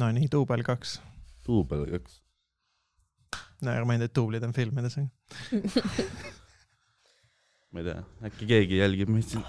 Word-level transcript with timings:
no 0.00 0.12
nii, 0.12 0.28
duubel 0.32 0.62
kaks. 0.66 1.00
duubel 1.46 1.86
kaks. 1.90 2.20
no 3.62 3.74
ärme 3.74 3.98
neid 3.98 4.14
duublid 4.16 4.44
on 4.46 4.52
filmides. 4.56 4.96
ma 7.72 7.80
ei 7.80 7.84
tea, 7.88 8.00
äkki 8.28 8.48
keegi 8.48 8.80
jälgib 8.80 9.12
meid 9.12 9.28
siin. 9.28 9.44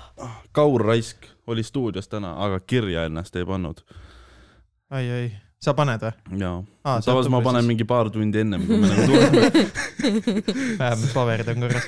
Kaur 0.56 0.86
Raisk 0.86 1.26
oli 1.48 1.64
stuudios 1.64 2.08
täna, 2.12 2.36
aga 2.46 2.60
kirja 2.60 3.06
ennast 3.10 3.36
ei 3.36 3.46
pannud. 3.48 3.84
ai, 4.90 5.10
ai, 5.12 5.32
sa 5.64 5.74
paned 5.78 6.04
või? 6.04 6.40
jaa 6.44 6.58
Aa, 6.60 6.96
ah,. 6.98 7.02
samas 7.04 7.30
ma 7.32 7.42
panen 7.44 7.64
siis. 7.64 7.72
mingi 7.72 7.88
paar 7.88 8.12
tundi 8.12 8.44
ennem, 8.44 8.68
kui 8.68 8.78
me 8.80 8.92
nagu 8.92 9.02
tuleme. 9.08 9.42
vähemalt 10.82 11.14
paberid 11.16 11.52
on 11.54 11.66
korras. 11.66 11.86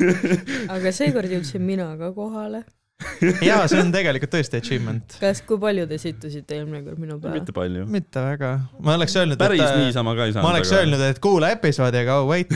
aga 0.78 0.96
seekord 0.96 1.32
jõudsin 1.38 1.64
mina 1.68 1.92
ka 2.00 2.12
kohale. 2.16 2.66
jaa, 3.50 3.66
see 3.68 3.80
on 3.84 3.90
tegelikult 3.92 4.32
tõesti 4.38 4.60
achievement. 4.62 5.18
kas, 5.20 5.42
kui 5.48 5.60
palju 5.60 5.84
te 5.90 5.98
sittusite 6.00 6.56
eelmine 6.56 6.80
kord 6.86 7.02
minu 7.02 7.18
peale? 7.20 7.42
mitte 7.42 7.56
palju. 7.56 7.84
mitte 7.92 8.24
väga. 8.24 8.52
ma 8.80 8.96
oleks 8.96 9.16
öelnud, 9.20 9.40
päris 9.42 9.64
et 9.66 9.68
äh, 9.68 9.82
niisama 9.84 10.14
ka 10.16 10.30
ei 10.30 10.36
saanud. 10.36 10.48
ma 10.48 10.54
oleks 10.54 10.72
öelnud, 10.78 11.04
et 11.10 11.20
kuula 11.24 11.52
episoodi, 11.58 12.02
aga 12.06 12.22
oh 12.22 12.30
wait. 12.32 12.56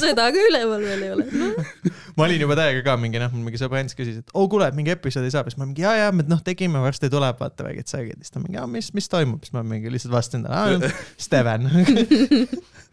seda 0.00 0.28
ka 0.34 0.46
üleval 0.50 0.82
veel 0.82 1.06
ei 1.06 1.14
ole 1.14 1.28
no. 1.30 1.52
ma 2.16 2.24
olin 2.24 2.40
juba 2.40 2.56
täiega 2.58 2.82
ka 2.86 2.96
mingi 3.00 3.20
noh, 3.20 3.32
mul 3.34 3.44
mingi 3.50 3.60
sõbrants 3.60 3.96
küsis, 3.96 4.20
et 4.22 4.32
oo 4.36 4.46
kuule, 4.52 4.68
et 4.70 4.76
mingi 4.78 4.92
episoodi 4.94 5.30
saab, 5.32 5.50
siis 5.50 5.58
ma 5.60 5.68
mingi 5.68 5.84
ja, 5.84 5.92
ja 5.98 6.08
me 6.16 6.24
noh 6.28 6.40
tegime, 6.44 6.80
varsti 6.84 7.10
tuleb, 7.12 7.36
vaata 7.40 7.66
väiked 7.66 7.92
särgid, 7.92 8.22
siis 8.24 8.32
ta 8.32 8.42
mingi, 8.42 8.62
mis, 8.72 8.88
mis 8.96 9.10
toimub, 9.12 9.44
siis 9.44 9.54
ma 9.56 9.64
mingi 9.66 9.92
lihtsalt 9.92 10.14
vastasin 10.16 10.46
talle, 10.48 10.92
Steven. 11.20 11.68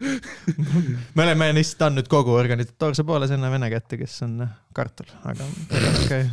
me 1.16 1.26
oleme 1.26 1.50
lihtsalt 1.56 1.88
andnud 1.88 2.10
kogu 2.12 2.36
organisatoorse 2.36 3.06
poole 3.08 3.28
sinna 3.30 3.50
vene 3.52 3.72
kätte, 3.72 3.98
kes 4.00 4.20
on 4.28 4.44
äh, 4.44 4.54
kartul, 4.76 5.08
aga 5.24 5.48
okei. 6.04 6.24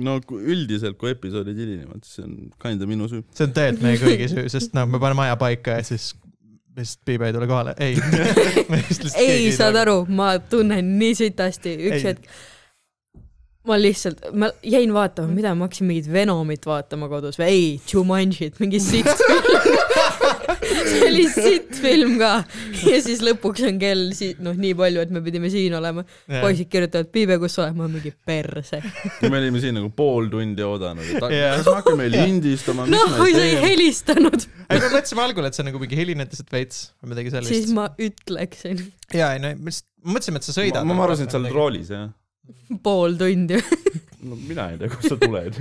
No 0.00 0.18
üldiselt, 0.38 0.96
kui 1.00 1.12
episoodid 1.12 1.56
hilinevad, 1.58 2.00
siis 2.04 2.20
see 2.20 2.24
on 2.24 2.36
kinda 2.62 2.88
minu 2.88 3.08
süü. 3.10 3.24
see 3.36 3.44
on 3.48 3.52
tegelikult 3.56 3.84
meie 3.84 4.00
kõigi 4.00 4.30
süü, 4.32 4.48
sest 4.52 4.76
noh, 4.76 4.88
me 4.88 5.00
paneme 5.00 5.26
aja 5.26 5.36
paika 5.40 5.80
ja 5.80 5.84
siis 5.84 6.14
lihtsalt 6.78 7.02
Piibe 7.08 7.28
ei 7.28 7.34
tule 7.36 7.48
kohale, 7.50 7.74
ei. 7.82 7.96
ei, 9.26 9.50
saad 9.56 9.76
aru, 9.80 10.00
ma 10.08 10.36
tunnen 10.38 10.94
nii 11.00 11.18
sitasti, 11.18 11.74
üks 11.90 11.98
Ei. 11.98 12.06
hetk 12.12 12.46
ma 13.68 13.76
lihtsalt, 13.76 14.22
ma 14.32 14.48
jäin 14.64 14.92
vaatama, 14.94 15.28
mida 15.34 15.52
ma 15.54 15.66
hakkasin 15.68 15.88
mingit 15.90 16.08
Venomit 16.12 16.66
vaatama 16.66 17.08
kodus 17.10 17.38
või 17.40 17.48
ei, 17.52 17.66
Jumanjit, 17.92 18.60
mingi 18.62 18.80
film. 18.80 19.08
see 20.90 21.00
oli 21.06 21.24
sitt 21.30 21.76
film 21.82 22.16
ka 22.20 22.32
ja 22.86 23.00
siis 23.04 23.22
lõpuks 23.24 23.64
on 23.68 23.80
kell 23.80 24.04
si-, 24.16 24.34
noh, 24.44 24.56
nii 24.58 24.74
palju, 24.78 25.04
et 25.04 25.12
me 25.14 25.22
pidime 25.24 25.50
siin 25.52 25.74
olema. 25.78 26.04
poisid 26.28 26.70
kirjutavad, 26.72 27.10
Piibe, 27.14 27.38
kus 27.42 27.58
sa 27.58 27.66
oled? 27.66 27.78
ma 27.78 27.88
mingi 27.90 28.12
perse. 28.12 28.80
me 29.24 29.32
olime 29.40 29.62
siin 29.62 29.76
nagu 29.78 29.90
pool 29.94 30.30
tundi 30.32 30.64
oodanud, 30.64 31.04
et 31.04 31.36
Jah. 31.38 31.58
kas 31.58 31.68
me 31.68 31.76
hakkame 31.80 32.08
lindistama, 32.14 32.86
noh, 32.90 33.18
sa 33.18 33.44
ei 33.44 33.58
helistanud, 33.64 34.48
ei, 34.68 34.78
me 34.78 34.92
mõtlesime 34.94 35.24
algul, 35.24 35.48
et 35.48 35.58
see 35.58 35.64
on 35.64 35.70
nagu 35.72 35.82
mingi 35.82 35.98
helined 35.98 36.32
lihtsalt 36.32 36.54
veits 36.54 36.88
või 37.02 37.14
midagi 37.14 37.34
siis 37.34 37.38
sellist. 37.42 37.76
ma 37.76 37.90
ütleksin 38.08 38.86
ja 39.16 39.34
ei 39.36 39.42
no 39.44 39.52
me 39.56 39.72
lihtsalt 39.72 39.88
mõtlesime, 40.08 40.40
et 40.40 40.48
sa 40.48 40.56
sõidad. 40.56 40.88
ma, 40.88 40.96
ma 40.96 41.08
arvasin, 41.08 41.28
et 41.28 41.34
sa 41.34 41.40
oled. 41.40 41.54
roolis, 41.54 41.92
jah. 41.92 42.08
pool 42.84 43.18
tundi 43.20 43.60
no 44.22 44.38
mina 44.38 44.70
ei 44.72 44.80
tea, 44.80 44.90
kust 44.92 45.12
sa 45.12 45.18
tuled. 45.20 45.60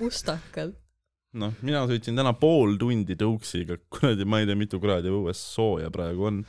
mustakalt. 0.00 0.78
noh, 1.40 1.56
mina 1.64 1.84
sõitsin 1.90 2.18
täna 2.18 2.34
pool 2.38 2.78
tundi 2.80 3.16
tõuksiga, 3.18 3.80
kuradi, 3.92 4.26
ma 4.28 4.42
ei 4.42 4.48
tea, 4.50 4.58
mitu 4.58 4.80
kraadi 4.82 5.12
õues 5.12 5.40
sooja 5.54 5.90
praegu 5.94 6.30
on. 6.30 6.44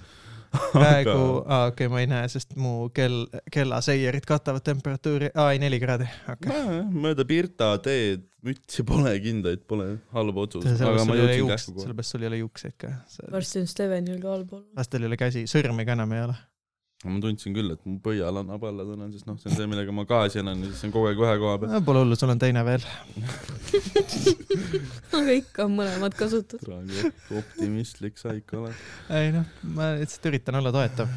praegu, 0.71 1.15
aa 1.51 1.65
okei 1.71 1.85
okay,, 1.85 1.91
ma 1.91 2.03
ei 2.03 2.07
näe, 2.07 2.29
sest 2.31 2.53
mu 2.59 2.87
kell, 2.95 3.25
kellaseiarid 3.51 4.23
katavad 4.29 4.63
temperatuuri, 4.63 5.33
aa 5.35 5.51
ei 5.55 5.59
neli 5.59 5.81
kraadi, 5.81 6.07
okei 6.31 6.51
okay.. 6.53 6.79
mööda 6.95 7.25
Pirta 7.27 7.73
teed 7.83 8.23
mütsi 8.45 8.85
pole, 8.87 9.11
kindaid 9.23 9.65
pole, 9.67 9.89
halb 10.15 10.41
otsus, 10.45 10.63
aga 10.63 10.77
sellepärast 10.77 11.09
ma 11.09 11.15
sul 12.05 12.23
ei 12.23 12.29
ole 12.29 12.39
jõudsin 12.39 12.43
juukseid, 12.43 12.77
ka. 12.79 12.93
varsti 13.33 13.63
on 13.63 13.71
Stevenil 13.71 14.21
ka 14.21 14.35
allpool. 14.37 14.67
lastel 14.77 15.03
ei 15.03 15.11
ole 15.11 15.19
käsi, 15.19 15.47
sõrmi 15.49 15.87
ka 15.87 15.97
enam 15.97 16.13
ei 16.15 16.27
ole. 16.29 16.37
Ma 17.05 17.21
tundsin 17.21 17.53
küll, 17.55 17.71
et 17.75 17.81
mu 17.85 17.97
pöial 18.03 18.39
annab 18.41 18.63
alla 18.65 18.85
täna, 18.87 19.07
sest 19.13 19.27
noh, 19.29 19.37
see 19.41 19.51
on 19.51 19.57
see, 19.59 19.67
millega 19.69 19.93
ma 19.95 20.05
gaasi 20.09 20.41
annan 20.41 20.63
ja 20.65 20.71
siis 20.71 20.87
on 20.87 20.93
kogu 20.95 21.09
aeg 21.11 21.21
ühe 21.21 21.33
koha 21.41 21.57
peal. 21.61 21.75
Pole 21.85 22.01
hullu, 22.03 22.17
sul 22.19 22.33
on 22.33 22.41
teine 22.41 22.63
veel. 22.65 22.85
aga 25.19 25.35
ikka 25.37 25.67
on 25.67 25.75
mõlemad 25.79 26.17
kasutud. 26.17 26.63
praegu 26.65 27.11
optimistlik 27.41 28.17
sa 28.21 28.33
ikka 28.37 28.61
oled. 28.63 28.85
ei 29.19 29.33
noh, 29.35 29.45
ma 29.77 29.91
lihtsalt 29.99 30.31
üritan 30.31 30.61
olla 30.61 30.73
toetav. 30.75 31.11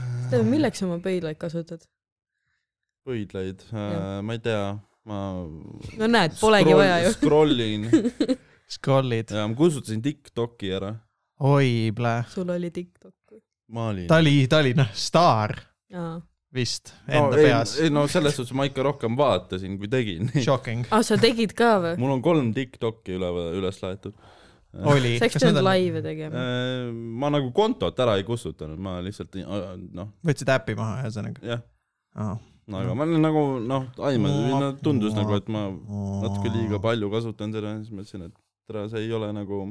Milleks 0.48 0.82
sa 0.82 0.88
oma 0.91 1.00
pöidlaid 1.04 1.41
kasutad? 1.41 1.87
pöidlaid 3.09 3.65
äh, 3.72 4.21
ma 4.22 4.37
ei 4.37 4.43
tea, 4.44 4.65
ma. 5.09 5.22
no 6.03 6.10
näed, 6.10 6.37
polegi 6.41 6.77
vaja 6.77 7.00
ju. 7.06 7.15
scroll 7.16 7.65
in 7.65 7.88
Scroll'id, 8.75 9.32
ja 9.32 9.47
ma 9.48 9.56
kustutasin 9.56 10.03
Tiktoki 10.04 10.75
ära. 10.77 10.93
oi 11.41 11.88
plää. 11.97 12.27
sul 12.28 12.50
oli 12.53 12.71
TikTok 12.71 13.15
ma 13.72 13.88
olin. 13.88 14.06
ta 14.06 14.16
oli, 14.16 14.47
ta 14.48 14.59
oli 14.59 14.75
noh, 14.77 14.93
staar 14.93 15.54
aa, 15.56 15.68
vist 16.54 16.94
no, 17.06 17.12
enda 17.12 17.38
ei, 17.38 17.44
peas. 17.44 17.75
ei 17.82 17.93
no 17.93 18.06
selles 18.09 18.37
suhtes 18.38 18.54
ma 18.56 18.66
ikka 18.69 18.84
rohkem 18.87 19.16
vaatasin, 19.19 19.76
kui 19.81 19.91
tegin. 19.93 20.31
Shocking. 20.47 20.87
ah, 20.91 21.04
sa 21.04 21.19
tegid 21.21 21.54
ka 21.59 21.76
või? 21.84 21.94
mul 22.00 22.16
on 22.16 22.25
kolm 22.25 22.53
Tiktoki 22.56 23.19
üle, 23.19 23.31
üles 23.59 23.81
laetud. 23.84 24.16
oli. 24.78 25.16
sa 25.19 25.27
oleks 25.27 25.41
pidanud 25.41 25.66
laive 25.66 26.03
tegema. 26.04 26.44
Äh, 26.44 26.93
ma 26.93 27.32
nagu 27.34 27.53
kontot 27.56 27.98
ära 28.04 28.16
ei 28.21 28.27
kustutanud, 28.28 28.81
ma 28.81 28.98
lihtsalt 29.04 29.37
noh, 29.41 30.15
võtsid 30.25 30.53
äpi 30.56 30.77
maha 30.78 31.03
ühesõnaga. 31.04 31.44
jah, 31.54 31.65
aa. 32.16 32.37
no 32.69 32.82
aga 32.82 32.97
ma 32.97 33.09
olin 33.09 33.25
nagu 33.28 33.47
noh, 33.65 33.88
aimasin, 34.10 34.50
no 34.56 34.72
tundus 34.82 35.16
nagu, 35.19 35.37
et 35.37 35.53
ma 35.53 35.69
natuke 36.25 36.53
liiga 36.54 36.81
palju 36.84 37.12
kasutan 37.12 37.53
seda 37.54 37.77
siis 37.82 37.93
mõtlesin, 37.93 38.28
et 38.31 38.37
tere, 38.69 38.88
see 38.93 39.04
ei 39.04 39.12
ole 39.16 39.32
nagu 39.37 39.66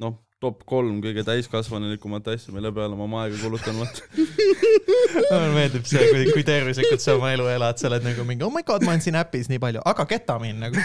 noh, 0.00 0.18
top 0.40 0.62
kolm 0.68 1.02
kõige 1.04 1.20
täiskasvanulikumat 1.26 2.30
asja, 2.32 2.52
mille 2.56 2.70
peale 2.72 2.96
ma 2.96 3.04
oma 3.04 3.18
aega 3.26 3.36
kulutan, 3.42 3.76
vot. 3.76 3.98
mulle 4.16 5.50
meeldib 5.52 5.84
see, 5.88 6.00
kui, 6.08 6.22
kui 6.32 6.44
tervislikult 6.48 7.02
sa 7.04 7.16
oma 7.18 7.34
elu 7.34 7.44
elad, 7.52 7.76
sa 7.76 7.90
oled 7.90 8.06
nagu 8.06 8.24
mingi 8.24 8.46
oh 8.46 8.52
my 8.54 8.64
god, 8.64 8.80
ma 8.86 8.94
olen 8.94 9.04
siin 9.04 9.18
äpis 9.20 9.50
nii 9.52 9.60
palju, 9.60 9.82
aga 9.90 10.06
ketamiin 10.08 10.62
nagu. 10.64 10.80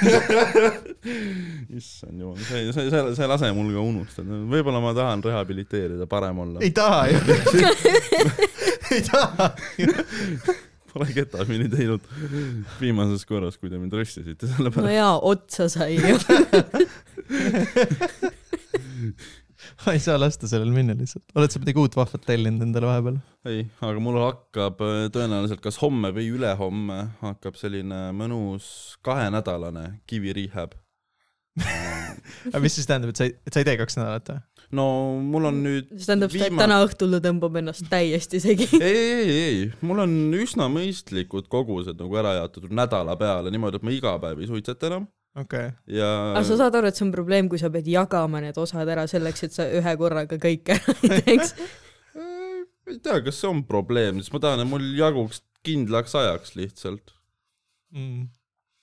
issand 1.79 2.19
jumal, 2.19 2.35
see, 2.43 2.67
see, 2.75 2.89
see, 2.91 3.01
see 3.15 3.23
ei 3.23 3.31
lase 3.31 3.53
mul 3.55 3.71
ka 3.77 3.87
unustada, 3.93 4.41
võib-olla 4.51 4.83
ma 4.83 4.91
tahan 4.97 5.23
rehabiliteerida, 5.23 6.05
parem 6.11 6.43
olla 6.43 6.59
ei. 6.59 6.75
taha 6.75 7.07
ju. 7.13 7.17
ei 8.97 9.01
taha 9.07 9.51
ju. 9.79 9.87
Pole 10.95 11.11
ketamiini 11.11 11.67
teinud 11.71 12.03
viimases 12.79 13.23
korras, 13.27 13.55
kui 13.59 13.71
te 13.71 13.79
mind 13.79 13.95
röstisite 13.95 14.47
selle 14.51 14.67
no 14.67 14.75
peale. 14.75 14.95
jaa, 14.95 15.15
otsa 15.31 15.71
sai 15.71 15.95
ju. 15.95 16.15
ma 19.85 19.95
ei 19.95 20.01
saa 20.03 20.17
lasta 20.19 20.49
sellel 20.49 20.71
minna 20.75 20.95
lihtsalt. 20.97 21.25
oled 21.35 21.53
sa 21.53 21.61
midagi 21.61 21.81
uut 21.81 21.97
vahvat 21.97 22.25
tellinud 22.27 22.65
endale 22.65 22.89
vahepeal? 22.89 23.19
ei, 23.49 23.65
aga 23.85 24.01
mul 24.03 24.19
hakkab 24.23 24.81
äh, 24.85 24.95
tõenäoliselt 25.15 25.63
kas 25.63 25.79
homme 25.81 26.11
või 26.15 26.31
ülehomme 26.35 26.99
hakkab 27.21 27.59
selline 27.59 28.07
mõnus 28.17 28.67
kahenädalane 29.05 30.01
kivi 30.09 30.33
rehab. 30.35 30.75
aga 32.51 32.61
mis 32.63 32.75
siis 32.75 32.87
tähendab, 32.89 33.13
et 33.13 33.21
sa 33.21 33.29
ei, 33.29 33.35
et 33.47 33.55
sa 33.55 33.61
ei 33.61 33.67
tee 33.69 33.77
kaks 33.79 33.99
nädalat 33.99 34.33
või? 34.33 34.43
no 34.75 34.85
mul 35.23 35.49
on 35.51 35.59
nüüd 35.63 35.91
see 35.93 36.09
tähendab 36.09 36.33
seda, 36.33 36.47
et 36.47 36.51
Viima- 36.51 36.63
täna 36.65 36.79
õhtul 36.83 37.13
ta 37.15 37.21
tõmbab 37.27 37.59
ennast 37.61 37.85
täiesti 37.91 38.41
segi. 38.43 38.69
ei, 38.81 38.95
ei, 38.95 39.35
ei, 39.35 39.59
mul 39.85 40.03
on 40.05 40.15
üsna 40.35 40.67
mõistlikud 40.73 41.47
kogused 41.51 42.01
nagu 42.01 42.21
ära 42.21 42.39
jaotatud 42.41 42.73
nädala 42.75 43.15
peale 43.19 43.53
niimoodi, 43.53 43.79
et 43.79 43.87
ma 43.87 43.93
iga 43.95 44.17
päev 44.23 44.41
ei 44.41 44.49
suitseta 44.51 44.91
enam 44.91 45.05
okei 45.05 45.24
okay.. 45.41 45.71
ja 45.91 46.11
aga 46.33 46.45
sa 46.47 46.59
saad 46.63 46.77
aru, 46.79 46.91
et 46.91 46.99
see 46.99 47.07
on 47.07 47.15
probleem, 47.15 47.49
kui 47.51 47.61
sa 47.61 47.71
pead 47.73 47.89
jagama 47.91 48.43
need 48.43 48.57
osad 48.61 48.89
ära 48.91 49.07
selleks, 49.11 49.47
et 49.47 49.57
sa 49.57 49.67
ühe 49.67 49.97
korraga 50.01 50.39
kõik 50.41 50.75
ära 50.77 50.99
ei 51.01 51.25
teeks. 51.25 51.55
Ei 52.85 52.99
tea, 53.01 53.15
kas 53.25 53.39
see 53.41 53.47
on 53.49 53.63
probleem, 53.65 54.19
sest 54.21 54.29
ma 54.29 54.37
tahan, 54.43 54.59
et 54.61 54.69
mul 54.69 54.83
jaguks 54.93 55.39
kindlaks 55.65 56.13
ajaks 56.19 56.51
lihtsalt 56.53 57.15
Mm. 57.95 58.25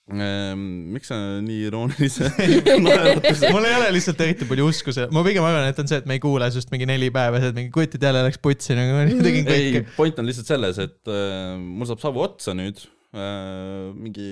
ehm,. 0.09 0.61
miks 0.91 1.11
sa 1.11 1.17
nii 1.43 1.67
iroonilise 1.67 2.31
naeratuse 2.85 3.51
mul 3.53 3.67
ei 3.67 3.75
ole 3.77 3.91
lihtsalt 3.93 4.23
eriti 4.25 4.47
palju 4.49 4.65
usku 4.71 4.93
see, 4.95 5.05
ma 5.13 5.21
pigem 5.27 5.45
arvan, 5.45 5.67
et 5.69 5.79
on 5.79 5.89
see, 5.89 5.99
et 6.01 6.07
me 6.09 6.17
ei 6.17 6.23
kuule 6.23 6.47
sinust 6.51 6.73
mingi 6.73 6.87
neli 6.89 7.11
päeva, 7.13 7.37
sa 7.39 7.51
oled 7.51 7.59
mingi 7.59 7.71
kutid 7.75 8.03
jälle 8.03 8.23
läks 8.25 8.41
putsi 8.43 8.75
nagu 8.79 8.97
ma 8.97 9.05
tegin 9.11 9.47
ei 9.53 9.69
kõike., 9.77 9.83
point 9.95 10.19
on 10.19 10.27
lihtsalt 10.27 10.49
selles, 10.49 10.81
et 10.81 11.13
äh, 11.13 11.53
mul 11.61 11.87
saab 11.91 12.01
savu 12.03 12.25
otsa 12.25 12.57
nüüd. 12.57 12.81
Mingi 13.13 14.27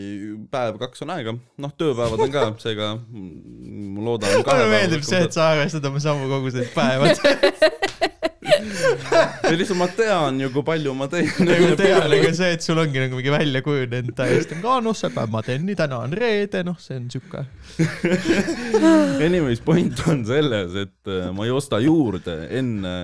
päev-kaks 0.49 1.03
on 1.05 1.13
aega, 1.13 1.35
noh, 1.61 1.73
tööpäevad 1.77 2.23
on 2.25 2.33
ka, 2.33 2.45
seega 2.63 2.95
ma 2.97 4.05
loodan. 4.07 4.39
mulle 4.41 4.69
meeldib 4.73 5.05
see, 5.05 5.21
et 5.27 5.37
sa 5.37 5.51
arvestad 5.53 5.85
oma 5.85 6.01
samu 6.01 6.29
koguseid 6.31 6.73
päevad. 6.73 7.21
ei 9.49 9.57
lihtsalt 9.59 9.79
ma 9.79 9.87
tean 9.95 10.39
ju, 10.41 10.49
kui 10.53 10.63
palju 10.67 10.93
ma 10.97 11.07
teen. 11.11 11.29
nagu 11.47 11.71
tean, 11.79 12.05
aga 12.05 12.31
see, 12.37 12.51
et 12.57 12.65
sul 12.65 12.81
ongi 12.81 13.03
nagu 13.03 13.19
mingi 13.19 13.33
välja 13.33 13.61
kujunenud 13.65 14.15
täiesti, 14.17 14.57
aa 14.61 14.79
noh, 14.83 14.97
see 14.97 15.11
päev 15.15 15.33
ma 15.33 15.43
teen 15.45 15.65
nii, 15.67 15.77
täna 15.79 16.01
on 16.05 16.15
reede, 16.17 16.63
noh, 16.67 16.77
see 16.81 16.97
on 16.99 17.07
siuke. 17.13 17.43
Anyways, 19.27 19.61
point 19.65 20.01
on 20.11 20.23
selles, 20.27 20.75
et 20.85 21.11
äh, 21.11 21.29
ma 21.35 21.47
ei 21.47 21.53
osta 21.55 21.81
juurde 21.83 22.37
enne, 22.61 22.95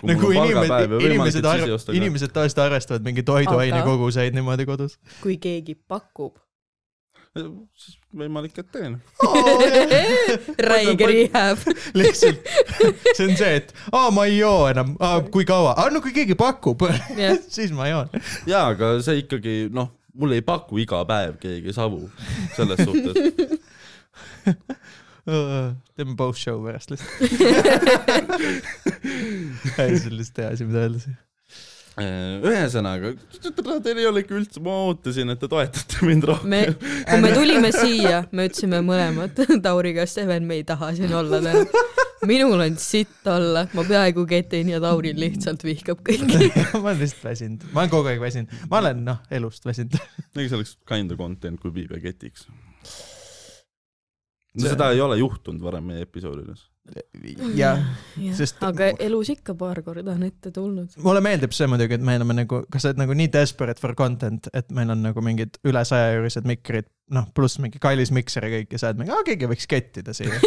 kui 0.00 0.12
nagu 0.12 0.32
mul 0.32 0.40
on 0.40 0.42
palgapäev 0.42 0.96
inimesed, 0.96 0.96
ja 0.96 0.96
võimalik, 0.96 1.12
inimesed 1.12 1.44
et 1.44 1.52
siis 1.52 1.68
ei 1.68 1.76
osta, 1.78 1.92
ka. 1.92 2.00
inimesed 2.00 2.34
tavaliselt 2.36 2.64
arvestavad 2.66 3.06
mingi 3.06 3.26
toiduaine 3.26 3.84
koguseid 3.86 4.36
niimoodi 4.36 4.68
kodus. 4.68 4.98
kui 5.22 5.38
keegi 5.42 5.76
pakub, 5.88 6.36
siis 7.36 7.98
võimalik, 8.18 8.58
et 8.60 8.68
teen. 8.72 8.96
räige 10.68 11.06
rehab. 11.10 11.58
lihtsalt 11.96 12.38
see 13.16 13.26
on 13.28 13.36
see, 13.38 13.52
et 13.60 13.68
aa, 13.92 14.10
ma 14.14 14.22
ei 14.28 14.36
joo 14.38 14.68
enam, 14.70 14.88
kui 15.32 15.44
kaua, 15.48 15.72
no 15.92 15.98
kui 16.04 16.12
keegi 16.16 16.34
pakub, 16.38 16.78
Jah. 17.16 17.36
siis 17.56 17.70
ma 17.76 17.84
joon. 17.90 18.08
jaa, 18.48 18.64
aga 18.74 18.86
see 19.04 19.16
ikkagi, 19.24 19.54
noh, 19.74 19.88
mulle 20.16 20.34
ei 20.40 20.44
paku 20.46 20.74
iga 20.82 20.98
päev 21.08 21.34
keegi 21.42 21.70
savu 21.76 22.00
selles 22.56 22.80
suhtes. 22.84 23.16
teeme 25.96 26.14
post 26.16 26.40
show 26.44 26.58
pärast 26.62 26.90
lihtsalt. 26.92 27.14
ei, 29.82 29.90
see 29.98 30.10
on 30.10 30.16
lihtsalt 30.20 30.38
hea 30.42 30.48
asi, 30.54 30.62
mida 30.68 30.78
öelda. 30.86 30.98
ühesõnaga, 31.96 33.14
teil 33.84 34.00
ei 34.02 34.04
ole 34.04 34.20
ikka 34.20 34.34
üldse, 34.36 34.60
ma 34.60 34.74
ootasin, 34.84 35.32
et 35.32 35.40
te 35.40 35.48
toetate 35.48 36.04
mind 36.04 36.26
rohkem 36.28 36.50
me, 36.52 36.58
kui 36.76 37.20
me 37.24 37.30
tulime 37.32 37.70
siia, 37.72 38.18
me 38.36 38.44
ütlesime 38.50 38.82
mõlemad 38.84 39.40
Tauriga, 39.64 40.04
Steven, 40.08 40.44
me 40.44 40.58
ei 40.60 40.66
taha 40.68 40.90
siin 40.98 41.14
olla 41.16 41.40
täna. 41.40 41.64
minul 42.28 42.60
on 42.60 42.76
sitt 42.80 43.24
olla, 43.32 43.64
ma 43.72 43.86
peaaegu 43.88 44.26
ketin 44.28 44.74
ja 44.74 44.80
Tauri 44.84 45.14
lihtsalt 45.16 45.64
vihkab 45.64 46.04
kõiki. 46.04 46.50
ma 46.82 46.90
olen 46.90 47.00
lihtsalt 47.00 47.24
väsinud, 47.30 47.66
ma 47.72 47.84
olen 47.86 47.94
kogu 47.96 48.12
aeg 48.12 48.20
väsinud, 48.20 48.52
ma 48.68 48.82
olen 48.82 49.04
noh, 49.08 49.24
elust 49.40 49.64
väsinud. 49.64 49.96
ega 50.36 50.46
see 50.50 50.60
oleks 50.60 50.76
kinda 50.92 51.16
content, 51.16 51.60
kui 51.62 51.72
viib 51.80 51.96
ja 51.96 52.02
ketiks. 52.04 52.44
no 54.52 54.68
seda 54.68 54.92
ei 54.92 55.00
ole 55.00 55.16
juhtunud 55.22 55.64
varem 55.64 55.94
meie 55.94 56.04
episoodides. 56.04 56.68
jah, 57.56 57.80
Sest- 58.36 58.62
aga 58.64 58.90
elus 59.02 59.30
ikka 59.32 59.54
paar 59.58 59.80
korda 59.86 60.14
on 60.14 60.26
ette 60.26 60.52
tulnud. 60.54 60.92
mulle 61.02 61.22
meeldib 61.24 61.54
see 61.56 61.68
muidugi, 61.70 61.98
et 61.98 62.04
me 62.04 62.16
oleme 62.18 62.36
nagu, 62.42 62.62
kas 62.72 62.84
sa 62.84 62.92
oled 62.92 63.00
nagu 63.02 63.16
nii 63.18 63.30
desperate 63.32 63.82
for 63.82 63.96
content, 63.98 64.48
et 64.56 64.70
meil 64.76 64.92
on 64.94 65.02
nagu 65.08 65.24
mingid 65.24 65.58
üle 65.66 65.82
saja 65.88 66.14
eurised 66.16 66.46
mikrid, 66.48 66.88
noh, 67.16 67.28
pluss 67.34 67.60
mingi 67.62 67.80
kallis 67.82 68.12
mikser 68.14 68.46
ja 68.46 68.52
kõik 68.58 68.76
ja 68.76 68.82
sa 68.82 68.92
oled 68.92 69.02
mingi, 69.02 69.14
aa 69.16 69.26
keegi 69.26 69.50
võiks 69.50 69.68
kettida 69.70 70.14
siia. 70.16 70.38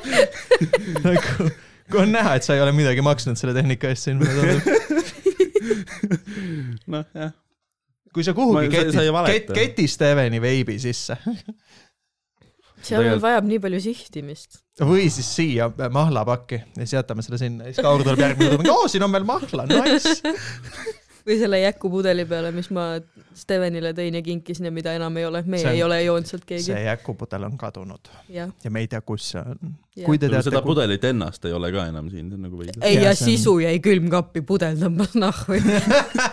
nagu, 1.06 1.50
kui 1.90 2.02
on 2.04 2.14
näha, 2.14 2.36
et 2.38 2.46
sa 2.46 2.56
ei 2.56 2.64
ole 2.64 2.74
midagi 2.76 3.04
maksnud 3.04 3.40
selle 3.40 3.56
tehnika 3.56 3.90
eest 3.90 4.08
siin, 4.08 4.20
mulle 4.20 4.32
tundub. 4.38 4.62
noh, 6.94 7.06
jah. 7.14 7.34
kui 8.14 8.26
sa 8.26 8.34
kuhugi 8.36 8.70
valeta. 8.70 9.34
ket-, 9.34 9.54
keti 9.54 9.86
Steveni 9.90 10.40
veibi 10.42 10.78
sisse 10.82 11.18
seal 12.82 13.00
Tegelikult- 13.02 13.22
vajab 13.26 13.44
nii 13.50 13.58
palju 13.66 13.80
sihtimist. 13.84 14.60
või 14.80 15.08
siis 15.12 15.28
siia 15.36 15.70
mahlapakki 15.92 16.54
ja 16.62 16.84
siis 16.86 16.92
jätame 16.98 17.22
selle 17.26 17.38
sinna 17.38 17.66
ja 17.68 17.74
siis 17.74 17.84
Kaur 17.84 18.02
tuleb 18.04 18.18
järgmine 18.24 18.56
kord, 18.56 18.68
oo 18.72 18.88
siin 18.88 19.02
on 19.04 19.12
veel 19.12 19.24
mahla, 19.28 19.66
nice. 19.68 20.14
või 21.26 21.36
selle 21.38 21.58
jäkupudeli 21.60 22.24
peale, 22.24 22.50
mis 22.56 22.70
ma 22.72 22.86
Stevenile 23.36 23.92
tõin 23.96 24.16
ja 24.16 24.22
kinkisin 24.24 24.70
ja 24.70 24.72
mida 24.72 24.94
enam 24.96 25.16
ei 25.20 25.26
ole, 25.28 25.42
meie 25.46 25.62
See 25.62 25.68
on- 25.70 25.76
ei 25.76 25.82
ole 25.84 25.98
joonud 26.02 26.26
sealt 26.30 26.44
keegi. 26.48 26.64
see 26.70 26.80
jäkupudel 26.86 27.44
on 27.50 27.58
kadunud 27.60 28.08
jah, 28.32 28.50
ja 28.64 28.70
me 28.72 28.80
ei 28.80 28.88
tea, 28.88 29.00
kus 29.04 29.30
see 29.34 29.42
on. 29.44 29.76
Kui 29.90 30.20
te 30.22 30.28
teate 30.30 30.46
seda, 30.46 30.60
pudelit 30.62 31.02
ennast 31.08 31.42
ei 31.48 31.52
ole 31.52 31.66
ka 31.74 31.82
enam 31.90 32.06
siin, 32.12 32.28
see 32.30 32.36
on 32.38 32.44
nagu 32.46 32.58
veider. 32.60 32.76
ei 32.86 33.00
ja 33.00 33.10
see 33.10 33.24
on- 33.24 33.30
sisu 33.32 33.54
jäi 33.58 33.80
külmkappi, 33.82 34.44
pudel 34.46 34.76
tõmbas 34.78 35.16
nahku. 35.18 35.56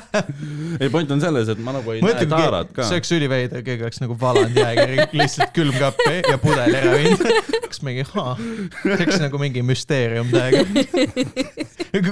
ei, 0.81 0.91
point 0.93 1.09
on 1.15 1.23
selles, 1.23 1.49
et 1.49 1.63
ma 1.65 1.73
nagu 1.73 1.95
ei 1.95 2.03
mõtle, 2.05 2.27
näe 2.29 2.29
taarat 2.35 2.69
kui 2.69 2.77
ka 2.77 2.85
see. 2.85 2.99
oleks 2.99 3.13
üliveider, 3.17 3.63
keegi 3.65 3.87
oleks 3.87 4.03
nagu 4.03 4.17
valanud 4.21 4.61
jääkiri 4.61 5.07
lihtsalt 5.23 5.55
külmkappi 5.57 6.19
ja 6.29 6.37
pudeli 6.43 6.77
ära 6.83 6.93
viinud. 6.99 7.25
kas 7.65 7.81
mingi, 7.87 8.05
see 8.05 8.93
oleks 8.93 9.17
nagu 9.25 9.41
mingi 9.41 9.65
müsteerium 9.65 10.29
täiega. 10.29 10.61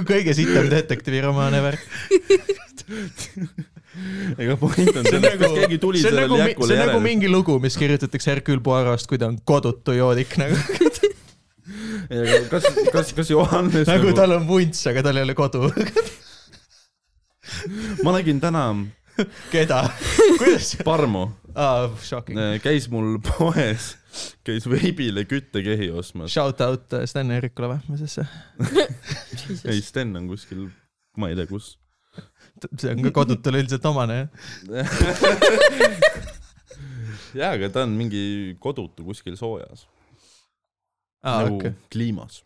kõige 0.02 0.34
sitem 0.34 0.66
detektiiviromaan 0.74 1.54
ever. 1.62 1.78
ega 4.36 4.58
point 4.60 4.90
on 4.98 5.06
see 5.06 5.14
on 5.16 5.22
selles, 5.22 5.30
nagu 5.30 5.40
kas, 5.46 5.54
keegi 5.62 5.78
tuli 5.80 6.02
see 6.02 6.10
on 6.10 6.18
nagu, 6.20 6.36
sellele 6.36 6.42
see 6.42 6.50
jäkule 6.52 6.66
on 6.66 6.78
nagu 6.82 6.90
järele. 6.90 7.04
mingi 7.06 7.30
lugu, 7.32 7.56
mis 7.62 7.78
kirjutatakse 7.80 8.34
Hercule 8.34 8.60
Poirot'st, 8.66 9.06
kui 9.08 9.22
ta 9.22 9.30
on 9.30 9.38
kodutu 9.46 9.94
joodik 9.96 10.34
nagu, 10.42 10.58
kas, 12.50 12.68
kas, 12.92 13.12
kas 13.16 13.30
Johannes 13.30 13.88
nagu 13.88 14.08
nagu, 14.08 14.16
tal 14.18 14.36
on 14.36 14.46
vunts, 14.48 14.84
aga 14.90 15.02
tal 15.06 15.20
ei 15.20 15.26
ole 15.26 15.36
kodu. 15.38 15.70
ma 18.04 18.14
nägin 18.16 18.40
täna 18.42 18.68
keda? 19.52 19.82
kuidas? 20.38 20.74
Parmu, 20.84 21.26
aa, 21.54 21.88
shocking. 22.02 22.38
käis 22.64 22.88
mul 22.92 23.16
poes, 23.24 23.94
käis 24.46 24.68
veibile 24.70 25.26
küttekehi 25.28 25.90
ostmas. 25.96 26.34
Shout 26.34 26.60
out 26.64 26.96
äh, 26.96 27.06
Sten 27.08 27.32
Eerikule 27.34 27.74
või, 27.74 27.80
mis 27.94 28.04
asja? 28.06 28.26
ei, 29.70 29.80
Sten 29.84 30.14
on 30.18 30.28
kuskil, 30.30 30.68
ma 31.20 31.32
ei 31.32 31.38
tea, 31.38 31.48
kus. 31.50 31.76
see 32.78 32.92
on 32.92 33.04
ka 33.08 33.12
kodutule 33.22 33.60
üldiselt 33.64 33.86
omane, 33.88 34.22
jah. 34.70 34.96
jaa, 37.40 37.52
aga 37.52 37.68
ta 37.72 37.84
on 37.84 37.96
mingi 37.96 38.56
kodutu 38.62 39.04
kuskil 39.04 39.36
soojas 39.38 39.86
aa, 41.26 41.44
nagu 41.44 41.58
okei. 41.60 41.74
kliimas, 41.92 42.40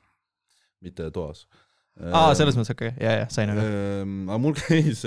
mitte 0.85 1.11
toas. 1.15 1.44
aa, 2.00 2.32
selles 2.38 2.56
mõttes 2.56 2.73
okei 2.73 2.93
okay., 2.94 3.05
ja, 3.05 3.15
ja 3.23 3.29
sain 3.32 3.53
aru. 3.53 3.67
Ehm, 3.67 4.19
aga 4.31 4.41
mul 4.43 4.56
käis, 4.62 5.05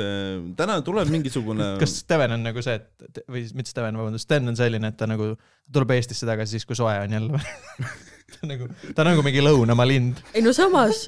täna 0.59 0.79
tuleb 0.85 1.11
mingisugune 1.13 1.73
kas 1.81 1.99
Steven 2.03 2.37
on 2.37 2.47
nagu 2.51 2.65
see, 2.65 2.79
et 2.79 3.23
või 3.27 3.45
mitte 3.57 3.73
Steven, 3.73 3.99
vabandust, 3.99 4.29
Sten 4.29 4.53
on 4.53 4.59
selline, 4.59 4.93
et 4.93 4.99
ta 4.99 5.09
nagu 5.09 5.33
tuleb 5.73 5.95
Eestisse 5.97 6.29
tagasi 6.29 6.59
siis, 6.59 6.69
kui 6.69 6.77
soe 6.79 6.95
on 7.03 7.19
jälle 7.19 7.37
või? 7.37 7.87
ta 8.33 8.41
on 8.43 8.51
nagu, 8.53 8.67
ta 8.93 9.03
on 9.03 9.09
nagu 9.11 9.25
mingi 9.25 9.43
lõunamaa 9.43 9.87
lind. 9.87 10.21
ei 10.33 10.43
no 10.45 10.53
samas, 10.55 11.05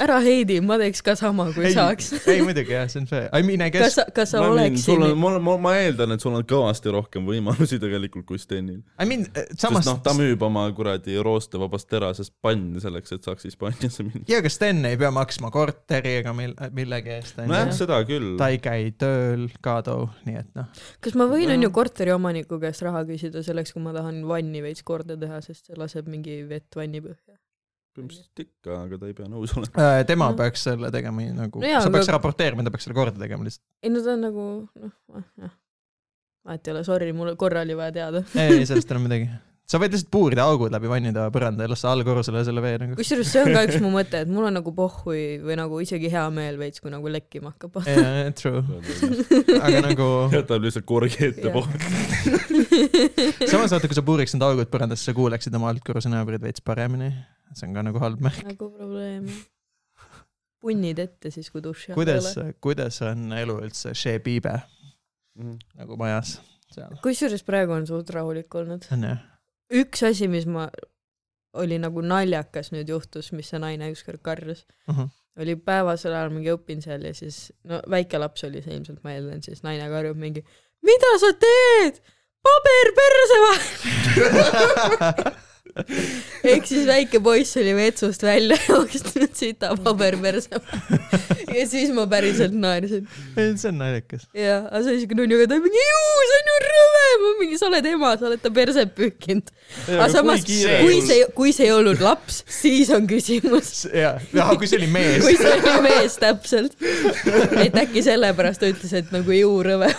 ära 0.00 0.18
heidi, 0.24 0.60
ma 0.64 0.78
teeks 0.80 1.02
ka 1.04 1.14
sama, 1.18 1.48
kui 1.54 1.68
ei 1.68 1.76
saaks. 1.76 2.12
ei 2.32 2.42
muidugi 2.44 2.74
jah, 2.74 2.88
see 2.90 3.02
on 3.02 3.08
see, 3.10 3.24
I 3.30 3.46
mean 3.46 3.64
I 3.64 3.70
kas 3.74 3.86
guess, 3.86 3.98
sa, 4.00 4.06
kas 4.14 4.34
sa 4.34 4.42
oleksid 4.44 4.84
sul 4.86 5.06
on, 5.06 5.16
ma, 5.20 5.34
ma, 5.42 5.56
ma 5.68 5.74
eeldan, 5.80 6.16
et 6.16 6.24
sul 6.24 6.34
on 6.36 6.46
kõvasti 6.48 6.92
rohkem 6.94 7.26
võimalusi 7.28 7.80
tegelikult 7.84 8.26
kui 8.28 8.40
Stenil. 8.40 8.80
I 9.00 9.08
mean 9.08 9.26
eh, 9.32 9.48
sest 9.50 9.66
samas 9.66 9.88
noh, 9.88 10.00
ta 10.04 10.14
müüb 10.16 10.42
oma 10.46 10.66
kuradi 10.76 11.18
roostevabast 11.24 11.90
terasest 11.90 12.34
panni 12.44 12.82
selleks, 12.82 13.16
et 13.16 13.26
saaks 13.26 13.48
Hispaaniasse 13.48 14.06
minna. 14.06 14.24
ja 14.30 14.40
aga 14.42 14.52
Sten 14.52 14.84
ei 14.88 14.98
pea 15.00 15.10
maksma 15.14 15.50
korteri 15.54 16.18
ega 16.20 16.34
mill-, 16.36 16.56
millegi 16.76 17.14
eest, 17.18 17.40
nojah, 17.42 17.72
seda 17.76 18.00
küll. 18.08 18.34
ta 18.40 18.50
ei 18.54 18.60
käi 18.62 18.90
tööl 19.00 19.48
ka 19.64 19.78
too, 19.86 20.08
nii 20.28 20.40
et 20.40 20.50
noh, 20.58 20.70
kas 21.04 21.18
ma 21.18 21.28
võin, 21.30 21.52
on 21.54 21.66
ju, 21.66 21.72
korteriomaniku 21.74 22.58
käest 22.62 22.84
raha 22.86 23.04
küsida 23.08 23.42
selleks, 23.46 23.74
kui 23.74 23.82
ma 23.84 23.94
tahan 23.96 24.22
vanni 24.28 24.62
veits 24.64 24.84
korda 24.86 25.16
teha, 25.20 25.40
sest 25.44 25.70
see 25.70 25.78
laseb 25.78 26.08
mingi 26.10 26.40
vett 26.54 26.78
vanni 26.80 27.00
põhja? 27.04 27.38
põhimõtteliselt 27.94 28.40
ikka, 28.42 28.76
aga 28.88 28.96
ta 28.98 29.06
ei 29.06 29.14
pea 29.14 29.26
nõus 29.30 29.52
olema. 29.54 29.74
Äh, 29.78 30.00
tema 30.08 30.26
No. 30.32 30.36
peaks 30.40 30.64
selle 30.66 30.88
tegema 30.90 31.22
nagu 31.36 31.60
No 31.62 31.80
sa 31.80 31.90
peaks 31.94 32.08
aga- 32.08 32.16
raporteerima, 32.16 32.64
ta 32.66 32.72
peaks 32.74 32.88
selle 32.88 32.96
korda 32.98 33.20
tegema 33.20 33.46
lihtsalt. 33.46 33.62
ei 33.86 33.90
no 33.94 34.02
ta 34.02 34.14
on 34.16 34.24
nagu, 34.26 34.46
noh, 34.82 35.24
jah. 35.38 35.52
vahet 36.44 36.66
ei 36.68 36.72
ole, 36.74 36.82
sorry, 36.84 37.12
mul 37.14 37.36
korra 37.38 37.62
oli 37.62 37.76
vaja 37.78 37.92
teada. 37.94 38.24
ei, 38.34 38.58
ei 38.58 38.66
sellest 38.66 38.90
ei 38.90 38.96
ole 38.96 39.04
midagi. 39.06 39.28
sa 39.64 39.78
võid 39.80 39.94
lihtsalt 39.94 40.10
puurida 40.12 40.44
augud 40.44 40.72
läbi 40.74 40.90
vannitoa 40.92 41.30
põranda 41.32 41.64
ja 41.64 41.70
lasta 41.72 41.88
allkorrusele 41.94 42.42
selle 42.44 42.60
vee 42.64 42.76
nagu. 42.82 42.96
kusjuures 42.98 43.30
see 43.32 43.44
on 43.46 43.54
ka 43.56 43.62
üks 43.64 43.80
mu 43.80 43.92
mõte, 43.94 44.20
et 44.24 44.30
mul 44.30 44.48
on 44.50 44.58
nagu 44.58 44.74
pohhui 44.76 45.22
või 45.40 45.56
nagu 45.56 45.80
isegi 45.80 46.10
hea 46.12 46.24
meel 46.34 46.58
veits, 46.60 46.82
kui 46.84 46.92
nagu 46.92 47.12
lekkima 47.12 47.54
hakkab. 47.54 47.80
jaa, 47.88 48.28
true, 48.36 48.60
aga 49.56 49.80
nagu 49.88 50.10
jätab 50.34 50.68
lihtsalt 50.68 50.88
korgi 50.88 51.30
ette 51.30 51.54
poole. 51.54 51.80
samas 53.50 53.72
vaata, 53.72 53.88
kui 53.88 53.96
sa 53.96 54.04
puuriks 54.04 54.36
need 54.36 54.46
augud 54.50 54.68
põrandasse, 54.72 55.08
sa 55.08 55.16
kuuleksid 55.16 55.56
oma 55.56 55.72
altkorruse 55.72 56.12
naabreid 56.12 56.44
veits 56.44 56.64
paremini. 56.64 57.14
see 57.56 57.68
on 57.68 57.76
ka 57.76 57.88
nagu 57.88 58.04
halb 58.04 58.20
märk. 58.24 58.44
nagu 58.44 58.68
probleem. 58.68 59.28
punnid 60.60 61.00
ette 61.00 61.32
siis, 61.32 61.48
kui 61.52 61.64
duši 61.64 61.92
all 61.92 62.02
kuidas 62.02 62.34
ei 62.34 62.42
ole., 62.42 62.58
kuidas 62.60 63.00
on 63.08 63.30
elu 63.36 63.62
üldse 63.64 64.18
Bibe 64.24 64.58
nagu 65.40 65.96
majas 66.00 66.36
seal? 66.68 66.98
kusjuures 67.04 67.44
praegu 67.48 67.80
on 67.80 67.88
suht 67.88 68.12
rahulik 68.12 68.60
olnud. 68.60 68.84
on 68.92 69.08
jah? 69.08 69.30
Üks 69.70 70.02
asi, 70.02 70.28
mis 70.28 70.46
ma, 70.46 70.68
oli 71.54 71.78
nagu 71.78 72.02
naljakas 72.02 72.72
nüüd 72.74 72.88
juhtus, 72.88 73.32
mis 73.32 73.48
see 73.48 73.58
naine 73.62 73.90
ükskord 73.92 74.22
karjus, 74.22 74.66
oli 75.40 75.56
päevasel 75.56 76.12
ajal 76.14 76.30
mingi 76.34 76.52
õpin 76.54 76.82
seal 76.82 77.04
ja 77.04 77.14
siis, 77.14 77.52
no 77.64 77.80
väike 77.90 78.18
laps 78.18 78.44
oli 78.44 78.62
see 78.62 78.74
ilmselt, 78.76 79.02
ma 79.04 79.14
eeldan, 79.14 79.42
siis 79.42 79.62
naine 79.62 79.88
karjub 79.90 80.16
mingi, 80.16 80.44
mida 80.82 81.18
sa 81.20 81.32
teed? 81.38 82.02
paber 82.44 82.90
perse 82.98 83.36
vahel. 83.46 85.34
ehk 86.52 86.66
siis 86.68 86.84
väike 86.86 87.20
poiss 87.24 87.56
oli 87.58 87.72
vetsust 87.76 88.22
välja 88.22 88.56
jooksnud 88.68 89.32
sita 89.36 89.72
paber 89.80 90.16
perse 90.22 90.60
ja 91.56 91.64
siis 91.68 91.92
ma 91.94 92.04
päriselt 92.10 92.54
naersin. 92.54 93.08
see 93.34 93.70
on 93.70 93.80
naljakas. 93.80 94.28
jaa, 94.36 94.60
aga 94.68 94.82
see 94.84 94.92
oli 94.94 95.02
siuke 95.02 95.18
nunnu, 95.18 95.38
aga 95.40 95.48
ta 95.54 95.60
mingi 95.64 95.84
see 96.28 96.40
on 96.40 96.50
ju 96.50 96.58
rõve, 96.64 97.04
ma 97.22 97.32
mingi, 97.40 97.58
sa 97.60 97.68
oled 97.70 97.88
ema, 97.90 98.12
sa 98.20 98.28
oled 98.28 98.42
ta 98.44 98.52
perset 98.54 98.92
pühkinud. 98.96 99.50
aga 99.96 100.08
samas, 100.12 100.44
kui 100.46 101.00
see, 101.06 101.24
kui 101.36 101.54
see 101.56 101.68
ei 101.68 101.74
olnud 101.74 102.02
laps, 102.04 102.42
siis 102.60 102.92
on 102.94 103.08
küsimus. 103.10 103.86
jaa, 103.88 104.50
kui 104.58 104.70
see 104.70 104.80
oli 104.82 104.90
mees 104.92 105.24
kui 105.24 105.38
see 105.40 105.54
oli 105.56 105.74
mees, 105.88 106.18
täpselt. 106.20 106.76
et 107.64 107.80
äkki 107.84 108.04
sellepärast 108.04 108.62
ta 108.62 108.70
ütles, 108.70 108.94
et 109.00 109.12
nagu 109.14 109.34
juu 109.34 109.56
rõve. 109.66 109.90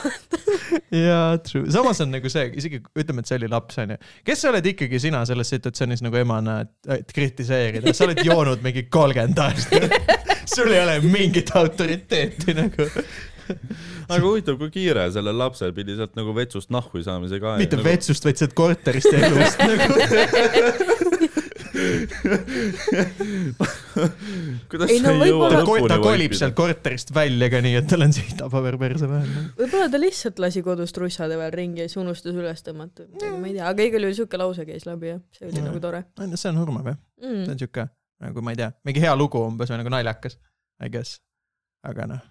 jaa, 0.94 1.36
true. 1.46 1.66
samas 1.74 2.04
on 2.06 2.14
nagu 2.14 2.32
see, 2.32 2.48
isegi 2.62 2.84
ütleme, 2.96 3.26
et 3.26 3.32
see 3.32 3.40
oli 3.42 3.52
laps, 3.52 3.82
onju. 3.82 4.00
kes 4.28 4.46
sa 4.46 4.54
oled 4.54 4.74
ikkagi 4.76 5.02
sina 5.08 5.26
selles 5.28 5.55
situatsioonis 5.56 6.04
nagu 6.06 6.20
emana, 6.20 6.60
et, 6.66 6.74
et 7.00 7.16
kritiseerida, 7.16 7.94
sa 7.96 8.08
oled 8.08 8.22
joonud 8.26 8.66
mingi 8.66 8.86
kolmkümmend 8.92 9.42
aastat. 9.46 9.96
sul 10.56 10.72
ei 10.72 10.84
ole 10.84 11.00
mingit 11.04 11.52
autoriteeti 11.56 12.54
nagu. 12.58 12.90
aga 14.10 14.22
huvitav, 14.24 14.58
kui 14.62 14.72
kiire 14.74 15.08
sellel 15.14 15.38
lapsel 15.38 15.74
pidi 15.76 15.98
sealt 15.98 16.16
nagu 16.18 16.34
vetsust 16.38 16.72
nahku 16.74 17.02
saamisega 17.06 17.58
mitte 17.62 17.78
nagu.... 17.80 17.88
vetsust, 17.88 18.26
vaid 18.26 18.42
sealt 18.42 18.56
korterist 18.58 19.12
ja 19.14 19.28
elust 19.30 19.62
nagu. 19.66 21.12
kuidas 24.70 24.90
Ei, 24.92 25.00
no 25.04 25.12
ei 25.14 25.30
jõua 25.32 25.50
võib-olla- 25.50 25.60
ta, 25.60 25.66
ko- 25.66 25.88
ta 25.88 25.98
lõpuni 25.98 26.06
kolib 26.06 26.36
sealt 26.38 26.56
korterist 26.58 27.12
välja 27.16 27.50
ka 27.54 27.62
nii, 27.66 27.76
et 27.82 27.88
tal 27.92 28.06
on 28.06 28.14
seinapaber 28.16 28.78
perse 28.82 29.10
vahel. 29.10 29.32
võib-olla 29.60 29.88
ta 29.94 30.02
lihtsalt 30.02 30.42
lasi 30.44 30.64
kodus 30.66 30.94
trussade 30.96 31.38
peal 31.40 31.54
ringi 31.56 31.84
ja 31.86 31.90
siis 31.90 32.00
unustas 32.02 32.36
üles 32.36 32.64
tõmmata, 32.66 33.08
ma 33.40 33.48
ei 33.50 33.56
tea, 33.58 33.66
aga 33.72 33.88
igal 33.90 34.08
juhul 34.08 34.18
siuke 34.22 34.40
lause 34.42 34.68
käis 34.68 34.88
läbi 34.90 35.14
ja 35.14 35.18
see 35.36 35.48
oli 35.50 35.54
Mm. 35.56 35.66
nagu 35.72 35.80
tore 35.80 36.04
see 36.36 36.50
on 36.52 36.58
hurmav 36.60 36.88
jah, 36.92 36.98
see 37.22 37.32
mm. 37.32 37.50
on. 37.54 37.60
siuke 37.60 37.88
nagu 38.26 38.42
ma 38.46 38.52
ei 38.54 38.60
tea, 38.60 38.72
mingi 38.86 39.02
hea 39.04 39.16
lugu 39.16 39.42
umbes 39.48 39.70
või 39.72 39.80
nagu 39.82 39.92
naljakas, 39.94 40.38
I 40.84 40.90
guess. 40.90 41.20
aga 41.86 42.06
noh, 42.10 42.22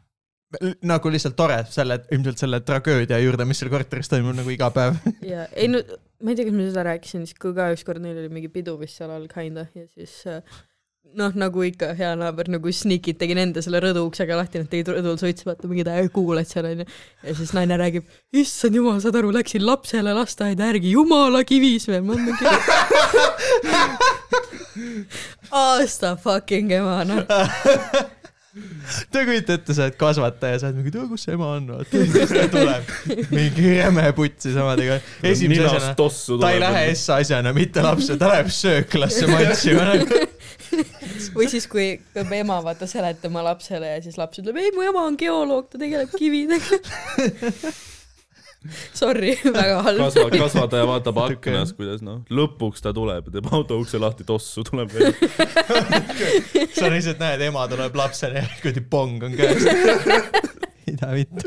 nagu 0.87 1.11
lihtsalt 1.11 1.35
tore 1.37 1.57
selle, 1.71 2.01
ilmselt 2.15 2.39
selle 2.39 2.61
tragöödia 2.67 3.19
juurde, 3.23 3.45
mis 3.49 3.59
seal 3.59 3.71
korteris 3.73 4.09
toimub 4.13 4.37
nagu 4.39 4.51
iga 4.55 4.69
päev. 4.75 5.01
ja 5.27 5.47
ei 5.57 5.69
no 5.73 5.81
ma 6.25 6.33
ei 6.33 6.39
tea, 6.39 6.49
kas 6.49 6.57
ma 6.57 6.69
seda 6.71 6.87
rääkisin, 6.89 7.27
siis 7.29 7.37
ka 7.41 7.73
ükskord 7.75 8.01
neil 8.03 8.23
oli 8.23 8.31
mingi 8.33 8.53
pidu 8.53 8.79
vist 8.81 8.97
seal 9.01 9.13
all 9.13 9.29
kinda 9.29 9.69
ja 9.77 9.85
siis 9.93 10.23
äh, 10.31 10.41
noh, 11.19 11.35
nagu 11.39 11.63
ikka 11.67 11.93
hea 11.99 12.13
naaber 12.19 12.49
nagu 12.53 12.73
sneakid 12.73 13.19
tegin 13.21 13.41
enda 13.43 13.63
selle 13.65 13.81
rõdu 13.83 14.05
uksega 14.09 14.39
lahti, 14.39 14.63
nad 14.63 14.71
tegid 14.73 14.91
rõdul 14.95 15.19
suitsu, 15.21 15.47
vaata 15.49 15.71
mingi 15.71 15.85
täie 15.87 16.09
kuulad 16.15 16.49
seal 16.51 16.67
onju. 16.71 16.87
ja 17.29 17.37
siis 17.39 17.53
naine 17.57 17.79
räägib, 17.81 18.09
issand 18.35 18.81
jumal, 18.81 18.99
saad 19.05 19.21
aru, 19.21 19.31
läksin 19.37 19.65
lapsele 19.67 20.17
lasteaeda 20.17 20.73
järgi, 20.73 20.95
jumala 20.97 21.45
kivis 21.47 21.89
veel, 21.91 22.05
ma 22.09 22.19
mingi. 22.19 22.45
aasta 25.65 26.17
fucking 26.21 26.73
ema 26.81 26.99
noh. 27.07 28.13
Te 29.11 29.25
kujutate 29.27 29.57
ette, 29.59 29.75
sa 29.75 29.87
oled 29.89 29.97
kasvataja, 29.99 30.61
sa 30.63 30.71
oled 30.71 30.81
mingi, 30.81 31.07
kus 31.11 31.27
see 31.27 31.35
ema 31.35 31.51
on, 31.57 31.71
vaata, 31.73 32.03
siis 32.05 32.35
ta 32.35 32.45
tuleb. 32.53 32.93
mingi 33.33 33.77
jäme 33.79 34.05
putsi 34.17 34.55
samadega. 34.55 35.01
esimese 35.27 35.67
asjana, 35.69 35.95
tossu 35.99 36.39
ta 36.43 36.53
ei 36.55 36.63
lähe 36.63 36.85
S 36.95 37.11
asjana, 37.15 37.55
mitte 37.57 37.83
lapse, 37.85 38.19
ta 38.21 38.31
läheb 38.31 38.53
sööklasse 38.55 39.31
mantsima 39.31 39.89
nagu. 39.91 40.21
või 41.37 41.49
siis, 41.51 41.67
kui 41.71 41.89
peab 42.15 42.31
ema 42.37 42.61
vaata 42.65 42.87
seletama 42.91 43.43
lapsele 43.47 43.97
ja 43.97 44.05
siis 44.05 44.19
laps 44.21 44.43
ütleb, 44.43 44.59
ei 44.63 44.75
mu 44.75 44.87
ema 44.87 45.07
on 45.09 45.19
geoloog, 45.19 45.69
ta 45.73 45.81
tegeleb 45.81 46.15
kividega. 46.19 46.79
Sorry, 48.97 49.35
väga 49.59 49.83
halb. 49.85 49.99
kasva, 50.01 50.31
kasvataja 50.33 50.87
vaatab 50.89 51.19
aknast, 51.27 51.77
kuidas 51.77 52.01
noh, 52.05 52.23
lõpuks 52.33 52.85
ta 52.85 52.95
tuleb, 52.97 53.29
teeb 53.35 53.51
auto 53.53 53.79
ukse 53.83 54.01
lahti, 54.01 54.25
tossu 54.29 54.65
tuleb 54.65 54.93
välja. 54.95 55.13
sa 56.79 56.89
lihtsalt 56.93 57.21
näed, 57.21 57.45
ema 57.51 57.67
tuleb 57.71 57.97
lapsele 57.99 58.41
ja 58.41 58.49
kuradi 58.63 58.83
pong 58.89 59.29
on 59.29 59.37
käes. 59.37 59.63
mida 60.87 61.13
vittu. 61.13 61.45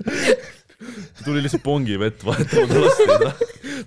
tuli 1.26 1.42
lihtsalt 1.42 1.66
pongi 1.66 1.98
vett 2.00 2.26
vahetama, 2.26 2.68
ta 2.70 2.82
lasti 2.86 3.04
ei 3.08 3.22
taha. 3.26 3.36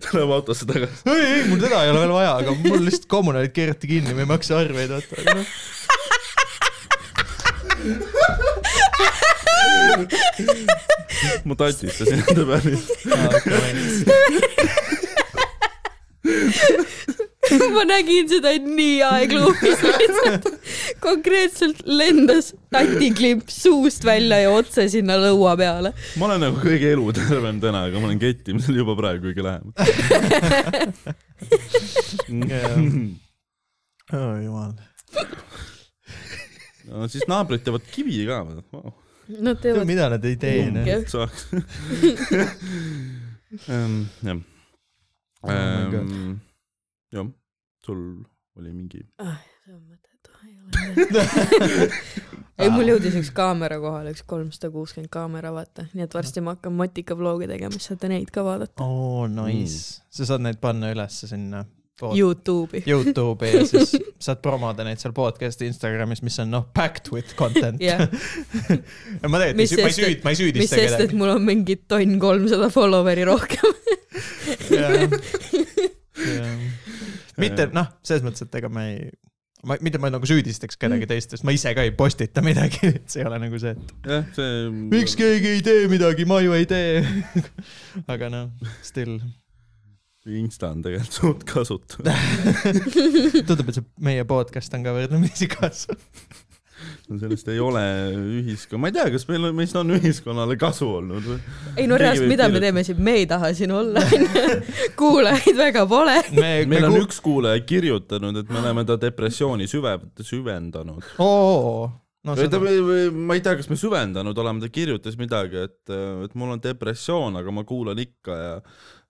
tuleb 0.09 0.37
autosse 0.39 0.67
tagasi. 0.67 1.03
ei, 1.15 1.27
ei, 1.27 1.43
mul 1.51 1.63
teda 1.63 1.85
ei 1.85 1.91
ole 1.95 2.01
veel 2.05 2.17
vaja, 2.19 2.33
aga 2.43 2.57
mul 2.65 2.83
lihtsalt 2.89 3.07
kommunaalid 3.15 3.55
keerati 3.55 3.87
kinni, 3.95 4.17
ma 4.17 4.27
ei 4.27 4.33
maksa 4.35 4.59
arveid, 4.65 4.91
vaata. 4.97 5.45
Ma 11.45 11.55
tatistasin 11.57 12.23
enda 12.29 12.45
peale. 12.49 12.77
ma 17.75 17.83
nägin 17.89 18.29
seda 18.31 18.53
nii 18.63 19.03
aegluumis 19.05 19.83
lihtsalt. 19.85 20.45
konkreetselt 21.01 21.83
lendas 21.87 22.53
tatiklipp 22.73 23.49
suust 23.51 24.05
välja 24.07 24.39
ja 24.45 24.51
otse 24.55 24.89
sinna 24.93 25.17
lõua 25.21 25.57
peale. 25.59 25.93
ma 26.21 26.27
olen 26.29 26.41
nagu 26.47 26.57
kõige 26.63 26.93
elutervem 26.95 27.61
täna, 27.63 27.81
aga 27.89 27.97
ma 28.01 28.07
olen 28.11 28.21
kettimisel 28.23 28.75
juba 28.83 28.97
praegu 28.99 29.23
kõige 29.31 29.43
lähemal. 29.47 29.73
oh 34.21 34.35
jumal. 34.45 34.73
no 36.91 37.09
siis 37.11 37.25
naabrid 37.31 37.63
teevad 37.67 37.85
kivi 37.91 38.27
ka 38.29 38.37
wow.. 38.47 38.91
Nad 39.39 39.61
teevad 39.63 39.87
mida 39.89 40.09
nad 40.13 40.25
ei 40.25 40.37
tee, 40.41 40.71
noh. 40.75 40.87
Jah. 40.91 41.05
saaks. 41.09 41.47
jah. 44.27 44.41
Oh. 45.41 45.53
Ehm, 45.53 46.35
jah, 47.15 47.31
sul 47.85 48.03
oli 48.59 48.73
mingi. 48.75 49.01
ah,. 49.23 49.39
see 49.65 49.73
on 49.73 49.83
mõttetu, 49.89 50.35
ei 50.45 50.57
ole. 50.61 51.89
ei, 52.61 52.69
mul 52.75 52.93
jõudis 52.93 53.17
üks 53.23 53.31
kaamera 53.35 53.81
kohale, 53.81 54.13
üks 54.13 54.25
kolmsada 54.29 54.69
kuuskümmend 54.75 55.13
kaamera, 55.13 55.55
vaata, 55.55 55.87
nii 55.95 56.05
et 56.05 56.17
varsti 56.17 56.45
ma 56.45 56.57
hakkan 56.59 56.77
motika 56.77 57.17
vlogi 57.17 57.49
tegema, 57.51 57.73
siis 57.77 57.89
saate 57.93 58.11
neid 58.13 58.31
ka 58.35 58.45
vaadata. 58.45 58.85
oo, 58.85 59.25
nice. 59.33 60.03
sa 60.13 60.29
saad 60.29 60.45
neid 60.45 60.61
panna 60.61 60.93
ülesse 60.93 61.31
sinna 61.31 61.65
pod- 62.01 62.17
Youtube'i. 62.19 62.81
Youtube'i 62.91 63.51
ja 63.55 63.63
siis 63.69 63.91
saad 64.21 64.39
promoda 64.45 64.83
neid 64.87 64.99
seal 65.03 65.15
podcast'i 65.17 65.65
Instagramis, 65.71 66.23
mis 66.27 66.39
on 66.43 66.49
noh, 66.57 66.65
packed 66.77 67.07
with 67.15 67.31
content 67.39 67.79
ja 67.91 67.97
ma 68.01 69.37
tegelikult 69.41 69.49
ei 69.51 69.55
Mis 69.61 69.71
ma 69.77 69.87
ei 69.87 69.95
sest, 69.95 70.01
süüd, 70.01 70.19
ma 70.25 70.29
ei 70.33 70.35
mis 70.35 70.41
süüdista 70.43 70.77
sest, 70.77 70.95
et 70.97 71.01
kedagi. 71.05 71.17
mul 71.21 71.31
on 71.37 71.43
mingi 71.47 71.75
tonn 71.91 72.13
kolmsada 72.23 72.69
follower'i 72.73 73.25
rohkem. 73.29 73.69
mitte 77.41 77.67
noh, 77.75 77.89
selles 78.05 78.25
mõttes, 78.27 78.45
et 78.47 78.57
ega 78.61 78.69
ma 78.73 78.85
ei, 78.91 79.09
ma, 79.67 79.77
mitte 79.85 80.01
ma 80.03 80.11
nagu 80.13 80.29
süüdistaks 80.29 80.79
kedagi 80.81 81.09
teist, 81.11 81.35
sest 81.35 81.47
ma 81.47 81.55
ise 81.57 81.73
ka 81.77 81.85
ei 81.87 81.93
postita 81.97 82.43
midagi, 82.45 82.81
et 82.91 83.07
see 83.11 83.23
ei 83.23 83.29
ole 83.29 83.39
nagu 83.43 83.61
see, 83.63 83.75
et 83.77 84.11
jah, 84.13 84.27
see. 84.37 84.65
miks 84.93 85.17
keegi 85.19 85.55
ei 85.57 85.63
tee 85.67 85.87
midagi, 85.93 86.27
ma 86.29 86.41
ju 86.45 86.55
ei 86.57 86.67
tee. 86.71 87.01
aga 88.11 88.31
noh, 88.33 88.51
still, 88.87 89.19
Insta 90.29 90.69
on 90.75 90.83
tegelikult 90.85 91.17
suht 91.17 91.45
kasutu. 91.49 92.03
tundub, 93.49 93.71
et 93.71 93.79
see 93.79 93.87
meie 94.05 94.27
podcast 94.29 94.75
on 94.77 94.85
ka 94.85 94.93
võrdlemisi 94.93 95.49
kasulik. 95.49 96.03
sellest 97.09 97.49
ei 97.53 97.61
ole 97.61 97.81
ühiskond, 98.41 98.81
ma 98.83 98.91
ei 98.91 98.95
tea, 98.97 99.07
kas 99.13 99.25
meil 99.29 99.49
on, 99.49 99.55
meist 99.57 99.77
on 99.77 99.95
ühiskonnale 99.97 100.57
kasu 100.61 100.89
olnud 100.99 101.25
või? 101.25 101.39
ei 101.77 101.89
no 101.89 101.97
reaalselt, 102.01 102.29
mida 102.29 102.49
me 102.49 102.61
kirjutada. 102.61 102.67
teeme 102.67 102.85
siin, 102.85 103.01
me 103.09 103.17
ei 103.21 103.27
taha 103.29 103.51
siin 103.57 103.73
olla, 103.77 104.05
kuulajaid 105.01 105.59
väga 105.61 105.87
pole. 105.89 106.19
me, 106.37 106.53
meil 106.69 106.87
me 106.87 106.93
on 106.93 107.01
üks 107.01 107.21
kuulaja 107.25 107.65
kirjutanud, 107.65 108.43
et 108.43 108.53
me 108.53 108.61
oleme 108.61 108.85
ta 108.89 109.01
depressiooni 109.01 109.69
süve-, 109.73 109.99
süvendanud. 110.25 111.11
oo, 111.25 111.89
no 112.29 112.37
või 112.37 112.49
ta 112.53 112.61
seda, 112.61 112.79
või 112.93 113.11
ma 113.17 113.41
ei 113.41 113.45
tea, 113.45 113.57
kas 113.61 113.73
me 113.73 113.81
süvendanud 113.81 114.45
oleme, 114.45 114.65
ta 114.65 114.73
kirjutas 114.73 115.17
midagi, 115.21 115.65
et, 115.69 115.97
et 116.29 116.37
mul 116.37 116.57
on 116.57 116.65
depressioon, 116.65 117.41
aga 117.41 117.57
ma 117.57 117.65
kuulan 117.69 118.01
ikka 118.05 118.41
ja 118.41 118.57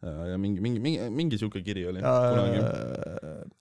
ja, 0.02 0.12
ja 0.33 0.38
mingi, 0.40 0.61
mingi, 0.64 0.80
mingi, 0.80 1.09
mingi 1.12 1.38
siuke 1.38 1.61
kiri 1.64 1.83
oli 1.90 2.00
kunagi. 2.00 2.61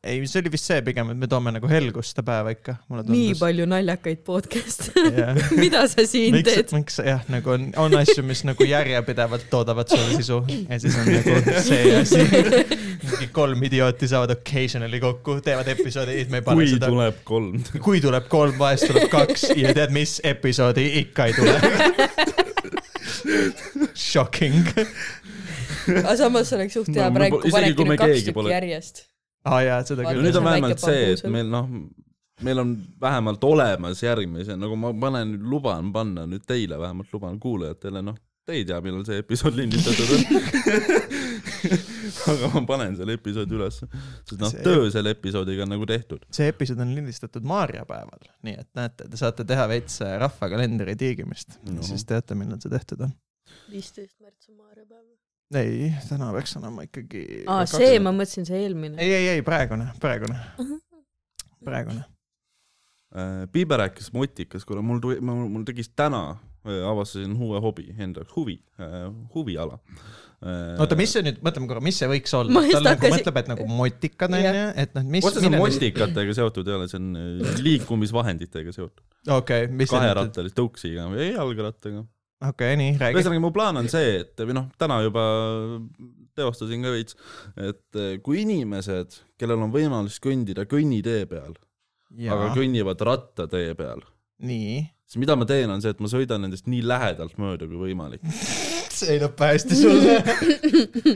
ei, 0.04 0.22
see 0.24 0.40
oli 0.40 0.52
vist 0.54 0.70
see 0.70 0.80
pigem, 0.88 1.12
et 1.12 1.20
me 1.20 1.28
toome 1.32 1.52
nagu 1.52 1.68
helgust 1.72 2.14
seda 2.14 2.24
päeva 2.30 2.54
ikka, 2.56 2.78
nii 3.12 3.34
palju 3.40 3.68
naljakaid 3.68 4.22
podcast'e. 4.28 5.04
mida 5.64 5.84
sa 5.92 6.06
siin 6.08 6.38
miks 6.38 6.48
teed?, 6.48 6.72
miks 6.78 7.02
jah, 7.04 7.26
nagu 7.34 7.56
on, 7.56 7.68
on 7.84 7.98
asju, 8.00 8.24
mis 8.28 8.46
nagu 8.48 8.68
järjepidevalt 8.70 9.50
toodavad 9.52 9.92
sulle 9.92 10.16
sisu 10.16 10.40
ja 10.70 10.80
siis 10.80 10.96
on 11.02 11.12
nagu 11.12 11.60
see 11.68 11.96
asi. 12.00 12.24
mingi 13.04 13.30
kolm 13.36 13.68
idiooti 13.68 14.08
saavad 14.12 14.32
occasionally 14.38 15.04
kokku, 15.04 15.42
teevad 15.44 15.68
episoodi, 15.76 16.22
me 16.32 16.40
ei 16.40 16.48
pane 16.48 16.64
kui 16.64 16.72
seda. 16.72 16.88
tuleb 16.88 17.20
kolm. 17.28 17.60
kui 17.84 18.00
tuleb 18.04 18.32
kolm, 18.32 18.56
vahest 18.62 18.88
tuleb 18.88 19.12
kaks 19.12 19.50
ja 19.60 19.76
tead, 19.76 19.92
mis 19.96 20.22
episoodi 20.24 20.88
ikka 21.04 21.28
ei 21.28 21.36
tule. 21.36 21.58
Shocking. 23.94 24.64
Aga 26.02 26.16
samas 26.20 26.54
oleks 26.58 26.78
suht 26.80 26.92
hea 26.94 27.08
No, 27.10 27.16
praegu, 27.18 27.40
kui 27.44 27.52
panedki 27.56 27.86
me 27.88 27.96
nüüd 27.96 28.04
kaks 28.04 28.20
tükki 28.22 28.36
pole- 28.38 28.54
järjest. 28.54 29.04
aa 29.46 29.56
ah, 29.58 29.64
jaa, 29.66 29.80
seda 29.88 30.06
küll 30.10 30.24
nüüd 30.28 30.40
on 30.42 30.48
vähemalt 30.50 30.84
see, 30.84 31.04
et 31.16 31.26
meil 31.32 31.50
noh, 31.52 31.68
meil 32.46 32.62
on 32.64 32.74
vähemalt 33.02 33.44
olemas 33.44 34.02
järgmise, 34.04 34.56
nagu 34.60 34.76
ma 34.80 34.94
panen, 35.06 35.38
luban 35.52 35.92
panna 35.96 36.26
nüüd 36.30 36.46
teile 36.48 36.80
vähemalt, 36.80 37.10
luban 37.16 37.40
kuulajatele, 37.44 38.04
noh, 38.06 38.16
te 38.48 38.56
ei 38.58 38.64
tea, 38.66 38.80
millal 38.82 39.04
see 39.06 39.20
episood 39.22 39.58
lindistatud 39.60 40.14
on. 40.16 40.22
aga 42.32 42.50
ma 42.54 42.62
panen 42.70 42.96
selle 42.98 43.16
episoodi 43.20 43.56
ülesse, 43.58 43.88
sest 44.28 44.40
noh 44.42 44.54
töö 44.66 44.88
selle 44.94 45.14
episoodiga 45.16 45.66
on 45.66 45.74
nagu 45.76 45.86
tehtud. 45.90 46.24
see 46.36 46.48
episood 46.52 46.80
on 46.84 46.94
lindistatud 46.98 47.46
maarjapäeval, 47.50 48.24
nii 48.48 48.56
et 48.64 48.70
näete, 48.80 49.08
te 49.12 49.20
saate 49.20 49.46
teha 49.50 49.68
veits 49.72 50.00
rahvakalendri 50.26 50.96
tiigimist 51.00 51.60
No. 51.70 51.84
siis 51.86 52.06
teate, 52.10 52.36
millal 52.40 52.60
see 52.64 52.72
tehtud 52.74 53.06
on. 53.08 53.14
viisteist 53.72 54.16
märts 54.24 54.50
on 54.50 54.58
maarepäev. 54.64 55.09
ei, 55.56 55.90
täna 56.10 56.30
peaks 56.36 56.56
olema 56.60 56.84
ikkagi. 56.86 57.24
aa, 57.50 57.66
see, 57.70 57.98
ma 58.04 58.12
mõtlesin, 58.16 58.46
see 58.50 58.62
eelmine. 58.66 59.00
ei, 59.02 59.14
ei, 59.18 59.28
ei 59.38 59.42
praegune, 59.46 59.90
praegune, 60.02 60.38
praegune. 61.68 62.06
Piiber 63.52 63.80
rääkis 63.82 64.12
motikas, 64.14 64.66
kuule 64.70 64.84
mul 64.86 65.00
tuli, 65.02 65.18
mul, 65.26 65.48
mul 65.50 65.64
tekkis 65.66 65.90
täna, 65.98 66.36
avastasin 66.86 67.32
uue 67.42 67.58
hobi 67.64 67.88
enda 67.98 68.22
jaoks, 68.22 68.36
huvi, 68.36 68.60
huviala. 69.34 69.80
oota, 70.80 70.96
mis 71.00 71.16
see 71.16 71.24
nüüd, 71.26 71.40
mõtleme 71.44 71.68
korra, 71.72 71.82
mis 71.84 71.98
see 72.00 72.08
võiks 72.12 72.36
olla 72.38 72.54
Ma? 72.54 72.62
ta 72.70 72.80
nagu 72.84 72.92
hakkasin- 72.94 73.16
mõtleb, 73.18 73.40
et 73.42 73.50
nagu 73.50 73.66
motikad 73.80 74.36
onju, 74.38 74.52
et 74.84 74.94
noh, 74.96 75.08
mis. 75.16 75.26
otseselt 75.26 75.58
motikatega 75.58 76.36
seotud 76.38 76.70
ei 76.70 76.78
ole, 76.78 76.88
see 76.92 77.00
on 77.02 77.10
äh, 77.18 77.58
liikumisvahenditega 77.66 78.76
seotud. 78.78 79.02
okei, 79.40 79.66
mis 79.68 79.90
see 79.90 79.98
nüüd, 79.98 80.06
kaherattalise 80.06 80.56
tõuksiga 80.62 81.10
või 81.10 81.32
jalgrattaga. 81.34 82.06
okei, 82.48 82.78
nii, 82.80 82.96
räägi. 83.00 83.18
ühesõnaga, 83.18 83.44
mu 83.44 83.52
plaan 83.56 83.82
on 83.82 83.90
see, 83.92 84.22
et 84.24 84.44
või 84.46 84.56
noh, 84.58 84.70
täna 84.80 85.02
juba 85.06 85.26
teostasin 86.40 86.86
ka 86.86 86.94
veits, 86.94 87.18
et 87.60 88.00
eh, 88.00 88.14
kui 88.24 88.44
inimesed, 88.46 89.20
kellel 89.40 89.66
on 89.66 89.74
võimalus 89.74 90.20
kõndida 90.24 90.66
kõnnitee 90.70 91.26
peal, 91.30 91.58
aga 92.30 92.54
kõnnivad 92.56 93.04
rattatee 93.10 93.74
peal, 93.80 94.04
nii. 94.46 94.82
siis 95.10 95.22
mida 95.22 95.36
ma 95.40 95.48
teen, 95.50 95.72
on 95.74 95.84
see, 95.84 95.94
et 95.96 96.04
ma 96.04 96.12
sõidan 96.12 96.46
nendest 96.46 96.70
nii 96.72 96.84
lähedalt 96.88 97.40
mööda 97.42 97.68
kui 97.70 97.90
võimalik. 97.90 98.24
see 99.00 99.20
lööb 99.20 99.40
hästi 99.40 99.80
sulle. 99.80 100.16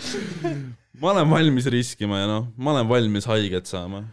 ma 1.01 1.15
olen 1.15 1.32
valmis 1.32 1.72
riskima 1.72 2.24
ja 2.24 2.27
noh, 2.30 2.51
ma 2.58 2.75
olen 2.75 2.92
valmis 2.92 3.27
haiget 3.32 3.70
saama. 3.70 4.03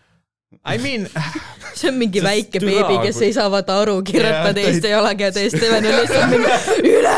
I 0.66 0.78
mean, 0.78 1.06
see 1.78 1.88
on 1.88 1.94
mingi 1.94 2.18
väike 2.24 2.58
türa, 2.58 2.72
beebi, 2.82 2.94
kes 3.04 3.20
kui- 3.20 3.26
ei 3.28 3.34
saa 3.36 3.44
vaata 3.52 3.76
aru, 3.84 3.92
kirjutab 4.02 4.48
Jaa, 4.50 4.54
teiste 4.56 4.90
jalakäe 4.90 5.28
eest, 5.30 5.54
Steven 5.56 5.86
on 5.86 5.94
lihtsalt 5.94 6.26
mingi 6.32 6.90
üle. 6.90 7.12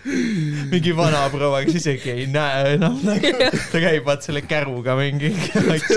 mingi 0.72 0.94
vanaproua, 0.96 1.60
kes 1.66 1.76
isegi 1.82 2.14
ei 2.14 2.24
näe 2.32 2.72
enam 2.78 2.96
nagu, 3.04 3.34
ta 3.52 3.82
käib 3.84 4.08
vaat 4.08 4.24
selle 4.24 4.40
käruga 4.48 4.96
mingi, 4.96 5.34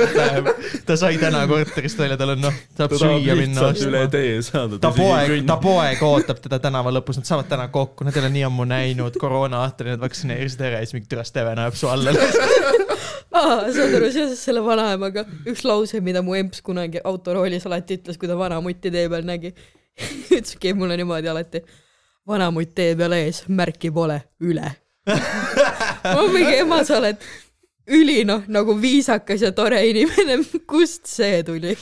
ta 0.90 1.00
sai 1.00 1.16
täna 1.22 1.46
korterist 1.48 2.04
välja, 2.04 2.20
tal 2.20 2.36
on 2.36 2.44
noh, 2.50 2.60
saab 2.76 2.92
ta 2.92 3.00
süüa 3.06 3.38
minna 3.40 3.70
lihtsalt 3.72 4.76
ostma. 4.76 4.82
ta 4.84 4.92
poeg, 4.98 5.38
ta 5.48 5.56
poeg 5.64 6.04
ootab 6.10 6.44
teda 6.44 6.60
tänava 6.68 6.92
lõpus, 7.00 7.22
nad 7.24 7.32
saavad 7.32 7.48
täna 7.56 7.70
kokku, 7.72 8.04
nad 8.04 8.20
ei 8.20 8.26
ole 8.26 8.34
nii 8.36 8.44
ammu 8.52 8.68
näinud, 8.76 9.16
koroona 9.24 9.64
aastal 9.64 9.94
nad 9.96 10.04
vaktsineerisid 10.04 10.68
ära 10.68 10.84
ja 10.84 10.86
siis 10.90 11.00
mingi 11.00 11.08
türa 11.16 11.24
Steven 11.32 11.64
ajab 11.64 11.80
su 11.80 11.88
alla. 11.96 12.12
aa, 13.34 13.72
saad 13.74 13.96
aru, 13.98 14.10
seoses 14.14 14.42
selle 14.46 14.64
vanaemaga, 14.66 15.26
üks 15.50 15.64
lause, 15.68 16.02
mida 16.06 16.22
mu 16.26 16.36
emps 16.38 16.62
kunagi 16.66 17.02
autoroolis 17.04 17.66
alati 17.70 18.00
ütles, 18.00 18.20
kui 18.20 18.30
ta 18.30 18.38
vanamutti 18.40 18.92
tee 18.94 19.08
peal 19.12 19.26
nägi. 19.28 19.54
ütleski 20.38 20.74
mulle 20.78 20.98
niimoodi 20.98 21.30
alati, 21.30 21.64
vanamutt 22.30 22.74
tee 22.78 22.94
peal 23.00 23.18
ees, 23.18 23.44
märki 23.50 23.92
pole, 23.94 24.22
üle. 24.42 24.72
ma 26.16 26.22
mingi 26.32 26.62
ema, 26.62 26.84
sa 26.88 27.00
oled 27.02 27.20
üli 27.92 28.22
noh, 28.28 28.46
nagu 28.48 28.76
viisakas 28.80 29.42
ja 29.44 29.52
tore 29.56 29.80
inimene, 29.90 30.38
kust 30.72 31.06
see 31.10 31.42
tuli? 31.44 31.74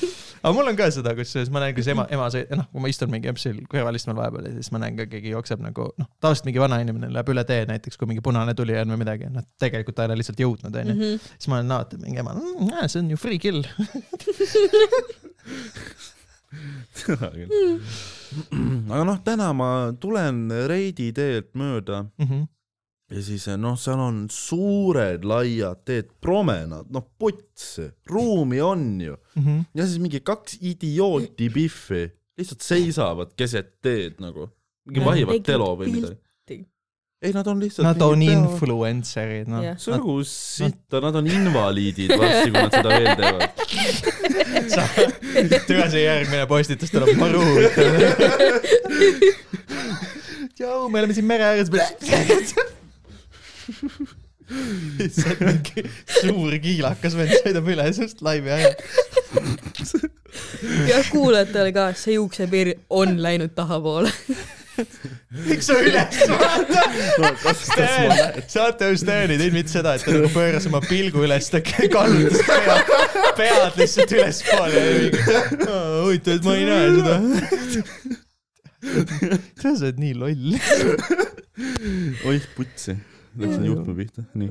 aga 0.42 0.54
mul 0.56 0.72
on 0.72 0.78
ka 0.80 0.88
seda, 0.94 1.14
kusjuures 1.18 1.52
ma 1.54 1.62
näen, 1.62 1.76
kuidas 1.78 1.92
ema, 1.94 2.08
ema 2.10 2.30
sõi-, 2.34 2.48
noh, 2.58 2.66
kui 2.72 2.82
ma 2.82 2.90
istun 2.90 3.12
mingi 3.14 3.30
empsil 3.30 3.60
kõrvalistmel 3.70 4.18
vahepeal 4.18 4.48
ja 4.50 4.54
siis 4.56 4.72
ma 4.74 4.82
näen 4.82 4.98
ka 4.98 5.06
keegi 5.12 5.36
jookseb 5.36 5.62
nagu 5.62 5.92
noh, 6.02 6.08
tavaliselt 6.24 6.48
mingi 6.50 6.64
vana 6.64 6.80
inimene 6.82 7.12
läheb 7.14 7.30
üle 7.36 7.44
tee 7.46 7.62
näiteks, 7.70 8.00
kui 8.02 8.10
mingi 8.10 8.24
punane 8.26 8.56
tuli 8.58 8.74
on 8.82 8.96
või 8.96 9.02
midagi, 9.04 9.30
noh 9.30 9.46
tegelikult 9.62 9.96
ta 10.00 10.08
ei 10.08 10.12
ole 10.12 10.18
lihtsalt 10.24 10.42
jõudnud, 10.42 10.74
onju. 10.84 10.96
Mhm. 10.98 11.30
siis 11.38 11.48
ma 11.52 11.60
olen 11.60 11.76
alati 11.78 12.02
mingi 12.02 12.24
ema 12.24 12.34
mmm,, 12.38 12.74
see 12.90 13.00
on 13.04 13.14
ju 13.14 13.18
free 13.22 13.38
kill. 13.42 13.62
aga 18.92 19.04
noh, 19.08 19.20
täna 19.26 19.52
ma 19.56 19.70
tulen 20.02 20.48
Reidi 20.72 21.12
teelt 21.16 21.54
mööda 21.58 22.06
Mhm. 22.20 22.48
Ja 23.12 23.22
siis 23.26 23.46
noh, 23.60 23.76
seal 23.80 24.00
on 24.00 24.24
suured 24.32 25.26
laiad 25.28 25.84
teed, 25.88 26.10
promenaad, 26.24 26.88
noh 26.94 27.06
puts, 27.20 27.78
ruumi 28.10 28.62
on 28.64 28.88
ju. 29.04 29.18
Mhm. 29.36 29.60
ja 29.76 29.86
siis 29.88 30.00
mingi 30.04 30.20
kaks 30.24 30.58
idiooti 30.62 31.50
Biffi 31.52 32.04
lihtsalt 32.40 32.66
seisavad 32.66 33.34
keset 33.38 33.78
teed 33.84 34.20
nagu, 34.24 34.50
mingi 34.88 35.06
vahivad 35.06 35.44
telo 35.46 35.76
või 35.80 35.92
midagi. 35.98 36.18
ei, 37.22 37.34
nad 37.36 37.48
on 37.52 37.60
lihtsalt. 37.62 37.86
Nad 37.86 38.02
on. 38.02 38.22
influencer'id, 38.26 39.52
noh 39.52 39.62
nagu 39.94 40.18
sitta, 40.26 41.02
nad 41.04 41.16
on 41.20 41.28
invaliidid 41.30 42.16
varsti, 42.18 42.50
kui 42.50 42.58
nad 42.58 42.74
seda 42.74 42.90
veel 42.96 43.16
teevad. 43.20 43.50
tule 45.68 45.86
see 45.92 46.04
järgmine 46.06 46.48
postitus 46.50 46.92
tuleb 46.94 47.14
maru 47.20 47.44
huvitav. 47.46 47.90
tšau, 50.56 50.90
me 50.90 51.02
oleme 51.04 51.14
siin 51.18 51.28
mere 51.30 51.44
ääres. 51.52 51.70
lihtsalt 55.00 55.40
mingi 55.46 55.84
suur 56.20 56.56
kiilakas 56.64 57.14
vend 57.18 57.32
sõidab 57.38 57.68
üle 57.72 57.86
sinust 57.96 58.20
laivi 58.26 58.50
ära. 58.52 58.72
ja 60.90 60.98
kuulajatele 61.12 61.72
ka, 61.76 61.84
see 61.98 62.14
juuksepiir 62.18 62.68
on 62.90 63.22
läinud 63.24 63.52
tahapoole. 63.56 64.12
miks 65.46 65.66
sa 65.68 65.74
üles 65.84 66.16
vaatad? 66.32 66.90
saate 68.50 68.86
ju 68.92 68.98
Sten 69.02 69.30
ei 69.34 69.38
teinud 69.38 69.56
mitte 69.60 69.72
seda, 69.74 69.90
et 69.96 70.04
ta 70.08 70.12
nagu 70.16 70.30
pööras 70.34 70.66
oma 70.70 70.82
pilgu 70.86 71.20
üles, 71.28 71.46
ta 71.54 71.60
kallutas 71.64 72.42
pead, 72.48 72.82
pead 73.40 73.74
lihtsalt 73.82 74.12
ülespoole 74.18 74.76
ja 74.80 74.92
mingi, 74.98 75.20
huvitav, 76.02 76.34
et 76.40 76.44
ma 76.48 76.52
ei 76.58 76.66
näe 76.72 76.86
seda. 76.98 77.16
sa 79.62 79.68
oled 79.76 79.98
nii 80.02 80.14
loll. 80.18 80.48
oih 82.32 82.46
putsi, 82.56 82.94
läksin 83.38 83.66
juhtme 83.66 83.96
pihta, 83.96 84.24
nii. 84.34 84.50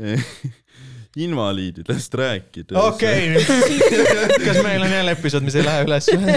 invaliididest 1.16 2.14
rääkides. 2.14 2.76
okei, 2.76 3.34
kas 4.46 4.62
meil 4.62 4.82
on 4.82 4.90
jälle 4.92 5.10
episood, 5.10 5.42
mis 5.42 5.54
ei 5.58 5.64
lähe 5.64 5.84
üles 5.84 6.10
või? 6.14 6.32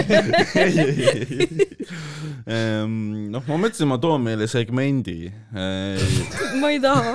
Ehm, 2.44 3.30
noh, 3.32 3.40
ma 3.48 3.56
mõtlesin, 3.56 3.88
ma 3.88 3.96
toon 3.96 4.20
meile 4.20 4.44
segmendi. 4.50 5.30
ma 6.60 6.68
ei 6.74 6.76
taha. 6.82 7.14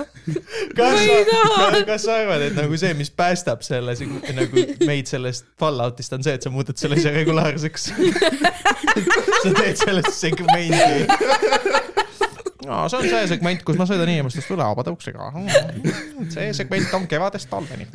kas 0.74 0.96
Ma 0.96 1.04
ei 1.04 1.22
taha. 1.28 1.68
sa, 1.76 1.82
kas 1.86 2.02
sa 2.08 2.16
arvad, 2.18 2.42
et 2.48 2.56
nagu 2.58 2.80
see, 2.80 2.90
mis 2.98 3.12
päästab 3.14 3.62
selle 3.62 3.94
nagu 4.34 4.64
meid 4.88 5.06
sellest 5.06 5.46
Falloutist 5.60 6.16
on 6.18 6.26
see, 6.26 6.34
et 6.34 6.42
sa 6.42 6.50
muudad 6.50 6.74
selle 6.82 6.98
asja 6.98 7.14
regulaarseks? 7.14 7.92
sa 9.44 9.54
teed 9.54 9.78
sellest 9.78 10.18
segmendi. 10.18 11.06
No 12.66 12.80
see 12.90 12.98
on 13.00 13.08
see 13.08 13.28
segment, 13.30 13.62
kus 13.66 13.78
ma 13.80 13.86
sõidan 13.88 14.10
inimestest 14.12 14.52
üle 14.54 14.66
vabade 14.66 14.92
uksega. 14.92 15.30
see 16.34 16.50
segment 16.56 16.94
on 16.98 17.06
kevadest 17.10 17.50
talveni. 17.52 17.86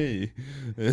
ei, 0.00 0.30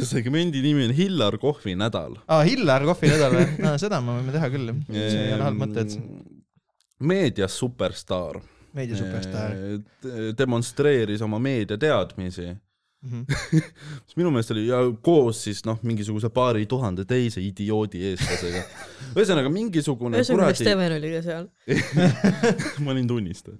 segmendi 0.07 0.63
nimi 0.65 0.87
on 0.89 0.95
Hillar 0.97 1.37
Kohvi 1.41 1.75
nädal. 1.79 2.17
aa, 2.27 2.41
Hillar 2.47 2.85
kohvinädal 2.89 3.37
või 3.37 3.47
no,? 3.65 3.75
seda 3.81 4.01
me 4.03 4.17
võime 4.19 4.35
teha 4.35 4.51
küll, 4.53 4.73
see 4.89 5.23
ei 5.27 5.35
ole 5.37 5.47
halb 5.49 5.63
mõte, 5.65 5.85
et 5.85 5.97
meedias 7.13 7.57
superstaar. 7.59 8.41
meediasuperstar. 8.73 9.57
demonstreeris 10.37 11.21
oma 11.25 11.41
meediateadmisi 11.43 12.53
Mhm. 13.03 13.23
mis 14.07 14.15
minu 14.15 14.29
meelest 14.31 14.53
oli 14.55 14.61
ja 14.69 14.77
koos 15.03 15.41
siis 15.43 15.59
noh, 15.67 15.79
mingisuguse 15.83 16.29
paari 16.31 16.63
tuhande 16.71 17.03
teise 17.07 17.41
idioodi 17.43 17.99
eestlasega. 18.13 18.61
ühesõnaga 19.17 19.51
mingisugune 19.51 20.21
ühesõnaga, 20.21 20.53
kuradi, 20.53 20.63
Steven 20.63 20.95
oli 20.97 21.11
ka 21.17 21.21
seal. 21.25 21.49
ma 22.85 22.95
olin 22.95 23.09
tunnistaja. 23.11 23.59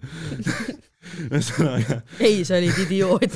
ühesõnaga, 1.28 2.00
ei, 2.24 2.40
sa 2.48 2.56
olid 2.62 2.80
idioot. 2.86 3.36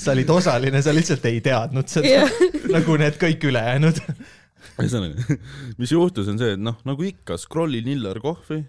sa 0.00 0.14
olid 0.16 0.32
osaline, 0.32 0.80
sa 0.82 0.96
lihtsalt 0.96 1.28
ei 1.28 1.42
teadnud 1.44 1.92
seda 1.92 2.16
Jah. 2.22 2.36
nagu 2.72 2.96
need 3.04 3.20
kõik 3.20 3.44
ülejäänud. 3.52 4.00
Ühesõnaga, 4.84 5.38
mis 5.80 5.94
juhtus, 5.94 6.28
on 6.32 6.38
see, 6.40 6.54
et 6.56 6.62
noh, 6.62 6.78
nagu 6.88 7.06
ikka, 7.06 7.38
scroll'in 7.40 7.90
Hillar 7.92 8.20
Kohvi, 8.22 8.62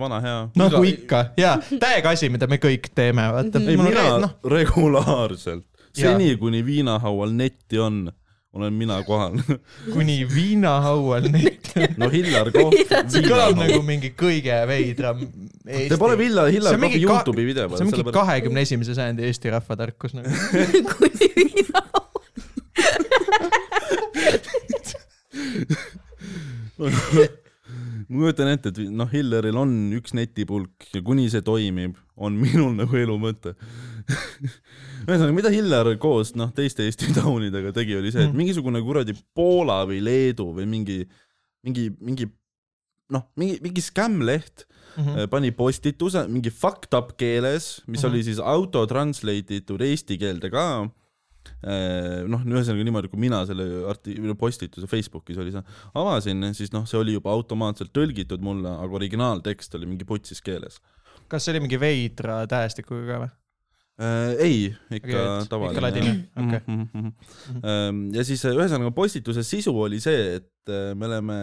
vana 0.00 0.20
hea. 0.24 0.40
nagu 0.60 0.82
ikka 0.88 1.26
ja 1.40 1.56
täiega 1.70 2.14
asi, 2.14 2.30
mida 2.32 2.48
me 2.50 2.60
kõik 2.62 2.90
teeme, 2.96 3.26
vaata. 3.34 3.62
ei, 3.64 3.78
mina 3.80 4.18
noh, 4.22 4.36
regulaarselt, 4.50 5.66
Jaa. 5.94 6.12
seni 6.12 6.34
kuni 6.40 6.64
viinahaual 6.66 7.34
netti 7.36 7.78
on, 7.82 8.06
olen 8.54 8.72
mina 8.72 9.00
kohal. 9.02 9.38
kuni 9.94 10.20
viinahaual 10.34 11.26
neid. 11.32 11.72
no 11.98 12.08
Hillar 12.12 12.50
Kohv. 12.54 12.76
see 13.12 13.24
kõlab 13.26 13.58
nagu 13.58 13.80
mingi 13.86 14.12
kõige 14.18 14.60
veidram 14.70 15.24
Eesti. 15.24 15.88
Te 15.90 15.98
pole 15.98 16.14
Hillar, 16.20 16.52
Hillar 16.54 16.74
See 16.74 16.78
on 16.78 16.84
mingi 16.86 17.00
Kohvi 17.02 17.18
Youtube'i 17.18 17.48
video 17.48 17.66
see 17.74 17.86
on 17.86 17.90
mingi 17.90 18.14
kahekümne 18.14 18.62
esimese 18.66 18.94
sajandi 18.94 19.26
Eesti 19.26 19.50
rahvatarkus 19.54 20.14
nagu. 20.18 20.30
kuni 20.94 21.30
viina. 21.34 21.82
ma 26.78 28.20
kujutan 28.20 28.50
ette, 28.52 28.70
et 28.72 28.78
noh, 28.92 29.08
Hillaril 29.10 29.56
on 29.58 29.72
üks 29.96 30.14
netipulk 30.16 30.88
ja 30.94 31.00
kuni 31.04 31.26
see 31.32 31.42
toimib, 31.46 31.96
on 32.16 32.36
minul 32.38 32.74
nagu 32.76 32.98
elu 33.00 33.16
mõte. 33.20 33.54
ühesõnaga, 35.06 35.32
mida 35.36 35.50
Hillar 35.52 35.88
koos 36.02 36.34
noh, 36.36 36.50
teiste 36.56 36.84
Eesti 36.86 37.12
taunidega 37.16 37.72
tegi, 37.76 37.96
oli 37.98 38.12
see, 38.12 38.26
et 38.26 38.32
Mm. 38.32 38.38
mingisugune 38.42 38.82
kuradi 38.84 39.14
Poola 39.36 39.82
või 39.88 40.02
Leedu 40.04 40.50
või 40.56 40.66
mingi, 40.68 40.98
mingi, 41.64 41.88
mingi 42.00 42.28
noh, 43.14 43.24
mingi, 43.40 43.58
mingi 43.64 43.82
skämmleht 43.84 44.66
Mhm. 44.94 45.26
pani 45.32 45.50
postituse 45.50 46.20
mingi 46.30 46.50
fucked 46.54 46.92
up 46.94 47.16
keeles, 47.18 47.80
mis 47.90 48.02
Mhm. 48.04 48.10
oli 48.12 48.22
siis 48.22 48.38
auto 48.38 48.84
translate 48.86 49.56
itud 49.56 49.80
eesti 49.82 50.18
keelde 50.20 50.50
ka. 50.52 50.90
noh, 51.64 52.42
ühesõnaga 52.44 52.84
niimoodi, 52.84 53.08
kui 53.12 53.20
mina 53.22 53.40
selle 53.48 53.64
arti-, 53.88 54.16
postituse 54.38 54.88
Facebookis 54.90 55.38
oli 55.40 55.54
avasin, 55.96 56.50
siis 56.56 56.74
noh, 56.74 56.84
see 56.88 56.98
oli 57.00 57.14
juba 57.16 57.32
automaatselt 57.32 57.94
tõlgitud 57.96 58.44
mulle, 58.44 58.68
aga 58.68 59.00
originaaltekst 59.00 59.78
oli 59.78 59.88
mingi 59.94 60.08
putsis 60.08 60.44
keeles. 60.44 60.80
kas 61.28 61.46
see 61.46 61.54
oli 61.54 61.64
mingi 61.64 61.80
veidra 61.80 62.42
tähestikuga 62.50 63.06
ka 63.08 63.22
või? 63.24 63.32
äh,. 64.00 64.34
ei, 64.42 64.74
ikka 64.90 65.20
et 65.42 65.48
tavaline. 65.48 65.72
ikka 65.72 65.84
ladine, 65.84 66.14
okei. 66.42 66.60
okei. 66.60 68.18
ja 68.18 68.26
siis 68.26 68.44
äh, 68.48 68.56
ühesõnaga 68.56 68.90
postituse 68.96 69.44
sisu 69.46 69.74
oli 69.86 70.00
see, 70.02 70.40
et 70.40 70.72
äh, 70.72 70.92
me 70.98 71.08
oleme 71.08 71.38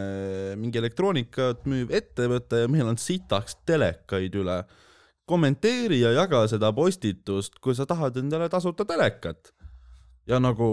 mingi 0.59 0.81
elektroonikat 0.81 1.65
müüv 1.71 1.93
ettevõte 1.95 2.65
ja 2.65 2.71
meil 2.71 2.91
on 2.91 2.99
sitaks 2.99 3.61
telekaid 3.65 4.35
üle. 4.35 4.61
kommenteeri 5.25 6.01
ja 6.01 6.11
jaga 6.11 6.43
seda 6.51 6.73
postitust, 6.75 7.59
kui 7.63 7.75
sa 7.77 7.85
tahad 7.87 8.17
endale 8.19 8.49
tasuta 8.51 8.83
telekat. 8.85 9.53
Ja 10.31 10.39
nagu 10.39 10.71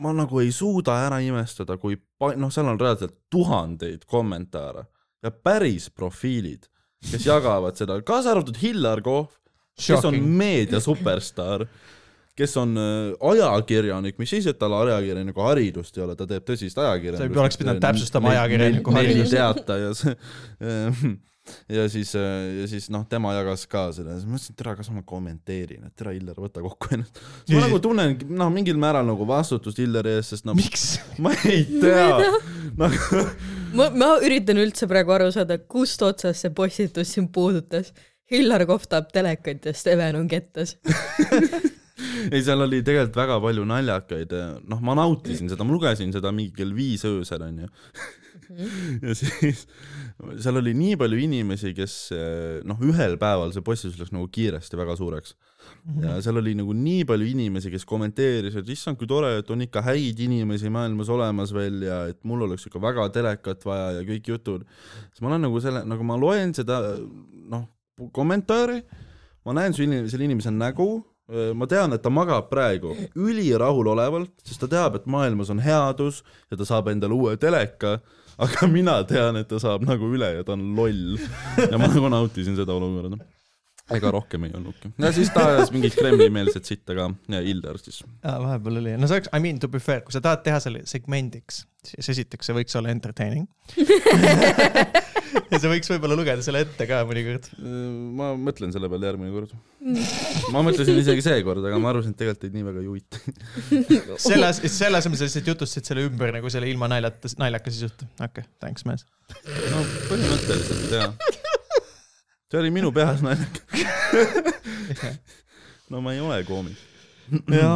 ma 0.00 0.14
nagu 0.16 0.40
ei 0.40 0.50
suuda 0.54 0.96
ära 1.06 1.20
imestada, 1.24 1.76
kui 1.80 1.98
noh, 2.40 2.52
seal 2.52 2.70
on 2.72 2.80
reaalselt 2.80 3.18
tuhandeid 3.32 4.06
kommentaare 4.08 4.86
ja 5.20 5.30
päris 5.30 5.90
profiilid, 5.92 6.64
kes 7.04 7.26
jagavad 7.28 7.76
seda, 7.76 7.98
kaasa 8.06 8.32
arvatud 8.32 8.56
Hillar 8.62 9.02
Kohv, 9.04 9.32
kes 9.80 10.06
on 10.08 10.16
meedia 10.24 10.80
superstaar, 10.80 11.66
kes 12.36 12.56
on 12.60 12.72
äh, 12.80 13.12
ajakirjanik, 13.32 14.16
mis 14.20 14.32
siis, 14.32 14.48
et 14.48 14.58
tal 14.60 14.72
ajakirjaniku 14.78 15.44
haridust 15.44 15.98
ei 15.98 16.06
ole, 16.06 16.16
ta 16.16 16.28
teeb 16.28 16.46
tõsist 16.48 16.80
ajakirjandust. 16.80 17.34
Sa 17.36 17.44
oleks 17.44 17.60
pidanud 17.60 17.84
täpsustama 17.84 18.32
ajakirjaniku 18.36 18.96
haridust. 18.96 19.36
teata 19.36 19.76
ja 19.82 19.92
see 19.96 20.16
ja 21.68 21.86
siis, 21.90 22.12
ja 22.14 22.66
siis 22.70 22.88
noh, 22.92 23.04
tema 23.10 23.32
jagas 23.36 23.64
ka 23.70 23.86
seda, 23.96 24.16
siis 24.16 24.26
ma 24.28 24.36
mõtlesin, 24.36 24.54
et 24.54 24.60
tere, 24.60 24.74
kas 24.78 24.90
ma 24.94 25.04
kommenteerin, 25.06 25.86
et 25.88 25.94
tere, 25.98 26.14
Hillar, 26.16 26.38
võta 26.42 26.62
kokku 26.64 26.92
ennast. 26.96 27.22
siis 27.46 27.56
ma 27.56 27.64
nagu 27.64 27.80
tunnen 27.82 28.16
noh, 28.28 28.52
mingil 28.54 28.78
määral 28.80 29.08
nagu 29.08 29.26
vastutust 29.28 29.80
Hillari 29.82 30.16
ees, 30.18 30.34
sest 30.34 30.48
noh, 30.48 30.58
miks? 30.58 30.92
ma 31.24 31.32
ei 31.48 31.64
tea, 31.70 32.30
nagu 32.80 33.24
ma, 33.76 33.88
ma 33.94 34.12
üritan 34.24 34.60
üldse 34.62 34.88
praegu 34.90 35.16
aru 35.16 35.30
saada, 35.34 35.58
kust 35.70 36.02
otsast 36.06 36.44
see 36.44 36.54
postitus 36.54 37.16
sind 37.16 37.32
puudutas. 37.34 37.92
Hillar 38.30 38.62
kohtab 38.68 39.08
telekaid 39.10 39.64
ja 39.66 39.72
Steven 39.74 40.20
on 40.20 40.28
kettas. 40.30 40.76
ei, 42.32 42.42
seal 42.44 42.62
oli 42.62 42.78
tegelikult 42.86 43.18
väga 43.18 43.40
palju 43.42 43.64
naljakaid, 43.66 44.36
noh, 44.70 44.82
ma 44.86 44.94
nautisin 44.98 45.50
seda, 45.50 45.66
ma 45.66 45.74
lugesin 45.74 46.14
seda 46.14 46.30
mingi 46.34 46.54
kell 46.60 46.74
viis 46.76 47.02
öösel 47.08 47.42
onju. 47.48 47.70
Ja 48.50 49.14
siis 49.14 49.64
seal 50.42 50.58
oli 50.60 50.72
nii 50.76 50.96
palju 51.00 51.20
inimesi, 51.22 51.72
kes 51.76 51.94
noh, 52.68 52.80
ühel 52.84 53.16
päeval 53.20 53.54
see 53.54 53.64
postitus 53.64 53.98
läks 54.00 54.12
nagu 54.14 54.26
kiiresti 54.32 54.78
väga 54.80 54.96
suureks. 54.98 55.34
ja 56.02 56.16
seal 56.24 56.40
oli 56.40 56.54
nagu 56.58 56.74
nii 56.76 57.04
palju 57.08 57.28
inimesi, 57.30 57.70
kes 57.72 57.86
kommenteerisid, 57.88 58.68
issand, 58.74 58.98
kui 59.00 59.08
tore, 59.10 59.36
et 59.40 59.50
on 59.50 59.62
ikka 59.64 59.84
häid 59.86 60.20
inimesi 60.26 60.72
maailmas 60.72 61.12
olemas 61.12 61.54
veel 61.56 61.84
ja 61.86 62.02
et 62.10 62.18
mul 62.28 62.46
oleks 62.48 62.66
ikka 62.68 62.82
väga 62.82 63.08
telekat 63.14 63.64
vaja 63.66 64.00
ja 64.00 64.08
kõik 64.08 64.32
jutud. 64.34 64.66
siis 65.10 65.22
ma 65.22 65.32
olen 65.32 65.46
nagu 65.48 65.62
selle, 65.62 65.84
nagu 65.88 66.06
ma 66.06 66.18
loen 66.20 66.54
seda 66.56 66.80
noh, 67.50 67.68
kommentaari, 68.16 68.80
ma 69.46 69.56
näen 69.56 69.76
su 69.76 69.84
inim-, 69.84 70.08
selle 70.10 70.26
inimese 70.28 70.52
nägu, 70.54 70.90
ma 71.54 71.66
tean, 71.70 71.92
et 71.94 72.02
ta 72.02 72.10
magab 72.10 72.48
praegu 72.50 72.94
ülirahulolevalt, 73.18 74.32
sest 74.46 74.64
ta 74.64 74.68
teab, 74.70 74.96
et 74.98 75.06
maailmas 75.10 75.52
on 75.54 75.62
headus 75.62 76.24
ja 76.50 76.58
ta 76.58 76.66
saab 76.66 76.90
endale 76.90 77.14
uue 77.14 77.36
teleka, 77.40 78.00
aga 78.46 78.68
mina 78.70 79.00
tean, 79.08 79.38
et 79.40 79.48
ta 79.50 79.60
saab 79.62 79.84
nagu 79.88 80.08
üle 80.14 80.32
ja 80.38 80.46
ta 80.46 80.56
on 80.56 80.72
loll. 80.78 81.18
ja 81.60 81.78
ma 81.78 81.90
nagu 81.90 82.10
nautisin 82.12 82.56
seda 82.58 82.76
olukorda. 82.76 83.20
ega 83.90 84.12
rohkem 84.14 84.46
ei 84.46 84.54
olnudki. 84.54 84.92
ja 85.02 85.10
siis 85.14 85.32
ta 85.34 85.48
ajas 85.50 85.72
mingit 85.74 85.96
Kremli-meelset 85.98 86.68
sitta 86.68 86.96
ka 86.98 87.10
ja 87.34 87.42
Hilder 87.44 87.80
siis. 87.82 88.02
vahepeal 88.24 88.80
oli, 88.82 88.96
no 88.96 89.10
see 89.10 89.20
oleks, 89.20 89.32
I 89.36 89.42
mean 89.42 89.60
to 89.62 89.68
be 89.68 89.82
fair, 89.82 90.04
kui 90.06 90.14
sa 90.14 90.22
tahad 90.24 90.44
teha 90.46 90.62
selle 90.62 90.84
segmendiks, 90.88 91.64
siis 91.86 92.12
esiteks 92.14 92.50
see 92.50 92.58
võiks 92.60 92.78
olla 92.78 92.94
entertaining. 92.94 93.48
ja 95.52 95.58
sa 95.60 95.70
võiks 95.70 95.90
võib-olla 95.90 96.16
lugeda 96.18 96.42
selle 96.44 96.62
ette 96.64 96.86
ka 96.88 97.00
mõnikord. 97.08 97.48
ma 98.16 98.30
mõtlen 98.38 98.72
selle 98.74 98.90
peale 98.92 99.08
järgmine 99.10 99.32
kord. 99.34 99.54
ma 100.54 100.62
mõtlesin 100.66 101.00
isegi 101.00 101.24
seekord, 101.24 101.64
aga 101.66 101.80
ma 101.82 101.92
arvasin, 101.92 102.14
et 102.14 102.20
tegelikult 102.20 102.44
teid 102.44 102.56
nii 102.56 102.66
väga 102.66 102.82
ei 102.82 102.90
huvita. 102.90 103.20
selle, 104.26 104.52
selle 104.62 105.00
asemel 105.00 105.20
sa 105.20 105.28
lihtsalt 105.28 105.50
jutustasid 105.52 105.90
selle 105.90 106.06
ümber 106.08 106.34
nagu 106.36 106.52
selle 106.52 106.70
ilma 106.70 106.90
naljata, 106.92 107.32
naljaka 107.40 107.74
sisuta. 107.74 108.08
okei 108.18 108.44
okay,, 108.44 108.50
thanks 108.62 108.86
mees. 108.88 109.06
no 109.72 109.82
põhimõtteliselt 110.10 110.94
jaa. 110.98 111.10
see 112.50 112.62
oli 112.62 112.72
minu 112.74 112.92
peas 112.94 113.24
naljakas. 113.24 113.62
no 115.90 116.02
ma 116.04 116.14
ei 116.16 116.24
ole 116.24 116.42
koomik. 116.48 116.78
ja 117.50 117.74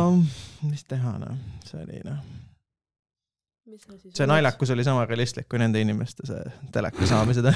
mis 0.66 0.86
teha 0.90 1.18
noh, 1.22 1.38
see 1.68 1.82
oli 1.82 2.02
noh, 2.06 2.22
see 4.14 4.26
naljakus 4.28 4.70
oli 4.74 4.84
sama 4.84 5.06
realistlik 5.08 5.48
kui 5.48 5.60
nende 5.62 5.80
inimeste 5.80 6.26
see 6.28 6.42
teleka 6.74 7.06
saamised. 7.08 7.46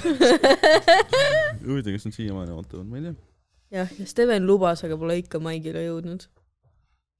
huvitav, 1.68 1.94
kas 1.94 2.08
nad 2.08 2.16
siiamaani 2.16 2.54
ootavad, 2.56 2.88
ma 2.88 2.98
ei 2.98 3.06
tea. 3.08 3.14
jah, 3.78 3.94
ja 4.00 4.06
Steven 4.08 4.46
lubas, 4.48 4.84
aga 4.88 4.96
pole 5.00 5.18
ikka 5.20 5.40
maigile 5.44 5.82
jõudnud. 5.84 6.24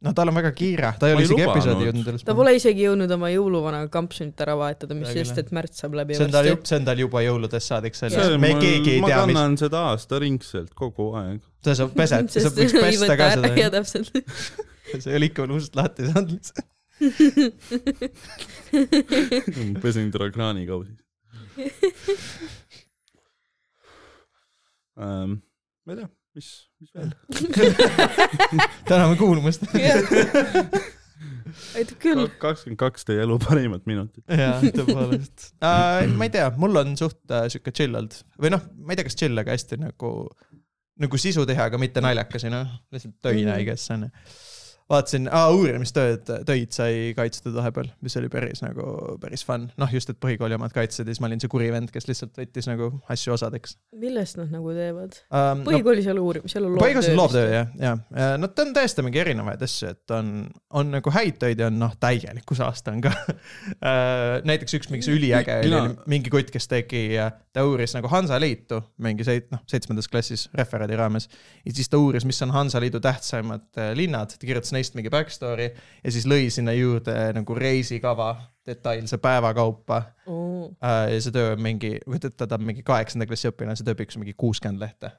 no 0.07 0.13
tal 0.17 0.31
on 0.33 0.39
väga 0.39 0.53
kiire, 0.57 0.93
ta 1.01 1.11
ei 1.11 1.17
Ma 1.17 1.21
ole 1.21 1.27
isegi 1.27 1.45
episoodi 1.45 1.89
jõudnud 1.89 2.09
sellest. 2.09 2.27
ta 2.31 2.37
pole 2.39 2.55
isegi 2.57 2.87
jõudnud 2.87 3.13
oma 3.19 3.31
jõuluvana 3.35 3.83
kampsunit 3.93 4.41
ära 4.47 4.57
vahetada, 4.61 4.97
mis 4.97 5.13
sest, 5.19 5.43
et 5.43 5.53
märts 5.59 5.85
saab 5.85 5.99
läbi 5.99 6.17
see 6.17 6.29
on 6.29 6.33
tal 6.39 6.49
see 6.55 6.79
on 6.81 6.89
tal 6.89 7.05
juba 7.05 7.25
jõuludest 7.27 7.75
saadik 7.75 7.99
seljas 7.99 8.25
See-, 8.31 8.41
me 8.41 8.55
ma- 8.55 8.63
keegi 8.65 8.95
ei 8.97 9.05
ma 9.05 9.13
tea, 9.13 9.21
mis, 9.29 9.37
kannan 9.37 9.61
seda 9.61 9.85
aastaringselt 9.91 10.73
kogu 10.79 11.11
aeg. 11.21 11.43
sa 11.67 11.77
sa 11.77 11.91
pesed, 11.93 12.33
sa 12.33 12.55
võiks 12.57 12.79
pesta 12.79 13.21
ka 13.21 13.33
jah, 13.35 13.39
seda, 13.43 13.71
täpselt. 13.77 14.17
see 15.03 15.13
ei 15.13 15.21
ole 15.21 15.29
ikka 15.33 15.45
veel 15.45 15.59
usust 15.59 15.77
lahti 15.77 16.09
saanud 16.09 16.37
lihtsalt. 16.39 16.73
pesin 19.83 20.11
teda 20.15 20.27
kraanikausis 20.35 20.99
ähm,. 24.99 25.39
ma 25.87 25.95
ei 25.95 25.99
tea, 26.01 26.09
mis, 26.39 26.49
mis 26.83 26.91
veel? 26.95 27.11
täname 28.91 29.15
kuulamast. 29.21 29.63
aitab 31.79 31.99
küll. 32.03 32.27
kakskümmend 32.43 32.81
kaks 32.83 33.07
teie 33.09 33.21
elu 33.25 33.37
parimat 33.43 33.83
minutit. 33.91 34.25
jaa, 34.27 34.59
tõepoolest 34.63 35.39
uh,. 35.63 36.05
ma 36.19 36.23
ei 36.29 36.35
tea, 36.35 36.49
mul 36.61 36.75
on 36.83 36.89
suht 37.01 37.23
uh, 37.31 37.47
sihuke 37.51 37.71
chill 37.75 37.95
olnud 37.99 38.15
või 38.43 38.51
noh, 38.55 38.63
ma 38.83 38.89
ei 38.93 39.01
tea, 39.01 39.07
kas 39.09 39.19
chill, 39.19 39.37
aga 39.41 39.55
hästi 39.55 39.75
nagu, 39.83 40.09
nagu 40.99 41.15
sisu 41.21 41.47
teha, 41.49 41.63
aga 41.71 41.77
mitte 41.81 42.03
naljakas, 42.05 42.47
onju. 42.51 42.63
lihtsalt 42.95 43.17
töine. 43.23 43.55
I 43.55 43.67
guess 43.67 43.85
onju. 43.95 44.11
Vaatasin 44.89 45.29
uurimistööd, 45.29 46.31
töid 46.49 46.73
sai 46.73 47.13
kaitstud 47.17 47.57
vahepeal, 47.57 47.91
mis 48.05 48.17
oli 48.21 48.31
päris 48.33 48.63
nagu, 48.65 49.17
päris 49.21 49.45
fun. 49.47 49.69
noh, 49.81 49.93
just, 49.93 50.11
et 50.13 50.21
põhikooli 50.23 50.57
omad 50.57 50.73
kaitsesid 50.75 51.09
ja 51.09 51.15
siis 51.15 51.23
ma 51.23 51.29
olin 51.31 51.43
see 51.43 51.53
kuri 51.53 51.69
vend, 51.75 51.93
kes 51.95 52.09
lihtsalt 52.09 52.39
võttis 52.41 52.71
nagu 52.71 52.91
asju 53.13 53.37
osadeks 53.37 53.77
millest 53.99 54.39
nad 54.39 54.53
nagu 54.53 54.73
teevad? 54.77 55.17
um,. 55.29 55.63
No, 55.63 55.67
põhikoolis 55.69 56.07
ei 56.09 56.13
ole 56.15 56.23
uurim-, 56.25 56.47
seal 56.51 56.67
on 56.69 56.79
põhikoolis 56.81 57.11
on 57.13 57.19
loovtöö 57.19 57.49
jah, 57.53 57.71
ja, 57.81 57.95
no 58.41 58.51
ta 58.53 58.65
on 58.65 58.73
tõesti 58.77 59.05
mingi 59.05 59.23
erinevaid 59.23 59.63
asju, 59.65 59.93
et 59.95 60.15
on, 60.15 60.33
on 60.81 60.93
nagu 60.97 61.13
häid 61.15 61.39
töid 61.43 61.63
ja 61.63 61.69
on 61.71 61.79
noh, 61.81 61.95
täieliku 62.01 62.57
saasta 62.59 62.95
on 62.95 63.03
ka. 63.05 63.13
näiteks 64.49 64.79
üks 64.79 64.93
mingi 64.93 65.13
üliäge 65.13 65.61
oli 65.63 65.73
Mina-, 65.73 66.09
mingi 66.11 66.33
kutt, 66.33 66.53
kes 66.55 66.69
tegi, 66.71 67.05
ta 67.55 67.65
uuris 67.67 67.95
nagu 67.97 68.11
Hansaliitu 68.13 68.81
mingi 69.05 69.27
seit-, 69.27 69.51
noh, 69.55 69.63
seitsmendas 69.71 70.09
klassis 70.11 70.47
referaadi 70.57 70.99
raames. 70.99 71.29
ja 71.65 71.75
siis 71.75 71.91
ta 71.91 72.01
uuris, 72.01 72.27
mis 72.29 72.41
on 72.47 72.55
Hansaliidu 72.55 73.01
tähtsaimad 73.05 73.67
äh, 73.81 73.93
linnad, 73.99 74.35
ta 74.35 74.47
kirjutas 74.47 74.75
neist 74.79 74.97
mingi 74.99 75.13
backstory 75.13 75.69
ja 75.69 76.15
siis 76.15 76.29
lõi 76.31 76.49
sinna 76.55 76.75
juurde 76.77 77.17
nagu 77.37 77.59
reisikava 77.59 78.33
detailse 78.69 79.19
päeva 79.23 79.55
kaupa 79.57 80.03
oh.. 80.27 80.69
äh, 80.85 81.07
ja 81.15 81.23
see 81.23 81.35
töö 81.35 81.55
on 81.55 81.65
mingi, 81.65 81.97
või 82.09 82.21
ta 82.23 82.33
ta 82.39 82.59
on 82.59 82.69
mingi 82.69 82.85
kaheksanda 82.87 83.29
klassi 83.29 83.51
õpilane, 83.51 83.79
see 83.79 83.89
töö 83.89 83.99
pikkus 83.99 84.21
mingi 84.21 84.37
kuuskümmend 84.39 84.83
lehte. 84.83 85.15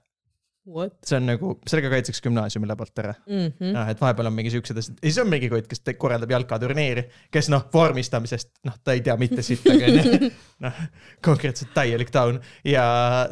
What 0.70 1.08
see 1.08 1.16
on 1.18 1.26
nagu, 1.26 1.54
sellega 1.70 1.90
kaitseks 1.96 2.20
gümnaasiumi 2.22 2.68
läbalt 2.70 3.00
ära. 3.02 3.14
mm? 3.26 3.46
-hmm. 3.48 3.72
noh, 3.74 3.88
et 3.90 4.02
vahepeal 4.02 4.28
on 4.30 4.36
mingi 4.36 4.52
siuksed 4.54 4.78
asjad 4.78 5.00
ja 5.00 5.08
siis 5.08 5.18
on 5.24 5.30
mingi 5.32 5.50
kutt, 5.50 5.70
kes 5.72 5.82
korraldab 5.98 6.30
jalkaturniiri, 6.36 7.06
kes 7.32 7.50
noh, 7.50 7.64
vormistamisest, 7.74 8.52
noh, 8.68 8.76
ta 8.84 8.94
ei 8.94 9.02
tea 9.02 9.16
mitte 9.18 9.42
sittagi 9.46 9.88
onju. 9.88 10.30
noh, 10.66 10.84
konkreetselt 11.26 11.74
täielik 11.74 12.12
taun 12.14 12.38
ja 12.68 12.84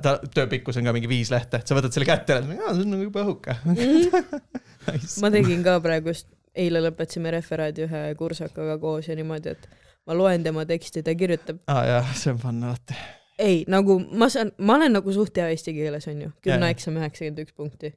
ta 0.01 0.17
töö 0.33 0.47
pikkus 0.55 0.79
on 0.79 0.89
ka 0.89 0.95
mingi 0.95 1.11
viis 1.11 1.31
lehte, 1.33 1.61
et 1.61 1.67
sa 1.67 1.77
võtad 1.77 1.93
selle 1.93 2.09
kätte 2.09 2.33
ja 2.33 2.41
oled, 2.41 2.57
see 2.71 2.87
on 2.87 2.95
nagu 2.95 3.05
jube 3.09 3.25
õhuke 3.27 3.59
nice. 4.91 5.19
ma 5.21 5.31
tegin 5.33 5.63
ka 5.65 5.77
praegust, 5.83 6.27
eile 6.57 6.81
lõpetasime 6.85 7.31
referaadi 7.35 7.85
ühe 7.85 8.01
kursakaga 8.19 8.77
koos 8.81 9.07
ja 9.09 9.15
niimoodi, 9.17 9.53
et 9.53 9.69
ma 10.07 10.15
loen 10.17 10.43
tema 10.43 10.65
teksti, 10.69 11.03
ta 11.05 11.15
kirjutab, 11.19 11.61
aa 11.67 11.77
ah, 11.79 11.85
jah, 11.91 12.11
see 12.17 12.33
on 12.33 12.41
fun 12.41 12.63
alati. 12.63 12.97
ei 13.39 13.63
nagu 13.69 13.99
ma 13.99 14.29
saan, 14.33 14.51
ma 14.57 14.79
olen 14.79 14.95
nagu 14.97 15.13
suht 15.13 15.37
hea 15.37 15.51
eesti 15.53 15.75
keeles 15.77 16.07
onju, 16.09 16.31
Jaa. 16.31 16.41
gümnaeksam 16.49 16.97
üheksakümmend 16.99 17.43
üks 17.45 17.53
punkti, 17.57 17.93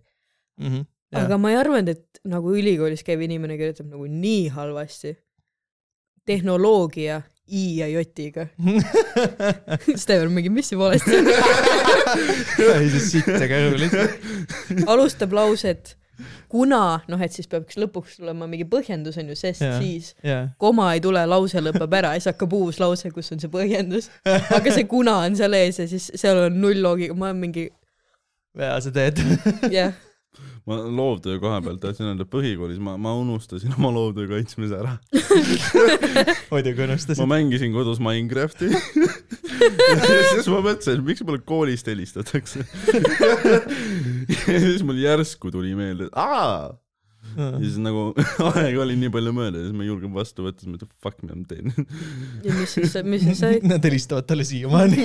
Mhm. 0.61 0.85
aga 1.17 1.39
ma 1.41 1.51
ei 1.51 1.57
arvanud, 1.57 1.89
et 1.89 2.21
nagu 2.29 2.53
ülikoolis 2.55 3.03
käiv 3.07 3.23
inimene 3.25 3.57
kirjutab 3.59 3.89
nagu 3.91 4.07
nii 4.07 4.49
halvasti. 4.55 5.17
tehnoloogia 6.27 7.23
i 7.51 7.63
ja 7.81 7.87
j-iga. 7.91 8.45
Steven 9.97 10.31
mingi, 10.31 10.51
mis 10.53 10.69
see 10.71 10.79
valesti 10.79 11.17
on? 11.17 11.31
sitta 13.11 13.49
kõrvu 13.51 13.81
lihtsalt. 13.81 14.29
alustab 14.87 15.35
lauset 15.35 15.97
kuna, 16.53 17.01
noh 17.11 17.25
et 17.25 17.35
siis 17.35 17.49
peaks 17.51 17.79
lõpuks 17.81 18.19
tulema 18.21 18.49
mingi 18.51 18.67
põhjendus 18.69 19.19
onju, 19.21 19.37
sest 19.39 19.65
Jaa. 19.65 19.81
siis 19.81 20.15
jah, 20.27 20.49
koma 20.61 20.93
ei 20.95 21.03
tule, 21.05 21.23
lause 21.31 21.63
lõpeb 21.65 21.99
ära 22.01 22.15
ja 22.15 22.23
siis 22.23 22.33
hakkab 22.35 22.57
uus 22.59 22.81
lause, 22.83 23.11
kus 23.15 23.33
on 23.35 23.43
see 23.43 23.53
põhjendus. 23.53 24.11
aga 24.57 24.75
see 24.75 24.87
kuna 24.91 25.21
on 25.27 25.37
seal 25.39 25.57
ees 25.59 25.83
ja 25.83 25.89
siis 25.91 26.11
seal 26.15 26.47
on 26.47 26.61
null 26.63 26.83
loogiga, 26.85 27.17
ma 27.17 27.31
olen 27.31 27.45
mingi 27.47 27.69
ja 28.59 28.77
sa 28.83 28.91
teed. 28.95 29.21
jah, 29.77 29.95
ma 30.71 30.79
loovtöö 30.97 31.39
koha 31.43 31.61
pealt 31.65 31.81
tahtsin 31.85 32.11
öelda, 32.11 32.27
põhikoolis 32.31 32.81
ma, 32.83 32.97
ma 33.01 33.15
unustasin 33.19 33.75
oma 33.77 33.91
loovtöö 33.95 34.29
kaitsmise 34.31 34.79
ära. 34.79 34.97
muidugi 36.53 36.79
ma 36.79 36.91
unustasin. 36.91 37.31
mängisin 37.31 37.75
kodus 37.75 38.03
Minecrafti. 38.03 38.71
siis 40.35 40.51
ma 40.53 40.61
mõtlesin, 40.65 41.03
miks 41.07 41.25
mulle 41.27 41.43
koolist 41.47 41.91
helistatakse. 41.91 42.67
ja 44.47 44.61
siis 44.63 44.87
mul 44.87 45.03
järsku 45.03 45.51
tuli 45.51 45.75
meelde, 45.79 46.09
et 46.09 46.17
aa. 46.19 46.71
ja 47.37 47.51
siis 47.59 47.77
nagu 47.83 48.11
aega 48.53 48.85
oli 48.85 48.97
nii 49.01 49.13
palju 49.13 49.35
mööda 49.37 49.61
ja 49.61 49.67
siis 49.67 49.77
ma 49.77 49.85
ei 49.85 49.91
julgenud 49.91 50.17
vastu 50.17 50.47
võtta, 50.47 50.63
siis 50.63 50.71
ma 50.71 50.79
mõtlesin, 50.79 50.97
fuck, 51.03 51.21
mida 51.25 51.37
ma 51.37 51.45
teen. 51.51 51.75
ja 52.47 52.57
mis 52.57 52.79
siis, 52.79 52.97
mis 53.05 53.27
siis 53.27 53.43
sai? 53.43 53.61
Nad 53.67 53.85
helistavad 53.91 54.31
talle 54.31 54.47
siiamaani. 54.47 55.03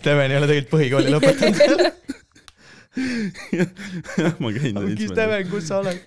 Steven 0.00 0.32
ei 0.32 0.40
ole 0.40 0.50
tegelikult 0.50 0.76
põhikooli 0.78 1.14
lõpetanud. 1.14 2.22
ma 4.42 4.50
käin 4.54 4.76
mingi 4.78 5.08
Steven, 5.10 5.48
kus 5.50 5.66
sa 5.70 5.80
oled? 5.82 5.98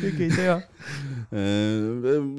keegi 0.00 0.26
ei 0.26 0.32
tea. 0.34 0.56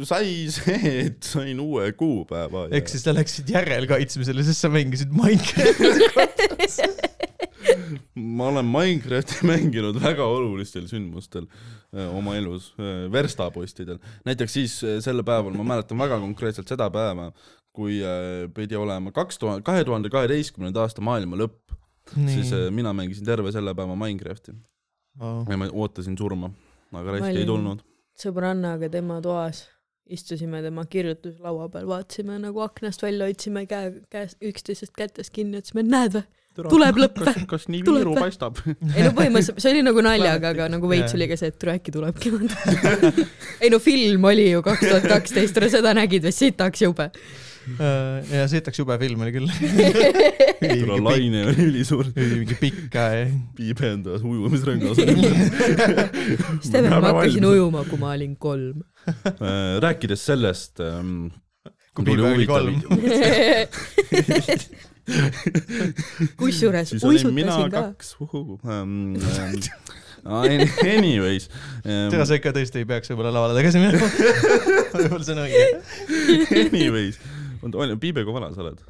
sai 0.07 0.33
see, 0.51 0.91
et 1.05 1.23
sain 1.23 1.59
uue 1.63 1.87
kuupäeva. 1.97 2.67
ehk 2.75 2.91
siis 2.91 3.05
sa 3.07 3.15
läksid 3.15 3.51
järelkaitsmisele, 3.55 4.43
sest 4.47 4.65
sa 4.65 4.71
mängisid 4.73 5.15
Minecrafti. 5.15 6.89
ma 8.37 8.49
olen 8.51 8.67
Minecrafti 8.67 9.47
mänginud 9.47 9.99
väga 10.03 10.27
olulistel 10.27 10.89
sündmustel 10.91 11.47
öö, 11.95 12.09
oma 12.19 12.35
elus, 12.35 12.73
verstapostidel. 13.11 14.01
näiteks 14.27 14.59
siis 14.59 14.75
selle 15.05 15.23
päeval, 15.23 15.55
ma 15.55 15.69
mäletan 15.75 15.99
väga 16.03 16.19
konkreetselt 16.23 16.67
seda 16.71 16.91
päeva, 16.91 17.31
kui 17.75 17.99
pidi 18.55 18.75
olema 18.79 19.11
kaks 19.15 19.39
tuhat, 19.39 19.63
kahe 19.67 19.83
tuhande 19.87 20.11
kaheteistkümnenda 20.11 20.83
aasta 20.83 21.03
maailma 21.03 21.39
lõpp, 21.39 21.75
siis 22.13 22.53
öö, 22.53 22.71
mina 22.71 22.93
mängisin 22.93 23.25
terve 23.25 23.51
selle 23.51 23.73
päeva 23.75 23.95
Minecrafti 23.95 24.53
ja 25.49 25.57
ma 25.57 25.67
ootasin 25.71 26.17
surma, 26.17 26.51
aga 26.93 27.17
raisk 27.17 27.39
ei 27.39 27.47
tulnud. 27.47 27.83
sõbrannaga 28.19 28.89
tema 28.91 29.19
toas, 29.23 29.65
istusime 30.11 30.61
tema 30.63 30.85
kirjutuslaua 30.89 31.69
peal, 31.73 31.87
vaatasime 31.89 32.39
nagu 32.43 32.63
aknast 32.65 33.03
välja, 33.03 33.29
hoidsime 33.29 33.65
käe, 33.69 33.93
käest, 34.11 34.39
üksteisest 34.43 34.95
kätest 34.97 35.33
kinni, 35.35 35.61
ütlesime, 35.61 35.85
et 35.85 35.91
näed 35.91 36.17
või, 36.17 36.25
tuleb 36.55 36.99
lõpp 37.01 37.23
või? 37.23 37.45
kas, 37.49 37.67
nii 37.71 37.81
viiru 37.87 38.13
paistab? 38.17 38.61
ei 38.67 39.07
no 39.07 39.11
põhimõtteliselt, 39.17 39.63
see 39.63 39.73
oli 39.73 39.83
nagu 39.87 40.05
naljaga, 40.05 40.53
aga 40.55 40.69
nagu 40.75 40.91
veits 40.91 41.11
Jaa. 41.11 41.17
oli 41.19 41.29
ka 41.31 41.39
see, 41.39 41.51
et 41.51 41.67
äkki 41.75 41.95
tulebki. 41.95 42.31
ei 43.63 43.73
no 43.73 43.81
film 43.83 44.29
oli 44.31 44.49
ju 44.51 44.63
kaks 44.65 44.85
tuhat 44.85 45.09
kaksteist, 45.15 45.59
seda 45.73 45.95
nägid 45.97 46.27
või 46.27 46.35
sitaks 46.35 46.85
jube. 46.85 47.09
Ja 48.31 48.47
sitaks 48.51 48.79
jube 48.79 48.97
film 49.01 49.23
oli 49.25 49.33
küll. 49.35 49.49
tule 50.81 50.99
laine 51.03 51.45
oli 51.51 51.69
ülisuur, 51.69 52.11
mingi 52.15 52.57
pikk 52.59 52.95
ja 52.95 53.25
piibendas 53.57 54.25
ujumisrõngas. 54.25 54.99
Steven, 56.65 56.91
ma 56.91 57.01
hakkasin 57.11 57.49
ujuma, 57.51 57.85
kui 57.89 58.01
ma 58.01 58.13
olin 58.15 58.35
kolm. 58.41 58.83
Äh, 59.05 59.79
rääkides 59.83 60.23
sellest 60.25 60.81
ähm,, 60.81 61.27
Kui 61.95 62.03
Piibe 62.09 62.27
oli 62.27 62.45
kolm. 62.49 62.81
kusjuures 66.39 66.91
uisutasin 66.97 67.69
ka. 67.69 67.81
kaks, 67.93 68.15
um, 68.19 68.57
um, 68.65 69.15
anyways 70.25 71.45
seda 71.85 72.23
um,, 72.23 72.25
sa 72.25 72.39
ikka 72.39 72.49
tõesti 72.57 72.81
ei 72.81 72.87
peaks 72.89 73.11
võib-olla 73.11 73.31
lavale 73.35 73.53
tagasi 73.59 73.77
minema. 73.83 74.07
võib-olla 74.95 75.23
see 75.27 75.35
on 75.35 75.41
õige. 75.45 75.65
anyways, 76.63 77.21
oota, 77.73 77.97
Piibe, 78.01 78.25
kui 78.25 78.35
vana 78.35 78.51
sa 78.53 78.65
oled? 78.65 78.81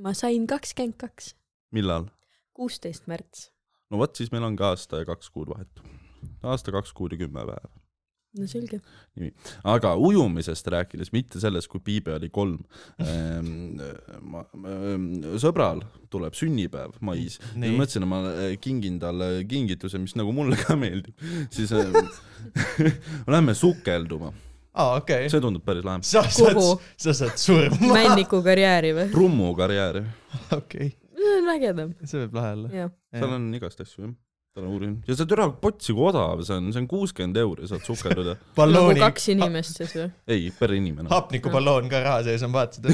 ma 0.00 0.14
sain 0.16 0.46
kakskümmend 0.50 0.98
kaks, 1.00 1.34
millal? 1.76 2.08
kuusteist 2.56 3.08
märts. 3.10 3.48
no 3.90 4.00
vot, 4.00 4.16
siis 4.16 4.32
meil 4.34 4.46
on 4.48 4.56
ka 4.58 4.74
aasta 4.74 5.02
ja 5.02 5.08
kaks 5.08 5.30
kuud 5.32 5.52
vahet. 5.52 5.84
aasta, 6.42 6.74
kaks 6.74 6.92
kuud 6.96 7.14
ja 7.16 7.20
kümme 7.22 7.44
päeva. 7.46 7.70
no 8.38 8.46
selge. 8.50 8.80
aga 9.64 9.94
ujumisest 9.98 10.68
rääkides, 10.74 11.12
mitte 11.16 11.40
sellest, 11.42 11.70
kui 11.72 11.82
Piibe 11.84 12.14
oli 12.18 12.30
kolm 12.32 12.60
ma 13.00 14.44
ähm, 14.60 15.08
sõbral 15.42 15.82
tuleb 16.12 16.36
sünnipäev 16.38 17.00
mais 17.00 17.40
ja 17.40 17.56
Nii. 17.56 17.72
ma 17.72 17.82
mõtlesin, 17.84 18.06
et 18.06 18.12
ma 18.12 18.20
äh, 18.30 18.52
kingin 18.62 19.00
talle 19.02 19.32
kingituse, 19.50 20.02
mis 20.02 20.16
nagu 20.18 20.34
mulle 20.36 20.60
ka 20.60 20.76
meeldib, 20.78 21.16
siis 21.54 21.72
äh, 21.72 21.90
lähme 23.34 23.56
sukelduma, 23.58 24.32
aa, 24.74 24.96
okei. 25.00 25.28
see 25.32 25.40
tundub 25.42 25.64
päris 25.66 25.84
lahe. 25.84 26.02
sa 26.06 26.22
saad 26.28 26.54
Kuhu?, 26.58 26.80
sa 26.96 27.14
saad 27.16 27.36
surma. 27.40 27.92
männiku 27.94 28.42
karjääri 28.46 28.94
või? 28.96 29.10
trummukarjääri, 29.14 30.04
okei, 30.56 30.90
see 31.18 31.36
on 31.40 31.52
ägedam, 31.56 31.94
see 32.04 32.24
võib 32.24 32.40
lahe 32.40 32.52
olla. 32.58 32.72
jah. 32.82 32.92
seal 33.16 33.36
on 33.38 33.48
igast 33.58 33.80
asju 33.86 34.06
jah, 34.06 34.14
tal 34.54 34.64
on 34.66 34.72
uurinud 34.74 35.06
ja 35.06 35.14
see 35.14 35.28
türa 35.30 35.44
potsi 35.62 35.94
kui 35.94 36.08
odav 36.08 36.40
see 36.42 36.56
on, 36.58 36.70
see 36.74 36.80
on 36.82 36.86
kuuskümmend 36.90 37.38
euri 37.38 37.68
saad 37.70 37.84
sukelduda, 37.86 38.34
nagu 38.74 38.94
kaks 38.98 39.28
inimest 39.34 39.78
siis 39.78 39.92
või? 39.94 40.08
ei 40.34 40.48
per 40.56 40.74
inimene, 40.74 41.06
hapnikuballoon 41.12 41.86
ka 41.92 42.00
raha 42.02 42.24
sees 42.26 42.42
on, 42.46 42.54
vaatasid? 42.56 42.88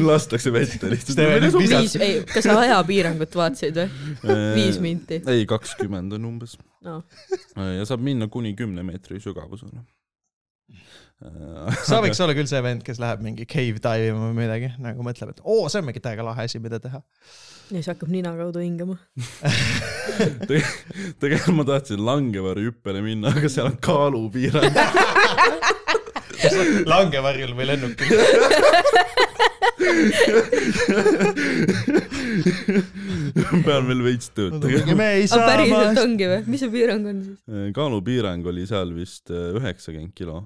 lastakse 0.08 0.52
vette 0.54 0.92
lihtsalt 0.94 1.20
viis, 1.60 1.96
ei, 2.00 2.22
kas 2.32 2.48
sa 2.48 2.56
ajapiirangut 2.62 3.36
vaatasid 3.36 3.82
või? 3.82 3.88
viis 4.56 4.80
minti. 4.80 5.20
ei, 5.28 5.44
kakskümmend 5.52 6.16
on 6.16 6.30
umbes 6.32 6.56
no.. 6.84 7.02
ja 7.60 7.84
saab 7.88 8.04
minna 8.04 8.30
kuni 8.32 8.54
kümne 8.56 8.86
meetri 8.86 9.20
sügavusele. 9.20 9.84
sa 11.88 12.00
võiks 12.04 12.20
olla 12.20 12.34
küll 12.36 12.48
see 12.48 12.60
vend, 12.64 12.84
kes 12.84 13.00
läheb 13.02 13.22
mingi 13.24 13.46
cave 13.48 13.80
dive 13.80 14.10
ima 14.10 14.28
või 14.28 14.36
midagi, 14.42 14.70
nagu 14.82 15.04
mõtleb, 15.06 15.34
et 15.34 15.42
oo, 15.42 15.68
see 15.72 15.80
on 15.80 15.88
mingi 15.88 16.02
täiega 16.04 16.26
lahe 16.26 16.46
asi, 16.48 16.60
mida 16.62 16.80
teha. 16.82 17.00
ja 17.70 17.78
siis 17.78 17.90
hakkab 17.92 18.10
nina 18.12 18.34
kaudu 18.36 18.62
hingama. 18.62 18.98
tegelikult 21.22 21.56
ma 21.56 21.66
tahtsin 21.72 22.04
langevarju 22.04 22.72
hüppele 22.72 23.00
minna, 23.04 23.32
aga 23.32 23.52
seal 23.52 23.72
on 23.72 23.78
kaalupiirang. 23.84 24.74
langevarjul 26.92 27.52
või 27.56 27.66
lennukil. 27.72 28.08
pean 33.64 33.86
veel 33.88 34.02
veits 34.04 34.28
tööd 34.36 34.58
tegema. 34.60 34.96
me 34.98 35.06
ei 35.18 35.24
aga 35.24 35.30
saa 35.30 35.46
päriselt 35.48 36.00
ongi 36.02 36.26
või? 36.28 36.40
mis 36.50 36.62
see 36.62 36.72
piirang 36.72 37.06
on 37.08 37.22
siis? 37.24 37.38
kaalupiirang 37.76 38.42
oli 38.52 38.64
seal 38.68 38.92
vist 38.96 39.32
äh, 39.32 39.54
üheksakümmend 39.56 40.12
kilo. 40.18 40.42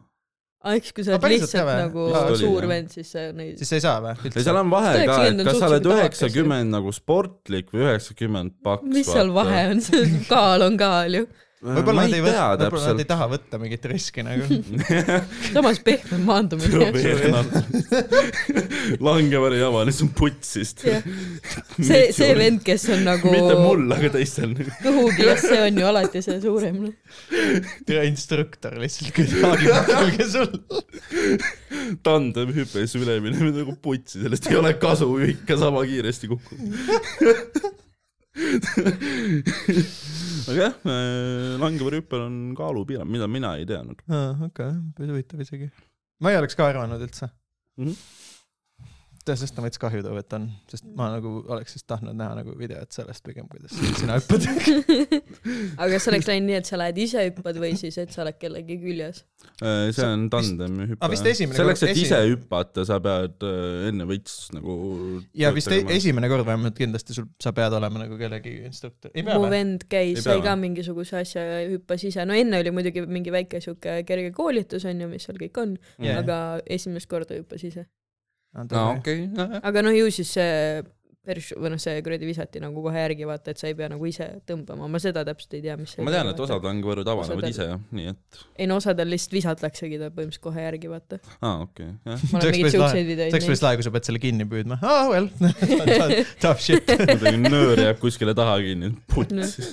aa, 0.64 0.76
eks 0.78 0.94
kui 0.94 1.06
sa 1.06 1.14
oled 1.14 1.32
lihtsalt 1.32 1.66
või? 1.68 1.74
nagu 1.84 2.04
oli, 2.08 2.38
suur 2.40 2.64
jah. 2.64 2.70
vend, 2.72 2.94
siis 2.94 3.12
sa 3.14 3.26
neid 3.36 3.60
siis 3.60 3.74
ei 3.78 3.84
saa 3.84 3.98
või? 4.04 4.14
ja 4.26 4.44
seal 4.46 4.60
on 4.60 4.72
vahe 4.72 4.94
ka, 4.96 5.18
90 5.22 5.42
et 5.44 5.50
kas 5.50 5.60
sa 5.62 5.68
oled 5.70 5.90
üheksakümmend 5.94 6.74
nagu 6.74 6.94
sportlik 6.96 7.70
või 7.74 7.84
üheksakümmend 7.86 8.56
paks. 8.66 8.88
mis 8.96 9.10
seal 9.10 9.30
vahe 9.36 9.66
on, 9.74 9.82
see 9.86 10.24
kaal 10.30 10.66
on 10.66 10.80
kaal 10.80 11.20
ju. 11.20 11.28
Võib-olla 11.58 12.04
nad 12.06 12.14
ei 12.14 12.22
võta, 12.22 12.42
võib-olla 12.60 12.92
nad 12.92 13.00
ei 13.02 13.06
taha 13.08 13.26
võtta 13.32 13.58
mingit 13.58 13.86
riski 13.90 14.22
nagu. 14.22 14.58
samas 15.54 15.80
pehme 15.82 16.18
maandumine. 16.22 16.90
langevari 19.02 19.58
jama, 19.58 19.82
need 19.88 20.02
on 20.04 20.12
putsist. 20.18 20.84
See, 21.88 22.12
see 22.14 22.30
vend, 22.38 22.62
kes 22.66 22.88
on 22.94 23.04
nagu 23.06 23.32
mitte 23.32 23.56
mul, 23.58 23.84
aga 23.94 24.10
teistel. 24.14 24.54
kõhukihas, 24.82 25.42
see 25.46 25.60
on 25.64 25.80
ju 25.82 25.88
alati 25.88 26.22
see 26.24 26.38
suurem. 26.42 26.78
tere 27.88 28.06
instruktor 28.10 28.78
lihtsalt 28.82 29.14
kuidagi 29.16 29.66
külge 29.88 30.28
sul. 30.30 30.52
tandemhüpe, 32.06 32.84
siis 32.84 32.98
üleminemine 33.00 33.62
nagu 33.62 33.74
putsi, 33.82 34.22
sellest 34.22 34.50
ei 34.50 34.58
ole 34.60 34.74
kasu, 34.80 35.10
ikka 35.34 35.58
sama 35.60 35.84
kiiresti 35.88 36.30
kukub. 36.30 36.58
aga 40.48 40.58
jah, 40.68 40.74
langevarjuhüppel 41.62 42.22
on 42.26 42.36
kaalupiirang, 42.58 43.10
mida 43.10 43.28
mina 43.30 43.54
ei 43.60 43.66
teadnud. 43.68 44.00
okei, 44.48 44.70
päris 44.96 45.12
huvitav 45.14 45.42
isegi. 45.44 45.70
ma 46.24 46.32
ei 46.32 46.38
oleks 46.40 46.56
ka 46.58 46.68
arvanud 46.72 47.02
üldse 47.04 47.28
Mhm. 47.78 47.92
tead, 47.94 48.17
sest 49.36 49.58
on 49.58 49.66
veits 49.66 49.80
kahju 49.82 50.02
too, 50.06 50.16
et 50.20 50.32
on, 50.36 50.46
sest 50.70 50.86
ma 50.96 51.10
nagu 51.12 51.42
oleks 51.52 51.74
siis 51.76 51.84
tahtnud 51.88 52.16
näha 52.16 52.38
nagu 52.40 52.54
videot 52.58 52.92
sellest 52.94 53.24
pigem, 53.26 53.48
kuidas 53.50 53.74
sina 53.98 54.16
hüppad. 54.16 54.46
aga 55.80 55.88
kas 55.94 56.08
oleks 56.12 56.28
läinud 56.30 56.48
nii, 56.48 56.58
et 56.62 56.70
sa 56.70 56.78
lähed 56.80 57.00
ise 57.02 57.24
hüppad 57.28 57.58
või 57.60 57.74
siis, 57.78 57.98
et 58.00 58.14
sa 58.14 58.22
oled 58.24 58.38
kellegi 58.40 58.78
küljes? 58.80 59.24
Äh, 59.62 59.88
see 59.94 60.06
on 60.06 60.26
vist- 60.32 60.62
aga 60.64 61.10
vist 61.12 61.28
esimene 61.30 61.58
selleks, 61.58 61.82
et 61.86 61.92
esi- 61.92 62.06
ise 62.06 62.18
hüpata, 62.30 62.84
sa 62.88 62.98
pead 63.02 63.44
äh, 63.46 63.88
enne 63.90 64.06
veits 64.08 64.48
nagu 64.54 64.78
ja 65.38 65.52
vist 65.54 65.70
e 65.74 65.80
esimene 65.94 66.30
kord 66.30 66.46
vähemalt 66.48 66.78
kindlasti 66.78 67.16
sul, 67.16 67.28
sa 67.42 67.52
pead 67.56 67.76
olema 67.78 68.02
nagu 68.04 68.18
kellegi 68.20 68.56
instruktor. 68.68 69.12
mu 69.14 69.50
vend 69.50 69.86
käis, 69.90 70.18
Ei 70.18 70.26
sai 70.26 70.42
ka 70.44 70.56
mingisuguse 70.58 71.20
asja 71.22 71.44
ja 71.44 71.60
hüppas 71.74 72.04
ise, 72.08 72.24
no 72.28 72.36
enne 72.38 72.62
oli 72.62 72.72
muidugi 72.74 73.04
mingi 73.06 73.34
väike 73.34 73.60
sihuke 73.64 74.00
kerge 74.08 74.32
koolitus 74.36 74.86
onju, 74.88 75.08
mis 75.10 75.26
seal 75.28 75.38
kõik 75.40 75.62
on 75.62 75.76
Jaa. 76.02 76.20
aga 76.22 76.38
esimest 76.66 77.10
korda 77.10 77.38
hüppas 77.38 77.64
ise. 77.68 77.86
aa, 78.56 78.86
okei. 78.96 79.28
aga 79.62 79.82
noh, 79.84 79.94
ju 79.96 80.10
siis 80.14 80.30
see 80.38 80.54
perš- 81.28 81.54
või 81.58 81.72
noh, 81.74 81.80
see 81.82 82.00
kuradi 82.04 82.28
visati 82.28 82.60
nagu 82.62 82.82
kohe 82.84 83.02
järgi 83.02 83.26
vaata, 83.28 83.52
et 83.52 83.60
sa 83.60 83.68
ei 83.68 83.76
pea 83.78 83.88
nagu 83.92 84.08
ise 84.08 84.26
tõmbama, 84.48 84.88
ma 84.90 85.00
seda 85.02 85.24
täpselt 85.28 85.58
ei 85.58 85.62
tea, 85.66 85.76
mis 85.80 85.94
ma 86.00 86.14
tean, 86.14 86.30
et 86.32 86.40
osad 86.44 86.64
langevõrud 86.64 87.10
avanevad 87.12 87.42
Osadel- 87.42 87.54
ise 87.54 87.66
jah, 87.68 87.82
nii 87.98 88.10
et, 88.12 88.40
ei 88.56 88.68
no 88.70 88.78
osadel 88.80 89.12
lihtsalt 89.12 89.36
visatakse 89.36 89.88
ta 89.88 90.10
põhimõtteliselt 90.14 90.44
kohe 90.46 90.64
järgi 90.64 90.92
vaata. 90.92 91.20
aa 91.42 91.54
okei, 91.66 91.90
jah. 92.08 92.24
ma 92.32 92.40
olen 92.40 92.56
mingeid 92.56 92.76
siukseid 92.76 93.08
videoid 93.12 93.30
see 93.30 93.38
oleks 93.38 93.50
päris 93.52 93.64
lahe, 93.66 93.80
kui 93.80 93.88
sa 93.88 93.94
pead 93.96 94.10
selle 94.10 94.22
kinni 94.24 94.48
püüdma. 94.48 94.80
aa, 94.82 95.06
well, 95.12 95.30
tough 96.44 96.64
shit. 96.64 96.88
kuidagi 97.12 97.42
nöör 97.44 97.84
jääb 97.84 98.02
kuskile 98.02 98.36
taha 98.38 98.58
kinni, 98.64 98.92
puts. 99.12 99.72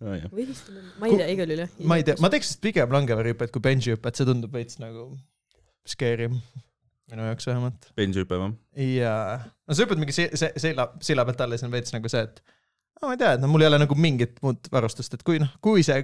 või 0.00 0.46
siis, 0.48 0.64
ma 1.00 1.08
ei 1.08 1.16
tea, 1.20 1.28
igal 1.36 1.48
juhul 1.54 1.64
jah. 1.66 1.76
ma 1.88 2.00
ei 2.00 2.06
tea, 2.06 2.20
ma 2.20 2.32
teeks 2.32 2.56
pigem 2.60 2.92
langevõrihüpet 2.98 3.52
kui 3.54 3.64
benchihüpet, 3.64 4.20
see 4.20 4.28
tundub 4.28 4.52
veits 4.56 4.80
nagu 4.82 5.12
scary 5.88 6.28
minu 7.12 7.26
jaoks 7.28 7.50
vähemalt. 7.50 7.90
benchhüpe 7.98 8.38
või? 8.40 8.54
ja 8.96 9.14
no 9.44 9.76
sa 9.76 9.84
hüppad 9.84 10.00
mingi 10.02 10.16
se-, 10.16 10.30
se-, 10.38 10.54
silla, 10.60 10.90
silla 11.04 11.26
pealt 11.28 11.44
alla 11.46 11.58
ja 11.58 11.62
see 11.62 11.70
on 11.70 11.76
veits 11.76 11.94
nagu 11.96 12.10
see, 12.12 12.24
et 12.28 12.42
no 13.00 13.08
ma 13.08 13.16
ei 13.16 13.20
tea, 13.20 13.34
et 13.36 13.42
no 13.42 13.50
mul 13.50 13.64
ei 13.64 13.70
ole 13.70 13.80
nagu 13.80 13.96
mingit 13.98 14.40
muud 14.44 14.68
varustust, 14.72 15.14
et 15.16 15.24
kui 15.26 15.40
noh, 15.42 15.52
kui 15.64 15.84
see 15.86 16.02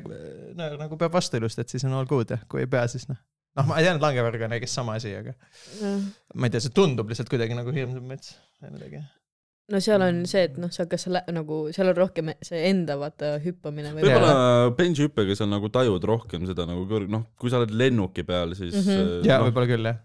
no, 0.56 0.70
nagu 0.80 1.00
peab 1.00 1.16
vastu 1.16 1.40
ilusti, 1.40 1.64
et 1.64 1.74
siis 1.74 1.84
on 1.88 1.96
all 1.96 2.08
good 2.10 2.32
ja 2.32 2.40
kui 2.50 2.64
ei 2.64 2.70
pea, 2.72 2.86
siis 2.90 3.06
noh. 3.10 3.18
noh, 3.58 3.68
ma 3.68 3.82
tean, 3.82 4.00
et 4.00 4.06
langevõrg 4.06 4.46
on 4.46 4.56
kõigest 4.56 4.80
sama 4.80 4.96
asi, 5.00 5.12
aga 5.18 5.36
ma 6.34 6.48
ei 6.48 6.54
tea, 6.54 6.64
see 6.64 6.74
tundub 6.76 7.12
lihtsalt 7.12 7.30
kuidagi 7.32 7.58
nagu 7.58 7.74
hirmsam 7.74 8.08
mets 8.08 8.34
või 8.62 8.72
midagi. 8.78 9.02
no 9.72 9.82
seal 9.82 10.06
on 10.06 10.24
see, 10.30 10.46
et 10.48 10.58
noh, 10.62 10.72
sa 10.72 10.88
kas 10.90 11.06
sa 11.08 11.14
lä- 11.18 11.26
nagu, 11.36 11.66
seal 11.76 11.92
on 11.92 12.00
rohkem 12.00 12.32
see 12.46 12.64
enda 12.70 12.96
vaata 13.00 13.36
hüppamine 13.44 13.92
või 13.96 14.06
võib-olla 14.06 14.74
benchhüppega 14.78 15.36
sa 15.38 15.48
nagu 15.50 15.68
tajud 15.74 16.04
rohkem 16.08 16.48
seda 16.48 16.68
nagu 16.68 16.88
kõrg-, 16.88 17.12
noh, 17.12 17.28
kui 17.36 17.52
sa 17.52 17.60
oled 17.60 17.76
lennuki 17.76 18.24
peal, 18.28 18.56
siis 18.58 18.76
äh, 18.80 19.20
jaa, 19.26 19.42
noh, 19.42 19.50
võib-olla 19.50 19.72
küll 19.74 19.92
jah. 19.92 20.00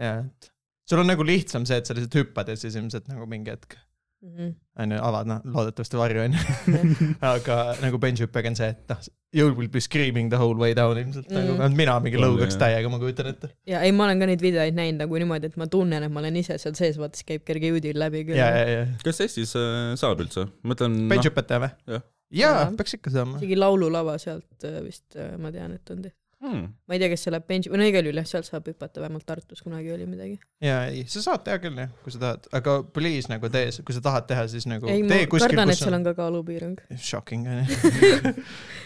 jaa, 0.00 0.24
et 0.24 0.50
sul 0.90 1.02
on 1.02 1.10
nagu 1.12 1.26
lihtsam 1.26 1.68
see, 1.68 1.78
et 1.80 1.86
sa 1.86 1.96
lihtsalt 1.96 2.18
hüppad 2.22 2.50
ja 2.50 2.58
siis 2.58 2.76
ilmselt 2.80 3.08
nagu 3.12 3.28
mingi 3.30 3.54
hetk 3.54 3.78
Mhm. 4.20 4.48
onju, 4.76 4.96
avad 5.00 5.28
noh, 5.30 5.38
loodetavasti 5.48 5.96
varju 5.96 6.20
onju. 6.26 6.40
aga 7.30 7.54
nagu 7.80 8.00
benchhüppega 8.02 8.50
on 8.52 8.58
see, 8.58 8.68
et 8.74 8.92
noh, 8.92 9.06
you 9.32 9.46
will 9.56 9.70
be 9.72 9.80
screaming 9.80 10.28
the 10.28 10.36
whole 10.36 10.60
way 10.60 10.74
down 10.76 10.98
ilmselt 11.00 11.30
mm. 11.30 11.38
nagu, 11.38 11.54
vähemalt 11.56 11.78
mina 11.78 11.94
mingi 12.04 12.20
lõugaks 12.20 12.58
jah. 12.58 12.66
täiega, 12.66 12.90
ma 12.92 13.00
kujutan 13.00 13.30
ette. 13.32 13.48
ja 13.70 13.80
ei, 13.86 13.94
ma 13.96 14.04
olen 14.10 14.20
ka 14.20 14.28
neid 14.28 14.44
videoid 14.44 14.76
näinud 14.76 15.06
nagu 15.06 15.22
niimoodi, 15.22 15.48
et 15.48 15.56
ma 15.60 15.70
tunnen, 15.72 16.04
et 16.04 16.12
ma 16.12 16.20
olen 16.20 16.36
ise 16.42 16.58
seal 16.60 16.76
sees, 16.76 17.00
vaata 17.00 17.16
siis 17.16 17.30
käib 17.32 17.48
kerge 17.48 17.72
judil 17.72 17.96
läbi 18.02 18.26
küll. 18.28 18.36
ja, 18.36 18.50
ja, 18.52 18.68
ja. 18.74 18.86
kas 19.06 19.24
Eestis 19.24 19.56
äh, 19.56 19.96
saab 20.00 20.20
üldse? 20.26 20.50
ma 20.60 20.74
mõtlen, 20.74 21.00
noh, 21.00 21.10
benchhüpet 21.14 21.48
teha 21.48 21.64
või? 21.64 21.72
jah. 21.96 22.06
jaa 22.42 22.54
Jaa., 22.58 22.70
peaks 22.76 22.98
ikka 23.00 23.16
saama. 23.16 23.40
isegi 23.40 23.56
laululava 23.56 24.20
sealt 24.20 24.68
äh, 24.68 24.82
vist 24.84 25.16
äh, 25.16 25.32
ma 25.40 25.54
tean, 25.54 25.80
et 25.80 25.96
on 25.96 26.04
tehtud. 26.04 26.19
Hmm, 26.42 26.66
ma 26.88 26.96
ei 26.96 27.02
tea, 27.02 27.12
kas 27.14 27.24
see 27.26 27.34
läheb 27.34 27.46
bench, 27.48 27.70
või 27.70 27.80
no 27.80 27.88
igal 27.88 28.10
juhul 28.10 28.20
jah, 28.20 28.28
sealt 28.28 28.50
saab 28.50 28.68
hüpata, 28.68 29.02
vähemalt 29.02 29.26
Tartus 29.28 29.62
kunagi 29.64 29.94
oli 29.94 30.08
midagi. 30.10 30.38
jaa, 30.64 30.86
ei, 30.90 31.06
sa 31.10 31.22
saad 31.24 31.46
teha 31.46 31.60
küll 31.62 31.78
jah, 31.78 31.92
kui 32.04 32.14
sa 32.14 32.22
tahad, 32.26 32.50
aga 32.60 32.76
please 32.96 33.30
nagu 33.30 33.50
tee, 33.52 33.70
kui 33.86 33.96
sa 33.96 34.02
tahad 34.04 34.26
teha, 34.30 34.46
siis 34.50 34.66
nagu 34.70 34.90
ei, 34.90 35.04
ma 35.06 35.14
tee 35.14 35.30
kuskil, 35.30 35.54
kardan, 35.54 35.70
et 35.70 35.78
kus 35.78 35.84
seal 35.84 35.96
on 35.96 36.00
on 36.00 36.08
ka 36.08 36.14
kaalupiirang. 36.18 36.76
shocking 36.96 37.46
onju. 37.48 38.34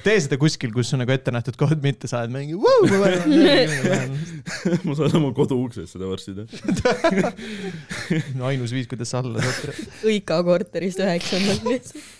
tee 0.06 0.16
seda 0.26 0.38
kuskil, 0.40 0.72
kus 0.74 0.92
on 0.94 1.02
nagu 1.04 1.14
ette 1.14 1.34
nähtud 1.34 1.58
koht, 1.60 1.78
mitte 1.84 2.10
sa 2.10 2.22
oled 2.24 2.34
mingi 2.34 2.58
vau, 2.58 2.88
ma 2.90 3.00
vajan. 3.04 4.16
ma 4.86 4.98
saan 4.98 5.18
oma 5.20 5.32
kodu 5.36 5.58
uksest 5.64 5.94
seda 5.94 6.10
varsti 6.10 6.36
teha. 6.38 7.32
ainus 8.50 8.74
viis, 8.74 8.88
kuidas 8.90 9.14
sa 9.14 9.22
alla 9.22 9.42
saad. 9.44 9.84
Õika 10.10 10.40
korterist 10.46 11.02
üheksandalt 11.04 11.68
lihtsalt. 11.70 12.10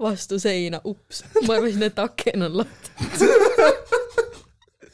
vastu 0.00 0.38
seina, 0.40 0.80
ups, 0.88 1.24
ma 1.44 1.58
arvasin, 1.58 1.88
et 1.88 2.04
aken 2.04 2.48
on 2.48 2.62
lahti. 2.62 2.94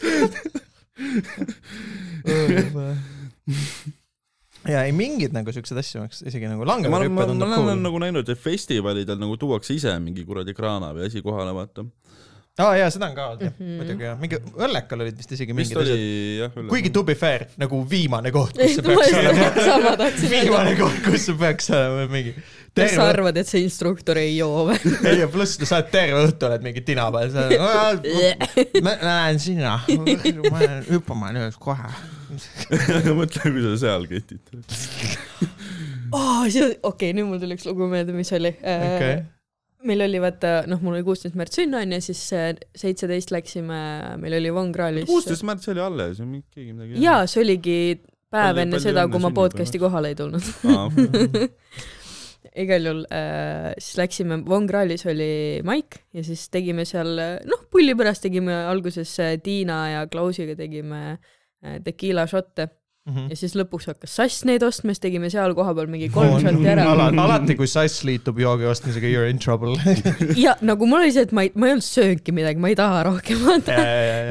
ja 4.74 4.84
ei 4.84 4.92
mingid 4.96 5.32
nagu 5.36 5.52
siuksed 5.52 5.78
asju 5.80 6.00
oleks 6.02 6.22
isegi 6.24 6.48
nagu 6.48 6.64
ma, 6.64 6.78
ma, 6.78 7.26
tundub 7.28 7.48
ma 7.48 7.56
olen 7.58 7.76
cool. 7.76 7.82
nagu 7.84 7.98
näinud, 8.02 8.28
et 8.28 8.40
festivalidel 8.40 9.18
nagu 9.20 9.36
tuuakse 9.40 9.74
ise 9.76 9.92
mingi 10.02 10.24
kuradi 10.26 10.54
kraana 10.56 10.92
või 10.96 11.02
asi 11.08 11.22
kohale, 11.24 11.52
vaata. 11.56 11.80
Aa 12.62 12.74
jaa, 12.78 12.90
seda 12.94 13.08
on 13.10 13.14
ka 13.16 13.24
olnud 13.32 13.40
jah, 13.42 13.54
Mhm. 13.58 13.70
muidugi 13.80 14.04
jah, 14.06 14.18
mingi 14.20 14.38
Õllekal 14.54 15.00
olid 15.02 15.16
vist 15.18 15.32
isegi 15.34 15.54
vist 15.58 15.72
mingid 15.74 15.80
oli 15.80 15.94
asjad. 16.46 16.68
kuigi 16.70 16.92
to 16.94 17.02
be 17.02 17.16
fair, 17.18 17.48
nagu 17.58 17.80
viimane 17.90 18.30
koht, 18.34 18.54
kus 18.54 18.76
see 18.76 18.84
peaks 18.86 19.16
olema. 19.18 20.10
viimane 20.34 20.76
koht, 20.78 21.00
kus 21.08 21.26
see 21.26 21.34
peaks 21.40 21.72
olema 21.74 22.04
mingi. 22.12 22.34
kas 22.78 22.94
sa 22.94 23.08
arvad, 23.10 23.40
et 23.42 23.50
see 23.50 23.64
instruktor 23.66 24.22
ei 24.22 24.36
joo 24.36 24.68
või? 24.70 24.78
ei 25.10 25.18
ja 25.24 25.28
pluss 25.34 25.58
sa 25.66 25.80
oled 25.80 25.90
terve 25.96 26.22
õhtu 26.28 26.46
oled 26.50 26.68
mingi 26.68 26.84
tina 26.86 27.08
peal, 27.16 27.34
sa 27.34 27.48
oled, 27.50 28.06
ma 28.86 28.96
lähen 29.02 29.42
sinna, 29.42 29.74
ma 29.90 30.62
lähen 30.62 30.86
hüppama 30.92 31.34
nüüd 31.34 31.58
kohe. 31.58 31.90
mõtle, 33.18 33.50
kui 33.50 33.66
sa 33.66 33.76
seal 33.82 34.06
ketid. 34.10 34.42
aa, 36.14 36.46
see, 36.46 36.70
okei 36.70 36.78
okay,, 36.86 37.14
nüüd 37.18 37.32
mul 37.34 37.42
tuli 37.42 37.58
üks 37.58 37.66
lugu 37.66 37.90
meelde, 37.90 38.14
mis 38.14 38.30
oli 38.38 38.54
okei 38.54 38.94
okay.. 38.94 39.22
Meil 39.88 40.05
oli 40.07 40.20
vaata, 40.23 40.55
noh, 40.70 40.81
mul 40.85 40.99
oli 40.99 41.07
kuusteist 41.07 41.37
märts 41.38 41.61
sünn 41.61 41.77
onju, 41.79 42.01
siis 42.05 42.23
äh, 42.37 42.51
seitseteist 42.79 43.35
läksime, 43.35 43.79
meil 44.20 44.38
oli 44.40 44.53
Von 44.55 44.73
Krahlis. 44.75 45.09
kuusteist 45.11 45.47
märts 45.47 45.70
oli 45.73 45.83
alles 45.85 46.20
keegi 46.20 46.73
midagi. 46.73 47.03
jaa, 47.03 47.25
see 47.31 47.44
oligi 47.44 47.79
päev 48.35 48.62
enne 48.64 48.81
seda, 48.83 49.07
kui 49.11 49.23
ma 49.23 49.31
podcast'i 49.35 49.81
kohale 49.83 50.14
ei 50.14 50.18
tulnud. 50.18 50.44
igal 52.64 52.87
juhul 52.87 53.03
äh, 53.11 53.73
siis 53.79 53.99
läksime, 53.99 54.40
Von 54.49 54.68
Krahlis 54.70 55.07
oli 55.11 55.61
maik 55.66 56.01
ja 56.14 56.25
siis 56.27 56.47
tegime 56.55 56.87
seal, 56.88 57.18
noh, 57.49 57.66
pulli 57.73 57.97
pärast 57.99 58.23
tegime 58.27 58.55
alguses 58.70 59.12
äh, 59.23 59.37
Tiina 59.42 59.79
ja 59.90 60.07
Klausiga 60.11 60.57
tegime 60.59 61.03
äh, 61.14 61.79
tekiila 61.85 62.29
šotte 62.31 62.68
Mhm. 63.04 63.26
ja 63.28 63.36
siis 63.36 63.52
lõpuks 63.52 63.84
hakkas 63.90 64.14
Sass 64.16 64.46
neid 64.48 64.62
ostma, 64.64 64.94
siis 64.94 65.02
tegime 65.02 65.28
seal 65.32 65.52
kohapeal 65.56 65.90
mingi 65.92 66.06
kolm 66.12 66.38
šotti 66.40 66.70
ära. 66.72 66.86
alati, 66.88 67.18
alati 67.20 67.56
kui 67.58 67.68
sass 67.68 68.00
liitub 68.08 68.38
joogi 68.40 68.64
ostmisega, 68.70 69.10
you 69.10 69.20
are 69.20 69.28
in 69.28 69.40
trouble. 69.42 69.76
ja 70.44 70.54
nagu 70.64 70.88
mul 70.88 71.02
oli 71.02 71.12
see, 71.12 71.26
et 71.28 71.34
ma 71.36 71.44
ei, 71.44 71.52
ma 71.52 71.68
ei 71.68 71.76
olnud 71.76 71.84
söönudki 71.84 72.32
midagi, 72.32 72.62
ma 72.64 72.72
ei 72.72 72.78
taha 72.80 73.02
rohkem 73.10 73.44
vaata. 73.44 73.76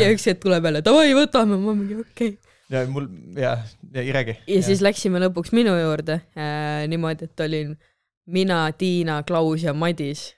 ja 0.01 0.09
üks 0.09 0.25
hetk 0.31 0.41
tuleb 0.41 0.65
jälle 0.65 0.81
davai, 0.85 1.13
võtame, 1.17 1.61
ma 1.61 1.77
mingi 1.77 1.99
okei 2.01 2.33
okay.. 2.33 2.53
ja 2.73 2.83
mul 2.89 3.05
ja, 3.37 3.55
ja 3.93 4.01
ei 4.01 4.17
räägi. 4.17 4.39
ja 4.55 4.65
siis 4.65 4.81
läksime 4.81 5.21
lõpuks 5.27 5.53
minu 5.53 5.77
juurde 5.77 6.23
äh, 6.33 6.87
niimoodi, 6.89 7.29
et 7.29 7.45
olin 7.45 7.75
mina, 8.25 8.65
Tiina, 8.71 9.21
Klaus 9.27 9.63
ja 9.63 9.73
Madis. 9.77 10.31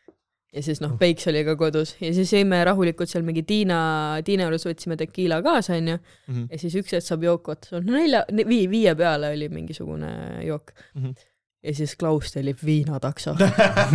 Ja 0.55 0.63
siis 0.63 0.81
noh, 0.83 0.95
Peiks 0.99 1.27
oli 1.31 1.43
ka 1.47 1.55
kodus 1.59 1.95
ja 1.99 2.11
siis 2.15 2.31
jõime 2.33 2.61
rahulikult 2.67 3.11
seal 3.11 3.25
mingi 3.27 3.43
Tiina, 3.47 3.77
Tiina 4.25 4.47
juures 4.47 4.65
võtsime 4.67 4.97
tekiila 4.99 5.41
kaasa, 5.45 5.75
onju. 5.79 5.97
Mhm. 6.31 6.45
ja 6.51 6.59
siis 6.61 6.77
üks 6.81 6.95
hetk 6.95 7.07
saab 7.07 7.25
jook 7.27 7.49
otsa, 7.55 7.81
no 7.83 7.97
nelja, 7.97 8.23
vii, 8.31 8.65
viie 8.71 8.95
peale 8.97 9.33
oli 9.35 9.49
mingisugune 9.51 10.11
jook. 10.47 10.71
Mhm. 10.95 11.17
ja 11.65 11.73
siis 11.75 11.95
Klaus 11.99 12.31
tellib 12.35 12.61
viinatakso 12.65 13.35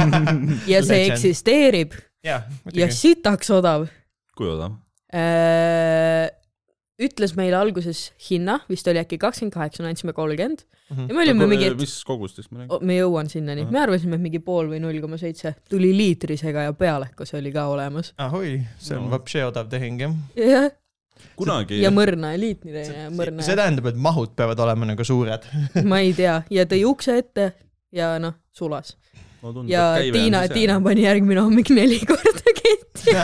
ja 0.72 0.82
see 0.82 1.06
eksisteerib 1.06 1.94
ja 2.26 2.42
muidugi. 2.64 2.90
sitaks 2.96 3.50
odav 3.54 3.86
kui 4.36 4.50
odav? 4.50 4.76
äh,. 5.14 6.39
Ütles 7.00 7.32
meile 7.38 7.56
alguses 7.56 8.10
hinna, 8.30 8.58
vist 8.68 8.88
oli 8.90 9.00
äkki 9.00 9.16
kakskümmend 9.22 9.54
kaheksa, 9.54 9.82
me 9.82 9.88
andsime 9.94 10.12
kolmkümmend 10.16 10.66
Mhm. 10.90 11.06
ja 11.08 11.14
me 11.14 11.22
olime 11.22 11.46
mingi, 11.46 11.66
et 11.70 11.76
mis 11.78 11.92
kogustest 12.04 12.50
me 12.50 12.64
räägime? 12.64 12.82
me 12.86 12.96
jõuan 12.98 13.28
sinnani, 13.30 13.62
Ahah. 13.62 13.70
me 13.72 13.78
arvasime, 13.80 14.16
et 14.18 14.20
mingi 14.24 14.40
pool 14.42 14.66
või 14.72 14.80
null 14.82 15.00
koma 15.00 15.16
seitse, 15.20 15.54
tuli 15.70 15.92
liitrisega 15.96 16.64
ja 16.66 16.72
pealekas 16.74 17.30
oli 17.38 17.52
ka 17.54 17.66
olemas. 17.70 18.12
ahoi, 18.18 18.60
see 18.78 18.96
on 18.98 19.04
No. 19.04 19.10
vapše 19.16 19.44
odav 19.46 19.68
tehing 19.70 20.00
jah. 20.00 20.14
jah, 20.36 20.70
kunagi 21.36 21.78
ja 21.82 21.90
mõrna, 21.94 22.32
liitrine 22.38 22.82
ja 22.86 23.08
mõrna 23.14 23.42
see, 23.46 23.54
tähendab, 23.56 23.86
et 23.86 23.96
mahud 23.96 24.34
peavad 24.36 24.58
olema 24.58 24.86
nagu 24.90 25.04
suured. 25.06 25.46
ma 25.84 26.00
ei 26.02 26.12
tea, 26.12 26.42
ja 26.50 26.64
tõi 26.66 26.82
ukse 26.90 27.16
ette 27.22 27.52
ja 27.92 28.18
noh, 28.18 28.34
sulas. 28.52 28.96
No 29.42 29.52
tundub, 29.52 29.70
ja 29.72 29.84
Tiina. 30.12 30.42
Tiina 30.50 30.78
pani 30.84 31.04
järgmine 31.06 31.44
hommik 31.44 31.72
neli 31.78 32.00
korda 32.08 32.54
ketti 32.56 33.14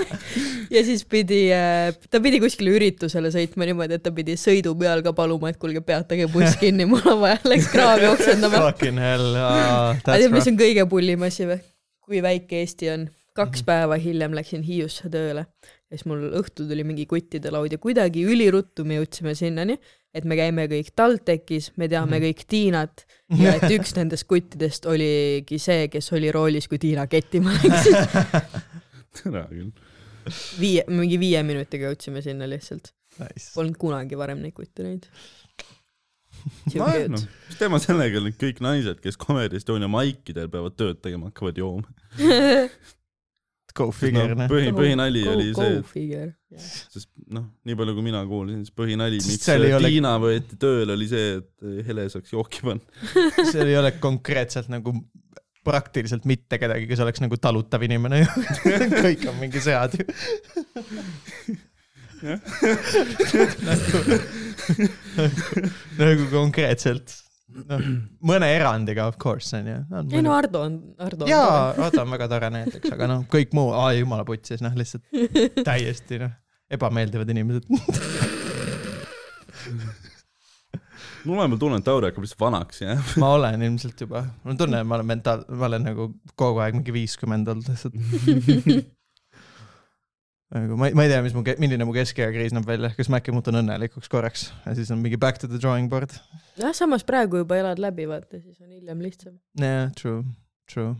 ja 0.74 0.82
siis 0.86 1.04
pidi, 1.08 1.42
ta 2.10 2.20
pidi 2.22 2.40
kuskile 2.42 2.74
üritusele 2.76 3.30
sõitma 3.34 3.68
niimoodi, 3.68 3.98
et 3.98 4.04
ta 4.04 4.12
pidi 4.14 4.36
sõidu 4.40 4.74
peal 4.78 5.04
ka 5.06 5.14
paluma, 5.16 5.52
et 5.52 5.60
kuulge, 5.60 5.82
peatage 5.86 6.28
buss 6.32 6.58
kinni, 6.62 6.88
mul 6.90 7.04
on 7.04 7.20
vaja, 7.24 7.40
läks 7.46 7.70
kraavi 7.72 8.10
oksendama. 8.10 8.64
Fucking 8.70 9.00
hell 9.00 9.34
uh,, 9.34 9.50
aga 10.02 10.18
tead, 10.18 10.34
mis 10.34 10.50
on 10.50 10.60
kõige 10.60 10.86
pullim 10.90 11.28
asi 11.28 11.48
või? 11.50 11.60
kui 12.10 12.22
väike 12.24 12.64
Eesti 12.64 12.88
on. 12.90 13.10
kaks 13.38 13.60
Mhm. 13.60 13.66
päeva 13.68 13.96
hiljem 14.02 14.32
läksin 14.34 14.64
Hiiusse 14.66 15.08
tööle 15.12 15.46
ja 15.90 15.98
siis 15.98 16.06
mul 16.10 16.24
õhtul 16.38 16.68
tuli 16.70 16.84
mingi 16.86 17.06
kuttide 17.10 17.50
laud 17.54 17.72
ja 17.72 17.78
kuidagi 17.82 18.24
üliruttu 18.26 18.84
me 18.86 18.98
jõudsime 19.00 19.34
sinnani, 19.38 19.78
et 20.14 20.24
me 20.26 20.36
käime 20.38 20.64
kõik 20.70 20.88
TalTechis, 20.96 21.70
me 21.78 21.86
teame 21.88 22.18
Mhm. 22.18 22.24
kõik 22.26 22.44
Tiinat 22.50 23.04
ja 23.38 23.54
et 23.56 23.62
üks 23.76 23.94
nendest 23.96 24.26
kuttidest 24.30 24.86
oligi 24.90 25.58
see, 25.62 25.88
kes 25.92 26.12
oli 26.16 26.32
roolis, 26.34 26.66
kui 26.68 26.78
Tiina 26.82 27.06
kettima 27.10 27.52
läks. 27.58 27.90
tere 29.22 29.44
küll. 29.50 29.70
viie, 30.60 30.84
mingi 30.90 31.18
viie 31.22 31.42
minutiga 31.46 31.90
jõudsime 31.90 32.22
sinna 32.22 32.46
lihtsalt. 32.50 32.92
Nice. 33.20 33.50
Polnud 33.54 33.76
kunagi 33.80 34.16
varem 34.18 34.38
neid 34.42 34.54
kutte 34.54 34.84
näinud. 34.86 35.06
nojah, 36.74 37.08
noh, 37.10 37.24
mis 37.48 37.58
teema 37.58 37.78
sellega, 37.82 38.20
et 38.30 38.38
kõik 38.40 38.60
naised, 38.64 39.00
kes 39.02 39.18
Comedy 39.20 39.58
Estonia 39.58 39.88
maikidel 39.90 40.48
peavad 40.52 40.76
tööd 40.78 41.00
tegema, 41.04 41.28
hakkavad 41.32 41.58
jooma. 41.58 41.90
go 43.76 43.88
no, 43.90 43.94
figure, 43.94 44.34
noh. 44.38 44.48
põhi, 44.50 44.72
põhinali 44.76 45.22
Go- 45.26 45.34
oli 45.36 45.46
go 45.56 45.62
see, 45.66 45.80
figure. 45.92 46.28
sest 46.56 47.08
noh, 47.30 47.46
nii 47.68 47.78
palju 47.78 47.94
kui 47.96 48.04
mina 48.06 48.20
kuulsin, 48.28 48.64
siis 48.64 48.74
põhinali, 48.76 49.20
miks 49.24 49.48
ei 49.54 49.74
ole- 49.76 49.90
Tiina 49.92 50.14
võeti 50.22 50.58
tööle, 50.60 50.96
oli 50.98 51.08
see, 51.10 51.38
et 51.40 51.86
Hele 51.86 52.08
saaks 52.12 52.34
jooki 52.34 52.64
panna. 52.66 52.84
seal 53.52 53.68
ei 53.70 53.78
ole 53.80 53.92
konkreetselt 54.02 54.68
nagu 54.72 54.94
praktiliselt 55.66 56.24
mitte 56.28 56.58
kedagi, 56.60 56.86
kes 56.88 57.02
oleks 57.04 57.20
nagu 57.22 57.36
talutav 57.40 57.82
inimene 57.84 58.22
ju. 58.22 58.28
kõik 59.06 59.26
on 59.30 59.36
mingi 59.42 59.60
sead 59.64 59.98
ju. 59.98 60.04
nagu, 63.68 64.00
nagu 66.00 66.26
konkreetselt, 66.32 67.12
noh, 67.50 67.86
mõne 68.30 68.48
erandiga 68.54 69.06
of 69.10 69.16
course 69.22 69.56
on 69.58 69.68
ju. 69.70 69.78
ei 70.12 70.22
no 70.24 70.34
Ardo 70.36 70.64
on, 70.66 70.76
Ardo 70.98 71.26
on 71.26 71.30
jaa, 71.30 71.70
Ardo 71.86 72.04
on 72.04 72.14
väga 72.16 72.28
tore 72.30 72.50
näiteks, 72.54 72.92
aga 72.96 73.08
noh, 73.10 73.24
kõik 73.30 73.54
muu, 73.56 73.72
aa 73.76 73.92
jumala 73.96 74.26
putsis, 74.28 74.62
noh 74.64 74.74
lihtsalt 74.78 75.04
täiesti 75.68 76.20
noh, 76.22 76.32
ebameeldivad 76.70 77.28
inimesed. 77.34 77.64
mul 81.24 81.36
vahepeal 81.36 81.60
tunne, 81.60 81.80
et 81.80 81.86
Tauri 81.86 82.08
hakkab 82.10 82.24
lihtsalt 82.24 82.44
vanaks 82.46 82.82
jääma. 82.84 83.04
ma 83.22 83.34
olen 83.36 83.66
ilmselt 83.68 84.06
juba, 84.06 84.24
mul 84.44 84.54
on 84.54 84.62
tunne, 84.62 84.80
et 84.80 84.88
ma 84.88 84.98
olen 84.98 85.10
mentaal, 85.10 85.44
ma 85.50 85.68
olen 85.68 85.86
nagu 85.90 86.08
kogu 86.38 86.62
aeg 86.64 86.78
mingi 86.78 86.94
viiskümmend 86.96 87.50
olnud 87.52 87.68
lihtsalt. 87.72 87.94
nagu 90.54 90.78
ma 90.78 90.88
ei, 90.90 90.96
ma 90.98 91.04
ei 91.06 91.12
tea, 91.12 91.20
mis 91.24 91.34
mu, 91.36 91.42
milline 91.62 91.86
mu 91.86 91.94
keskeakriis 91.94 92.54
näeb 92.56 92.66
välja, 92.68 92.90
kas 92.96 93.10
ma 93.12 93.20
äkki 93.20 93.34
muutun 93.34 93.60
õnnelikuks 93.60 94.10
korraks 94.10 94.48
ja 94.64 94.74
siis 94.78 94.90
on 94.94 95.02
mingi 95.02 95.18
back 95.20 95.38
to 95.42 95.50
the 95.50 95.60
drawing 95.60 95.90
board. 95.92 96.16
jah, 96.58 96.74
samas 96.76 97.06
praegu 97.06 97.44
juba 97.44 97.60
elad 97.60 97.82
läbi, 97.82 98.08
vaata, 98.10 98.40
siis 98.42 98.58
on 98.64 98.72
hiljem 98.74 99.04
lihtsam. 99.04 99.38
jah, 99.60 99.92
true, 99.98 100.24
true. 100.72 100.96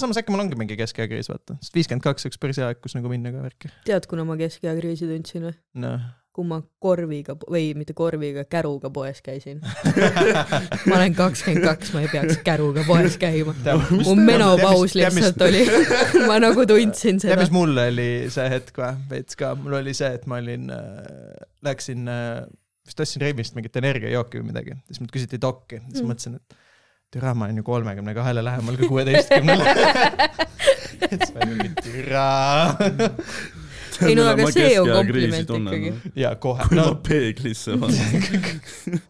samas 0.00 0.18
äkki 0.18 0.34
mul 0.34 0.46
ongi 0.46 0.58
mingi 0.58 0.78
keskeakriis, 0.80 1.30
vaata, 1.30 1.58
sest 1.62 1.78
viiskümmend 1.78 2.06
kaks 2.06 2.26
oleks 2.26 2.42
päris 2.42 2.58
hea 2.62 2.72
aeg, 2.72 2.82
kus 2.82 2.98
nagu 2.98 3.12
minna 3.12 3.34
ka 3.34 3.46
värki. 3.46 3.72
tead, 3.86 4.10
kuna 4.10 4.26
ma 4.26 4.38
keskeea 4.40 4.74
kriisi 4.80 5.10
tundsin 5.10 5.50
või? 5.50 5.56
noh. 5.86 6.10
Kui 6.34 6.46
ma 6.50 6.58
korviga 6.82 7.36
või 7.38 7.68
mitte 7.78 7.94
korviga, 7.94 8.42
käruga 8.50 8.90
poes 8.94 9.20
käisin. 9.22 9.60
ma 10.88 10.96
olen 10.96 11.14
kakskümmend 11.14 11.66
kaks, 11.68 11.92
ma 11.94 12.02
ei 12.02 12.10
peaks 12.10 12.40
käruga 12.46 12.82
poes 12.88 13.14
käima. 13.22 13.54
mu 14.00 14.16
menopaus 14.18 14.96
lihtsalt 14.98 15.44
oli, 15.46 15.62
ma 16.28 16.40
nagu 16.42 16.66
tundsin 16.66 17.20
tead, 17.22 17.30
seda 17.30 17.38
mis. 17.44 17.54
mul 17.54 17.78
oli 17.84 18.08
see 18.34 18.50
hetk 18.50 18.82
või, 18.82 18.90
veits 19.12 19.38
ka, 19.38 19.54
mul 19.60 19.78
oli 19.78 19.94
see, 19.94 20.10
et 20.18 20.26
ma 20.30 20.40
olin 20.42 20.74
äh,, 20.74 21.46
läksin 21.66 22.10
äh,, 22.10 22.42
vist 22.84 23.00
ostsin 23.06 23.22
Reimist 23.22 23.54
mingit 23.54 23.78
energiajooki 23.80 24.42
või 24.42 24.50
midagi, 24.50 24.76
siis 24.90 25.00
mult 25.00 25.14
küsiti 25.14 25.40
dokki, 25.40 25.80
siis 25.86 26.02
Mm. 26.02 26.02
mm. 26.02 26.10
mõtlesin, 26.10 26.40
et 26.42 26.62
türa, 27.14 27.34
ma 27.38 27.46
olen 27.46 27.62
ju 27.62 27.66
kolmekümne 27.66 28.14
kahele 28.14 28.42
lähemal 28.44 28.76
kui 28.80 28.90
kuueteistkümnele. 28.90 29.76
siis 31.08 31.30
ma 31.30 31.46
olin 31.46 31.56
mingi 31.62 31.74
türa. 31.78 32.26
Ei 34.02 34.14
no 34.18 34.26
aga 34.30 34.48
see 34.50 34.74
on 34.80 34.90
kompliment 34.90 35.50
ikkagi.. 35.50 35.90
noh. 35.94 36.06
ja 36.18 36.34
kohe, 36.40 36.66
kui 36.68 36.78
no 36.78 36.86
ma 36.90 37.00
peeglisse 37.06 37.76
vaatan, 37.80 39.02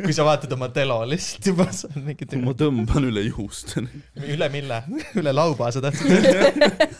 kui 0.00 0.16
sa 0.16 0.26
vaatad 0.28 0.52
oma 0.56 0.68
telo 0.74 1.00
lihtsalt 1.08 1.50
juba, 1.52 1.68
sa 1.72 1.88
oled 1.88 2.04
mingi 2.10 2.28
kui 2.28 2.42
ma 2.44 2.56
tõmban 2.58 3.08
üle 3.08 3.24
juuste. 3.30 3.86
üle 4.26 4.50
mille, 4.52 4.82
üle 5.20 5.34
lauba 5.36 5.70
sa 5.72 5.82
tahtsid 5.84 6.12
öelda. 6.18 6.90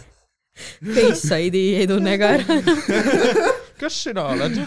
Faceside'i 0.60 1.80
ei 1.80 1.88
tunne 1.88 2.16
ka 2.20 2.34
ära. 2.38 2.60
kas 3.80 4.00
sina 4.06 4.30
oled? 4.34 4.60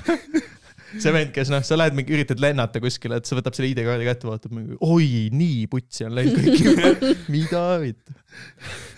See 1.02 1.14
vend, 1.16 1.32
kes 1.36 1.52
noh, 1.54 1.64
sa 1.66 1.78
lähed 1.80 1.98
mingi, 1.98 2.14
üritad 2.16 2.42
lennata 2.44 2.82
kuskile, 2.84 3.22
et 3.22 3.30
sa 3.30 3.38
võtab 3.38 3.58
selle 3.58 3.72
ID-kaardi 3.72 4.10
kätte, 4.10 4.30
vaatab 4.30 4.56
mingi, 4.58 4.78
oi, 4.84 5.30
nii 5.34 5.66
putsi 5.72 6.08
on 6.08 6.18
läinud 6.18 6.40
kõik 6.44 6.68
juba. 6.68 6.94
mida 7.34 7.64
vittu? 7.84 8.20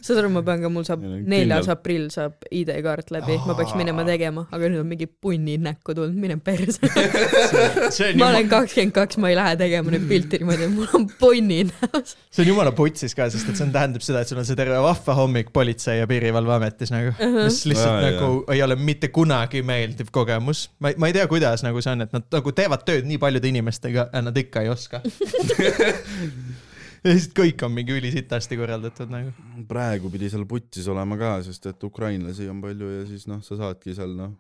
saad 0.06 0.20
aru, 0.22 0.30
ma 0.36 0.42
pean 0.46 0.62
ka, 0.64 0.70
mul 0.72 0.86
saab 0.88 1.02
neljas 1.04 1.68
aprill 1.74 2.06
saab 2.14 2.46
ID-kaart 2.54 3.10
läbi, 3.16 3.38
ma 3.48 3.56
peaks 3.58 3.74
minema 3.78 4.06
tegema, 4.08 4.46
aga 4.54 4.70
nüüd 4.70 4.84
on 4.84 4.90
mingi 4.90 5.08
punnid 5.10 5.64
näkku 5.66 5.96
tulnud, 5.98 6.16
mine 6.20 6.38
perse. 6.46 6.80
ma 8.22 8.30
olen 8.30 8.50
kakskümmend 8.52 8.94
kaks, 8.96 9.20
ma 9.22 9.32
ei 9.34 9.38
lähe 9.40 9.56
tegema 9.60 9.94
nüüd 9.96 10.06
pilti 10.10 10.40
niimoodi, 10.42 10.68
et 10.70 10.76
mul 10.76 10.94
on 11.00 11.08
punnid 11.20 11.74
näos. 11.74 12.16
see 12.30 12.46
on 12.46 12.52
jumala 12.52 12.72
putsis 12.78 13.18
ka, 13.18 13.28
sest 13.34 13.50
et 13.50 13.58
see 13.58 13.66
on, 13.66 13.74
tähendab 13.76 14.06
seda, 14.06 14.22
et 14.22 14.32
sul 14.32 14.42
on 14.42 14.48
see 14.48 14.60
terve 14.60 14.80
vahva 14.86 15.18
hommik 15.20 15.52
Politsei- 15.56 16.00
ja 16.00 16.08
Piirivalveametis 16.10 16.94
nagu, 16.94 17.16
mis 17.42 17.64
lihtsalt 17.70 17.92
Aa, 17.92 18.06
nagu 18.06 18.32
ei 18.54 18.62
ole 18.66 18.78
mitte 18.80 19.10
kunagi 19.16 19.64
meeldiv 19.66 20.14
kogemus. 20.16 20.68
ma 20.80 20.94
ei, 20.94 21.00
ma 21.02 21.10
ei 21.10 21.18
tea, 21.18 21.26
kuidas 21.32 21.66
nagu 21.66 21.82
see 21.86 21.94
on, 21.94 22.06
et 22.06 22.14
nad 22.16 22.26
nagu 22.34 22.54
teevad 22.58 22.86
tööd 22.88 23.08
nii 23.10 23.20
paljude 23.22 23.52
inimestega 23.52 24.10
ja 24.12 24.22
nad 24.26 24.38
ikka 24.42 24.66
ei 24.66 24.72
oska. 24.74 25.02
ja 27.06 27.14
siis 27.14 27.28
kõik 27.38 27.62
on 27.66 27.74
mingi 27.76 27.96
ülisitasti 27.96 28.58
korraldatud 28.60 29.12
nagu. 29.14 29.34
praegu 29.70 30.10
pidi 30.14 30.32
seal 30.34 30.46
putsis 30.50 30.88
olema 30.92 31.18
ka, 31.22 31.36
sest 31.46 31.70
et 31.72 31.88
ukrainlasi 31.88 32.50
on 32.52 32.64
palju 32.64 32.92
ja 33.00 33.06
siis 33.10 33.28
noh, 33.32 33.44
sa 33.46 33.60
saadki 33.62 33.96
seal 33.98 34.16
noh, 34.18 34.34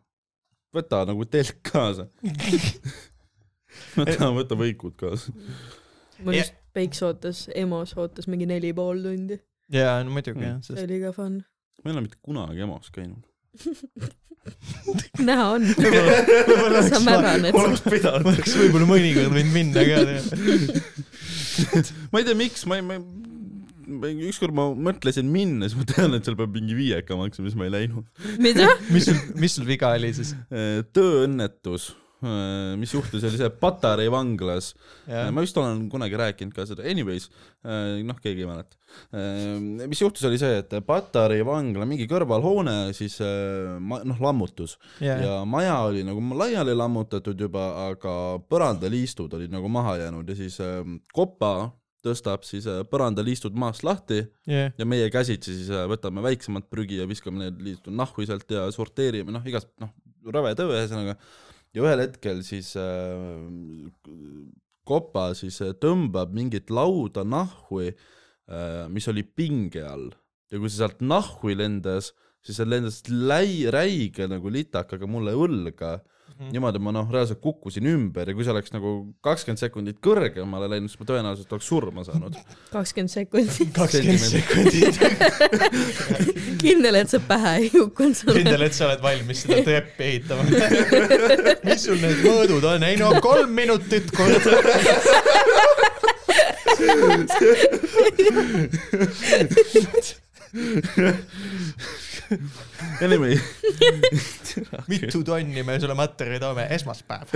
võta 0.75 1.03
nagu 1.07 1.27
telk 1.29 1.61
kaasa. 1.69 2.09
võta, 3.99 4.31
võta 4.35 4.59
võikud 4.59 4.95
kaasa. 4.99 5.33
mul 6.23 6.41
just 6.41 6.57
Peiks 6.75 6.99
ootas, 7.07 7.45
EMO-s 7.55 7.95
ootas 7.95 8.25
mingi 8.27 8.43
neli 8.49 8.73
pool 8.75 8.99
tundi, 8.99 9.37
jaa, 9.71 10.01
no 10.03 10.11
muidugi 10.11 10.41
Mm. 10.41 10.47
jah, 10.49 10.57
see 10.59 10.73
sest 10.75 10.83
oli 10.89 10.97
ka 10.99 11.13
fun. 11.15 11.37
ma 11.83 11.91
ei 11.91 11.93
ole 11.95 12.01
mitte 12.03 12.19
kunagi 12.25 12.65
EMO-s 12.65 12.91
käinud. 12.91 13.23
näha 15.29 15.45
on, 15.55 15.65
sa 16.89 16.99
mädaned. 17.03 17.55
oleks 17.55 17.83
pidanud. 17.85 18.29
oleks 18.31 18.55
võib-olla 18.59 18.87
mõnikord 18.89 19.33
võinud 19.33 19.53
minna 19.55 19.85
ka. 19.87 20.01
ma 22.11 22.21
ei 22.21 22.27
tea, 22.27 22.37
miks, 22.37 22.65
ma 22.69 22.79
ei, 22.79 22.85
ma 22.85 22.99
ei, 24.09 24.15
ükskord 24.29 24.55
ma 24.57 24.69
mõtlesin 24.89 25.29
minna, 25.31 25.69
siis 25.69 25.79
ma 25.79 25.87
tean, 25.89 26.17
et 26.17 26.27
seal 26.27 26.37
peab 26.39 26.55
mingi 26.55 26.77
viieka 26.77 27.17
maksma, 27.19 27.47
siis 27.47 27.57
ma 27.59 27.67
ei 27.67 27.75
läinud. 27.79 28.07
mida? 28.43 28.69
mis 28.93 29.09
sul, 29.09 29.21
mis 29.41 29.57
sul 29.57 29.67
viga 29.69 29.93
oli 29.97 30.13
siis? 30.17 30.35
tööõnnetus, 30.95 31.93
mis 32.79 32.93
juhtus, 32.95 33.23
oli 33.27 33.37
see 33.37 33.49
Patarei 33.59 34.07
vanglas. 34.11 34.71
jah, 35.05 35.27
ma 35.35 35.43
vist 35.43 35.57
olen 35.59 35.85
kunagi 35.91 36.17
rääkinud 36.19 36.55
ka 36.55 36.65
seda, 36.65 36.85
anyways, 36.87 37.27
noh, 38.07 38.17
keegi 38.23 38.45
ei 38.45 38.49
mäleta. 38.49 38.79
mis 39.85 40.01
juhtus, 40.01 40.23
oli 40.29 40.39
see, 40.41 40.61
et 40.63 40.75
Patarei 40.87 41.43
vangla 41.45 41.87
mingi 41.89 42.07
kõrvalhoone 42.09 42.93
siis 42.97 43.19
äh, 43.23 43.75
noh, 43.79 44.21
lammutus 44.23 44.77
jah, 45.03 45.21
ja 45.21 45.39
maja 45.49 45.81
oli 45.89 46.05
nagu 46.07 46.23
laiali 46.39 46.75
lammutatud 46.77 47.39
juba, 47.47 47.67
aga 47.89 48.15
põrandaliistud 48.49 49.33
olid 49.37 49.53
nagu 49.53 49.71
maha 49.71 49.99
jäänud 50.05 50.29
ja 50.31 50.37
siis 50.39 50.61
äh, 50.63 50.81
kopa 51.13 51.55
tõstab 52.05 52.45
siis 52.47 52.67
äh, 52.69 52.83
põrandaliistud 52.89 53.55
maast 53.59 53.85
lahti 53.87 54.21
jah, 54.49 54.71
ja 54.77 54.87
meie 54.87 55.09
käsitsi 55.13 55.55
siis 55.57 55.71
äh, 55.73 55.85
võtame 55.89 56.23
väiksemat 56.25 56.69
prügi 56.71 57.01
ja 57.01 57.09
viskame 57.09 57.45
need 57.45 57.61
liistud 57.65 57.95
nahku 57.95 58.25
sealt 58.27 58.49
ja 58.51 58.67
sorteerime, 58.75 59.33
noh, 59.35 59.45
igast, 59.47 59.71
noh, 59.81 59.93
rõve 60.25 60.55
töö 60.57 60.73
ühesõnaga. 60.73 61.17
Ja 61.75 61.83
ühel 61.83 62.05
hetkel 62.05 62.41
siis 62.47 62.71
äh, 62.79 63.35
kopa 64.87 65.31
siis 65.37 65.59
äh, 65.65 65.73
tõmbab 65.75 66.31
mingit 66.35 66.71
lauda 66.73 67.25
nahhui 67.27 67.91
äh,, 67.91 68.85
mis 68.91 69.09
oli 69.11 69.25
pinge 69.25 69.83
all. 69.83 70.11
Ja 70.51 70.61
kui 70.61 70.69
see 70.69 70.79
sealt 70.79 71.01
nahhui 71.03 71.57
lendas, 71.57 72.13
siis 72.45 72.61
see 72.61 72.69
lendas 72.69 73.01
läi-, 73.09 73.67
räige 73.73 74.29
nagu 74.31 74.51
litakaga 74.53 75.09
mulle 75.09 75.35
õlga 75.35 75.97
Mhm. 76.35 76.51
niimoodi 76.51 76.79
ma 76.83 76.91
noh, 76.91 77.07
reaalselt 77.07 77.39
kukkusin 77.39 77.85
ümber 77.87 78.27
ja 78.27 78.33
kui 78.35 78.43
see 78.43 78.51
oleks 78.51 78.73
nagu 78.75 78.89
kakskümmend 79.23 79.61
sekundit 79.61 80.01
kõrgemale 80.03 80.67
läinud, 80.67 80.91
siis 80.91 80.99
ma 80.99 81.05
tõenäoliselt 81.07 81.53
oleks 81.55 81.69
surma 81.71 82.03
saanud. 82.03 82.35
kakskümmend 82.75 83.13
sekundit. 83.13 83.71
kakskümmend 83.79 84.19
sekundit. 84.19 84.99
kindel, 86.65 86.99
et 86.99 87.13
see 87.13 87.23
pähe 87.29 87.53
ei 87.61 87.69
kukkunud 87.71 88.19
sulle. 88.19 88.35
kindel, 88.41 88.67
et 88.67 88.75
sa 88.75 88.89
oled 88.89 89.05
valmis 89.05 89.45
seda 89.45 89.61
treppi 89.69 90.09
ehitama. 90.09 90.43
mis 91.69 91.87
sul 91.87 92.03
need 92.03 92.19
mõõdud 92.27 92.67
on? 92.73 92.83
ei 92.89 92.99
no 92.99 93.15
kolm 93.23 93.55
minutit 93.55 94.11
kord. 94.11 94.43
Anyway, 103.01 103.39
mitu 104.89 105.23
tonni 105.23 105.63
me 105.63 105.79
sulle 105.79 105.93
materjali 105.93 106.39
toome? 106.39 106.67
esmaspäev. 106.73 107.27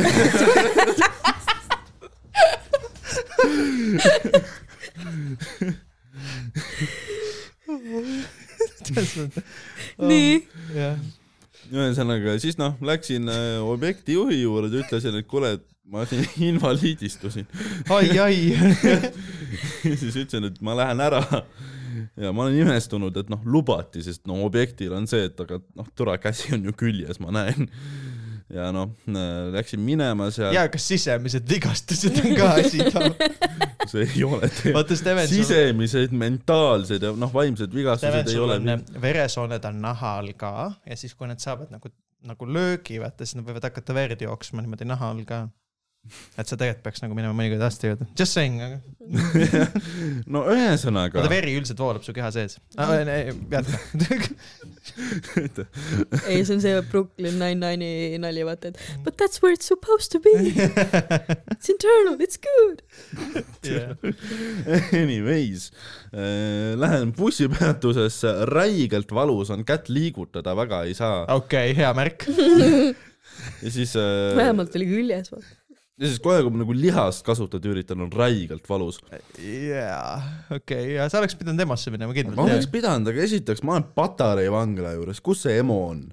nii, 10.09 10.33
ühesõnaga 11.69 12.39
siis 12.41 12.57
noh, 12.59 12.73
läksin 12.81 13.29
äh, 13.29 13.61
objekti 13.61 14.13
juhi 14.17 14.41
juurde, 14.41 14.81
ütlesin, 14.81 15.15
et 15.19 15.27
kuule, 15.29 15.53
et 15.59 15.65
ma 15.89 16.05
siin 16.09 16.25
invaliidistusin. 16.53 17.47
ai, 17.89 18.19
ai. 18.19 18.57
siis 19.83 20.15
ütlesin, 20.15 20.49
et 20.49 20.61
ma 20.65 20.77
lähen 20.77 21.01
ära. 21.03 21.21
ja 22.23 22.33
ma 22.35 22.45
olen 22.45 22.59
imestunud, 22.63 23.17
et 23.21 23.31
noh, 23.31 23.41
lubati, 23.45 24.03
sest 24.05 24.25
no 24.29 24.41
objektil 24.45 24.95
on 24.97 25.09
see, 25.09 25.27
et 25.29 25.43
aga 25.45 25.59
noh, 25.79 25.89
tore 25.97 26.17
käsi 26.21 26.53
on 26.57 26.65
ju 26.69 26.75
küljes, 26.77 27.21
ma 27.23 27.33
näen. 27.35 27.69
ja 28.49 28.71
noh, 28.73 28.95
läksin 29.53 29.81
minema 29.85 30.29
seal. 30.33 30.53
ja 30.55 30.65
kas 30.73 30.87
sisemised 30.89 31.45
vigastused 31.49 32.21
on 32.23 32.35
ka 32.37 32.51
asi? 32.57 32.81
kus 33.83 33.95
ei 34.03 34.23
ole 34.25 34.49
sul, 34.49 34.79
sisemised, 35.29 36.15
mentaalsed 36.17 37.05
ja 37.05 37.13
noh, 37.15 37.33
vaimsed 37.33 37.73
vigastused 37.75 38.25
Steven, 38.25 38.33
ei 38.33 38.43
ole 38.43 38.59
on. 38.59 39.01
veresooned 39.01 39.69
on 39.69 39.81
naha 39.83 40.17
all 40.19 40.33
ka 40.37 40.53
ja 40.85 40.97
siis, 40.99 41.15
kui 41.17 41.29
nad 41.29 41.41
saavad 41.43 41.71
nagu, 41.73 41.93
nagu 42.27 42.49
löögi, 42.49 42.99
vaata 43.01 43.25
siis 43.25 43.39
nad 43.39 43.47
võivad 43.47 43.69
hakata 43.69 43.95
verd 43.97 44.25
jooksma 44.25 44.65
niimoodi 44.65 44.87
naha 44.89 45.13
all 45.13 45.25
ka. 45.29 45.45
Et 46.39 46.47
sa 46.47 46.57
tegelikult 46.57 46.85
peaks 46.85 47.03
nagu 47.03 47.15
minema 47.17 47.35
mõnikord 47.37 47.63
arsti 47.65 47.91
juurde. 47.91 48.07
Just 48.17 48.37
saying, 48.37 48.61
aga 48.63 48.79
no 50.33 50.43
ühesõnaga 50.53 51.17
vaata, 51.17 51.31
veri 51.31 51.55
üldiselt 51.57 51.79
voolab 51.81 52.03
su 52.05 52.13
keha 52.13 52.29
sees. 52.33 52.57
jätka. 52.77 53.79
ei, 56.29 56.43
see 56.45 56.55
on 56.55 56.61
see 56.61 56.73
Brooklyn 56.91 57.39
Nine-Nine'i 57.41 58.19
nali, 58.21 58.45
vaata, 58.47 58.71
et 58.71 58.77
but 59.05 59.17
that's 59.21 59.41
where 59.41 59.53
it's 59.55 59.69
supposed 59.69 60.11
to 60.13 60.21
be. 60.21 60.33
It's 61.53 61.69
internal, 61.69 62.15
it's 62.21 62.37
good. 62.37 62.83
anyways 64.93 65.69
äh,, 66.13 66.77
lähen 66.79 67.13
bussipeatusesse, 67.17 68.33
räigelt 68.49 69.11
valus 69.13 69.49
on, 69.53 69.65
kätt 69.67 69.89
liigutada 69.89 70.55
väga 70.57 70.83
ei 70.87 70.95
saa 70.97 71.25
okei, 71.35 71.73
hea 71.77 71.93
märk. 71.97 72.27
ja 73.63 73.71
siis 73.71 73.95
äh, 73.97 74.35
vähemalt 74.37 74.75
oli 74.79 74.89
küljes, 74.89 75.33
vaata. 75.33 75.58
Ja 75.99 76.07
siis 76.07 76.21
kohe, 76.23 76.39
kui 76.43 76.53
ma 76.53 76.61
nagu 76.63 76.75
lihast 76.75 77.25
kasutada 77.27 77.71
üritan, 77.71 78.05
on 78.05 78.11
räigelt 78.13 78.69
valus. 78.69 79.01
jaa, 79.43 80.13
okei, 80.55 80.93
ja 80.95 81.09
sa 81.11 81.19
oleks 81.19 81.35
pidanud 81.39 81.65
EMO-sse 81.65 81.91
minema 81.93 82.13
ma 82.13 82.17
kindlalt. 82.17 82.45
oleks 82.45 82.69
pidanud, 82.71 83.11
aga 83.11 83.25
esiteks 83.25 83.65
ma 83.67 83.75
olen 83.75 83.89
Patarei 83.97 84.49
vangla 84.53 84.95
juures, 84.95 85.21
kus 85.23 85.43
see 85.45 85.59
EMO 85.59 85.79
on? 85.89 86.07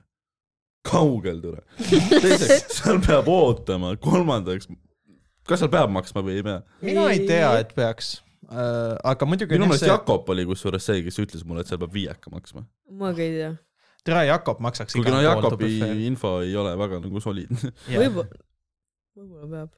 kaugel 0.87 1.41
tule. 1.43 1.63
teiseks, 2.23 2.79
seal 2.79 3.01
peab 3.05 3.29
ootama, 3.31 3.95
kolmandaks, 4.03 4.71
kas 5.47 5.63
seal 5.63 5.73
peab 5.73 5.93
maksma 5.95 6.23
või 6.27 6.41
ei 6.41 6.47
pea? 6.47 6.61
mina 6.87 7.09
ei 7.13 7.23
tea, 7.29 7.51
et 7.63 7.75
peaks. 7.77 8.17
aga 8.47 9.27
muidugi 9.29 9.57
minu 9.57 9.67
on 9.67 9.73
meelest 9.73 9.87
see, 9.87 9.93
Jakob 9.93 10.29
oli 10.35 10.47
kusjuures 10.47 10.91
see, 10.91 11.03
kes 11.07 11.23
ütles 11.25 11.47
mulle, 11.47 11.65
et 11.65 11.71
seal 11.71 11.81
peab 11.83 11.95
viieka 11.95 12.33
maksma. 12.35 12.67
ma 12.99 13.15
ka 13.17 13.25
ei 13.25 13.35
tea. 13.35 13.53
tere 14.07 14.27
Jakob 14.29 14.63
maksaks 14.63 14.95
kuigi 14.95 15.15
no 15.15 15.23
Jakobi 15.25 15.73
info 16.07 16.37
ei 16.45 16.55
ole 16.59 16.77
väga 16.79 17.03
nagu 17.03 17.23
soliidne. 17.23 17.75
võib-olla, 17.91 18.46
võib-olla 19.17 19.49
peab. 19.51 19.75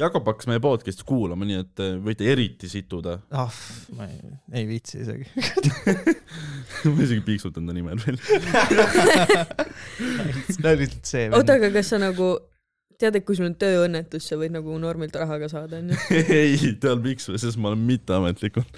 Jakob 0.00 0.26
hakkas 0.26 0.48
meie 0.50 0.60
podcast'i 0.64 1.04
kuulama, 1.06 1.46
nii 1.46 1.58
et 1.60 1.82
äh, 1.84 1.92
võite 2.02 2.26
eriti 2.26 2.66
situda. 2.70 3.18
ah, 3.30 3.52
ma 3.94 4.08
ei, 4.08 4.32
ei 4.58 4.64
viitsi 4.66 5.02
isegi. 5.04 5.28
ma 6.88 7.04
isegi 7.04 7.22
piiksutan 7.26 7.68
ta 7.68 7.76
nimel 7.76 8.00
veel. 8.02 8.18
see 10.48 10.64
oli 10.64 10.80
lihtsalt 10.82 11.12
see 11.12 11.28
oota, 11.30 11.58
aga 11.60 11.70
kas 11.76 11.92
sa 11.92 12.00
nagu 12.02 12.32
tead, 12.98 13.18
et 13.18 13.26
kui 13.28 13.38
sul 13.38 13.50
on 13.50 13.56
tööõnnetus, 13.58 14.26
sa 14.26 14.38
võid 14.40 14.54
nagu 14.54 14.74
normilt 14.82 15.14
raha 15.20 15.38
ka 15.44 15.50
saada, 15.52 15.82
onju? 15.82 15.98
ei, 16.40 16.56
tead 16.82 17.04
miks 17.04 17.28
sest 17.30 17.60
ma 17.60 17.70
olen 17.70 17.84
mitteametlikult. 17.86 18.72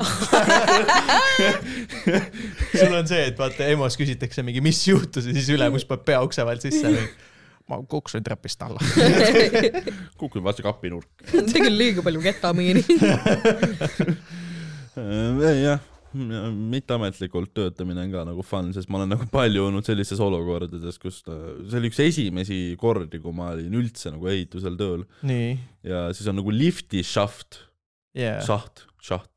sul 2.75 2.93
on 2.93 3.07
see, 3.09 3.23
et 3.31 3.39
vaata 3.41 3.71
EMO-s 3.71 3.97
küsitakse 4.01 4.45
mingi, 4.45 4.61
mis 4.65 4.83
juhtus 4.91 5.31
ja 5.31 5.37
siis 5.37 5.55
ülemus 5.55 5.87
paneb 5.89 6.05
pea 6.11 6.21
ukse 6.27 6.45
vahelt 6.45 6.67
sisse 6.67 6.91
või 6.91 7.07
ma 7.71 7.79
kukkusin 7.89 8.25
trepist 8.27 8.61
alla. 8.67 8.81
kukun 10.21 10.45
vastu 10.45 10.63
kapinurk. 10.67 11.09
tegin 11.53 11.75
liiga 11.79 12.03
palju 12.05 12.21
ketamiini. 12.25 12.85
ei 14.95 15.63
jah, 15.65 15.81
mitteametlikult 16.15 17.51
töötamine 17.57 18.05
on 18.05 18.13
ka 18.15 18.23
nagu 18.29 18.45
fun, 18.47 18.69
sest 18.77 18.91
ma 18.93 19.01
olen 19.01 19.11
nagu 19.17 19.27
palju 19.33 19.65
olnud 19.69 19.87
sellistes 19.87 20.21
olukordades, 20.23 20.99
kus 21.03 21.23
ta, 21.27 21.35
see 21.67 21.81
oli 21.81 21.91
üks 21.91 22.01
esimesi 22.05 22.59
kordi, 22.81 23.19
kui 23.23 23.35
ma 23.35 23.51
olin 23.57 23.75
üldse 23.81 24.13
nagu 24.15 24.29
ehitusel 24.31 24.77
tööl 24.79 25.03
nii, 25.27 25.55
ja 25.91 26.05
siis 26.15 26.29
on 26.31 26.39
nagu 26.39 26.55
lifti 26.55 27.03
šaht, 27.07 27.63
jaa, 28.19 28.39
šaht, 28.47 28.85
šaht. 29.03 29.33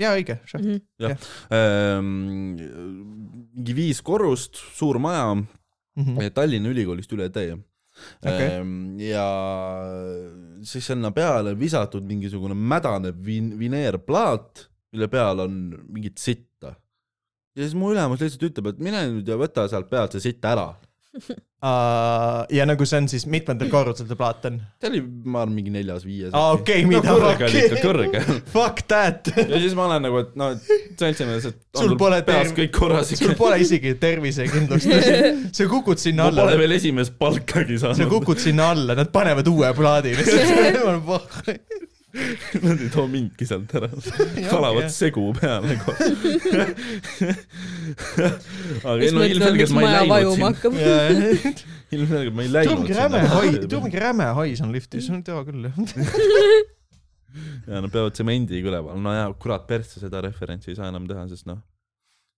jaa 0.00 0.14
õige, 0.16 0.38
Mhm. 0.56 0.80
Ehm, 1.52 2.08
mingi 3.54 3.76
viis 3.76 4.00
korrust, 4.02 4.56
suur 4.78 4.96
maja, 5.02 5.34
Mhm. 5.96 6.32
Tallinna 6.34 6.68
Ülikoolist 6.68 7.12
üle 7.12 7.30
tee 7.32 7.54
Okei. 8.24 8.46
Ehm, 8.48 8.96
ja 8.98 9.26
siis 10.66 10.86
sinna 10.90 11.12
peale 11.14 11.54
visatud 11.58 12.04
mingisugune 12.08 12.56
mädane 12.56 13.12
vin-, 13.26 13.52
vineerplaat, 13.58 14.66
mille 14.94 15.08
peal 15.12 15.44
on 15.44 15.60
mingit 15.88 16.18
sitta. 16.18 16.74
ja 17.54 17.62
siis 17.62 17.76
mu 17.78 17.92
ülemus 17.92 18.18
lihtsalt 18.22 18.48
ütleb, 18.48 18.72
et 18.72 18.80
mine 18.82 19.04
nüüd 19.12 19.28
ja 19.30 19.38
võta 19.38 19.68
sealt 19.70 19.86
pealt 19.90 20.16
see 20.16 20.24
sitt 20.24 20.44
ära. 20.48 20.72
ja 22.58 22.64
nagu 22.68 22.84
see 22.88 22.98
on 23.00 23.06
siis 23.08 23.24
mitmendal 23.30 23.70
korrusel 23.72 24.08
see 24.10 24.16
plaat 24.18 24.44
on? 24.50 24.58
see 24.82 24.90
oli, 24.90 25.00
ma 25.24 25.44
arvan, 25.44 25.54
mingi 25.56 25.72
neljas-viies. 25.72 26.34
aa 26.36 26.50
okei, 26.58 26.82
no 26.84 26.90
mida 26.90 27.14
kõrge 27.14 27.46
oli 27.48 27.62
ikka, 27.62 27.78
kõrge. 27.84 28.22
Fuck 28.52 28.82
that. 28.90 29.30
ja 29.38 29.60
siis 29.62 29.76
ma 29.78 29.86
olen 29.88 30.04
nagu, 30.08 30.20
et 30.24 30.34
no 30.40 30.50
seltsimees, 31.00 31.48
et 31.52 31.60
Sul 31.74 31.88
sul 31.92 31.96
pole 31.98 32.20
peas 32.26 32.50
terv- 32.50 32.58
kõik 32.58 32.74
korras 32.76 33.08
sul 33.14 33.30
ikka. 33.30 33.38
pole 33.40 33.56
isegi 33.64 33.94
tervisekindlustust. 34.02 35.08
sa 35.56 35.68
kukud 35.72 36.02
sinna 36.02 36.28
ma 36.28 36.34
pole 36.34 36.44
alla, 36.48 36.60
veel 36.66 36.76
esimest 36.76 37.16
palkagi 37.18 37.78
sa 37.80 37.94
saanud. 37.94 38.12
kukud 38.12 38.42
sinna 38.44 38.68
alla, 38.74 38.98
nad 39.00 39.10
panevad 39.14 39.48
uue 39.54 39.72
plaadi 39.78 40.14
lihtsalt. 40.18 41.93
Nad 42.62 42.78
ei 42.78 42.90
too 42.94 43.08
mindki 43.10 43.42
sealt 43.48 43.72
ära, 43.74 43.88
palavad 44.46 44.86
segu 44.94 45.32
peale 45.34 45.74
kohe. 45.82 46.04
aga 48.90 49.00
ei 49.00 49.10
no 49.14 49.24
ilmselgelt 49.26 49.72
ma 49.74 49.80
ei 49.82 49.88
läinud 50.12 50.34
sinna, 50.36 50.50
ilmselgelt 51.96 52.34
ma 52.38 52.42
ei 52.46 52.50
läinud 52.52 52.78
mingi 52.84 52.94
räme 52.98 53.18
hai, 53.34 53.48
too 53.66 53.80
mingi 53.82 53.98
räme 54.04 54.26
hais 54.38 54.60
on 54.62 54.70
liftis, 54.74 55.04
hea 55.10 55.42
küll 55.48 55.62
jah. 55.66 55.76
ja 57.66 57.82
nad 57.82 57.90
peavad 57.90 58.14
tsemendiga 58.14 58.66
üleval, 58.70 58.96
no 59.02 59.10
jaa, 59.14 59.28
kurat 59.40 59.64
persse, 59.70 59.96
seda 60.02 60.18
referentsi 60.24 60.70
ei 60.70 60.78
saa 60.78 60.88
enam 60.92 61.04
teha, 61.10 61.22
sest 61.32 61.44
noh, 61.50 61.60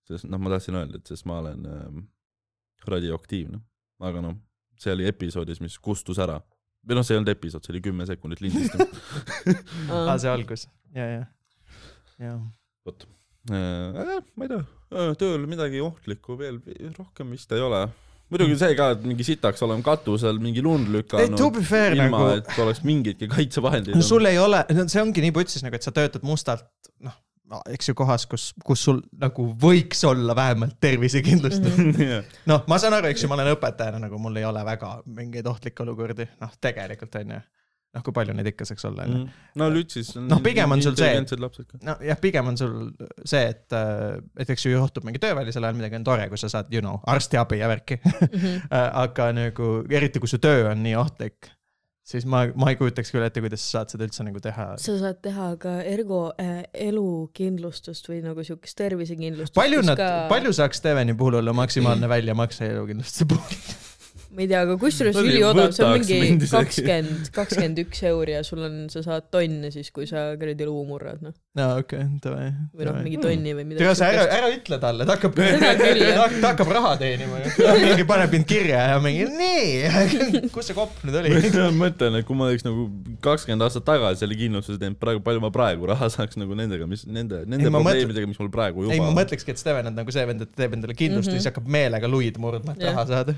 sest 0.08 0.24
noh, 0.30 0.38
ma 0.40 0.48
tahtsin 0.54 0.78
öelda, 0.80 0.94
et 1.02 1.08
sest 1.12 1.24
ma 1.28 1.34
olen 1.42 1.60
ähm, 1.68 1.96
radioaktiivne, 2.88 3.58
aga 4.08 4.18
noh, 4.24 4.34
see 4.80 4.92
oli 4.96 5.04
episoodis, 5.08 5.60
mis 5.64 5.76
kustus 5.82 6.18
ära. 6.22 6.38
Või 6.86 6.98
noh, 6.98 7.06
see 7.06 7.16
ei 7.16 7.20
olnud 7.20 7.32
episood, 7.32 7.66
see 7.66 7.74
oli 7.74 7.82
kümme 7.84 8.06
sekundit 8.08 8.42
lindistamist. 8.44 8.96
aa, 9.92 10.16
see 10.22 10.30
algus, 10.30 10.66
ja, 10.94 11.06
ja, 11.10 11.26
ja. 12.22 12.34
vot, 12.86 13.06
ma 13.50 14.46
ei 14.46 14.50
tea, 14.52 14.62
tööl 15.20 15.46
midagi 15.50 15.82
ohtlikku 15.84 16.38
veel 16.40 16.60
rohkem 16.96 17.34
vist 17.34 17.52
ei 17.54 17.62
ole. 17.62 17.84
muidugi 18.30 18.58
see 18.58 18.78
ka, 18.78 18.92
et 18.96 19.04
mingi 19.06 19.26
sitaks 19.26 19.62
olema 19.66 19.84
katusel 19.86 20.40
mingi 20.42 20.62
lund 20.64 20.90
lükanud 20.94 21.38
ilma 21.38 22.06
nagu, 22.06 22.30
et 22.40 22.62
oleks 22.62 22.82
mingitki 22.86 23.30
kaitsevahendid 23.30 23.98
no 23.98 24.06
sul 24.06 24.30
ei 24.30 24.38
ole, 24.42 24.64
no 24.74 24.86
see 24.90 25.02
ongi 25.02 25.26
nii 25.26 25.34
putsis 25.34 25.66
nagu, 25.66 25.78
et 25.78 25.86
sa 25.86 25.94
töötad 25.94 26.26
mustalt, 26.26 26.66
noh, 27.06 27.14
eks 27.70 27.90
ju 27.90 27.94
kohas, 27.98 28.26
kus, 28.30 28.48
kus 28.66 28.84
sul 28.88 29.02
nagu 29.22 29.48
võiks 29.62 30.00
olla 30.08 30.34
vähemalt 30.36 30.78
tervisekindlustus. 30.82 31.76
yeah. 32.02 32.24
noh, 32.50 32.64
ma 32.70 32.78
saan 32.82 32.96
aru, 32.98 33.10
eks 33.12 33.24
ju, 33.24 33.30
ma 33.30 33.38
olen 33.38 33.52
õpetajana 33.54 34.00
nagu 34.06 34.18
mul 34.22 34.40
ei 34.40 34.46
ole 34.48 34.64
väga 34.66 34.96
mingeid 35.06 35.46
ohtlikke 35.50 35.84
olukordi, 35.86 36.26
noh, 36.42 36.56
tegelikult 36.60 37.14
onju. 37.22 37.38
noh, 37.96 38.02
kui 38.04 38.12
palju 38.12 38.34
neid 38.36 38.50
ikka 38.50 38.66
saaks 38.68 38.84
olla, 38.90 39.06
onju. 39.06 39.22
no 39.62 39.68
Lütsis 39.72 40.10
on 40.18 40.26
Noh, 40.28 40.42
pigem 40.44 40.74
on 40.74 40.82
sul 40.84 40.96
see- 40.98 41.14
nojah, 41.86 42.18
pigem 42.20 42.50
on 42.50 42.58
sul 42.60 42.74
see, 43.24 43.44
et, 43.54 43.76
et 44.42 44.50
eks 44.52 44.66
ju 44.66 44.74
juhtub 44.74 45.06
mingi 45.06 45.22
töövälisel 45.22 45.64
ajal 45.64 45.78
midagi 45.78 45.96
on 46.00 46.04
tore, 46.04 46.26
kui 46.28 46.40
sa 46.42 46.50
saad, 46.52 46.68
you 46.74 46.84
know, 46.84 46.98
arstiabi 47.08 47.62
ja 47.62 47.70
värki. 47.72 48.00
aga 49.06 49.30
nagu 49.38 49.70
eriti, 49.88 50.20
kui 50.20 50.28
su 50.28 50.42
töö 50.42 50.66
on 50.72 50.82
nii 50.84 50.98
ohtlik, 51.00 51.54
siis 52.06 52.26
ma, 52.28 52.44
ma 52.54 52.70
ei 52.72 52.78
kujutaks 52.78 53.10
küll 53.14 53.24
ette, 53.26 53.42
kuidas 53.44 53.64
sa 53.64 53.80
saad 53.80 53.94
seda 53.94 54.06
üldse 54.06 54.26
nagu 54.26 54.42
teha. 54.42 54.68
sa 54.80 54.98
saad 55.00 55.18
teha 55.24 55.48
ka 55.62 55.78
ergo 55.86 56.20
äh, 56.42 56.62
elukindlustust 56.86 58.10
või 58.10 58.20
nagu 58.24 58.44
siukest 58.46 58.78
tervisekindlustust. 58.78 59.56
palju 59.58 59.82
nad 59.86 59.98
ka..., 59.98 60.12
palju 60.32 60.54
saaks 60.56 60.82
Steveni 60.82 61.16
puhul 61.18 61.40
olla 61.40 61.56
maksimaalne 61.56 62.10
väljamakse 62.10 62.70
elukindlustuse 62.74 63.28
puhul? 63.34 63.58
ma 64.36 64.42
ei 64.44 64.48
tea, 64.50 64.58
aga 64.66 64.74
kusjuures 64.80 65.16
üliodav, 65.16 65.70
see 65.72 65.84
on 65.86 65.94
mingi 65.96 66.48
kakskümmend, 66.50 67.30
kakskümmend 67.32 67.78
üks 67.86 68.02
euri 68.10 68.34
ja 68.36 68.42
sul 68.44 68.60
on, 68.66 68.74
sa 68.92 69.00
saad 69.06 69.30
tonni 69.32 69.70
siis, 69.72 69.88
kui 69.96 70.04
sa 70.10 70.26
kuradi 70.36 70.66
luu 70.68 70.82
murrad, 70.88 71.22
noh. 71.24 71.32
no 71.56 71.68
okei 71.80 72.02
okay,, 72.04 72.18
davai. 72.24 72.50
või 72.76 72.88
noh, 72.90 72.98
mingi 73.06 73.20
tonni 73.22 73.54
või 73.56 73.64
midagi 73.70 73.86
tea, 73.86 73.94
sa 73.96 74.10
ära, 74.12 74.26
ära 74.36 74.50
ütle 74.52 74.78
talle, 74.82 75.06
ta 75.08 75.16
hakkab 75.16 75.38
ta 75.40 76.26
ta 76.28 76.50
hakkab 76.52 76.72
raha 76.76 76.92
teenima. 77.00 77.40
mingi 77.80 78.06
paneb 78.12 78.36
mind 78.36 78.48
kirja 78.50 78.82
ja 78.92 78.98
mingi 79.02 79.24
nii, 79.38 79.70
kus 80.54 80.68
see 80.70 80.76
kopp 80.76 81.00
nüüd 81.06 81.16
oli? 81.22 81.32
ma 81.56 81.70
mõtlen, 81.86 82.20
et 82.20 82.28
kui 82.28 82.36
ma 82.36 82.50
oleks 82.50 82.66
nagu 82.68 82.86
kakskümmend 83.24 83.64
aastat 83.66 83.88
tagasi 83.88 84.24
selle 84.26 84.36
kindlustuse 84.38 84.78
teinud, 84.82 85.00
praegu, 85.00 85.24
palju 85.24 85.42
ma 85.46 85.52
praegu 85.54 85.88
raha 85.88 86.10
saaks 86.12 86.36
nagu 86.40 86.58
nendega, 86.58 86.84
mis 86.90 87.06
nende, 87.08 87.42
nende 87.48 87.70
Ei, 87.70 87.72
ma 87.72 87.80
probleemidega, 87.80 88.28
mis 88.28 88.38
mul 88.42 88.52
praegu 88.52 88.84
ei, 88.84 88.90
juba 88.90 89.08
ma 89.08 89.14
on. 89.14 89.18
mõtlekski, 89.22 89.56
et 89.56 89.62
Steven 89.64 89.88
on 89.90 89.96
nagu 90.02 90.12
see 90.12 90.28
vend, 90.28 90.44
et 90.44 90.52
teeb 90.60 90.76
endale 90.76 90.96
kindlust 90.98 91.30
ja 91.30 91.36
Mhm. 91.36 91.40
siis 91.40 91.50
hakkab 91.50 91.66
meelega 91.68 92.08
luid 92.10 92.38
murdma, 92.42 92.76
et 92.76 92.84
raha 92.90 93.06
saada. 93.08 93.34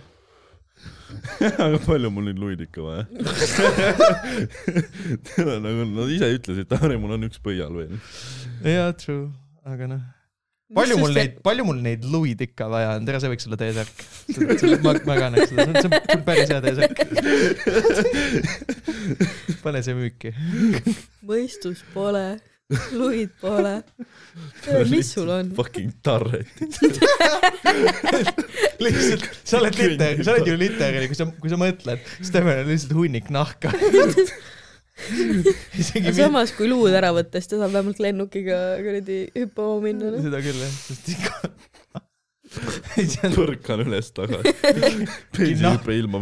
aga 1.64 1.78
palju 1.86 2.10
mul 2.12 2.28
nüüd 2.28 2.38
luid 2.42 2.60
ikka 2.64 2.84
vaja? 2.84 3.04
nagu 5.64 5.88
nad 5.94 6.12
ise 6.12 6.28
ütlesid, 6.36 6.68
Taari, 6.70 6.98
mul 7.00 7.16
on 7.16 7.26
üks 7.28 7.40
pöial 7.42 7.74
veel. 7.74 7.98
jaa, 8.64 8.92
true, 8.98 9.28
aga 9.68 9.88
noh. 9.94 10.02
palju 10.76 10.98
mul 11.00 11.16
neid, 11.16 11.38
palju 11.46 11.64
mul 11.68 11.80
neid 11.84 12.04
luid 12.08 12.44
ikka 12.48 12.68
vaja 12.72 12.92
on, 12.98 13.08
tere, 13.08 13.22
see 13.22 13.32
võiks 13.32 13.48
olla 13.48 13.60
T-särk. 13.62 14.04
ma, 14.84 14.94
ma 15.08 15.18
kannaks 15.22 15.48
seda, 15.52 15.66
see 15.66 15.72
on, 15.72 15.74
see 15.80 16.18
on 16.18 16.26
päris 16.28 16.52
hea 16.52 16.60
T-särk. 16.66 16.96
pane 19.64 19.84
see 19.86 19.96
müüki. 19.98 20.34
mõistus 21.26 21.84
pole, 21.94 22.26
luid 22.92 23.30
pole. 23.40 23.82
mis 24.90 25.12
sul 25.14 25.30
on? 25.32 25.52
Fucking 25.56 25.94
tarret. 26.04 26.50
lihtsalt, 28.84 29.24
sa 29.42 29.62
oled 29.62 29.78
liter, 29.80 30.20
sa 30.24 30.34
oled 30.34 30.50
ju 30.50 30.56
literali, 30.60 31.08
kui 31.08 31.16
sa, 31.16 31.26
kui 31.40 31.52
sa 31.52 31.58
mõtled, 31.60 32.04
siis 32.18 32.32
Steven 32.32 32.62
on 32.62 32.68
lihtsalt 32.68 32.94
hunnik 32.98 33.30
nahka. 33.32 33.72
mitte 35.94 36.12
samas, 36.16 36.52
kui 36.58 36.68
luud 36.68 36.92
ära 36.92 37.14
võtta, 37.16 37.40
siis 37.40 37.54
ta 37.54 37.62
saab 37.62 37.72
vähemalt 37.72 38.04
lennukiga 38.04 38.58
kuradi 38.82 39.22
hüppama 39.32 39.80
minna. 39.86 40.12
noh. 40.12 40.20
seda 40.28 40.44
küll 40.44 40.60
jah, 40.66 40.76
sest 40.84 41.08
ikka. 41.14 41.34
põrkan 43.38 43.84
üles 43.84 44.12
tagasi. 44.16 44.52
bensiinhüpe 45.36 45.96
ilma, 45.96 46.20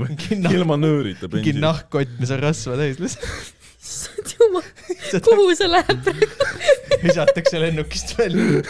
ilma 0.52 0.78
nöörita 0.78 1.30
mingi 1.32 1.56
nahkkott, 1.58 2.18
mis 2.20 2.32
on 2.34 2.42
rasva 2.42 2.78
täis, 2.78 3.00
lihtsalt 3.02 3.55
issand 3.86 4.32
jumal, 4.34 4.66
kuhu 5.26 5.50
see 5.58 5.70
läheb 5.70 6.02
praegu? 6.06 6.52
visatakse 7.06 7.60
lennukist 7.62 8.16
välja. 8.18 8.62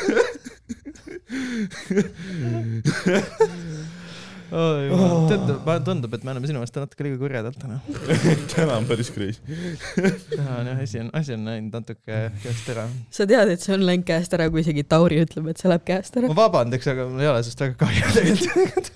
tundub, 5.30 5.70
tundub, 5.86 6.14
et 6.14 6.24
me 6.26 6.32
oleme 6.34 6.50
sinu 6.50 6.62
vastu 6.62 6.82
natuke 6.82 7.06
liiga 7.06 7.18
kurjad 7.22 7.48
täna. 7.58 7.80
täna 8.52 8.76
on 8.76 8.86
päris 8.88 9.10
crazy. 9.14 9.40
täna 10.34 10.60
on 10.60 10.70
jah, 10.70 10.82
asi 10.84 11.00
on, 11.02 11.10
asi 11.18 11.34
on 11.36 11.48
läinud 11.48 11.80
natuke 11.80 12.20
käest 12.44 12.70
ära. 12.74 12.86
sa 13.10 13.26
tead, 13.28 13.54
et 13.56 13.64
see 13.64 13.74
on 13.76 13.86
läinud 13.88 14.06
käest 14.08 14.36
ära, 14.36 14.48
kui 14.52 14.62
isegi 14.64 14.86
Tauri 14.86 15.22
ütleb, 15.24 15.50
et 15.52 15.62
see 15.62 15.72
läheb 15.72 15.86
käest 15.88 16.20
ära 16.20 16.30
ma. 16.30 16.38
vabandaks, 16.44 16.92
aga 16.92 17.08
mul 17.10 17.24
ei 17.24 17.32
ole 17.32 17.42
sellest 17.42 17.66
väga 17.66 17.80
kahju 17.84 18.14
tegelikult. 18.20 18.92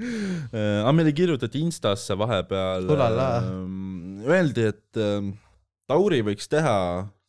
Äh, 0.00 0.80
aga 0.80 0.92
meile 0.96 1.12
kirjutati 1.12 1.60
Instasse 1.60 2.16
vahepeal 2.16 2.88
Ulala., 2.88 3.30
öeldi, 4.30 4.68
et 4.72 5.00
ähm, 5.00 5.34
Tauri 5.90 6.20
võiks 6.26 6.50
teha, 6.50 6.74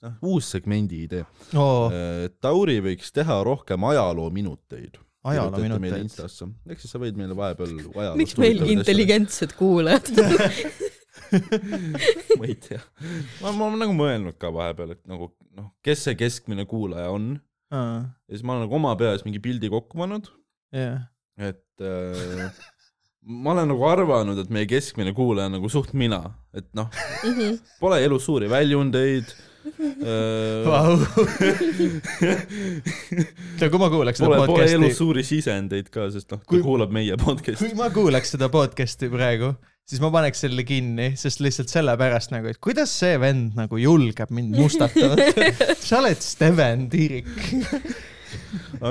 noh, 0.05 0.17
uus 0.31 0.51
segmendi 0.53 1.05
idee, 1.07 1.23
oo, 1.57 1.87
Tauri 2.43 2.79
võiks 2.85 3.13
teha 3.15 3.41
rohkem 3.47 3.87
ajaloominuteid. 3.91 4.99
ajaloominuteid. 5.31 6.15
Ehk 6.69 6.81
siis 6.81 6.93
sa 6.93 7.01
võid 7.01 7.17
meile 7.19 7.37
vahepeal 7.37 7.75
ajaloost 7.79 8.21
miks 8.21 8.37
meil 8.41 8.63
intelligentsed 8.75 9.57
kuulajad? 9.59 10.11
ma 12.39 12.47
ei 12.47 12.55
tea, 12.59 12.81
ma, 13.41 13.51
ma 13.51 13.67
olen 13.67 13.79
nagu 13.85 13.95
mõelnud 13.95 14.37
ka 14.41 14.51
vahepeal, 14.53 14.95
et 14.97 15.01
nagu 15.09 15.31
noh, 15.57 15.71
kes 15.85 16.05
see 16.07 16.17
keskmine 16.19 16.65
kuulaja 16.69 17.11
on. 17.13 17.33
Ja 17.71 18.03
siis 18.27 18.43
ma 18.43 18.57
olen 18.57 18.65
nagu 18.67 18.75
oma 18.75 18.91
peas 18.99 19.23
mingi 19.23 19.39
pildi 19.43 19.69
kokku 19.71 20.01
pannud, 20.01 20.27
jah, 20.75 21.05
et 21.39 21.85
äh, 21.87 22.49
ma 23.21 23.51
olen 23.53 23.67
nagu 23.69 23.83
arvanud, 23.85 24.39
et 24.41 24.49
meie 24.53 24.65
keskmine 24.69 25.13
kuulaja 25.13 25.49
on 25.51 25.57
nagu 25.59 25.69
suht 25.69 25.93
mina, 25.93 26.23
et 26.57 26.65
noh, 26.77 26.87
Mhm. 27.23 27.59
pole 27.79 27.99
elus 28.03 28.25
suuri 28.25 28.47
väljundeid 28.49 29.29
äh, 30.01 30.65
vau. 30.65 30.97
tead, 33.59 33.69
kui 33.69 33.79
ma 33.81 33.89
kuulaks 33.93 34.17
seda 34.21 34.31
pole, 34.31 34.47
pole 34.49 34.65
elus 34.65 34.73
podcast'i, 34.73 34.97
suuri 34.97 35.23
sisendeid 35.27 35.91
ka, 35.93 36.07
sest 36.13 36.31
noh, 36.33 36.41
ta 36.41 36.49
Kui- 36.49 36.63
kuulab 36.65 36.93
meie 36.95 37.17
podcast'i. 37.21 37.69
kui 37.69 37.77
ma 37.77 37.91
kuulaks 37.93 38.33
seda 38.35 38.49
podcast'i 38.53 39.09
praegu, 39.13 39.51
siis 39.87 40.01
ma 40.03 40.09
paneks 40.13 40.41
selle 40.45 40.63
kinni, 40.67 41.11
sest 41.19 41.43
lihtsalt 41.45 41.69
sellepärast 41.73 42.33
nagu, 42.33 42.49
et 42.51 42.59
kuidas 42.63 42.89
see 43.03 43.17
vend 43.21 43.53
nagu 43.59 43.77
julgeb 43.81 44.31
mind 44.33 44.57
mustata. 44.57 45.13
sa 45.87 45.99
oled 46.01 46.21
Steven 46.25 46.87
Tiirik, 46.91 47.29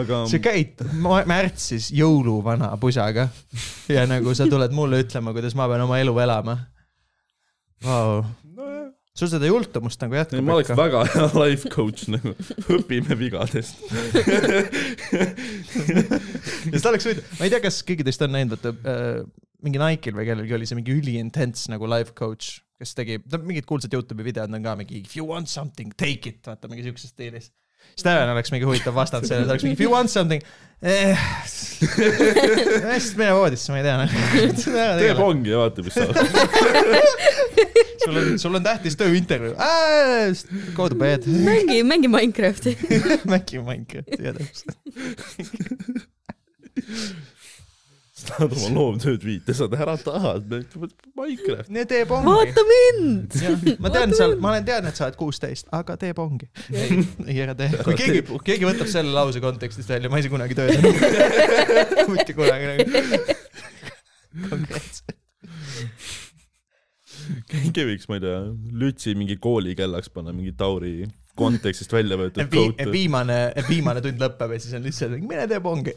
aga 0.01 0.24
sa 0.30 0.41
käid 0.43 0.82
märtsis 1.28 1.91
jõuluvana 1.95 2.72
pusaga. 2.80 3.28
Ja 3.91 4.07
nagu 4.11 4.34
sa 4.36 4.49
tuled 4.51 4.74
mulle 4.76 5.03
ütlema, 5.05 5.34
kuidas 5.36 5.57
ma 5.59 5.68
pean 5.70 5.86
oma 5.86 5.99
elu 6.03 6.14
elama. 6.22 6.57
Vau, 7.84 8.20
nojah, 8.45 8.91
sul 9.16 9.30
seda 9.32 9.49
jultumust 9.49 10.03
nagu 10.05 10.18
jätkub 10.18 10.45
ma 10.45 10.59
oleks 10.59 10.74
väga 10.76 11.05
hea 11.14 11.28
life 11.43 11.70
coach 11.72 12.11
nagu, 12.12 12.34
õpime 12.76 13.16
vigadest. 13.16 13.80
ja 16.68 16.74
seda 16.76 16.91
oleks 16.93 17.09
huvitav, 17.09 17.30
ma 17.38 17.47
ei 17.47 17.55
tea, 17.55 17.62
kas 17.64 17.80
keegi 17.88 18.05
teist 18.07 18.26
on 18.26 18.34
näinud, 18.36 18.59
vaata 18.59 18.74
äh, 18.93 19.22
mingi 19.64 19.80
Nike'il 19.80 20.16
või 20.16 20.28
kellelgi 20.28 20.57
oli 20.57 20.68
see 20.68 20.78
mingi 20.78 20.97
üliintens 20.97 21.66
nagu 21.72 21.88
life 21.91 22.14
coach, 22.18 22.61
kes 22.80 22.95
tegi, 22.97 23.18
ta 23.28 23.41
mingid 23.41 23.66
kuulsad 23.68 23.93
Youtube'i 23.97 24.28
videod 24.30 24.53
on 24.57 24.64
ka 24.64 24.76
mingi 24.78 25.03
if 25.03 25.16
you 25.16 25.26
want 25.28 25.49
something, 25.53 25.93
take 26.01 26.28
it, 26.30 26.41
vaata 26.47 26.70
mingi 26.70 26.86
siukses 26.86 27.12
stiilis. 27.14 27.51
Steven 28.01 28.33
oleks 28.33 28.53
mingi 28.55 28.68
huvitav 28.68 28.97
vastand 28.97 29.28
sellele, 29.28 29.47
ta 29.49 29.57
oleks 29.57 29.66
mingi 29.66 29.78
if 29.78 29.85
you 29.85 29.93
want 29.93 30.12
something 30.12 30.43
eh, 30.83 31.16
hästi 32.93 33.18
mine 33.18 33.33
voodisse, 33.37 33.72
ma 33.72 33.81
ei 33.81 33.85
tea. 33.85 33.97
teeb 35.01 35.20
ongi 35.24 35.53
ja 35.53 35.61
vaata, 35.61 35.85
mis 35.85 35.95
saab. 35.97 36.16
sul 38.05 38.16
on, 38.16 38.39
sul 38.41 38.55
on 38.59 38.64
tähtis 38.64 38.97
tööintervjuu, 39.01 39.55
go 40.76 40.89
to 40.93 40.99
bed, 41.01 41.26
mängi, 41.28 41.83
mängi 41.87 42.09
Minecrafti. 42.12 42.76
mängi 43.33 43.61
Minecrafti 43.64 44.22
ja 44.24 44.33
täpselt. 44.37 44.76
Tahad 48.31 48.55
oma 48.57 48.70
loomtööd 48.74 49.24
viite, 49.26 49.55
sa 49.57 49.68
ära 49.76 49.97
tahad, 50.01 50.49
Minecraft. 51.18 51.70
nii 51.74 51.87
teeb 51.91 52.14
ongi. 52.16 52.31
vaata 52.31 52.64
mind. 52.70 53.37
ma 53.83 53.93
tean, 53.95 54.14
sa, 54.16 54.31
ma 54.37 54.53
olen 54.55 54.66
teadnud, 54.68 54.93
et 54.93 55.01
sa 55.01 55.09
oled 55.09 55.18
kuusteist, 55.20 55.68
aga 55.76 55.97
teeb 56.01 56.20
ongi. 56.22 56.49
ei, 56.72 57.01
ei 57.31 57.41
ära 57.45 57.57
tee. 57.59 57.70
kui 57.85 57.99
keegi 57.99 58.24
keegi 58.47 58.68
võtab 58.68 58.91
selle 58.91 59.14
lause 59.14 59.43
kontekstist 59.43 59.91
välja, 59.93 60.12
ma 60.12 60.20
ei 60.20 60.26
saa 60.26 60.35
kunagi 60.35 60.59
töötada. 60.59 62.07
mitte 62.14 62.37
kunagi 62.39 62.72
nagu. 62.72 62.85
konkreetselt. 64.51 65.16
keegi 67.51 67.89
võiks, 67.93 68.11
ma 68.11 68.18
ei 68.20 68.26
tea, 68.26 68.43
Lütsi 68.83 69.16
mingi 69.18 69.39
kooli 69.43 69.76
kellaks 69.78 70.12
panna, 70.14 70.35
mingi 70.37 70.55
Tauri 70.59 71.05
kontekstist 71.41 71.93
välja 71.95 72.18
võetud 72.20 72.57
viimane, 72.93 73.39
viimane 73.68 74.03
tund 74.05 74.20
lõpeb 74.20 74.57
ja 74.57 74.61
siis 74.62 74.76
on 74.76 74.85
lihtsalt, 74.85 75.22
mine 75.24 75.47
tee 75.51 75.61
pongi. 75.64 75.95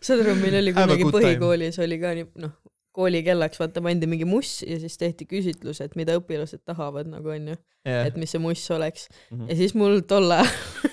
Saad 0.00 0.20
aru, 0.24 0.34
meil 0.40 0.58
oli 0.62 0.72
kunagi 0.76 1.04
põhikoolis 1.14 1.78
oli 1.84 1.98
ka 2.02 2.14
nii, 2.18 2.26
noh, 2.44 2.52
kooli 2.98 3.20
kellaks 3.22 3.60
vaata 3.60 3.82
pandi 3.84 4.08
mingi 4.10 4.26
muss 4.26 4.56
ja 4.66 4.78
siis 4.82 4.96
tehti 4.98 5.26
küsitlus, 5.30 5.78
et 5.84 5.94
mida 5.98 6.16
õpilased 6.18 6.64
tahavad 6.66 7.06
nagu 7.12 7.30
onju, 7.34 7.54
et 7.86 8.16
mis 8.18 8.30
see 8.34 8.40
muss 8.42 8.64
oleks 8.74 9.08
Mhm. 9.30 9.48
ja 9.50 9.56
siis 9.60 9.74
mul 9.78 10.00
tol 10.08 10.30
ajal 10.34 10.48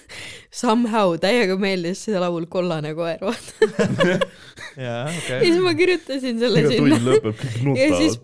somehow 0.62 1.16
täiega 1.20 1.58
meeldis 1.60 2.04
see 2.06 2.20
laul 2.22 2.46
Kollane 2.48 2.94
koer, 2.96 3.18
vaata. 3.26 3.72
jaa, 4.86 4.86
ja 4.86 4.94
okei. 5.10 5.40
siis 5.48 5.58
ma 5.66 5.74
kirjutasin 5.76 6.40
selle 6.40 6.62
iga 6.62 6.72
sinna 6.76 7.00
Ja 7.82 7.88
siis- 7.98 8.20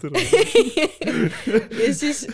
ja 1.88 1.94
siis 1.96 2.28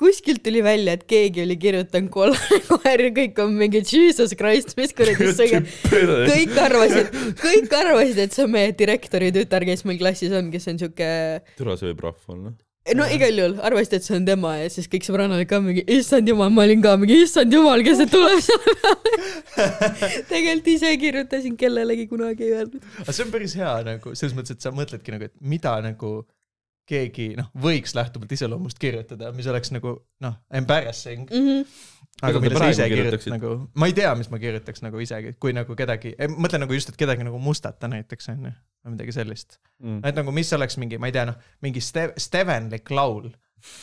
kuskilt 0.00 0.42
tuli 0.44 0.60
välja, 0.64 0.96
et 0.96 1.06
keegi 1.08 1.42
oli 1.46 1.56
kirjutanud 1.60 2.10
Kollane 2.12 2.60
koer 2.68 3.04
ja 3.06 3.12
kõik 3.16 3.40
on 3.44 3.56
mingi 3.56 3.80
Jesus 3.80 4.36
Christ, 4.36 4.76
mis 4.76 4.92
kuradi 4.96 5.32
sõge. 5.36 5.62
kõik 5.88 6.60
arvasid, 6.60 7.16
kõik 7.40 7.72
arvasid, 7.80 8.20
et 8.26 8.36
see 8.36 8.44
on 8.44 8.52
meie 8.52 8.76
direktori 8.76 9.32
tütar, 9.34 9.64
kes 9.68 9.86
meil 9.88 9.98
klassis 10.00 10.36
on, 10.36 10.52
kes 10.52 10.68
on 10.72 10.84
siuke, 10.84 11.10
türa 11.56 11.80
see 11.80 11.90
võib 11.90 12.04
rahv 12.10 12.36
olla. 12.36 12.52
no 13.00 13.08
igal 13.16 13.40
juhul 13.40 13.56
arvasid, 13.64 13.96
et 13.96 14.08
see 14.10 14.18
on 14.20 14.28
tema 14.28 14.52
ja 14.60 14.68
siis 14.76 14.92
kõik 14.92 15.08
sõbrannad 15.08 15.40
olid 15.40 15.50
ka 15.54 15.62
mingi, 15.64 15.86
issand 15.96 16.28
jumal, 16.28 16.52
ma 16.52 16.68
olin 16.68 16.84
ka 16.84 16.92
mingi, 17.00 17.16
issand 17.24 17.56
jumal, 17.56 17.80
kes 17.86 18.02
see 18.02 18.12
tuleb 18.12 18.44
selle 18.44 18.78
peale. 18.84 19.16
tegelikult 20.30 20.72
ise 20.76 20.92
kirjutasin 21.00 21.56
kellelegi 21.56 22.04
kunagi 22.12 22.50
ei 22.50 22.56
öelnud. 22.60 22.84
aga 23.00 23.16
see 23.16 23.24
on 23.24 23.32
päris 23.32 23.56
hea 23.56 23.74
nagu 23.88 24.12
selles 24.12 24.36
mõttes, 24.36 24.60
et 24.60 24.68
sa 24.68 24.76
mõtledki 24.76 25.16
nagu, 25.16 25.32
et 25.32 25.38
mida 25.40 25.78
nagu 25.88 26.18
keegi 26.86 27.32
noh, 27.38 27.50
võiks 27.62 27.94
lähtuvalt 27.96 28.32
iseloomust 28.36 28.78
kirjutada, 28.82 29.32
mis 29.36 29.46
oleks 29.50 29.72
nagu 29.74 29.96
noh, 30.22 30.36
embarrassing, 30.54 31.26
Mm 31.30 31.46
-hmm. 31.46 31.64
aga 32.22 32.40
Mida 32.40 32.58
sa 32.58 32.68
ise 32.70 32.88
kirjutaksid? 32.88 33.32
nagu, 33.34 33.70
ma 33.74 33.86
ei 33.86 33.92
tea, 33.92 34.14
mis 34.14 34.30
ma 34.30 34.38
kirjutaks 34.38 34.82
nagu 34.82 34.98
isegi, 35.02 35.34
kui 35.40 35.52
nagu 35.52 35.76
kedagi, 35.76 36.14
mõtlen 36.36 36.64
nagu 36.64 36.72
just, 36.72 36.88
et 36.88 36.96
kedagi 36.96 37.24
nagu 37.26 37.38
mustata 37.42 37.88
näiteks 37.88 38.30
onju, 38.32 38.52
või 38.86 38.94
midagi 38.94 39.12
sellist. 39.12 39.58
Mm. 39.82 40.00
et 40.04 40.14
nagu 40.14 40.32
mis 40.32 40.52
oleks 40.52 40.76
mingi, 40.78 40.98
ma 40.98 41.10
ei 41.10 41.12
tea 41.12 41.24
noh, 41.26 41.36
mingi 41.62 41.80
Ste-, 41.80 42.14
Stevenlik 42.16 42.90
laul, 42.90 43.30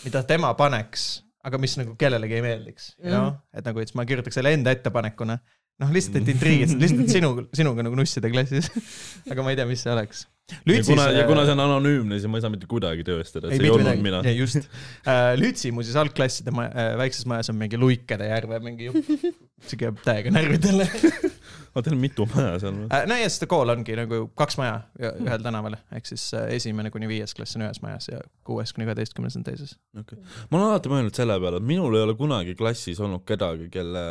mida 0.05 0.23
tema 0.23 0.53
paneks, 0.53 1.23
aga 1.43 1.57
mis 1.59 1.75
nagu 1.77 1.95
kellelegi 1.99 2.33
ei 2.39 2.41
meeldiks, 2.41 2.95
you 3.03 3.09
know, 3.11 3.33
et 3.53 3.65
nagu, 3.65 3.79
et 3.79 3.87
siis 3.91 3.95
ma 3.99 4.05
kirjutaks 4.05 4.35
selle 4.39 4.53
enda 4.53 4.71
ettepanekuna. 4.71 5.37
noh, 5.81 5.89
lihtsalt, 5.91 6.15
et 6.21 6.27
intriigid, 6.29 6.69
lihtsalt 6.79 7.09
sinu, 7.09 7.47
sinuga 7.53 7.83
nagu 7.83 7.95
nussida 7.97 8.29
klassis. 8.29 8.69
aga 9.31 9.43
ma 9.43 9.51
ei 9.51 9.55
tea, 9.57 9.65
mis 9.65 9.81
see 9.83 9.91
oleks. 9.91 10.27
Ja 10.51 10.83
kuna, 10.83 11.05
ja 11.15 11.23
kuna 11.27 11.45
see 11.47 11.55
on 11.55 11.63
anonüümne, 11.63 12.17
siis 12.19 12.31
ma 12.31 12.39
ei 12.39 12.43
saa 12.43 12.51
mitte 12.53 12.67
kuidagi 12.69 13.05
tõestada, 13.07 13.49
et 13.49 13.57
see 13.57 13.67
ei 13.69 13.73
olnud 13.73 14.03
mina. 14.03 14.21
ei 14.27 14.37
just 14.37 14.59
uh,. 14.59 15.33
Lütsi 15.39 15.71
muuseas 15.75 15.97
algklasside 16.03 16.53
ma, 16.55 16.67
uh, 16.69 16.93
väikses 16.99 17.27
majas 17.29 17.51
on 17.53 17.59
mingi 17.59 17.79
luikede 17.79 18.27
järve 18.27 18.59
mingi 18.63 18.89
jupp 18.89 19.13
see 19.69 19.79
käib 19.79 20.01
täiega 20.05 20.33
närvidele. 20.33 20.87
aga 21.73 21.81
teil 21.87 21.95
on 21.95 22.01
mitu 22.03 22.25
maja 22.29 22.57
seal 22.61 22.75
või? 22.77 22.87
no 23.09 23.15
ja 23.17 23.29
siis 23.29 23.41
ta 23.41 23.47
kool 23.49 23.71
ongi 23.73 23.95
nagu 23.97 24.19
kaks 24.37 24.57
maja 24.59 24.75
ja- 25.01 25.11
ühel 25.17 25.45
tänaval, 25.45 25.75
ehk 25.97 26.09
siis 26.09 26.25
äh, 26.37 26.45
esimene 26.57 26.91
kuni 26.93 27.09
viies 27.09 27.33
klass 27.33 27.57
on 27.57 27.65
ühes 27.65 27.81
majas 27.83 28.09
ja 28.11 28.19
kuues 28.45 28.73
kuni 28.75 28.85
kaheteistkümnes 28.89 29.37
on 29.39 29.45
teises. 29.47 29.75
okay.. 29.99 30.19
ma 30.51 30.59
olen 30.59 30.67
alati 30.69 30.93
mõelnud 30.93 31.17
selle 31.17 31.37
peale, 31.41 31.61
et 31.61 31.67
minul 31.73 31.97
ei 31.97 32.05
ole 32.05 32.15
kunagi 32.19 32.55
klassis 32.59 33.01
olnud 33.03 33.25
kedagi, 33.29 33.69
kelle 33.73 34.03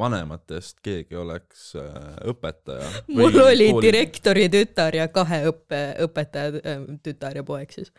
vanematest 0.00 0.80
keegi 0.84 1.20
oleks 1.20 1.74
äh, 1.80 1.98
õpetaja. 2.32 2.88
mul 3.12 3.40
oli 3.44 3.70
kooli.... 3.74 3.88
direktori 3.90 4.48
tütar 4.52 4.96
ja 4.96 5.10
kahe 5.12 5.42
õppe, 5.52 5.82
õpetaja 6.06 6.62
äh, 6.64 6.86
tütar 7.04 7.36
ja 7.36 7.44
poeg 7.46 7.76
siis. 7.76 7.92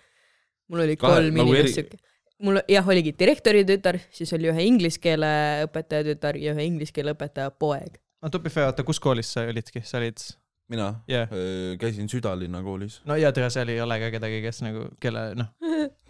mul 0.72 0.88
oli 0.88 0.98
Kahe- 0.98 1.22
kolm 1.22 1.38
nagu 1.38 1.54
inimest 1.54 1.78
eri- 1.78 1.78
siuke. 1.84 2.08
Mul 2.42 2.62
jah, 2.70 2.88
oligi 2.88 3.14
direktori 3.18 3.64
tütar, 3.68 4.00
siis 4.14 4.32
oli 4.38 4.50
ühe 4.52 4.66
inglise 4.68 5.02
keele 5.02 5.32
õpetaja 5.68 6.08
tütar 6.12 6.40
ja 6.42 6.56
ühe 6.56 6.68
inglise 6.68 6.96
keele 6.96 7.16
õpetaja 7.16 7.54
poeg. 7.54 8.00
no 8.22 8.30
to 8.30 8.40
be 8.40 8.52
fair, 8.54 8.70
oota, 8.70 8.86
kus 8.88 9.00
koolis 9.02 9.32
sa 9.34 9.46
olidki, 9.50 9.84
sa 9.86 10.00
olid, 10.02 10.22
mina 10.72 10.94
yeah. 11.10 11.28
käisin 11.80 12.10
südalinna 12.12 12.64
koolis. 12.64 13.02
no 13.06 13.18
ja 13.20 13.32
tere, 13.36 13.50
seal 13.54 13.72
ei 13.74 13.82
ole 13.84 14.00
ka 14.00 14.12
kedagi, 14.14 14.40
kes 14.46 14.62
nagu, 14.66 14.86
kelle 15.04 15.24
noh, 15.38 15.50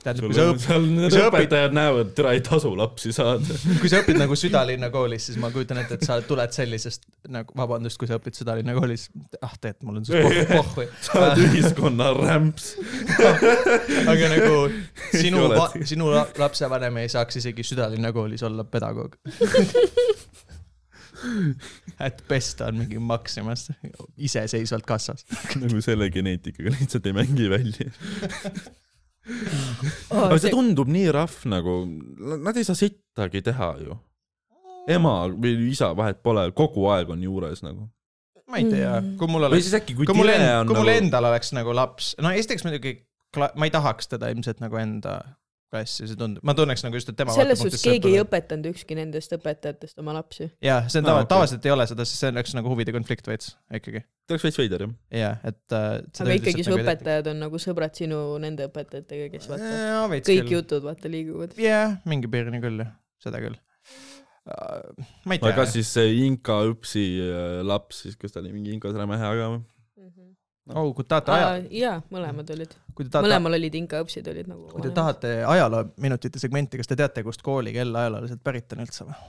tähendab, 0.04 0.28
kui 0.28 0.36
sa 0.38 0.46
õpid, 0.52 0.64
seal 0.66 0.86
need 0.90 1.16
õpetajad 1.18 1.76
näevad, 1.76 2.12
tere 2.18 2.34
ei 2.38 2.44
tasu 2.46 2.72
lapsi 2.78 3.14
saada. 3.16 3.58
kui 3.82 3.92
sa 3.92 4.02
õpid 4.04 4.20
nagu 4.22 4.38
südalinna 4.40 4.92
koolis, 4.94 5.28
siis 5.30 5.40
ma 5.42 5.52
kujutan 5.54 5.82
ette, 5.82 5.98
et 6.00 6.06
sa 6.08 6.20
tuled 6.26 6.56
sellisest 6.56 7.08
nagu, 7.34 7.56
vabandust, 7.58 8.00
kui 8.02 8.10
sa 8.10 8.20
õpid 8.22 8.38
südalinna 8.38 8.76
koolis, 8.78 9.08
ah 9.42 9.56
tead, 9.62 9.80
mul 9.88 10.02
on 10.02 10.08
sinust 10.08 10.28
pohhu, 10.28 10.46
pohhu. 10.52 10.88
sa 11.08 11.18
oled 11.22 11.44
ühiskonna 11.48 12.12
rämps. 12.18 12.72
aga 14.12 14.32
nagu 14.36 14.56
sinu 15.16 15.48
sinu 15.88 16.14
la- 16.14 16.28
lapsevanem 16.42 17.02
ei 17.04 17.12
saaks 17.12 17.42
isegi 17.42 17.66
südalinna 17.74 18.14
koolis 18.16 18.46
olla 18.48 18.66
pedagoog. 18.68 19.18
et 22.08 22.22
best 22.30 22.58
ta 22.60 22.70
on 22.72 22.82
mingi 22.82 23.02
Maximas, 23.02 23.70
iseseisvalt 24.18 24.88
kassas. 24.88 25.26
nagu 25.62 25.82
selle 25.84 26.10
geneetikaga 26.14 26.74
lihtsalt 26.78 27.10
ei 27.10 27.18
mängi 27.18 27.50
välja. 27.52 27.92
Oh, 30.10 30.24
aga 30.26 30.38
see 30.42 30.50
tundub 30.50 30.90
nii 30.90 31.12
rahv 31.14 31.44
nagu, 31.46 31.76
nad 32.42 32.58
ei 32.58 32.66
saa 32.66 32.74
sittagi 32.74 33.44
teha 33.46 33.68
ju. 33.84 33.94
ema 34.90 35.12
või 35.30 35.68
isa, 35.70 35.92
vahet 35.94 36.24
pole, 36.26 36.48
kogu 36.58 36.88
aeg 36.90 37.12
on 37.14 37.22
juures 37.22 37.62
nagu. 37.62 37.86
ma 38.50 38.58
ei 38.58 38.66
tea, 38.66 38.96
kui 39.22 39.30
mul 39.30 39.46
oleks, 39.46 39.70
kui 39.86 40.08
kui 40.10 40.18
mul 40.18 40.34
on 40.34 40.72
kui 40.72 40.74
mul 40.74 40.90
nagu, 40.90 41.04
endal 41.04 41.30
oleks 41.30 41.54
nagu 41.54 41.76
laps, 41.78 42.16
no 42.18 42.34
esiteks 42.34 42.66
muidugi 42.66 42.96
ma 43.38 43.70
ei 43.70 43.72
tahaks 43.78 44.10
teda 44.12 44.34
ilmselt 44.34 44.60
nagu 44.60 44.82
enda 44.82 45.20
klassi, 45.72 46.08
see 46.10 46.20
tundub, 46.20 46.44
ma 46.48 46.56
tunneks 46.58 46.84
nagu 46.86 47.00
just, 47.00 47.10
et 47.12 47.18
tema 47.18 47.34
selles 47.36 47.62
suhtes 47.62 47.84
keegi 47.86 48.12
ei. 48.12 48.22
õpetanud 48.26 48.68
ükski 48.74 48.98
nendest 48.98 49.32
õpetajatest 49.38 50.02
oma 50.04 50.16
lapsi. 50.18 50.50
jah, 50.64 50.88
see 50.92 51.02
on 51.02 51.08
tava- 51.08 51.24
okei., 51.24 51.32
tavaliselt 51.32 51.68
ei 51.68 51.74
ole 51.76 51.88
seda, 51.90 52.06
siis 52.08 52.24
see 52.24 52.32
oleks 52.34 52.56
nagu 52.58 52.72
huvide 52.72 52.94
konflikt 52.96 53.30
veits 53.32 53.54
ikkagi. 53.80 54.04
ta 54.28 54.36
oleks 54.36 54.48
veits 54.48 54.60
veider 54.62 54.86
jah. 54.86 54.94
jah, 55.22 55.42
et 55.48 55.78
äh,. 55.78 55.90
aga 56.26 56.38
ikkagi 56.40 56.68
su. 56.68 56.76
õpetajad 56.76 57.32
on 57.32 57.44
nagu 57.46 57.62
sõbrad 57.64 57.96
sinu 57.98 58.22
nende 58.44 58.68
õpetajatega, 58.70 59.32
kes 59.36 59.52
vaata 59.52 59.74
kõik 60.12 60.32
kõik. 60.32 60.56
jutud 60.58 60.88
vaata 60.88 61.12
liiguvad. 61.12 61.56
jah, 61.62 62.00
mingi 62.10 62.32
piirini 62.32 62.64
küll 62.64 62.84
jah, 62.84 62.96
seda 63.24 63.44
küll. 63.44 63.60
ma 65.24 65.38
ei 65.38 65.40
aga 65.40 65.52
tea 65.52 65.60
kas. 65.62 65.76
siis 65.78 65.92
see 65.96 66.16
Inka 66.26 66.64
õpsi 66.68 67.06
äh, 67.24 67.60
laps 67.64 68.04
siis, 68.08 68.20
kas 68.20 68.36
ta 68.36 68.44
oli 68.44 68.52
mingi 68.56 68.74
Inkas 68.76 68.98
räme 68.98 69.20
hea 69.22 69.36
ka 69.38 69.54
või? 69.56 69.64
oh, 70.76 70.94
kui 70.96 71.06
tahate 71.08 71.36
aja, 71.36 71.52
jaa, 71.76 71.98
mõlemad 72.14 72.50
olid, 72.56 72.74
tahate, 73.02 73.26
mõlemal 73.26 73.58
olid 73.60 73.78
inkaõpsid 73.82 74.28
olid 74.32 74.50
nagu. 74.52 74.70
kui 74.74 74.86
te 74.86 74.94
tahate 74.96 75.36
ajaloominutite 75.48 76.42
segmenti, 76.42 76.80
kas 76.82 76.90
te 76.92 76.98
teate, 77.00 77.24
kust 77.28 77.44
kooli 77.46 77.74
kell 77.76 77.96
ajalooliselt 77.96 78.44
pärit 78.44 78.74
on 78.76 78.84
üldse 78.86 79.08
või? 79.10 79.20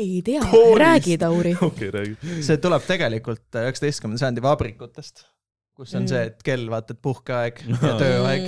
ei 0.00 0.20
tea 0.24 0.40
räägi 0.78 1.18
Tauri. 1.20 1.56
okei, 1.68 1.90
räägi. 1.90 2.16
see 2.46 2.60
tuleb 2.62 2.84
tegelikult 2.88 3.60
üheksateistkümnenda 3.62 4.22
sajandi 4.24 4.44
vabrikutest, 4.44 5.26
kus 5.76 5.94
on 5.94 6.04
Mm. 6.04 6.12
see, 6.12 6.22
et 6.30 6.46
kell 6.46 6.70
vaata, 6.72 6.96
et 6.96 7.02
puhkeaeg 7.04 7.60
ja 7.88 7.96
tööaeg, 8.00 8.46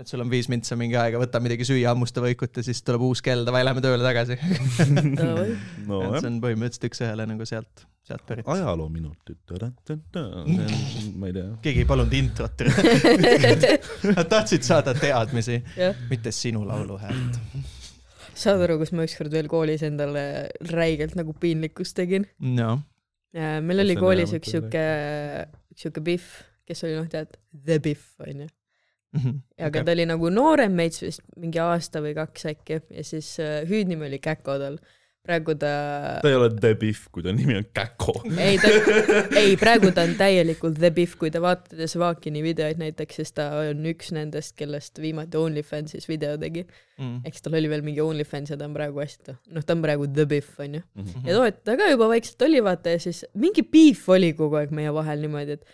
et 0.00 0.10
sul 0.10 0.22
on 0.24 0.30
viis 0.32 0.48
mintsa 0.50 0.78
mingi 0.80 0.96
aega, 0.98 1.20
võta 1.20 1.42
midagi 1.42 1.66
süüa, 1.68 1.92
hammusta 1.92 2.22
võikut 2.24 2.56
ja 2.56 2.66
siis 2.66 2.82
tuleb 2.86 3.04
uus 3.06 3.22
kell, 3.22 3.44
davai, 3.46 3.62
lähme 3.66 3.82
tööle 3.84 4.02
tagasi. 4.06 4.38
et 4.40 4.92
nojah 4.96 6.18
see, 6.18 6.30
on 6.30 6.40
põhimõtteliselt 6.42 6.90
üks-ühele 6.90 7.26
nagu 7.28 7.46
sealt, 7.48 7.86
sealt 8.10 8.26
pärit. 8.28 8.48
ajaloominutid, 8.50 9.54
ma 11.16 11.30
ei 11.30 11.34
tea. 11.36 11.48
keegi 11.64 11.84
ei 11.84 11.88
palunud 11.88 12.16
introt. 12.18 12.64
Nad 14.10 14.30
tahtsid 14.30 14.66
saada 14.66 14.94
teadmisi, 14.98 15.60
mitte 16.10 16.34
sinu 16.34 16.66
lauluhäält. 16.68 17.40
saad 18.40 18.62
aru, 18.66 18.78
kus 18.82 18.94
ma 18.96 19.06
ükskord 19.08 19.34
veel 19.34 19.50
koolis 19.52 19.84
endale 19.86 20.24
räigelt 20.70 21.16
nagu 21.18 21.34
piinlikkust 21.40 21.96
tegin? 21.98 22.28
noh, 22.60 22.84
meil 23.34 23.84
oli 23.86 23.98
koolis 24.00 24.32
üks 24.38 24.54
siuke, 24.56 24.86
üks 25.74 25.86
siuke 25.86 26.04
Biff, 26.04 26.40
kes 26.68 26.86
oli 26.86 26.96
noh, 26.98 27.10
tead, 27.10 27.38
The 27.54 27.78
Biff 27.82 28.16
onju. 28.26 28.48
Mhm. 29.10 29.38
aga 29.66 29.80
ta 29.82 29.90
oli 29.90 30.04
nagu 30.06 30.28
noorem 30.30 30.76
meits 30.78 31.00
vist 31.02 31.24
mingi 31.34 31.58
aasta 31.58 31.98
või 31.98 32.12
kaks 32.14 32.44
äkki 32.52 32.76
ja 32.94 33.02
siis 33.02 33.32
äh, 33.42 33.64
hüüdnimi 33.66 34.06
oli 34.06 34.20
Käko 34.22 34.54
tal. 34.62 34.76
Praegu 35.26 35.54
ta, 35.60 35.70
ta 36.22 36.28
ei 36.30 36.36
ole 36.38 36.48
The 36.56 36.72
Biff, 36.80 37.08
kui 37.12 37.22
ta 37.24 37.32
nimi 37.36 37.56
on 37.58 37.66
Käko. 37.76 38.14
ei 38.40 38.56
ta, 38.60 38.70
ei 39.40 39.56
praegu 39.60 39.90
ta 39.96 40.04
on 40.08 40.14
täielikult 40.18 40.78
The 40.80 40.90
Biff, 40.96 41.16
kui 41.20 41.30
te 41.32 41.42
vaatate 41.42 41.88
Svakini 41.90 42.42
videoid 42.44 42.80
näiteks, 42.80 43.20
siis 43.20 43.34
ta 43.36 43.50
on 43.60 43.84
üks 43.92 44.12
nendest, 44.16 44.54
kellest 44.58 45.00
viimati 45.02 45.38
OnlyFansis 45.40 46.08
video 46.10 46.38
tegi. 46.40 46.66
Mhm. 47.00 47.22
eks 47.24 47.40
tal 47.40 47.54
oli 47.56 47.68
veel 47.72 47.80
mingi 47.84 48.02
OnlyFans 48.04 48.50
ja 48.52 48.58
ta 48.60 48.66
on 48.68 48.74
praegu 48.76 49.00
hästi, 49.00 49.32
noh, 49.56 49.64
ta 49.64 49.72
on 49.76 49.84
praegu 49.84 50.08
The 50.12 50.26
Biff 50.28 50.58
onju. 50.60 50.82
Mhm. 51.00 51.28
ja 51.28 51.36
too, 51.36 51.44
et 51.48 51.62
ta 51.64 51.76
ka 51.80 51.90
juba 51.92 52.10
vaikselt 52.12 52.42
oli 52.48 52.60
vaata 52.64 52.96
ja 52.96 53.00
siis 53.00 53.22
mingi 53.34 53.64
beef 53.64 54.08
oli 54.12 54.34
kogu 54.36 54.58
aeg 54.60 54.74
meie 54.76 54.92
vahel 54.92 55.24
niimoodi, 55.24 55.56
et 55.60 55.64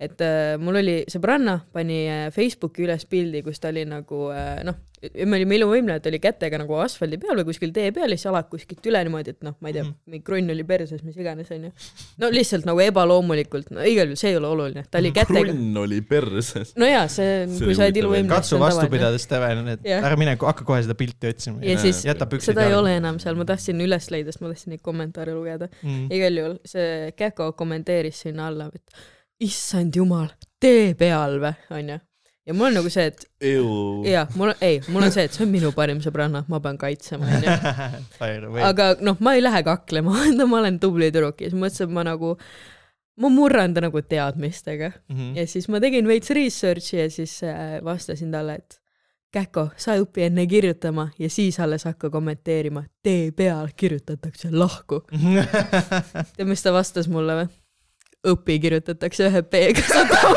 et 0.00 0.22
äh, 0.24 0.54
mul 0.58 0.80
oli 0.80 1.02
sõbranna 1.10 1.60
pani 1.72 2.04
äh, 2.10 2.24
Facebooki 2.34 2.86
üles 2.86 3.04
pildi, 3.10 3.42
kus 3.46 3.60
ta 3.62 3.70
oli 3.70 3.84
nagu 3.88 4.30
äh, 4.34 4.62
noh, 4.66 4.80
me 5.02 5.36
olime 5.38 5.56
iluvõimle, 5.58 5.96
et 5.98 6.06
oli 6.06 6.18
kätega 6.22 6.60
nagu 6.62 6.76
asfaldi 6.78 7.18
peal 7.22 7.40
või 7.40 7.48
kuskil 7.48 7.72
tee 7.74 7.90
peal 7.94 8.12
ja 8.12 8.18
siis 8.18 8.28
jalad 8.28 8.46
kuskilt 8.50 8.86
üle 8.86 9.00
niimoodi, 9.02 9.34
et 9.34 9.46
noh, 9.46 9.56
ma 9.58 9.70
ei 9.70 9.76
tea 9.76 9.82
Mhm. 9.82 9.90
mm, 9.90 9.94
-hmm. 9.94 10.10
mingi 10.10 10.24
krunn 10.24 10.50
oli 10.54 10.64
perses, 10.64 11.02
mis 11.02 11.16
iganes 11.16 11.50
onju. 11.50 11.70
no 12.22 12.30
lihtsalt 12.30 12.66
nagu 12.68 12.80
ebaloomulikult, 12.80 13.70
no 13.70 13.82
igal 13.82 14.10
juhul 14.10 14.20
see 14.20 14.30
ei 14.30 14.36
ole 14.36 14.46
oluline, 14.46 14.84
ta 14.90 14.98
oli 14.98 15.12
kätega. 15.12 15.44
krunn 15.48 15.76
oli 15.76 16.00
perses. 16.00 16.74
no 16.76 16.86
jaa, 16.86 17.08
see, 17.08 17.46
kui 17.46 17.74
sa 17.74 17.86
oled 17.86 17.96
huvitav 17.96 18.02
iluvõimle, 18.02 18.34
katsu 18.34 18.60
vastu. 18.62 18.88
pidada, 18.90 19.18
Steven, 19.18 19.68
et 19.74 19.86
Jah. 19.86 20.04
ära 20.06 20.18
mine, 20.18 20.36
hakka 20.40 20.64
kohe 20.64 20.82
seda 20.82 20.94
pilti 20.98 21.32
otsima. 21.34 21.58
ja 21.62 21.78
siis 21.78 22.04
jäta 22.06 22.26
püksid 22.26 22.54
seda 22.54 22.68
ei 22.68 22.74
ole 22.74 22.96
enam 22.96 23.18
seal, 23.22 23.38
ma 23.38 23.46
tahtsin 23.48 23.80
üles 23.82 24.10
leida, 24.14 24.34
sest 24.34 24.42
ma 24.44 24.52
tahtsin 24.54 24.76
neid 24.76 24.82
kommentaare 24.82 25.34
lugeda. 25.34 25.68
mm.. 25.82 26.06
igal 26.10 26.38
juhul 26.42 26.60
see 26.64 27.10
Käko 27.16 27.52
kommenteeris 27.58 28.22
sinna 28.22 28.46
alla, 28.50 28.70
et 28.74 29.02
issand 29.44 29.96
jumal, 29.98 30.28
tee 30.62 30.94
peal 30.98 31.38
või, 31.42 31.52
onju. 31.78 31.98
ja 32.46 32.54
mul 32.58 32.68
on 32.70 32.76
nagu 32.80 32.90
see, 32.90 33.04
et 33.12 33.24
jaa, 34.08 34.26
mul 34.38 34.50
on, 34.52 34.60
ei, 34.64 34.80
mul 34.88 35.06
on 35.06 35.12
see, 35.14 35.24
et 35.28 35.34
see 35.36 35.44
on 35.46 35.50
minu 35.52 35.70
parim 35.76 36.00
sõbranna, 36.04 36.44
ma 36.50 36.60
pean 36.64 36.78
kaitsema, 36.80 37.28
onju. 37.38 37.56
aga 38.70 38.90
noh, 39.04 39.16
ma 39.22 39.34
ei 39.38 39.42
lähe 39.44 39.62
kaklema, 39.66 40.14
ma 40.50 40.60
olen 40.62 40.78
tubli 40.82 41.10
tüdruk 41.14 41.40
ja 41.44 41.50
siis 41.50 41.58
mõtlesin, 41.58 41.88
et 41.90 41.96
ma 41.98 42.04
nagu, 42.08 42.34
ma 43.22 43.28
murran 43.30 43.74
ta 43.76 43.82
nagu 43.84 44.00
teadmistega 44.02 44.92
Mhm. 45.12 45.34
ja 45.36 45.46
siis 45.46 45.68
ma 45.68 45.80
tegin 45.84 46.06
veits 46.08 46.30
research'i 46.34 47.02
ja 47.04 47.10
siis 47.10 47.38
äh, 47.46 47.80
vastasin 47.84 48.32
talle, 48.34 48.54
et 48.62 48.78
Käko, 49.32 49.70
sa 49.80 49.94
õpi 49.96 50.26
enne 50.26 50.42
kirjutama 50.44 51.06
ja 51.16 51.30
siis 51.32 51.56
alles 51.64 51.86
hakka 51.88 52.10
kommenteerima, 52.12 52.82
tee 53.02 53.30
peal 53.32 53.70
kirjutatakse 53.80 54.50
lahku. 54.52 54.98
tead, 56.36 56.44
mis 56.50 56.60
ta 56.60 56.68
vastas 56.76 57.08
mulle 57.08 57.38
või? 57.38 57.46
Õpi 58.22 58.58
kirjutatakse 58.62 59.26
ühe 59.26 59.42
P-ga, 59.42 59.82
saad 59.82 60.12
aru? 60.18 60.34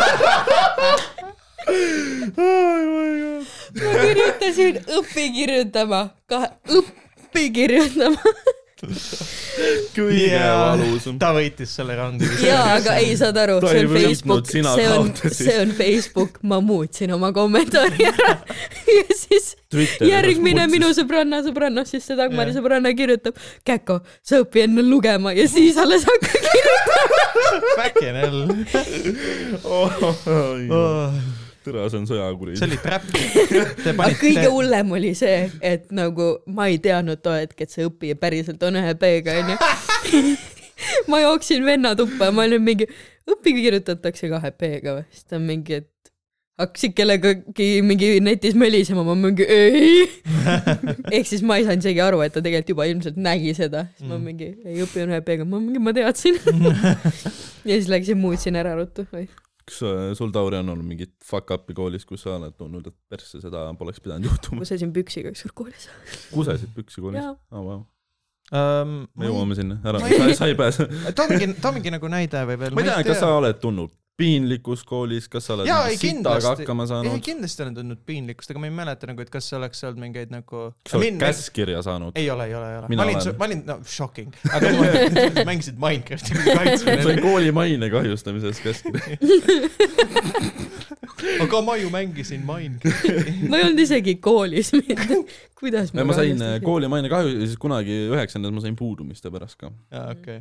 ma 3.81 3.91
kirjutasin 4.01 4.79
õpi 4.99 5.25
kirjutama, 5.37 6.01
kahe, 6.29 6.49
õppi 6.79 7.43
kirjutama. 7.53 8.35
kõige 9.95 10.31
Jaa. 10.31 10.75
valusam. 10.75 11.19
ta 11.21 11.31
võitis 11.35 11.75
selle 11.77 11.95
raundi. 11.97 12.29
jaa, 12.43 12.77
aga 12.77 12.97
ei, 13.01 13.13
saad 13.19 13.37
aru, 13.41 13.59
see 13.65 13.83
on 13.85 13.93
Facebook, 13.95 14.49
see 14.51 14.63
on, 14.91 15.11
see 15.39 15.57
on 15.61 15.73
Facebook, 15.77 16.39
ma 16.43 16.61
muutsin 16.63 17.13
oma 17.15 17.31
kommentaari 17.35 18.09
ära 18.11 18.33
ja 18.97 19.05
siis 19.15 19.55
järgmine 20.05 20.67
minu 20.71 20.91
sõbranna 20.95 21.41
sõbranna, 21.45 21.85
siis 21.87 22.05
see 22.07 22.17
Dagmari 22.19 22.51
Jah. 22.53 22.59
sõbranna 22.59 22.93
kirjutab, 22.97 23.35
Käko, 23.67 24.01
sa 24.25 24.41
õpi 24.43 24.65
enne 24.65 24.81
lugema 24.85 25.33
ja 25.35 25.47
siis 25.51 25.77
alles 25.81 26.05
hakka 26.07 26.33
kirjutama. 26.45 27.05
Fucking 27.79 28.15
hell. 28.19 28.39
tere, 31.65 31.85
see 31.91 31.99
on 32.01 32.07
sõjakuri 32.09 32.57
see. 32.59 32.67
oli 32.69 32.77
trap. 32.83 33.07
Te 33.85 33.93
aga 33.93 34.11
kõige 34.21 34.45
hullem 34.53 34.93
oli 34.97 35.13
see, 35.17 35.47
et 35.65 35.89
nagu 35.95 36.35
ma 36.55 36.69
ei 36.71 36.77
teadnud 36.83 37.23
too 37.25 37.35
hetk, 37.37 37.65
et 37.65 37.73
see 37.73 37.87
õppija 37.89 38.17
päriselt 38.21 38.63
on 38.67 38.77
ühe 38.81 38.93
B-ga 39.01 39.39
onju. 39.41 39.57
ma 41.11 41.23
jooksin 41.23 41.65
venna 41.65 41.95
tuppa 41.97 42.29
ja 42.29 42.35
ma 42.35 42.45
olin 42.47 42.63
mingi, 42.63 42.87
õppiga 43.29 43.63
kirjutatakse 43.67 44.31
kahe 44.31 44.53
B-ga 44.55 44.97
või, 44.99 45.05
siis 45.11 45.27
ta 45.29 45.39
on 45.39 45.45
mingi, 45.49 45.81
et 45.81 45.91
hakkasid 46.61 46.93
kellegagi 46.95 47.69
mingi 47.83 48.13
netis 48.23 48.53
mölisema, 48.55 49.03
ma 49.03 49.15
mingi 49.19 49.43
ei. 49.43 50.05
ehk 51.15 51.27
siis 51.27 51.41
ma 51.43 51.57
ei 51.59 51.65
saanud 51.67 51.83
isegi 51.83 52.03
aru, 52.03 52.21
et 52.23 52.31
ta 52.35 52.43
tegelikult 52.43 52.71
juba 52.75 52.85
ilmselt 52.91 53.17
nägi 53.19 53.55
seda, 53.57 53.87
siis 53.97 54.07
ma 54.07 54.15
Mm. 54.15 54.29
mingi 54.29 54.51
ei 54.63 54.83
õppinud 54.85 55.11
ühe 55.11 55.23
peega, 55.27 55.47
ma 55.47 55.59
mingi 55.59 55.81
ma 55.83 55.91
teadsin. 55.95 56.39
ja 57.65 57.73
siis 57.73 57.89
läksin 57.91 58.21
muutsin 58.21 58.55
ära 58.55 58.75
ruttu. 58.79 59.03
Kas 59.65 59.81
äh, 59.85 60.13
sul, 60.17 60.31
Tauri, 60.35 60.59
on 60.61 60.69
olnud 60.75 60.85
mingit 60.85 61.13
fuck 61.25 61.51
up'i 61.55 61.73
koolis, 61.77 62.05
kus 62.05 62.25
sa 62.25 62.35
oled 62.37 62.53
tundnud, 62.59 62.87
et 62.91 62.97
persse 63.09 63.41
seda 63.41 63.65
poleks 63.79 64.01
pidanud 64.03 64.29
juhtuma? 64.29 64.61
kusesin 64.63 64.93
püksiga 64.95 65.33
ükskord 65.33 65.55
koolis. 65.61 65.89
kusesid 66.33 66.73
püksi 66.77 67.03
koolis 67.03 67.25
aa, 67.25 67.35
vau. 67.51 67.81
um,. 68.53 68.95
me 69.17 69.29
jõuame 69.31 69.57
sinna, 69.57 69.79
ära, 69.83 70.03
ei- 70.05 70.21
sa, 70.21 70.31
sa 70.43 70.49
ei 70.51 70.57
pääse. 70.59 70.87
too 71.17 71.27
mingi, 71.31 71.51
too 71.61 71.73
mingi 71.75 71.93
nagu 71.97 72.11
näide 72.13 72.45
või 72.51 72.59
veel. 72.61 72.77
ma 72.77 72.85
ei 72.85 72.91
tea, 72.91 72.99
kas 73.09 73.23
sa 73.25 73.33
oled 73.39 73.61
tundnud 73.63 73.93
piinlikkust 74.19 74.85
koolis, 74.87 75.27
kas 75.31 75.47
sa 75.49 75.55
oled 75.57 75.67
Jaa, 75.67 75.89
mingi 75.89 75.95
ei, 75.95 75.99
sitaga 75.99 76.35
kindlasti. 76.39 76.63
hakkama 76.63 76.83
ei, 76.85 76.89
saanud, 76.91 77.23
kindlasti 77.25 77.63
olen 77.65 77.75
tundnud 77.79 78.01
piinlikkust, 78.07 78.53
aga 78.53 78.61
ma 78.63 78.69
ei 78.69 78.75
mäleta 78.77 79.09
nagu, 79.09 79.25
et 79.25 79.31
kas 79.33 79.49
oleks 79.57 79.83
olnud 79.83 80.03
mingeid 80.05 80.31
nagu. 80.31 80.61
kas 80.79 80.93
sa 80.93 80.99
oled 81.01 81.19
käskkirja 81.19 81.81
saanud? 81.85 82.15
ei 82.19 82.29
ole, 82.31 82.47
ei 82.47 82.55
ole, 82.55 82.71
ei 82.71 82.79
ole. 82.79 82.91
Ma 82.95 83.07
olin 83.07 83.19
ma 83.41 83.49
olin, 83.49 83.63
no 83.67 83.77
shocking, 83.83 84.31
aga 84.55 84.71
ma 84.77 84.87
mängisid 85.51 85.81
Minecrafti 85.81 86.37
on 86.37 86.47
kaitsmine. 86.61 87.17
kooli 87.25 87.51
maine 87.55 87.91
kahjustamises 87.91 88.63
käskkiri. 88.63 89.19
aga 91.45 91.61
ma 91.67 91.75
ju 91.81 91.91
mängisin 91.91 92.47
Minecrafti. 92.47 93.39
ma 93.51 93.59
ei 93.59 93.67
olnud 93.67 93.83
isegi 93.83 94.15
koolis. 94.23 94.71
kuidas 95.59 95.91
ma 95.93 96.07
ma 96.07 96.15
sain 96.15 96.39
kooli 96.63 96.87
maine 96.91 97.11
kahju 97.11 97.35
ja 97.35 97.47
siis 97.49 97.59
kunagi 97.59 98.05
üheksandas 98.15 98.55
ma 98.55 98.63
sain 98.63 98.79
puudumiste 98.79 99.31
pärast 99.33 99.59
ka. 99.59 99.75
aa, 99.91 100.11
okei. 100.15 100.39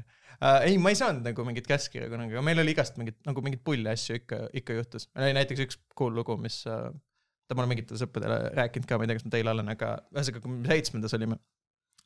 ei, 0.66 0.76
ma 0.82 0.92
ei 0.92 0.98
saanud 0.98 1.24
nagu 1.24 1.46
mingit 1.46 1.66
käskkirja 1.70 2.10
kunagi, 2.12 2.36
aga 2.36 2.44
meil 2.44 2.60
oli 2.62 2.74
igast 2.74 2.98
mingit 3.00 3.20
nagu 3.28 3.42
mingeid 3.44 3.64
pulli 3.66 3.90
asju 3.90 4.20
ikka, 4.20 4.40
ikka 4.60 4.78
juhtus. 4.78 5.08
meil 5.14 5.30
oli 5.30 5.38
näiteks 5.40 5.64
üks 5.66 5.80
cool 5.98 6.14
lugu, 6.16 6.36
mis 6.40 6.60
äh, 6.70 6.88
ta 7.48 7.56
ma 7.56 7.64
olen 7.64 7.74
mingitele 7.74 8.00
sõpradele 8.00 8.38
rääkinud 8.58 8.88
ka, 8.88 8.98
ma 8.98 9.06
ei 9.06 9.10
tea, 9.10 9.18
kas 9.18 9.26
ma 9.26 9.34
teile 9.34 9.54
olen, 9.54 9.72
aga 9.74 9.90
ühesõnaga, 10.14 10.44
kui 10.44 10.54
me 10.54 10.70
seitsmendas 10.70 11.16
olime, 11.18 11.40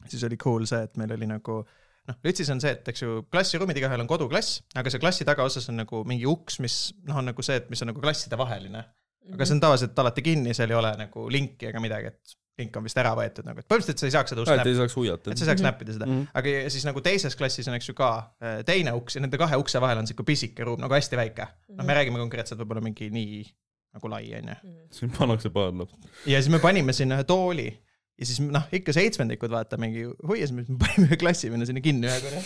siis 0.06 0.24
oli 0.28 0.40
cool 0.40 0.66
see, 0.70 0.80
et 0.88 0.98
meil 1.00 1.14
oli 1.16 1.28
nagu 1.30 1.60
noh, 2.08 2.18
Lütsis 2.24 2.50
on 2.54 2.62
see, 2.62 2.72
et 2.76 2.88
eks 2.92 3.04
ju 3.04 3.20
klassiruumid 3.32 3.78
igaühel 3.78 4.02
on 4.04 4.10
koduklass, 4.10 4.62
aga 4.78 4.92
see 4.92 5.02
klassi 5.02 5.26
tagaosas 5.28 5.68
on 5.72 5.82
nagu 5.82 6.02
mingi 6.08 6.26
uks, 6.28 6.58
mis 6.64 6.78
noh, 7.04 7.20
on 7.20 7.30
nagu 7.30 7.44
see, 7.44 7.58
et 7.60 7.70
mis 7.72 7.82
on 7.84 7.92
nagu 7.92 8.02
klasside 8.02 8.38
vaheline. 8.40 8.84
aga 9.28 9.44
see 9.46 9.58
on 9.58 9.62
tavaliselt 9.62 9.98
alati 10.00 10.24
kinni, 10.24 10.54
seal 10.56 10.72
ei 10.72 10.78
ole 10.78 10.94
nagu 10.96 11.26
linki 11.32 11.68
ega 11.68 11.82
midagi, 11.84 12.14
et 12.14 12.38
link 12.58 12.76
on 12.78 12.86
vist 12.86 12.98
ära 13.00 13.14
võetud 13.18 13.46
nagu, 13.46 13.62
et 13.62 13.68
põhimõtteliselt 13.70 14.02
sa 14.02 14.08
ei 14.08 14.14
saaks 14.16 14.34
seda 14.34 14.44
ust 14.44 14.52
et 14.52 14.60
näppida, 14.60 14.74
ei 14.74 14.80
saaks 14.82 14.96
huiata 14.98 15.32
et. 15.32 15.40
sa 15.40 15.48
saaks 15.50 15.64
näppida 15.64 15.96
seda. 15.96 16.08
Mhm. 16.08 16.26
aga 16.40 16.54
ja 16.54 16.74
siis 16.74 16.86
nagu 16.88 17.02
teises 17.04 17.38
klassis 17.38 17.70
on, 17.70 17.78
eks 17.78 17.90
ju 17.90 17.96
ka 17.98 18.10
äh, 18.42 18.60
teine 18.68 18.94
uks 18.98 19.18
ja 19.18 19.24
nende 19.24 19.40
kahe 19.40 19.60
ukse 19.60 19.82
vahel 19.82 20.02
on 20.02 20.10
siuke 20.10 20.26
pisike 20.26 20.66
ruum 20.66 20.82
nagu 20.82 20.94
hästi 20.94 21.20
väike. 21.20 21.48
noh, 21.74 21.86
me 21.86 21.98
räägime 21.98 22.22
konkreetselt 22.22 22.60
võib-olla 22.62 22.84
mingi 22.84 23.10
nii 23.14 23.42
nagu 23.98 24.10
lai 24.12 24.24
onju. 24.38 24.56
siin 24.94 25.12
pannakse 25.14 25.52
paar 25.54 25.72
laps. 25.72 25.94
ja 26.26 26.40
siis 26.42 26.52
me 26.52 26.62
panime 26.62 26.94
sinna 26.96 27.20
ühe 27.20 27.28
tooli 27.28 27.68
ja 28.18 28.26
siis 28.26 28.40
noh, 28.42 28.64
ikka 28.74 28.92
seitsmendikud 28.96 29.52
vaata 29.52 29.78
mingi 29.78 30.02
hoiasime, 30.26 30.64
siis 30.64 30.74
me 30.74 30.78
panime 30.84 31.06
ühe 31.06 31.18
klassivenna 31.20 31.68
sinna 31.68 31.82
kinni 31.84 32.08
ühe 32.10 32.16
korra. 32.24 32.40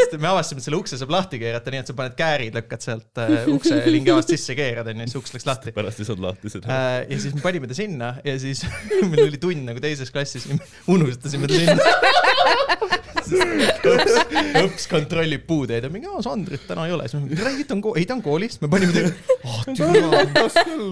sest 0.00 0.16
me 0.18 0.30
avastasime, 0.30 0.58
et 0.62 0.66
selle 0.66 0.80
ukse 0.80 0.98
saab 0.98 1.12
lahti 1.14 1.38
keerata, 1.42 1.70
nii 1.70 1.82
et 1.84 1.90
sa 1.90 1.94
paned 1.98 2.16
käärid, 2.18 2.56
lükkad 2.58 2.82
sealt 2.82 3.22
äh, 3.22 3.46
ukse 3.52 3.78
lingi 3.94 4.10
avast 4.14 4.32
sisse, 4.34 4.56
keerad 4.58 4.90
onju, 4.90 5.06
siis 5.06 5.20
uks 5.20 5.36
läks 5.36 5.46
lahti. 5.46 5.74
pärast 5.76 6.02
ei 6.02 6.08
saanud 6.08 6.26
lahti 6.26 6.50
seda. 6.50 6.66
Äh, 6.66 6.96
ja 7.12 7.20
siis 7.22 7.36
me 7.36 7.44
panime 7.44 7.70
ta 7.70 7.78
sinna 7.78 8.10
ja 8.26 8.34
siis 8.42 8.64
meil 9.12 9.28
oli 9.28 9.38
tund 9.42 9.62
nagu 9.70 9.82
teises 9.84 10.10
klassis 10.14 10.48
ja 10.50 10.58
me 10.58 10.72
unustasime 10.96 11.50
ta 11.50 11.62
sinna. 11.62 11.78
õps, 13.24 14.16
õps 14.64 14.88
kontrollib 14.90 15.46
puudeid 15.48 15.86
ja 15.86 15.90
mingi, 15.92 16.10
aa 16.10 16.20
Sandrit 16.26 16.66
täna 16.68 16.88
ei 16.88 16.96
ole, 16.96 17.06
siis 17.08 17.20
ma 17.20 17.28
mingi, 17.28 17.38
ei 17.62 17.64
ta 17.68 17.76
on 17.78 17.84
kool, 17.86 17.96
ei 18.00 18.08
ta 18.08 18.16
on 18.18 18.24
koolis, 18.24 18.58
me 18.60 18.68
panime 18.72 18.92
ta, 18.92 19.30
ah 19.46 19.62
türa, 19.70 20.24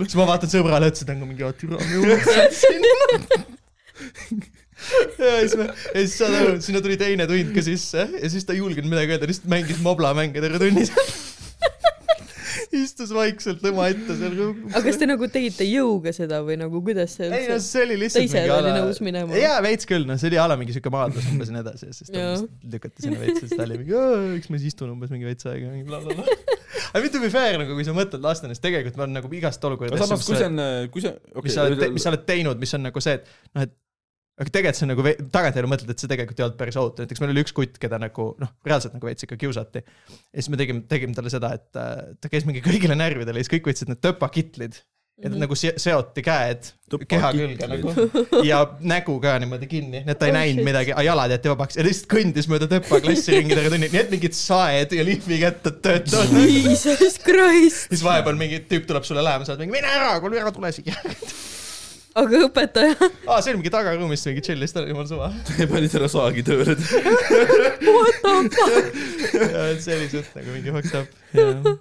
siis 0.06 0.16
ma 0.20 0.28
vaatan 0.30 0.52
sõbrale 0.54 0.88
otsa, 0.92 1.08
ta 1.08 1.16
on 1.18 1.26
mingi, 1.26 1.44
aa 1.44 1.52
türa, 1.58 1.82
me 1.82 2.04
unustasime 2.06 2.46
sinna. 2.62 3.51
ja 5.22 5.34
siis 5.40 5.56
me, 5.58 5.68
ja 5.68 6.00
siis 6.00 6.16
saad 6.20 6.38
aru, 6.38 6.56
sinna 6.64 6.82
tuli 6.84 6.96
teine 7.00 7.28
tund 7.30 7.52
ka 7.56 7.64
sisse 7.66 8.08
ja 8.16 8.32
siis 8.32 8.46
ta 8.48 8.56
ei 8.56 8.62
julgenud 8.62 8.90
midagi 8.90 9.16
öelda, 9.16 9.28
lihtsalt 9.30 9.52
mängis 9.52 9.82
moblamänge 9.84 10.42
terve 10.42 10.62
tunni 10.62 10.88
seal. 10.88 11.12
istus 12.72 13.10
vaikselt 13.14 13.64
omaette 13.68 14.16
seal. 14.16 14.38
aga 14.72 14.82
kas 14.86 14.98
te 15.00 15.08
nagu 15.08 15.28
tegite 15.32 15.66
jõuga 15.68 16.12
seda 16.16 16.40
või 16.46 16.56
nagu 16.60 16.80
kuidas 16.84 17.16
see 17.18 17.28
ei 17.28 17.48
no 17.50 17.58
see 17.62 17.84
oli 17.84 17.98
ta 17.98 18.02
lihtsalt 18.04 18.28
ise 18.28 18.38
mingi 18.38 18.54
oli 18.54 18.70
ala 18.70 18.74
nõus 18.80 19.00
minema? 19.04 19.36
jaa, 19.38 19.58
veits 19.64 19.88
küll, 19.88 20.06
noh, 20.08 20.18
see 20.20 20.30
oli 20.32 20.40
a 20.40 20.46
la 20.50 20.56
mingi 20.60 20.76
siuke 20.76 20.92
maadlus 20.92 21.28
umbes 21.32 21.52
ja 21.52 21.56
nii 21.56 21.64
edasi 21.64 21.88
ja 21.88 21.96
siis 21.98 22.12
ta 22.12 22.26
lükati 22.74 23.06
sinna 23.06 23.20
veits 23.20 23.42
ja 23.42 23.46
siis 23.46 23.60
ta 23.60 23.66
oli 23.66 23.78
mingi, 23.82 24.00
eks 24.38 24.52
ma 24.52 24.60
siis 24.62 24.74
istun 24.74 24.94
umbes 24.94 25.12
mingi 25.12 25.28
veits 25.28 25.48
aega 25.48 25.68
ja 25.68 25.74
mingi 25.74 25.88
blablabla. 25.90 26.26
aga 26.92 27.04
mitte 27.04 27.22
kui 27.22 27.32
fair 27.34 27.60
nagu, 27.60 27.76
kui 27.76 27.86
sa 27.88 27.96
mõtled 27.96 28.24
lastena, 28.24 28.56
siis 28.56 28.64
tegelikult 28.64 29.04
on 29.04 29.16
nagu 29.20 29.32
igast 29.36 29.68
olukorda 29.68 30.00
samas, 30.00 30.26
kui 30.26 30.40
see 30.40 30.48
on, 30.48 30.66
kui 30.94 31.04
see, 31.04 31.14
mis 31.44 31.56
sa 31.56 31.68
oled, 31.68 31.86
mis 31.92 32.06
sa 32.06 32.12
oled 32.12 32.26
teinud, 32.28 32.60
mis 32.62 32.76
on 32.78 32.86
nagu 32.88 33.04
see, 33.04 33.20
et 33.20 33.28
noh, 33.52 33.68
et 33.68 33.76
aga 34.40 34.48
tegelikult 34.54 34.78
see 34.80 34.86
on 34.86 34.92
nagu 34.94 35.04
tagantjärele 35.34 35.70
mõtled, 35.74 35.90
et 35.92 36.00
see 36.02 36.08
tegelikult 36.10 36.40
ei 36.40 36.46
olnud 36.46 36.58
päris 36.60 36.78
ohutu, 36.80 37.04
näiteks 37.04 37.20
meil 37.22 37.34
oli 37.34 37.42
üks 37.44 37.52
kutt, 37.56 37.76
keda 37.82 37.98
nagu 38.00 38.30
noh, 38.40 38.52
reaalselt 38.66 38.94
nagu 38.96 39.06
veits 39.10 39.26
ikka 39.26 39.36
kiusati. 39.42 39.82
ja 39.84 40.38
siis 40.40 40.48
me 40.52 40.56
tegime, 40.60 40.86
tegime 40.88 41.14
talle 41.18 41.30
seda, 41.34 41.52
et 41.58 41.76
äh, 41.76 42.16
ta 42.20 42.32
käis 42.32 42.48
mingi 42.48 42.64
kõigile 42.64 42.96
närvidele 42.96 43.38
ja 43.38 43.44
siis 43.44 43.52
kõik 43.58 43.68
võtsid 43.72 43.92
need 43.92 44.00
töpakitlid 44.04 44.80
ja 45.22 45.28
Mhm. 45.28 45.34
ta 45.36 45.40
nagu 45.44 45.54
se- 45.54 45.74
seoti 45.78 46.22
käed 46.24 46.70
keha 47.06 47.28
külge 47.36 47.66
nagu 47.68 47.92
ja 48.48 48.62
nägu 48.80 49.18
ka 49.22 49.34
niimoodi 49.38 49.68
kinni, 49.70 50.00
nii 50.02 50.10
et 50.10 50.18
ta 50.18 50.26
ei 50.26 50.32
Oh 50.32 50.38
näinud 50.38 50.62
shit. 50.62 50.66
midagi, 50.66 50.92
aga 50.96 51.04
jalad 51.04 51.34
jäeti 51.36 51.52
vabaks 51.52 51.76
ja 51.78 51.84
lihtsalt 51.86 52.08
kõndis 52.10 52.48
mööda 52.50 52.66
töpa 52.72 52.98
klassi 53.04 53.36
ringi 53.36 53.54
terve 53.54 53.70
tunni, 53.74 53.90
nii 53.92 54.00
et 54.00 54.10
mingid 54.16 54.34
saed 54.34 54.96
ja 54.96 55.04
lihvikätted 55.06 55.78
töötavad. 55.84 56.32
Jesus 56.48 57.20
Christ. 57.22 57.92
siis 57.92 58.02
vahepeal 58.02 58.40
mingi 58.40 58.64
tüüp 58.72 58.88
tuleb 58.88 59.04
sulle 59.06 59.22
lähema, 59.22 59.44
sa 59.46 59.52
oled 59.54 59.66
mingi 59.66 59.76
mine 59.76 59.92
ära, 59.92 60.16
kuule 60.24 60.40
ära 60.40 60.50
tule 60.56 60.72
siia. 60.74 60.96
aga 62.18 62.42
õpetaja, 62.48 62.96
aa, 63.26 63.38
see 63.40 63.52
oli 63.52 63.62
mingi 63.62 63.72
tagaruumis 63.72 64.26
mingi 64.28 64.44
oli 64.56 64.68
jumala 64.92 65.08
suva. 65.08 65.30
panid 65.70 65.92
selle 65.92 66.10
saagi 66.12 66.44
tööle. 66.46 66.76
what 67.86 68.20
the 68.24 68.34
fuck? 68.58 69.00
see 69.80 69.96
oli 69.96 70.10
suht 70.12 70.36
nagu 70.36 70.52
mingi 70.56 70.74
fucked 70.74 70.98
up. 71.00 71.72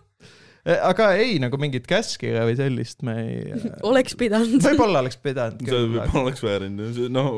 aga 0.92 1.10
ei, 1.18 1.36
nagu 1.42 1.58
mingit 1.62 1.88
käskkirja 1.90 2.46
või 2.48 2.56
sellist 2.60 3.04
me 3.08 3.18
ei. 3.26 3.62
oleks 3.88 4.16
pidanud. 4.20 4.62
võib-olla 4.64 5.04
oleks 5.04 5.20
pidanud 5.22 5.60
see 5.60 5.72
küll. 5.72 5.92
võib-olla 5.98 6.26
oleks 6.28 6.46
väärinud, 6.46 7.04
noh, 7.18 7.30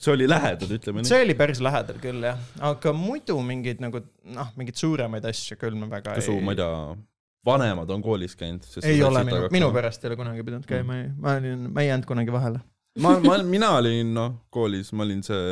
see 0.00 0.14
oli 0.14 0.30
lähedal, 0.30 0.74
ütleme 0.78 1.02
nii. 1.02 1.10
see 1.12 1.22
oli 1.26 1.36
päris 1.38 1.62
lähedal 1.64 2.00
küll 2.02 2.24
jah, 2.30 2.40
aga 2.72 2.94
muidu 2.96 3.36
mingeid 3.44 3.82
nagu 3.84 4.04
noh, 4.36 4.52
mingeid 4.56 4.80
suuremaid 4.80 5.28
asju 5.32 5.58
küll 5.60 5.76
me 5.76 5.90
väga 5.90 6.16
kas 6.16 6.30
su, 6.30 6.38
ma 6.40 6.56
ei 6.56 6.62
tea, 6.62 6.84
vanemad 7.46 7.90
on 7.94 8.02
koolis 8.04 8.36
käinud? 8.36 8.66
ei 8.84 9.00
ole 9.06 9.24
minu, 9.24 9.46
minu 9.54 9.70
pärast 9.74 10.04
ei 10.04 10.12
ole 10.12 10.18
kunagi 10.20 10.44
pidanud 10.46 10.68
käima, 10.68 11.00
ma 11.20 11.38
olin, 11.40 11.66
ma 11.72 11.84
ei 11.84 11.88
jäänud 11.92 12.08
kunagi 12.08 12.32
vahele. 12.34 12.60
ma, 13.00 13.14
ma, 13.24 13.36
mina 13.46 13.70
olin 13.78 14.14
noh, 14.16 14.32
koolis, 14.52 14.92
ma 14.92 15.06
olin 15.06 15.22
see, 15.24 15.42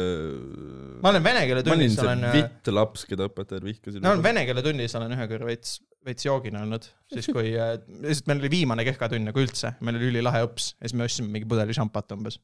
ma 1.03 1.13
olen 1.13 1.25
vene 1.25 1.45
keele 1.49 1.63
ma 1.63 1.75
olin 1.75 1.85
tunnis, 1.87 1.99
see 1.99 2.09
olen, 2.09 2.25
vitt 2.35 2.73
laps, 2.75 3.05
keda 3.09 3.29
õpetajad 3.31 3.65
vihkasid. 3.69 4.03
ma 4.05 4.15
olen 4.17 4.25
vene 4.27 4.43
keele 4.49 4.65
tunnis 4.67 4.97
olen 4.99 5.15
ühe 5.17 5.29
korra 5.31 5.49
veits, 5.49 5.77
veits 6.09 6.27
joogine 6.29 6.61
olnud, 6.65 6.89
siis 7.15 7.29
kui, 7.33 7.53
lihtsalt 7.55 8.29
meil 8.31 8.43
oli 8.43 8.51
viimane 8.59 8.85
kehka 8.89 9.09
tund 9.13 9.29
nagu 9.31 9.45
üldse, 9.45 9.75
meil 9.85 10.01
oli 10.01 10.11
ülilahe 10.13 10.43
õps 10.49 10.73
ja 10.77 10.89
siis 10.91 10.99
me 10.99 11.07
ostsime 11.09 11.31
mingi 11.35 11.49
pudeli 11.51 11.77
šampat 11.77 12.17
umbes, 12.19 12.41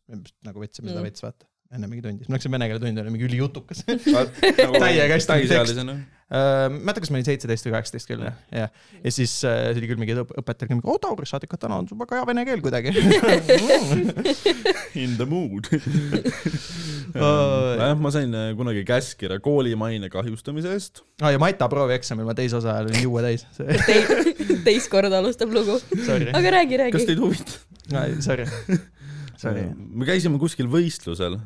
nagu 0.46 0.62
võtsime 0.62 0.88
seda 0.92 1.02
Mm. 1.02 1.08
veits 1.10 1.24
vaata, 1.26 1.48
enne 1.74 1.88
mingi 1.90 2.04
tundi, 2.06 2.22
siis 2.24 2.30
ma 2.30 2.38
läksin 2.38 2.54
vene 2.54 2.70
keele 2.70 2.80
tundi, 2.86 3.02
oli 3.02 3.12
mingi 3.16 3.26
ülijutukas. 3.28 3.82
Nagu 3.88 4.78
täiega 4.84 5.16
hästi 5.16 5.30
täisealisena. 5.32 5.96
Äh, 6.32 6.70
ma 6.72 6.78
ei 6.78 6.84
mäleta, 6.88 7.02
kas 7.04 7.10
ma 7.12 7.18
olin 7.18 7.26
seitseteist 7.26 7.66
või 7.68 7.72
kaheksateist 7.74 8.08
küll 8.08 8.22
jah, 8.24 8.36
jah. 8.48 8.70
ja 9.04 9.10
siis 9.12 9.32
äh, 9.44 9.58
see 9.68 9.82
oli 9.82 9.88
küll 9.90 9.98
mingi 10.00 10.14
õp- 10.16 10.30
õpetaja 10.40 10.70
mingi, 10.70 10.80
oo 10.88 10.96
Tauris, 11.02 11.28
sa 11.34 11.36
ikka 11.44 11.58
täna 11.60 11.76
on 11.82 11.88
sul 11.90 11.98
väga 12.00 12.16
hea 12.16 12.28
vene 12.30 12.44
keel 12.48 12.62
kuidagi. 12.64 12.94
In 15.04 15.18
the 15.18 15.26
mood. 15.28 15.68
Oi. 17.14 17.74
jah, 17.76 17.92
ma 18.00 18.12
sain 18.14 18.32
äh, 18.32 18.46
kunagi 18.56 18.86
käskkirja 18.88 19.36
kooli 19.44 19.74
maine 19.76 20.08
kahjustamise 20.10 20.72
eest. 20.72 21.02
aa 21.20 21.34
ja 21.34 21.42
Mata 21.42 21.68
proovi 21.68 21.92
eksamil 21.98 22.24
ma 22.24 22.34
teise 22.38 22.56
osa 22.56 22.72
ajal 22.72 22.88
olin 22.88 23.04
juue 23.04 23.26
täis, 23.26 23.44
teist 24.66 24.88
korda 24.94 25.20
alustab 25.20 25.52
lugu. 25.52 25.76
sorry, 26.06 26.32
aga 26.32 26.54
räägi, 26.56 26.80
kas 26.80 26.86
räägi. 26.86 27.04
teid 27.12 27.20
huvitab? 27.20 27.52
sorry, 28.24 28.48
sorry. 29.44 29.68
me 29.76 30.08
käisime 30.08 30.40
kuskil 30.40 30.72
võistlusel, 30.72 31.36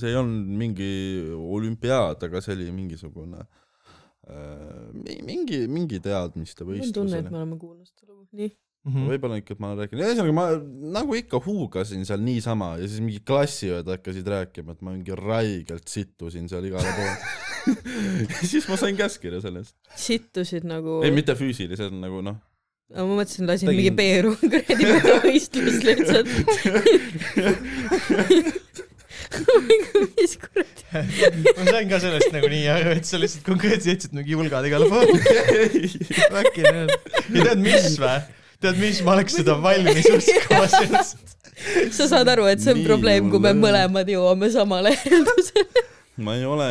see 0.00 0.10
ei 0.10 0.16
olnud 0.16 0.58
mingi 0.64 0.90
olümpiaad, 1.36 2.24
aga 2.30 2.40
see 2.40 2.56
oli 2.56 2.72
mingisugune 2.72 3.44
äh, 3.44 3.62
mingi, 4.26 5.66
mingi 5.70 6.00
teadmiste 6.02 6.64
mul 6.66 6.80
on 6.82 6.92
tunne, 6.94 7.18
et 7.22 7.28
me. 7.30 7.36
oleme 7.38 7.58
kuulnud 7.60 7.86
seda 7.86 8.12
lugu. 8.12 8.26
nii. 8.32 8.50
Mhm. 8.86 9.06
võib-olla 9.10 9.36
ikka, 9.40 9.54
et 9.56 9.60
ma 9.62 9.68
olen 9.72 9.80
rääkinud, 9.82 10.02
ühesõnaga 10.06 10.34
ma 10.36 10.44
nagu 10.94 11.14
ikka 11.18 11.40
huugasin 11.42 12.04
seal 12.06 12.20
niisama 12.22 12.68
ja 12.78 12.86
siis 12.86 13.00
mingi 13.02 13.18
klassiõed 13.26 13.88
hakkasid 13.90 14.28
rääkima, 14.30 14.76
et 14.76 14.82
ma 14.86 14.94
mingi 14.94 15.16
raigelt 15.18 15.90
sittusin 15.90 16.46
seal 16.50 16.68
igale 16.68 16.92
poole. 16.94 17.16
siis 18.50 18.68
ma 18.70 18.78
sain 18.78 18.94
käskkirja 18.98 19.40
selle 19.42 19.64
eest. 19.64 19.74
sittusid 19.98 20.68
nagu. 20.70 21.00
ei, 21.02 21.10
mitte 21.14 21.34
füüsiliselt 21.38 21.98
nagu 21.98 22.22
noh, 22.22 22.38
ma 22.94 23.08
mõtlesin, 23.10 23.46
lasin 23.50 23.66
Tegin- 23.72 23.82
mingi 23.82 23.94
Peeru 23.98 24.36
kuradi 24.38 24.84
võistlust 25.26 25.82
lihtsalt. 25.90 26.30
mis 30.16 30.36
kuradi. 30.40 31.04
ma 31.56 31.66
sain 31.70 31.90
ka 31.90 32.00
sellest 32.02 32.32
nagu 32.34 32.50
nii 32.52 32.66
aru, 32.72 32.94
et 32.96 33.08
sa 33.08 33.20
lihtsalt 33.20 33.44
konkreetselt 33.46 33.92
jätsid 33.94 34.16
mingi 34.16 34.36
julgad 34.36 34.66
igale 34.68 34.88
poole. 34.90 35.20
äkki 36.42 36.66
need, 36.66 36.92
ja 37.34 37.46
tead 37.50 37.62
mis 37.64 37.96
vä? 38.02 38.18
tead 38.62 38.78
mis, 38.80 39.02
ma 39.04 39.16
oleks 39.16 39.36
seda 39.40 39.56
valmis 39.62 40.06
uskuma 40.12 40.68
sinust. 40.72 41.34
sa 41.96 42.08
saad 42.08 42.30
aru, 42.32 42.46
et 42.52 42.62
see 42.62 42.72
on 42.74 42.80
Nii 42.80 42.88
probleem, 42.88 43.28
kui 43.32 43.42
me 43.42 43.52
mõlemad 43.56 44.08
jõuame 44.10 44.50
samale 44.54 44.94
järeldusele. 44.96 45.84
ma 46.24 46.36
ei 46.38 46.46
ole 46.48 46.68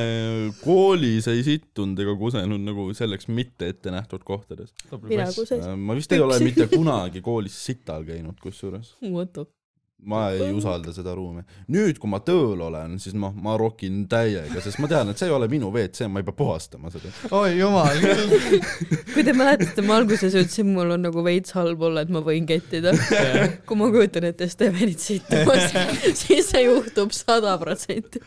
koolis 0.64 1.28
ei 1.30 1.44
sittunud 1.46 2.00
ega 2.02 2.16
kusenud 2.18 2.64
nagu 2.66 2.88
selleks 2.98 3.30
mitte 3.30 3.70
ette 3.74 3.94
nähtud 3.94 4.26
kohtades. 4.26 4.74
kusesin. 4.90 5.78
ma 5.78 5.98
vist 5.98 6.16
ei 6.16 6.24
ole 6.26 6.40
mitte 6.42 6.70
kunagi 6.72 7.22
koolis 7.26 7.60
sital 7.68 8.08
käinud, 8.08 8.40
kusjuures. 8.42 8.96
What 9.06 9.34
the 9.34 9.46
ma 10.06 10.30
ei 10.36 10.52
usalda 10.54 10.94
seda 10.94 11.16
ruumi. 11.18 11.42
nüüd, 11.74 11.98
kui 12.02 12.10
ma 12.12 12.20
tööl 12.26 12.62
olen, 12.68 12.98
siis 13.02 13.16
ma, 13.18 13.32
ma 13.34 13.56
rokin 13.60 14.04
täiega, 14.12 14.62
sest 14.64 14.80
ma 14.84 14.90
tean, 14.92 15.10
et 15.12 15.22
see 15.22 15.30
ei 15.30 15.34
ole 15.36 15.48
minu 15.52 15.72
WC, 15.74 16.08
ma 16.12 16.22
ei 16.22 16.28
pea 16.28 16.36
puhastama 16.38 16.92
seda. 16.94 17.12
oi 17.36 17.56
jumal 17.58 18.02
kui 19.14 19.24
te 19.26 19.34
mäletate, 19.36 19.86
ma 19.86 19.98
alguses 20.02 20.36
ütlesin, 20.36 20.70
mul 20.76 20.96
on 20.96 21.06
nagu 21.08 21.24
veits 21.26 21.56
halb 21.58 21.82
olla, 21.88 22.04
et 22.06 22.12
ma 22.14 22.22
võin 22.26 22.46
kettida. 22.50 22.94
kui 23.68 23.80
ma 23.80 23.90
kujutan 23.94 24.28
ette 24.30 24.48
Stevenit 24.52 25.02
situmas, 25.02 25.74
siis 26.20 26.50
see 26.52 26.66
juhtub 26.68 27.14
sada 27.16 27.56
protsenti. 27.62 28.22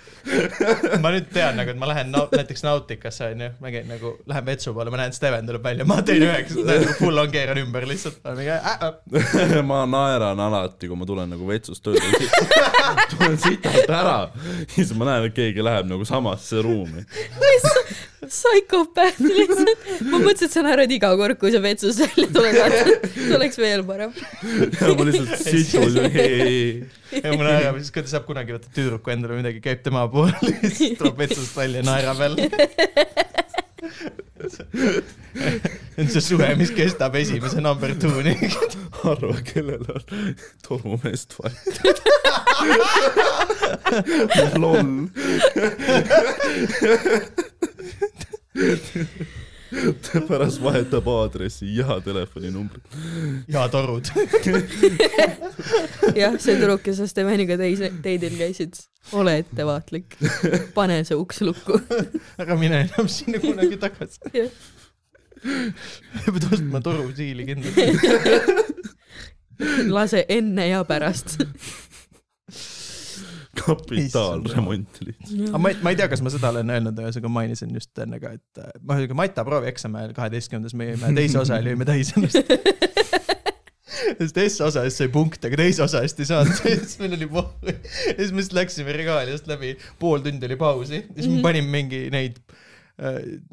ma 1.03 1.13
nüüd 1.15 1.31
tean 1.35 1.59
nagu, 1.61 1.75
et 1.75 1.81
ma 1.81 1.91
lähen 1.91 2.13
nau- 2.15 2.29
näiteks 2.35 2.65
Nautikasse 2.67 3.31
onju, 3.33 3.53
ma 3.63 3.73
käin 3.75 3.89
nagu, 3.91 4.17
lähen 4.29 4.47
vetsu 4.49 4.75
poole, 4.77 4.93
ma 4.95 5.03
näen, 5.03 5.15
Steven 5.17 5.47
tuleb 5.49 5.65
välja, 5.65 5.87
ma 5.89 6.01
teen 6.07 6.27
üheksa, 6.27 6.65
nagu 6.67 6.97
full 6.99 7.23
on 7.23 7.31
keeran 7.33 7.63
ümber 7.63 7.87
lihtsalt. 7.89 8.19
ma 9.71 9.83
naeran 9.89 10.41
alati, 10.49 10.89
kui 10.91 10.99
ma 10.99 11.07
tulen 11.09 11.31
nagu 11.35 11.49
vetsust 11.69 11.85
tööle, 11.85 12.01
tulen 13.13 13.37
sitalt 13.41 13.91
ära, 13.93 14.19
siis 14.73 14.93
ma 14.97 15.09
näen, 15.09 15.29
et 15.29 15.37
keegi 15.37 15.65
läheb 15.65 15.89
nagu 15.91 16.07
samasse 16.09 16.63
ruumi. 16.65 17.05
psühhopaat 18.29 19.21
lihtsalt. 19.23 19.85
ma 20.09 20.21
mõtlesin, 20.21 20.49
et 20.49 20.55
sa 20.55 20.65
naerad 20.65 20.93
iga 20.93 21.13
kord, 21.17 21.39
kui 21.41 21.53
sa 21.55 21.61
vetsust 21.65 22.03
välja 22.03 22.29
tuled, 22.35 22.57
see 23.15 23.37
oleks 23.37 23.61
veel 23.61 23.85
parem. 23.89 24.15
ja 24.81 24.95
ma 24.95 25.09
lihtsalt 25.09 25.45
situn 25.45 26.01
ja 27.25 27.35
mul 27.35 27.45
naerab, 27.45 27.81
siis 27.83 27.93
kui 27.95 28.05
ta 28.05 28.15
saab 28.15 28.29
kunagi 28.29 28.57
võtta 28.57 28.73
tüdruku 28.75 29.15
endale 29.15 29.41
midagi, 29.41 29.63
käib 29.65 29.85
tema 29.85 30.07
poole, 30.13 30.35
siis 30.79 30.97
tuleb 31.01 31.25
vetsust 31.25 31.57
välja 31.59 31.85
ja 31.85 31.91
naerab 31.91 32.25
jälle. 32.27 32.51
see 35.99 36.03
on 36.03 36.09
see 36.13 36.21
suhe, 36.21 36.49
mis 36.59 36.71
kestab 36.75 37.15
esimese 37.21 37.61
number 37.61 37.95
two'ni. 37.95 38.35
arva, 39.05 39.41
kellel 39.49 39.87
on 39.95 40.03
torumeest 40.67 41.37
vaja. 41.39 41.57
loll. 44.59 45.09
Ta 50.03 50.21
pärast 50.29 50.63
vahetab 50.63 51.09
aadressi 51.09 51.77
ja 51.77 52.01
telefoninumbrit. 52.05 52.85
ja 53.49 53.69
torud. 53.69 54.11
jah, 56.21 56.37
see 56.39 56.57
tüdruk, 56.57 56.83
kes 56.85 57.01
sa 57.01 57.09
Steveniga 57.11 57.59
teise, 57.61 57.91
teidil 58.05 58.37
käisid, 58.39 58.79
ole 59.19 59.39
ettevaatlik. 59.43 60.19
pane 60.77 61.03
see 61.09 61.19
uks 61.19 61.43
lukku. 61.47 61.81
ära 62.41 62.59
mine 62.61 62.85
enam 62.87 63.11
sinna 63.13 63.43
kunagi 63.43 63.81
tagasi. 63.81 64.49
pead 66.25 66.49
ostma 66.53 66.83
torusiili 66.85 67.47
kindlasti. 67.49 67.87
lase 69.91 70.25
enne 70.29 70.69
ja 70.71 70.85
pärast. 70.89 71.39
Kapitaalremont 73.59 75.01
lihtsalt. 75.07 75.49
aga 75.51 75.59
ma 75.63 75.73
ei, 75.73 75.79
ma 75.85 75.93
ei 75.95 75.99
tea, 76.01 76.09
kas 76.13 76.23
ma 76.25 76.33
seda 76.35 76.51
olen 76.55 76.71
öelnud, 76.77 76.99
ühesõnaga 77.05 77.33
mainisin 77.39 77.75
just 77.77 77.99
enne 78.05 78.21
ka, 78.23 78.35
et 78.39 78.63
äh, 78.63 78.71
ma 78.83 78.97
ühesõnaga 78.97 79.19
Mata 79.23 79.45
proovi 79.49 79.71
eksami 79.73 80.03
ajal 80.03 80.15
kaheteistkümnendas 80.19 80.77
me 80.79 80.91
jõime 80.93 81.13
teise 81.19 81.41
osa 81.43 81.59
ja 81.61 81.73
jõime 81.73 81.89
täis 81.89 82.15
ennast. 82.17 82.39
sest 84.19 84.39
S-osa 84.49 84.83
eest 84.87 85.01
sai 85.03 85.09
punkte, 85.13 85.49
aga 85.51 85.59
teise 85.61 85.83
osa 85.85 86.01
eest 86.05 86.21
ei 86.23 86.29
saanud, 86.29 86.55
siis 86.63 86.97
meil 87.03 87.17
oli 87.19 87.27
ja 87.29 87.75
siis 88.19 88.33
me 88.33 88.41
lihtsalt 88.43 88.57
läksime 88.61 88.95
regaaliast 88.97 89.49
läbi, 89.51 89.75
pool 90.01 90.23
tundi 90.25 90.49
oli 90.49 90.57
pausi, 90.61 91.03
siis 91.15 91.27
Mhm. 91.29 91.37
me 91.39 91.45
panime 91.45 91.71
mingi 91.73 92.01
neid, 92.15 92.39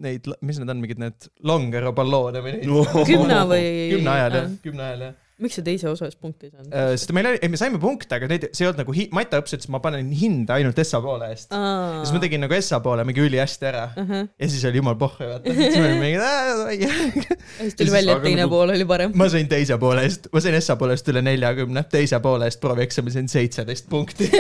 neid, 0.01 0.25
mis 0.41 0.57
need 0.61 0.71
on, 0.73 0.79
mingid 0.81 1.01
need 1.01 1.27
longero 1.45 1.91
balloone 1.97 2.41
või 2.45 2.55
neid 2.59 2.67
No. 2.71 2.83
kümne 3.07 3.41
või? 3.51 3.63
kümne 3.95 4.13
ajal 4.15 4.37
jah, 4.39 4.49
kümne 4.65 4.87
ajal 4.89 5.05
jah. 5.09 5.15
Miks 5.43 5.57
sa 5.59 5.63
teise 5.65 5.89
osa 5.91 6.07
eest 6.07 6.19
punkti 6.23 6.47
ei 6.47 6.51
saanud? 6.53 6.71
Äh, 6.71 6.91
sest 6.95 7.11
meil 7.15 7.27
oli, 7.27 7.39
ei 7.43 7.49
me 7.51 7.59
saime 7.59 7.79
punkte, 7.81 8.15
aga 8.15 8.29
neid, 8.31 8.45
see 8.55 8.63
ei 8.63 8.69
olnud 8.69 8.81
nagu 8.83 8.93
hi-, 8.95 9.07
Mata 9.15 9.41
õppis, 9.41 9.57
et 9.57 9.65
ma 9.73 9.81
panen 9.83 10.07
hinda 10.15 10.55
ainult 10.55 10.79
Essa 10.79 11.01
poole 11.03 11.27
eest. 11.33 11.49
ja 11.51 12.03
siis 12.05 12.13
ma 12.15 12.21
tegin 12.23 12.43
nagu 12.45 12.55
Essa 12.55 12.79
poole 12.85 13.03
mingi 13.07 13.23
ülihästi 13.25 13.67
ära 13.67 13.83
ahah, 13.91 14.23
ja 14.31 14.49
siis 14.51 14.63
oli 14.69 14.79
jumal 14.79 14.95
pohhu, 15.01 15.27
vaata. 15.27 15.55
siis 15.57 15.75
me 15.75 15.83
olime 15.89 16.05
mingi, 16.05 17.19
siis 17.59 17.75
tuli 17.81 17.91
välja, 17.97 18.15
et 18.15 18.23
teine 18.29 18.45
nagu- 18.45 18.55
pool 18.55 18.75
oli 18.77 18.87
parem. 18.87 19.15
ma 19.19 19.27
sain 19.33 19.51
teise 19.51 19.77
poole 19.81 20.07
eest, 20.07 20.31
ma 20.31 20.43
sain 20.45 20.55
Essa 20.61 20.77
poole 20.79 20.95
eest 20.95 21.11
üle 21.11 21.25
neljakümne, 21.25 21.83
teise 21.91 22.21
poole 22.23 22.47
eest 22.47 22.63
proovieksamil 22.63 23.17
sain 23.17 23.27
seitseteist 23.31 23.89
punkti. 23.91 24.31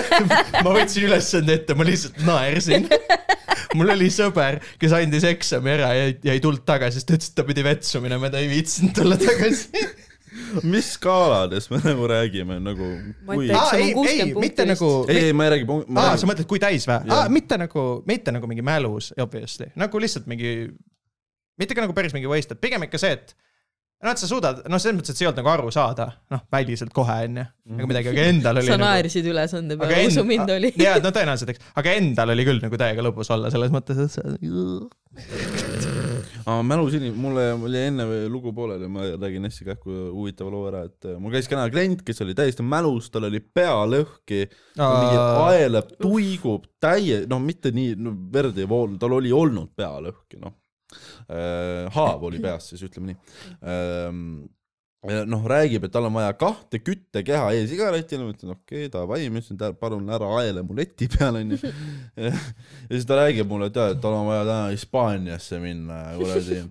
ma 0.64 0.72
võtsin 0.72 1.08
ülesande 1.10 1.60
ette, 1.60 1.76
ma 1.76 1.84
lihtsalt 1.88 2.24
naersin. 2.24 2.88
mul 3.76 3.92
oli 3.92 4.08
sõber, 4.12 4.62
kes 4.80 4.94
andis 4.96 5.26
eksami 5.28 5.74
ära 5.76 5.92
ja, 5.96 6.10
ja 6.24 6.36
ei 6.36 6.40
tulnud 6.42 6.64
tagasi, 6.68 7.02
sest 7.02 7.10
ta 7.10 7.16
ütles, 7.18 7.32
et 7.32 7.36
ta 7.36 7.44
pidi 7.48 7.64
vetsu 7.66 8.00
minema 8.04 8.30
ja 8.30 8.38
ta 8.38 8.40
ei 8.42 8.48
viitsinud 8.52 8.96
tulla 8.96 9.18
tagasi. 9.20 9.68
mis 10.66 10.92
skaalades 10.96 11.68
me 11.72 11.80
nagu 11.84 12.06
räägime 12.10 12.58
nagu, 12.62 12.90
kui 13.28 13.48
on 13.50 13.74
ei, 13.78 13.90
60 13.96 14.12
ei, 14.12 14.34
mitte 14.38 14.66
nagu, 14.68 14.92
ei, 15.08 15.24
ei, 15.28 15.34
ma 15.36 15.48
ei 15.48 15.54
räägi 15.56 15.66
aa, 15.68 15.80
sa 15.88 16.12
räägin, 16.12 16.30
mõtled, 16.32 16.48
kui 16.50 16.62
täis 16.62 16.86
või? 16.88 17.00
Aa, 17.14 17.26
mitte 17.32 17.58
nagu, 17.60 17.88
mitte 18.08 18.34
nagu 18.34 18.50
mingi 18.50 18.64
mälus, 18.66 19.12
obviously, 19.20 19.70
nagu 19.80 20.02
lihtsalt 20.02 20.30
mingi, 20.30 20.54
mitte 21.60 21.76
ka 21.76 21.84
nagu 21.84 21.96
päris 21.96 22.16
mingi 22.16 22.30
wasted, 22.30 22.60
pigem 22.62 22.86
ikka 22.88 23.00
see, 23.02 23.18
et 23.18 23.36
noh, 24.04 24.12
et 24.14 24.20
sa 24.22 24.30
suudad, 24.30 24.62
noh, 24.70 24.78
selles 24.82 24.98
mõttes, 25.00 25.14
et 25.14 25.18
sa 25.18 25.24
ei 25.24 25.28
olnud 25.30 25.42
nagu 25.42 25.52
aru 25.54 25.74
saada, 25.74 26.08
noh, 26.32 26.44
väliselt 26.54 26.94
kohe 26.94 27.18
onju, 27.26 27.46
nagu 27.74 27.90
midagi, 27.90 28.12
aga 28.12 28.26
endal 28.30 28.62
oli 28.62 28.70
sa 28.70 28.76
nagu 28.76 28.86
naersid 28.86 29.26
ülesande 29.32 29.78
aga 29.78 29.90
peale, 29.90 30.12
usu 30.12 30.24
mind 30.28 30.54
oli. 30.54 30.72
jaa, 30.78 31.00
no 31.02 31.12
tõenäoliselt, 31.14 31.54
eks, 31.54 31.72
aga 31.82 31.98
endal 31.98 32.34
oli 32.36 32.46
küll 32.46 32.62
nagu 32.62 32.80
täiega 32.80 33.04
lõbus 33.04 33.32
olla 33.34 33.50
selles 33.54 33.74
mõttes, 33.74 33.98
et 34.06 34.14
sa 34.14 34.22
aa, 36.46 36.62
mälus, 36.66 36.96
mulle 37.16 37.46
oli 37.56 37.80
enne 37.80 38.06
lugu 38.30 38.52
pooleli, 38.56 38.88
ma 38.92 39.06
räägin 39.14 39.48
hästi 39.48 39.66
kähku 39.68 39.94
huvitava 40.12 40.52
loo 40.52 40.68
ära, 40.70 40.84
et 40.88 41.08
äh, 41.08 41.18
mul 41.22 41.34
käis 41.34 41.50
kena 41.50 41.66
klient, 41.72 42.04
kes 42.06 42.22
oli 42.24 42.36
täiesti 42.38 42.66
mälus, 42.66 43.10
tal 43.14 43.28
oli 43.30 43.40
pea 43.40 43.76
lõhki, 43.88 44.44
mingi 44.78 45.18
aeleb, 45.46 45.96
tuigub 46.02 46.68
täie, 46.82 47.24
noh, 47.30 47.42
mitte 47.42 47.72
nii 47.74 47.96
no,, 48.00 48.14
verd 48.34 48.58
ei 48.58 48.68
voolu, 48.68 48.98
tal 49.00 49.16
oli 49.18 49.34
olnud 49.34 49.74
pea 49.78 49.94
lõhki, 50.08 50.40
noh. 50.42 50.56
haav 51.94 52.22
oli 52.24 52.40
peas 52.40 52.70
siis, 52.72 52.84
ütleme 52.86 53.12
nii. 53.12 54.54
noh, 55.06 55.44
räägib, 55.46 55.84
et 55.86 55.92
tal 55.94 56.08
on 56.08 56.16
vaja 56.16 56.32
kahte 56.38 56.80
küttekeha 56.82 57.52
e-sigaretile, 57.54 58.24
ma 58.26 58.34
ütlen 58.34 58.54
okei 58.56 58.86
okay,, 58.86 58.92
davai, 58.92 59.20
ma 59.30 59.42
ütlesin, 59.42 59.60
palun 59.78 60.08
ära 60.14 60.30
aele 60.40 60.64
mu 60.66 60.74
leti 60.78 61.06
peale, 61.12 61.44
onju. 61.44 61.58
ja 62.24 62.32
siis 62.34 63.06
ta 63.06 63.20
räägib 63.20 63.50
mulle, 63.50 63.70
et 63.70 63.78
jah, 63.78 63.92
et 63.94 64.02
tal 64.02 64.16
on 64.18 64.26
vaja 64.26 64.42
täna 64.48 64.74
Hispaaniasse 64.74 65.62
minna 65.62 66.02
ja 66.10 66.18
kuradi 66.18 66.64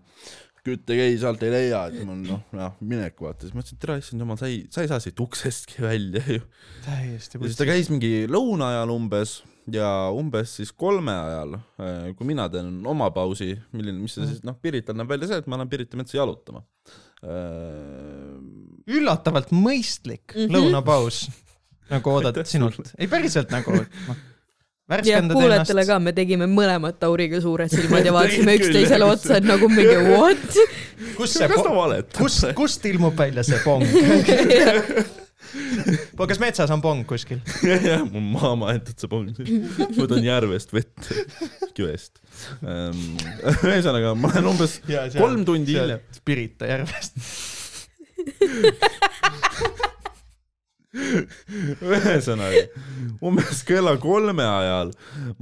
küttekei 0.67 1.15
sealt 1.19 1.43
ei 1.47 1.53
leia, 1.53 1.86
et 1.88 2.03
mul 2.03 2.23
noh, 2.25 2.41
jah, 2.59 2.73
minek 2.84 3.21
vaata, 3.23 3.45
siis 3.45 3.55
ma 3.55 3.63
ütlesin, 3.63 3.80
et 3.80 3.86
tere, 3.86 3.99
issand 4.01 4.23
jumal, 4.25 4.39
sa 4.39 4.49
ei, 4.51 4.65
sa 4.73 4.84
ei 4.84 4.91
saa 4.91 4.99
siit 5.03 5.21
uksestki 5.23 5.86
välja 5.86 6.23
ju. 6.28 6.43
täiesti 6.84 7.39
ja 7.39 7.45
siis 7.45 7.59
ta 7.59 7.69
käis 7.69 7.91
mingi 7.93 8.25
lõuna 8.28 8.73
ajal 8.73 8.91
umbes 8.97 9.39
ja 9.74 9.89
umbes 10.15 10.55
siis 10.59 10.72
kolme 10.72 11.13
ajal, 11.13 11.57
kui 12.18 12.30
mina 12.30 12.47
teen 12.51 12.80
oma 12.88 13.09
pausi, 13.15 13.51
milline, 13.76 13.99
mis 13.99 14.15
see 14.18 14.30
siis 14.30 14.45
noh, 14.47 14.55
Pirital 14.61 14.97
näeb 14.97 15.11
välja 15.11 15.32
see, 15.32 15.41
et 15.43 15.49
ma 15.49 15.59
lähen 15.59 15.72
Pirita 15.72 15.99
metsa 15.99 16.20
jalutama. 16.20 16.63
üllatavalt 18.88 19.51
mõistlik 19.51 20.36
mm. 20.36 20.39
-hmm. 20.45 20.55
lõunapaus, 20.55 21.28
nagu 21.93 22.15
oodata 22.15 22.45
sinult, 22.47 22.93
ei 22.97 23.07
päriselt 23.11 23.51
nagu 23.51 23.76
noh, 23.76 24.26
ja 24.88 25.22
kuulajatele 25.22 25.82
ennast. 25.82 25.91
ka, 25.91 25.99
me 25.99 26.13
tegime 26.15 26.47
mõlemad 26.47 26.95
Tauriga 26.99 27.41
suured 27.43 27.72
silmad 27.72 28.07
ja 28.07 28.13
vaatasime 28.18 28.55
üksteisele 28.59 29.07
otsa, 29.07 29.38
et 29.41 29.47
nagu 29.47 29.70
mingi 29.72 29.97
what? 30.13 30.59
kus 31.18 31.36
see 31.36 31.49
valetab? 31.51 32.55
kust, 32.55 32.86
ilmub 32.86 33.18
välja 33.20 33.43
see 33.43 33.59
pong? 33.65 33.84
Kas 36.27 36.39
metsas 36.41 36.71
on 36.73 36.81
pong 36.83 37.03
kuskil? 37.09 37.39
jah, 37.63 38.03
mul 38.11 38.23
maha 38.35 38.53
maetud 38.63 38.97
see 38.99 39.09
pong, 39.11 39.29
võtan 39.97 40.23
järvest 40.25 40.73
vett, 40.75 41.11
jõest. 41.77 42.19
ühesõnaga, 42.63 44.15
ma 44.17 44.31
olen 44.33 44.51
umbes 44.53 44.79
kolm 45.21 45.45
tundi 45.47 45.77
hiljem. 45.77 46.01
Pirita 46.27 46.67
järvest. 46.69 47.21
ühesõnaga, 50.97 52.65
umbes 53.25 53.61
kella 53.67 53.95
kolme 54.01 54.45
ajal 54.47 54.91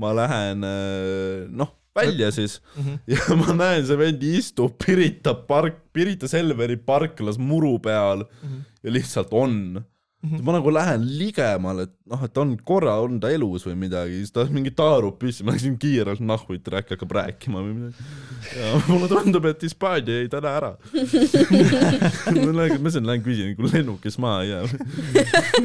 ma 0.01 0.11
lähen 0.17 0.63
äh, 0.67 1.45
noh, 1.51 1.71
välja 1.95 2.31
siis 2.35 2.57
Mhm. 2.75 2.95
ja 3.07 3.35
ma 3.39 3.53
näen, 3.55 3.85
see 3.87 3.95
vend 3.99 4.23
istub 4.27 4.75
Pirita 4.83 5.33
park, 5.47 5.77
Pirita 5.95 6.27
Selveri 6.27 6.75
parklas 6.77 7.37
muru 7.39 7.77
peal 7.79 8.25
Mhm. 8.43 8.63
ja 8.83 8.91
lihtsalt 8.91 9.31
on. 9.33 9.85
Ma 10.26 10.55
nagu 10.55 10.72
lähen 10.74 11.03
ligemale, 11.20 11.86
et 11.86 11.93
noh, 12.09 12.22
et 12.26 12.39
on 12.41 12.53
korra 12.66 12.95
on 13.03 13.20
ta 13.22 13.30
elus 13.34 13.66
või 13.68 13.76
midagi, 13.86 14.22
siis 14.22 14.34
ta 14.34 14.45
mingi 14.49 14.72
taarub 14.76 15.18
püsti, 15.22 15.45
ma 15.45 15.53
läksin 15.53 15.78
kiirelt 15.82 16.24
nahku, 16.26 16.57
et 16.57 16.72
äkki 16.72 16.95
hakkab 16.95 17.13
rääkima 17.20 17.61
või 17.61 17.76
midagi. 17.78 18.07
ja 18.57 18.72
mulle 18.89 19.09
tundub, 19.11 19.45
et 19.51 19.68
Hispaania 19.68 20.22
jäi 20.22 20.32
täna 20.34 20.55
ära. 20.61 20.74
ma 22.45 22.49
lähen, 22.61 22.82
ma 22.82 22.93
siin 22.93 23.07
lähen 23.07 23.24
küsin, 23.26 23.53
kui 23.59 23.70
lennukis 23.72 24.20
maha 24.22 24.43
ei 24.43 24.53
jää. 24.53 24.66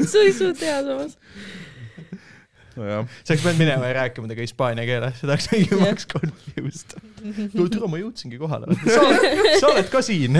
see 0.05 0.23
oli 0.25 0.37
suht 0.37 0.63
hea 0.65 0.79
samas. 0.85 1.17
nojah, 2.77 3.09
sa 3.23 3.33
oleks 3.33 3.43
pidanud 3.43 3.59
minema 3.59 3.89
ja 3.89 3.97
rääkima 4.01 4.27
temaga 4.29 4.45
hispaania 4.45 4.87
keeles, 4.87 5.19
see 5.19 5.29
oleks 5.29 5.51
mingi 5.51 5.81
maks 5.81 6.07
confused. 6.11 6.97
no 7.57 7.67
türa, 7.67 7.89
ma 7.91 7.99
jõudsingi 8.03 8.39
kohale. 8.41 8.77
sa 8.85 9.01
oled, 9.07 9.53
sa 9.57 9.73
oled 9.73 9.91
ka 9.91 10.05
siin. 10.05 10.37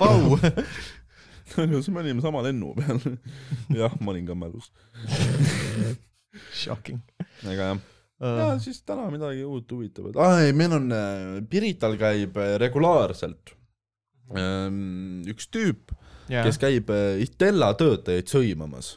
Vau. 0.00 0.38
siis 1.82 1.90
me 1.92 2.02
olime 2.02 2.24
sama 2.24 2.42
lennu 2.46 2.74
peal. 2.78 3.00
jah, 3.80 3.94
ma 4.00 4.14
olin 4.14 4.26
ka 4.28 4.36
mälus. 4.38 4.70
Shocking. 6.62 7.00
aga 7.42 7.70
jah. 7.70 7.78
ja 8.20 8.48
siis 8.62 8.82
täna 8.86 9.08
midagi 9.10 9.44
uut 9.46 9.70
huvitavat. 9.72 10.18
aa 10.20 10.42
ei, 10.46 10.52
meil 10.56 10.74
on, 10.76 10.92
Pirital 11.50 11.96
käib 11.98 12.36
äh, 12.38 12.56
regulaarselt 12.60 13.54
ähm, 14.36 15.24
üks 15.30 15.48
tüüp, 15.54 15.94
kes 16.28 16.60
käib 16.60 16.90
äh, 16.94 17.22
Itella 17.24 17.72
töötajaid 17.78 18.30
sõimamas. 18.30 18.96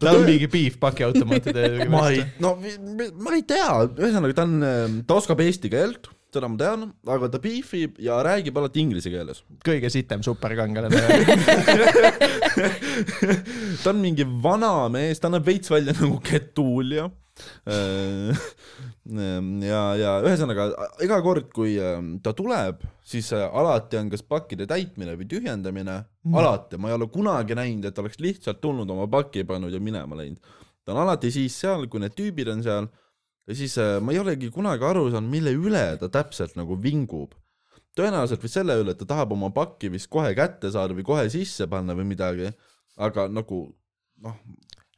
tal 0.00 0.20
on 0.20 0.26
mingi 0.26 0.48
beef 0.50 0.78
pakiautomaatide 0.82 1.88
ma 1.92 2.08
ei, 2.14 2.24
no 2.42 2.56
ma 2.58 3.36
ei 3.36 3.44
tea, 3.46 3.70
ühesõnaga 3.90 4.38
ta 4.38 4.46
on, 4.48 5.02
ta 5.06 5.18
oskab 5.20 5.42
eesti 5.44 5.70
keelt, 5.74 6.10
seda 6.34 6.48
ma 6.50 6.58
tean, 6.60 6.90
aga 7.08 7.28
ta 7.32 7.38
beefib 7.40 7.96
ja 8.04 8.18
räägib 8.24 8.58
alati 8.60 8.82
inglise 8.84 9.10
keeles. 9.12 9.40
kõige 9.64 9.88
sitem 9.92 10.22
superkangelane. 10.24 10.98
ta 13.82 13.94
on 13.94 14.02
mingi 14.02 14.26
vana 14.44 14.72
mees, 14.92 15.22
ta 15.22 15.30
näeb 15.32 15.46
veits 15.48 15.72
välja 15.72 15.92
nagu 15.96 16.20
Getulja. 16.24 17.08
ja, 19.70 19.82
ja 19.94 20.12
ühesõnaga 20.26 20.62
iga 21.06 21.20
kord, 21.24 21.46
kui 21.54 21.76
ähm, 21.80 22.16
ta 22.20 22.34
tuleb, 22.36 22.82
siis 23.06 23.30
äh, 23.32 23.46
alati 23.46 23.96
on 24.00 24.10
kas 24.12 24.26
pakkide 24.26 24.66
täitmine 24.68 25.14
või 25.16 25.28
tühjendamine 25.30 26.00
mm., 26.02 26.34
alati, 26.34 26.80
ma 26.82 26.90
ei 26.90 26.96
ole 26.98 27.06
kunagi 27.14 27.56
näinud, 27.56 27.86
et 27.88 28.00
oleks 28.02 28.18
lihtsalt 28.20 28.60
tulnud 28.60 28.90
oma 28.90 29.06
paki 29.08 29.46
pannud 29.48 29.72
ja 29.72 29.80
minema 29.80 30.18
läinud. 30.18 30.42
ta 30.82 30.96
on 30.96 31.04
alati 31.06 31.30
siis 31.32 31.56
seal, 31.62 31.86
kui 31.86 32.02
need 32.02 32.18
tüübid 32.18 32.50
on 32.52 32.66
seal 32.66 32.90
ja 33.48 33.56
siis 33.56 33.76
äh, 33.80 33.96
ma 34.04 34.12
ei 34.12 34.20
olegi 34.20 34.50
kunagi 34.52 34.84
aru 34.84 35.08
saanud, 35.12 35.30
mille 35.32 35.54
üle 35.56 35.84
ta 36.00 36.10
täpselt 36.12 36.56
nagu 36.58 36.76
vingub. 36.82 37.34
tõenäoliselt 37.98 38.42
vist 38.44 38.54
selle 38.54 38.76
üle, 38.78 38.92
et 38.94 39.00
ta 39.00 39.08
tahab 39.08 39.32
oma 39.34 39.50
pakki 39.50 39.90
vist 39.90 40.06
kohe 40.12 40.30
kätte 40.36 40.70
saada 40.70 40.94
või 40.94 41.06
kohe 41.06 41.24
sisse 41.32 41.66
panna 41.66 41.96
või 41.98 42.06
midagi, 42.12 42.52
aga 42.96 43.26
nagu 43.32 43.64
noh, 44.22 44.36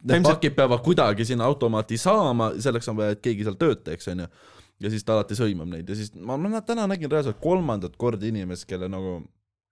need 0.02 0.18
Ilmselt- 0.18 0.40
pakid 0.40 0.56
peavad 0.58 0.82
kuidagi 0.84 1.24
sinna 1.24 1.46
automaati 1.48 1.96
saama, 2.00 2.52
selleks 2.60 2.90
on 2.92 2.98
vaja, 2.98 3.16
et 3.16 3.22
keegi 3.24 3.46
seal 3.46 3.56
tööd 3.60 3.84
teeks, 3.86 4.10
onju. 4.12 4.26
ja 4.80 4.92
siis 4.92 5.04
ta 5.04 5.16
alati 5.16 5.38
sõimab 5.38 5.70
neid 5.70 5.88
ja 5.88 5.96
siis 5.96 6.12
ma, 6.14 6.36
ma 6.36 6.60
täna 6.60 6.86
nägin 6.90 7.10
reaalselt 7.12 7.40
kolmandat 7.40 7.96
korda 7.96 8.26
inimest, 8.28 8.66
kelle 8.68 8.88
nagu 8.88 9.20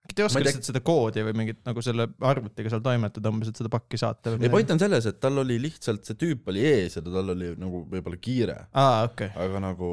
Te 0.09 0.23
ei 0.23 0.25
oska 0.25 0.39
Ma 0.39 0.43
ei 0.43 0.51
tea- 0.51 0.65
seda 0.69 0.81
koodi 0.85 1.23
või 1.27 1.35
mingit 1.41 1.59
nagu 1.67 1.81
selle 1.85 2.07
arvutiga 2.25 2.71
seal 2.73 2.81
toimetada 2.85 3.31
umbes, 3.33 3.51
et 3.51 3.59
seda 3.61 3.71
pakki 3.73 3.99
saata 4.01 4.33
või 4.35 4.47
ei, 4.47 4.51
point 4.53 4.71
on 4.75 4.81
selles, 4.81 5.05
et 5.09 5.19
tal 5.21 5.37
oli 5.43 5.59
lihtsalt, 5.61 6.03
see 6.07 6.17
tüüp 6.19 6.47
oli 6.51 6.63
ees 6.65 6.97
ja 6.97 7.03
tal 7.05 7.33
oli 7.35 7.53
nagu 7.59 7.83
võib-olla 7.91 8.19
kiire, 8.21 8.57
aa, 8.73 9.03
okei. 9.09 9.29
aga 9.45 9.61
nagu 9.69 9.91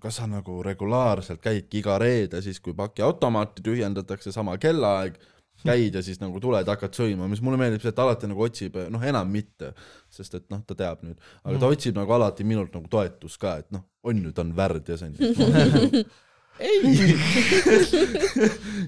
kas 0.00 0.16
sa 0.20 0.28
nagu 0.30 0.62
regulaarselt 0.64 1.42
käidki 1.44 1.82
iga 1.82 1.98
reede 2.00 2.40
siis, 2.44 2.60
kui 2.64 2.72
pakiautomaati 2.76 3.62
tühjendatakse, 3.66 4.32
sama 4.32 4.56
kellaaeg, 4.60 5.18
käid 5.60 5.94
ja 5.98 6.00
siis 6.00 6.16
nagu 6.22 6.40
tuled, 6.40 6.64
hakkad 6.72 6.96
sõimama, 6.96 7.28
mis 7.28 7.42
mulle 7.44 7.58
meeldib 7.60 7.82
see, 7.84 7.92
et 7.92 7.98
alati 8.00 8.30
nagu 8.30 8.46
otsib, 8.46 8.78
noh, 8.88 9.02
enam 9.04 9.28
mitte, 9.28 9.74
sest 10.08 10.38
et 10.38 10.46
noh, 10.52 10.62
ta 10.64 10.76
teab 10.78 11.02
nüüd, 11.04 11.20
aga 11.44 11.60
ta 11.60 11.68
otsib 11.68 11.98
nagu 12.00 12.14
alati 12.16 12.46
minult 12.48 12.72
nagu 12.78 12.88
toetust 12.88 13.40
ka, 13.42 13.58
et 13.60 13.68
noh, 13.76 13.84
on 14.08 14.22
ju, 14.24 14.32
ta 14.32 14.40
on 14.46 14.54
värdjas 14.56 15.04
onju. 15.04 15.20
ei. 16.60 16.80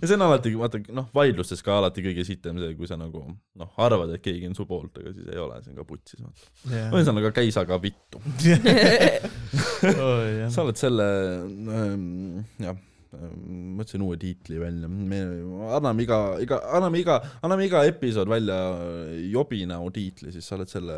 ja 0.01 0.07
see 0.07 0.17
on 0.17 0.25
alati, 0.27 0.53
vaata 0.59 0.81
noh, 0.95 1.07
vaidlustes 1.15 1.63
ka 1.65 1.71
alati 1.81 2.01
kõige 2.05 2.25
sitem 2.29 2.59
see, 2.61 2.75
kui 2.79 2.87
sa 2.91 2.97
nagu 3.01 3.21
noh, 3.31 3.71
arvad, 3.83 4.11
et 4.17 4.23
keegi 4.25 4.47
on 4.51 4.57
su 4.59 4.65
poolt, 4.69 4.95
aga 5.01 5.11
siis 5.17 5.27
ei 5.33 5.41
ole, 5.43 5.55
see 5.65 5.73
on 5.73 5.79
ka 5.81 5.85
putsis. 5.89 6.21
ühesõnaga, 6.69 7.29
käis 7.37 7.57
aga 7.61 7.75
vittu. 7.83 8.19
sa 10.53 10.59
oled 10.65 10.79
selle 10.79 11.07
ähm,, 11.43 12.45
jah, 12.63 12.77
mõtlesin 13.13 14.03
uue 14.07 14.17
tiitli 14.17 14.57
välja, 14.61 14.89
me 14.89 15.19
anname 15.77 16.05
iga, 16.07 16.19
iga, 16.41 16.59
anname 16.79 17.03
iga, 17.03 17.19
anname 17.45 17.67
iga 17.67 17.83
episood 17.85 18.31
välja 18.31 18.57
jobinäo 19.35 19.91
tiitli, 19.93 20.33
siis 20.33 20.49
sa 20.49 20.57
oled 20.57 20.71
selle 20.71 20.97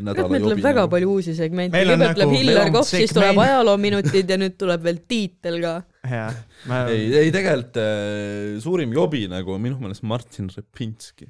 nädala 0.00 0.30
meil 0.32 0.46
tuleb 0.46 0.62
väga. 0.64 0.86
palju 0.94 1.10
uusi 1.18 1.34
segmente, 1.36 1.76
Meil 1.76 1.92
on 1.92 2.00
kõigepealt 2.00 2.16
tuleb 2.16 2.32
nagu- 2.32 2.38
Hillar 2.40 2.62
on 2.70 2.72
Kopp, 2.78 2.88
siis 2.88 3.12
tuleb 3.16 3.42
ajaloominutid 3.44 4.32
ja 4.32 4.40
nüüd 4.40 4.56
tuleb 4.60 4.88
veel 4.88 5.02
tiitel 5.10 5.60
ka. 5.60 5.74
jaa, 6.14 6.30
ma 6.70 6.80
ei, 6.94 7.10
ei 7.26 7.34
tegelikult 7.34 7.76
äh, 7.84 8.56
suurim 8.64 8.96
jobi 8.96 9.26
nagu 9.28 9.52
on 9.52 9.60
minu 9.68 9.76
meelest 9.84 10.06
Martin 10.08 10.48
Repinski. 10.56 11.28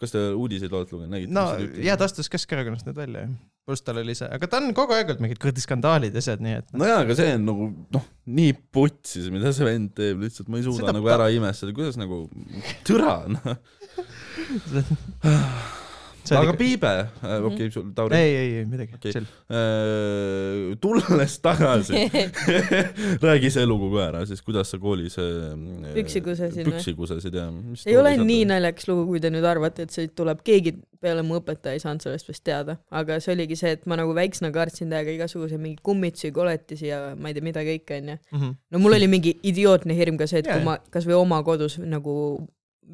kas 0.00 0.14
te 0.14 0.20
uudiseid 0.32 0.72
olete 0.72 0.96
lugenud, 0.96 1.12
nägite? 1.12 1.34
no 1.36 1.44
ja 1.84 1.98
ta 2.00 2.08
astus 2.08 2.32
Keskerakonnast 2.32 2.88
nüüd 2.88 2.96
välja 3.04 3.26
ju, 3.26 3.36
pluss 3.66 3.84
tal 3.86 4.00
oli 4.02 4.14
see, 4.18 4.26
aga 4.26 4.48
ta 4.50 4.58
on 4.62 4.72
kogu 4.76 4.96
aeg 4.96 5.12
olnud 5.12 5.22
mingid 5.22 5.40
kuradi 5.42 5.62
skandaalid 5.62 6.16
ja 6.16 6.22
asjad, 6.24 6.42
nii 6.42 6.56
et 6.60 6.72
no 6.74 6.88
jaa, 6.88 7.02
aga 7.04 7.16
see 7.18 7.34
on 7.36 7.44
nagu 7.46 7.68
noh, 7.96 8.08
nii 8.38 8.56
putsis, 8.74 9.28
mida 9.34 9.52
see 9.54 9.68
vend 9.68 9.92
teeb, 9.98 10.24
lihtsalt 10.24 10.50
ma 10.50 10.58
ei 10.58 10.66
suuda 10.66 10.82
Seda 10.82 10.96
nagu 10.98 11.12
ära 11.14 11.28
imestada, 11.34 11.74
kuidas 11.76 11.98
nagu 12.00 12.24
türa 12.88 13.20
noh. 13.30 13.54
see 16.22 16.38
aga 16.38 16.54
Piibe, 16.58 16.92
okei, 17.48 17.70
sul 17.74 17.90
Tauri, 17.96 18.16
ei, 18.16 18.34
ei, 18.36 18.52
ei 18.60 18.66
midagi 18.68 18.94
Okei. 18.96 19.12
chill. 19.12 19.26
tulles 20.82 21.36
tagasi, 21.44 22.04
räägi 23.26 23.50
see 23.54 23.66
lugu 23.66 23.90
ka 23.94 24.06
ära 24.06 24.22
siis, 24.28 24.42
kuidas 24.46 24.70
sa 24.72 24.78
koolis 24.82 25.18
äh, 25.22 25.50
Püksi 25.96 26.22
kusesid 26.24 26.62
või? 26.62 26.76
püksi 26.76 26.94
kusesid 26.98 27.36
ja 27.38 27.48
ei 27.86 27.98
ole 27.98 28.14
nii 28.22 28.46
naljakas 28.52 28.88
lugu, 28.90 29.08
kui 29.10 29.22
te 29.22 29.32
nüüd 29.34 29.46
arvate, 29.48 29.86
et 29.86 29.94
siit 29.94 30.14
tuleb 30.18 30.44
keegi 30.46 30.76
peale 31.02 31.24
mu 31.26 31.40
õpetaja 31.40 31.74
ei 31.76 31.82
saanud 31.82 32.04
sellest 32.04 32.30
vist 32.30 32.44
teada, 32.46 32.78
aga 32.94 33.18
see 33.22 33.34
oligi 33.34 33.58
see, 33.58 33.74
et 33.74 33.88
ma 33.90 33.98
nagu 33.98 34.14
väiksena 34.16 34.52
kartsin 34.54 34.92
täiega 34.92 35.16
igasuguseid 35.16 35.60
mingeid 35.62 35.82
kummitusi, 35.82 36.30
koletisi 36.34 36.92
ja 36.92 37.00
ma 37.18 37.32
ei 37.32 37.36
tea, 37.36 37.46
mida 37.50 37.66
kõike 37.66 37.98
onju. 37.98 38.18
Mhm. 38.30 38.56
no 38.70 38.82
mul 38.82 38.98
oli 39.00 39.10
mingi 39.10 39.34
idiootne 39.42 39.96
hirm 39.98 40.20
ka 40.20 40.30
see, 40.30 40.44
et 40.44 40.50
Jaa, 40.50 40.60
kui 40.60 40.68
ma 40.70 40.78
kasvõi 40.94 41.18
oma 41.18 41.42
kodus 41.46 41.80
nagu 41.82 42.14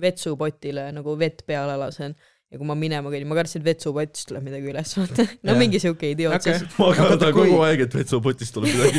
vetsupotile 0.01 0.89
nagu 0.95 1.15
vett 1.19 1.45
peale 1.49 1.77
lasen 1.81 2.15
ja 2.49 2.57
kui 2.57 2.65
ma 2.65 2.73
minema 2.81 3.11
käin, 3.13 3.27
ma 3.29 3.37
kartsin, 3.37 3.61
et 3.61 3.67
vetsupotist 3.67 4.31
tuleb 4.31 4.47
midagi 4.47 4.71
üles, 4.73 4.93
vaata. 4.97 5.25
no 5.45 5.53
Jaa. 5.53 5.59
mingi 5.61 5.81
siuke 5.83 6.09
idioot 6.15 6.39
Okei. 6.39 6.55
siis. 6.63 6.79
ma 6.81 6.87
kardan 6.97 7.11
Vaata, 7.19 7.29
kui- 7.37 7.51
kogu 7.51 7.59
aeg, 7.67 7.83
et 7.85 7.97
vetsupotist 7.99 8.57
tuleb 8.57 8.73
midagi 8.73 8.99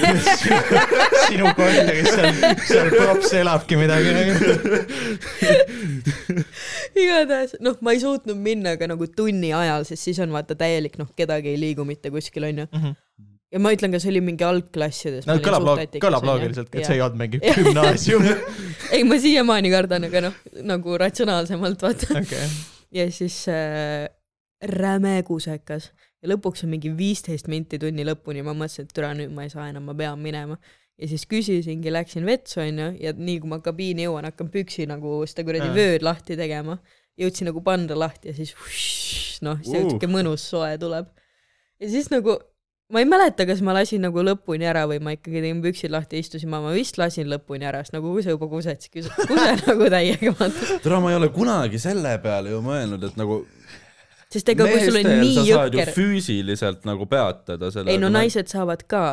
sinu 1.31 1.49
korteris 1.57 2.11
seal, 2.13 2.37
seal 2.69 2.91
props 2.93 3.33
elabki 3.41 3.79
midagi 3.81 4.13
nagu. 4.19 4.53
igatahes, 6.99 7.55
noh, 7.65 7.77
ma 7.85 7.93
ei 7.97 8.01
suutnud 8.05 8.37
minna 8.45 8.75
ka 8.79 8.87
nagu 8.91 9.07
tunni 9.17 9.51
ajal, 9.55 9.85
sest 9.89 10.05
siis 10.09 10.21
on 10.23 10.33
vaata 10.35 10.57
täielik, 10.59 10.97
noh, 11.01 11.09
kedagi 11.17 11.53
ei 11.55 11.59
liigu 11.61 11.85
mitte 11.89 12.11
kuskil, 12.13 12.45
onju. 12.51 12.67
ja 13.49 13.61
ma 13.65 13.73
ütlen 13.73 13.93
ka, 13.95 14.01
see 14.03 14.11
oli 14.13 14.21
mingi 14.29 14.45
algklassides. 14.45 15.25
no 15.29 15.39
kõlab 15.43 15.65
loog-, 15.71 15.99
kõlab 16.03 16.25
loogiliselt, 16.27 16.69
et 16.75 16.85
see 16.85 16.99
ei 16.99 17.05
olnud 17.05 17.21
mingi 17.25 17.41
gümnaasium. 17.45 18.27
ei, 18.95 19.01
ma 19.09 19.17
siiamaani 19.21 19.73
kardan, 19.73 20.05
aga 20.09 20.27
noh, 20.29 20.37
nagu 20.69 20.97
ratsionaalsemalt 21.01 21.81
vaata. 21.87 22.13
okei, 22.21 22.51
ja 22.91 23.05
siis 23.11 23.43
äh, 23.51 24.09
räme 24.61 25.21
kusekas 25.27 25.89
ja 26.19 26.31
lõpuks 26.33 26.65
on 26.65 26.73
mingi 26.73 26.91
viisteist 26.95 27.47
minti 27.51 27.79
tunni 27.79 28.05
lõpuni, 28.07 28.43
ma 28.43 28.55
mõtlesin, 28.57 28.87
et 28.87 28.95
türa 28.95 29.13
nüüd 29.17 29.33
ma 29.35 29.45
ei 29.45 29.53
saa 29.53 29.69
enam, 29.71 29.87
ma 29.87 29.95
pean 29.97 30.19
minema. 30.21 30.59
ja 30.99 31.07
siis 31.07 31.23
küsisingi, 31.31 31.91
läksin 31.95 32.25
vetsu 32.27 32.59
onju 32.59 32.89
ja 32.99 33.13
nii 33.15 33.37
kui 33.39 33.49
ma 33.49 33.61
kabiini 33.63 34.03
jõuan, 34.03 34.27
hakkan 34.27 34.49
püksi 34.51 34.87
nagu 34.89 35.21
seda 35.29 35.45
kuradi 35.47 35.69
vööd 35.75 36.03
lahti 36.03 36.35
tegema. 36.39 36.79
jõudsin 37.19 37.49
nagu 37.51 37.63
panda 37.63 37.95
lahti 37.99 38.31
ja 38.31 38.35
siis 38.35 38.53
noh, 39.45 39.59
siuke 39.63 40.07
mõnus 40.11 40.43
soe 40.51 40.77
tuleb. 40.79 41.07
ja 41.79 41.89
siis 41.89 42.11
nagu 42.11 42.37
ma 42.89 43.03
ei 43.03 43.05
mäleta, 43.05 43.45
kas 43.45 43.61
ma 43.65 43.73
lasin 43.77 44.01
nagu 44.01 44.21
lõpuni 44.25 44.65
ära 44.69 44.85
või 44.89 44.99
ma 45.03 45.13
ikkagi 45.13 45.43
tegin 45.43 45.61
püksid 45.63 45.93
lahti, 45.93 46.21
istusin 46.23 46.49
maha, 46.49 46.69
ma 46.69 46.75
vist 46.75 46.97
lasin 46.97 47.29
lõpuni 47.29 47.67
ära, 47.69 47.83
sest 47.85 47.95
nagu 47.95 48.13
kui 48.15 48.25
sa 48.25 48.33
juba 48.33 48.49
kused, 48.49 48.81
siis 48.81 48.93
kuse, 48.95 49.13
kuse 49.29 49.49
nagu 49.61 49.89
täiega 49.93 50.33
vaata. 50.39 50.79
tere, 50.85 51.01
ma 51.03 51.11
ei 51.13 51.19
ole 51.19 51.29
kunagi 51.35 51.81
selle 51.81 52.15
peale 52.23 52.55
ju 52.55 52.63
mõelnud, 52.65 53.05
et 53.05 53.19
nagu 53.19 53.43
sest 54.33 54.49
ega 54.55 54.65
kui 54.69 54.81
sul 54.85 55.01
on 55.03 55.11
nii 55.21 55.45
jõhker, 55.51 55.93
füüsiliselt 55.97 56.89
nagu 56.89 57.05
peatada 57.09 57.69
selle. 57.73 57.93
ei 57.93 58.01
no 58.01 58.09
naised 58.13 58.49
saavad 58.49 58.85
ka, 58.89 59.05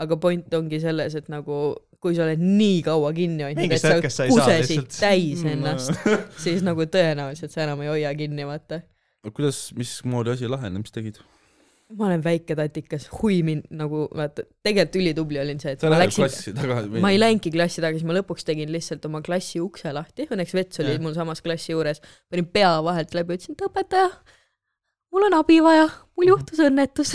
aga 0.00 0.20
point 0.22 0.56
ongi 0.56 0.80
selles, 0.80 1.16
et 1.18 1.28
nagu 1.32 1.62
kui 2.00 2.14
sa 2.14 2.24
oled 2.24 2.40
nii 2.40 2.82
kaua 2.86 3.10
kinni 3.12 3.44
hoidnud, 3.44 3.72
et 3.74 3.82
sa 3.82 3.96
sa 3.98 4.28
ei 4.28 4.32
saa 4.32 4.46
kusesid 4.46 4.84
lihtsalt. 4.84 5.00
täis 5.02 5.42
Mm, 5.42 5.56
ennast, 5.56 6.06
siis 6.44 6.62
nagu 6.64 6.86
tõenäoliselt 6.88 7.52
sa 7.52 7.66
enam 7.66 7.82
ei 7.84 7.92
hoia 7.92 8.14
kinni, 8.16 8.46
vaata. 8.48 8.80
kuidas, 9.28 9.66
mismoodi 9.76 10.32
asi 10.36 10.48
lahenes, 10.48 10.86
mis 10.86 10.94
tegid? 10.94 11.18
Ma 11.96 12.08
olen 12.08 12.22
väike 12.24 12.56
tatikas, 12.58 13.06
huimin 13.22 13.62
nagu 13.72 14.04
vaata, 14.14 14.44
tegelikult 14.64 14.98
ülitubli 15.00 15.40
olin 15.40 15.60
see, 15.62 15.72
et 15.74 15.84
sa 15.84 15.90
ma 15.92 16.00
läksin, 16.02 16.58
ma 17.00 17.12
ei 17.14 17.20
läinudki 17.20 17.52
klassi 17.54 17.84
tagasi, 17.84 18.04
ma 18.08 18.16
lõpuks 18.18 18.44
tegin 18.48 18.72
lihtsalt 18.72 19.06
oma 19.08 19.22
klassi 19.24 19.62
ukse 19.64 19.92
lahti, 19.96 20.26
õnneks 20.28 20.56
vets 20.56 20.82
oli 20.84 20.96
Jah. 20.96 21.04
mul 21.04 21.16
samas 21.16 21.40
klassi 21.44 21.72
juures, 21.72 22.02
panin 22.28 22.48
pea 22.52 22.74
vahelt 22.84 23.16
läbi, 23.16 23.38
ütlesin, 23.38 23.56
et 23.56 23.64
õpetaja, 23.64 24.10
mul 25.16 25.24
on 25.30 25.36
abi 25.38 25.56
vaja, 25.64 25.86
mul 26.18 26.28
juhtus 26.34 26.60
õnnetus. 26.66 27.14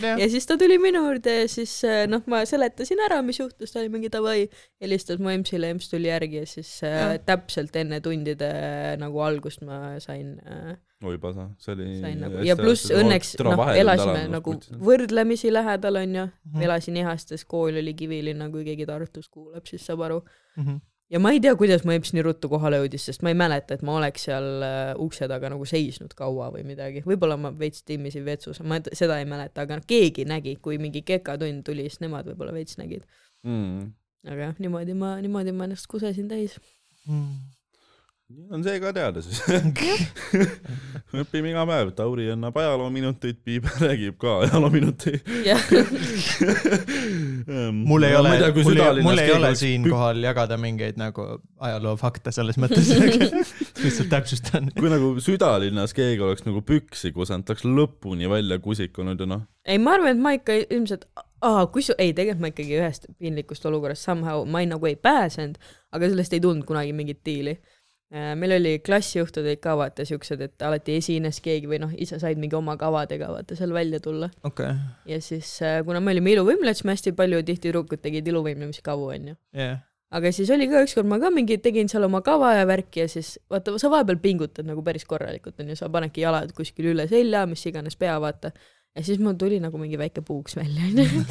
ja 0.00 0.28
siis 0.32 0.48
ta 0.48 0.56
tuli 0.60 0.78
minu 0.80 1.02
juurde 1.04 1.34
ja 1.42 1.50
siis 1.52 1.74
äh, 1.84 2.06
noh, 2.08 2.24
ma 2.32 2.40
seletasin 2.48 3.02
ära, 3.04 3.20
mis 3.26 3.42
juhtus, 3.42 3.74
ta 3.74 3.82
oli 3.82 3.92
mingi 3.92 4.08
davai, 4.12 4.46
helistas 4.80 5.20
mu 5.20 5.34
EMS-ile, 5.34 5.68
EMS 5.74 5.92
tuli 5.92 6.08
järgi 6.08 6.40
ja 6.40 6.48
siis 6.48 6.78
äh, 6.88 6.96
Jah. 6.96 7.18
täpselt 7.28 7.76
enne 7.76 8.00
tundide 8.04 8.48
äh, 8.48 8.94
nagu 9.00 9.20
algust 9.26 9.60
ma 9.68 9.98
sain 10.00 10.38
äh, 10.48 10.78
oi 11.04 11.18
pasa, 11.18 11.48
see 11.58 11.72
oli 11.74 11.88
sain 12.00 12.20
nagu 12.22 12.44
ja 12.46 12.54
pluss 12.56 12.90
õnneks 12.94 13.34
noh, 13.44 13.60
elasime 13.74 14.28
nagu 14.30 14.54
võrdlemisi 14.86 15.50
lähedal 15.52 15.96
onju, 16.02 16.28
Mhm. 16.52 16.62
elasin 16.68 16.96
Ihastes, 17.02 17.44
kool 17.44 17.76
oli 17.80 17.94
Kivilinna, 17.94 18.48
kui 18.50 18.64
keegi 18.64 18.86
Tartus 18.86 19.28
kuulab, 19.28 19.66
siis 19.66 19.84
saab 19.86 20.00
aru. 20.08 20.22
Mhm. 20.56 20.80
ja 21.12 21.18
ma 21.20 21.30
ei 21.34 21.40
tea, 21.44 21.52
kuidas 21.60 21.82
mu 21.84 21.92
EMS 21.92 22.14
nii 22.16 22.22
ruttu 22.24 22.48
kohale 22.48 22.78
jõudis, 22.80 23.04
sest 23.04 23.22
ma 23.22 23.28
ei 23.28 23.34
mäleta, 23.36 23.74
et 23.74 23.82
ma 23.84 23.96
oleks 23.98 24.22
seal 24.24 24.62
äh, 24.64 24.94
ukse 24.96 25.26
taga 25.28 25.50
nagu 25.52 25.64
seisnud 25.68 26.14
kaua 26.16 26.46
või 26.54 26.62
midagi, 26.64 27.02
võib-olla 27.04 27.36
ma 27.36 27.50
veits 27.52 27.82
timmisin 27.84 28.24
vetsus, 28.24 28.60
ma 28.64 28.78
seda 28.92 29.18
ei 29.20 29.26
mäleta, 29.28 29.66
aga 29.66 29.76
noh, 29.76 29.84
keegi 29.86 30.24
nägi, 30.24 30.56
kui 30.64 30.78
mingi 30.80 31.02
kekatund 31.02 31.64
tuli, 31.68 31.84
siis 31.90 32.00
nemad 32.00 32.24
võib-olla 32.30 32.52
veits 32.56 32.78
nägid. 32.80 33.04
mm.. 33.44 33.92
aga 34.26 34.40
jah, 34.48 34.54
niimoodi 34.58 34.94
ma, 34.96 35.16
niimoodi 35.20 35.52
ma 35.52 35.64
ennast 35.68 35.86
kusesin 35.90 36.28
täis. 36.32 36.56
On 38.52 38.64
see 38.64 38.80
ka 38.82 38.92
teada 38.94 39.22
siis. 39.24 39.40
õpime 41.22 41.52
iga 41.52 41.64
päev, 41.68 41.92
Tauri 41.96 42.28
annab 42.32 42.56
ajaloominuteid, 42.60 43.38
Piiber 43.44 43.74
räägib 43.86 44.18
ka 44.20 44.38
ajaloominuteid. 44.46 45.30
jah, 45.46 45.62
mul 47.90 48.08
ei 48.08 48.16
ole, 48.18 48.34
mul 48.62 48.82
ei, 48.82 49.04
mul 49.06 49.22
ei 49.22 49.32
ole 49.34 49.52
siinkohal 49.58 50.22
jagada 50.24 50.58
mingeid 50.60 51.00
nagu 51.00 51.26
ajaloofakte 51.62 52.34
selles 52.34 52.60
mõttes, 52.62 52.92
lihtsalt 53.82 54.12
täpsustan. 54.12 54.70
kui 54.78 54.92
nagu 54.92 55.14
südalinnas 55.22 55.96
keegi 55.96 56.24
oleks 56.24 56.46
nagu 56.48 56.64
püksi 56.66 57.12
kusanud, 57.16 57.46
ta 57.46 57.56
oleks 57.56 57.66
lõpuni 57.68 58.30
välja 58.30 58.60
kusikunud 58.62 59.20
ja 59.20 59.28
noh, 59.36 59.46
ei, 59.66 59.78
ma 59.78 59.96
arvan, 59.96 60.16
et 60.16 60.22
ma 60.22 60.32
ikka 60.36 60.56
ilmselt, 60.64 61.06
aa, 61.44 61.66
kus, 61.72 61.92
ei, 61.98 62.12
tegelikult 62.16 62.42
ma 62.42 62.50
ikkagi 62.52 62.78
ühest 62.80 63.06
piinlikust 63.18 63.66
olukorrast 63.68 64.08
somehow, 64.08 64.42
ma 64.48 64.62
ei 64.62 64.68
nagu 64.70 64.88
ei 64.88 64.96
pääsenud, 64.98 65.60
aga 65.94 66.10
sellest 66.10 66.34
ei 66.36 66.42
tulnud 66.42 66.66
kunagi 66.68 66.94
mingit 66.96 67.22
diili. 67.26 67.56
Meil 68.12 68.52
oli 68.58 68.78
klassijuhtud 68.84 69.46
olid 69.46 69.60
ka 69.62 69.72
vaata 69.80 70.04
siuksed, 70.04 70.40
et 70.44 70.64
alati 70.66 70.98
esines 71.00 71.38
keegi 71.44 71.68
või 71.70 71.78
noh, 71.80 71.92
ise 71.96 72.18
said 72.20 72.40
mingi 72.40 72.56
oma 72.58 72.74
kavadega 72.80 73.30
vaata 73.32 73.56
seal 73.56 73.72
välja 73.72 74.02
tulla 74.04 74.28
okei, 74.44 74.74
ja 75.08 75.20
siis 75.24 75.54
äh, 75.64 75.78
kuna 75.86 76.00
me 76.00 76.12
olime 76.12 76.34
iluvõimlejad, 76.34 76.84
hästi 76.92 77.14
palju 77.16 77.40
tihti 77.40 77.70
tüdrukud 77.70 78.02
tegid 78.04 78.28
iluvõimlemiskavu 78.28 79.08
onju. 79.14 79.38
jah. 79.56 79.80
aga 80.12 80.32
siis 80.36 80.52
oli 80.52 80.68
ka 80.68 80.82
ükskord 80.84 81.08
ma 81.08 81.16
ka 81.22 81.30
mingi 81.32 81.56
tegin 81.64 81.88
seal 81.88 82.04
oma 82.04 82.20
kava 82.26 82.52
ja 82.58 82.68
värki 82.68 83.06
ja 83.06 83.08
siis 83.08 83.38
vaata, 83.50 83.78
sa 83.80 83.90
vahepeal 83.92 84.20
pingutad 84.20 84.68
nagu 84.68 84.84
päris 84.84 85.08
korralikult 85.08 85.64
onju, 85.64 85.78
sa 85.80 85.88
panedki 85.88 86.26
jalad 86.26 86.52
kuskil 86.56 86.92
üle 86.92 87.08
selja, 87.08 87.46
mis 87.48 87.64
iganes 87.70 87.96
pea 87.96 88.18
vaata. 88.20 88.52
ja 88.92 89.06
siis 89.08 89.24
mul 89.24 89.40
tuli 89.40 89.56
nagu 89.62 89.80
mingi 89.80 89.96
väike 89.96 90.20
puuks 90.20 90.60
välja 90.60 90.84
onju. 90.90 91.24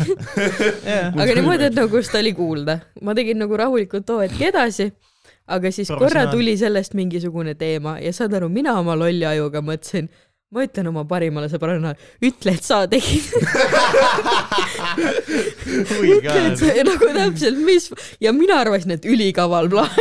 aga 1.22 1.30
niimoodi, 1.30 1.70
et 1.70 1.78
nagu 1.78 2.02
seda 2.02 2.26
oli 2.26 2.34
kuulda. 2.34 2.80
ma 3.06 3.14
tegin 3.14 3.38
nagu 3.45 3.64
rahulikult 3.66 4.10
too 4.10 4.26
hetk 4.26 4.41
edasi, 4.49 4.90
aga 5.47 5.72
siis 5.73 5.89
korra 5.89 6.27
tuli 6.31 6.57
sellest 6.57 6.93
mingisugune 6.97 7.55
teema 7.59 7.97
ja 7.99 8.13
saad 8.13 8.34
aru, 8.38 8.49
mina 8.49 8.77
oma 8.80 8.95
lolli 8.99 9.26
ajuga 9.27 9.61
mõtlesin, 9.65 10.09
ma 10.51 10.65
ütlen 10.65 10.89
oma 10.91 11.05
parimale 11.07 11.47
sõbrannale, 11.51 11.95
ütle, 12.27 12.55
et 12.57 12.65
sa 12.65 12.81
tegid. 12.91 13.23
ütle, 16.11 16.38
et 16.51 16.59
see 16.59 16.84
nagu 16.88 17.11
täpselt, 17.15 17.61
mis 17.63 17.88
ja 18.23 18.34
mina 18.35 18.59
arvasin, 18.63 18.97
et 18.97 19.07
ülikaval 19.07 19.72
plaan. 19.72 19.95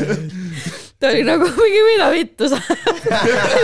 ta 1.00 1.10
oli 1.10 1.24
nagu 1.26 1.48
mingi, 1.56 1.82
mida 1.88 2.10
vittu 2.12 2.50
sa 2.52 2.58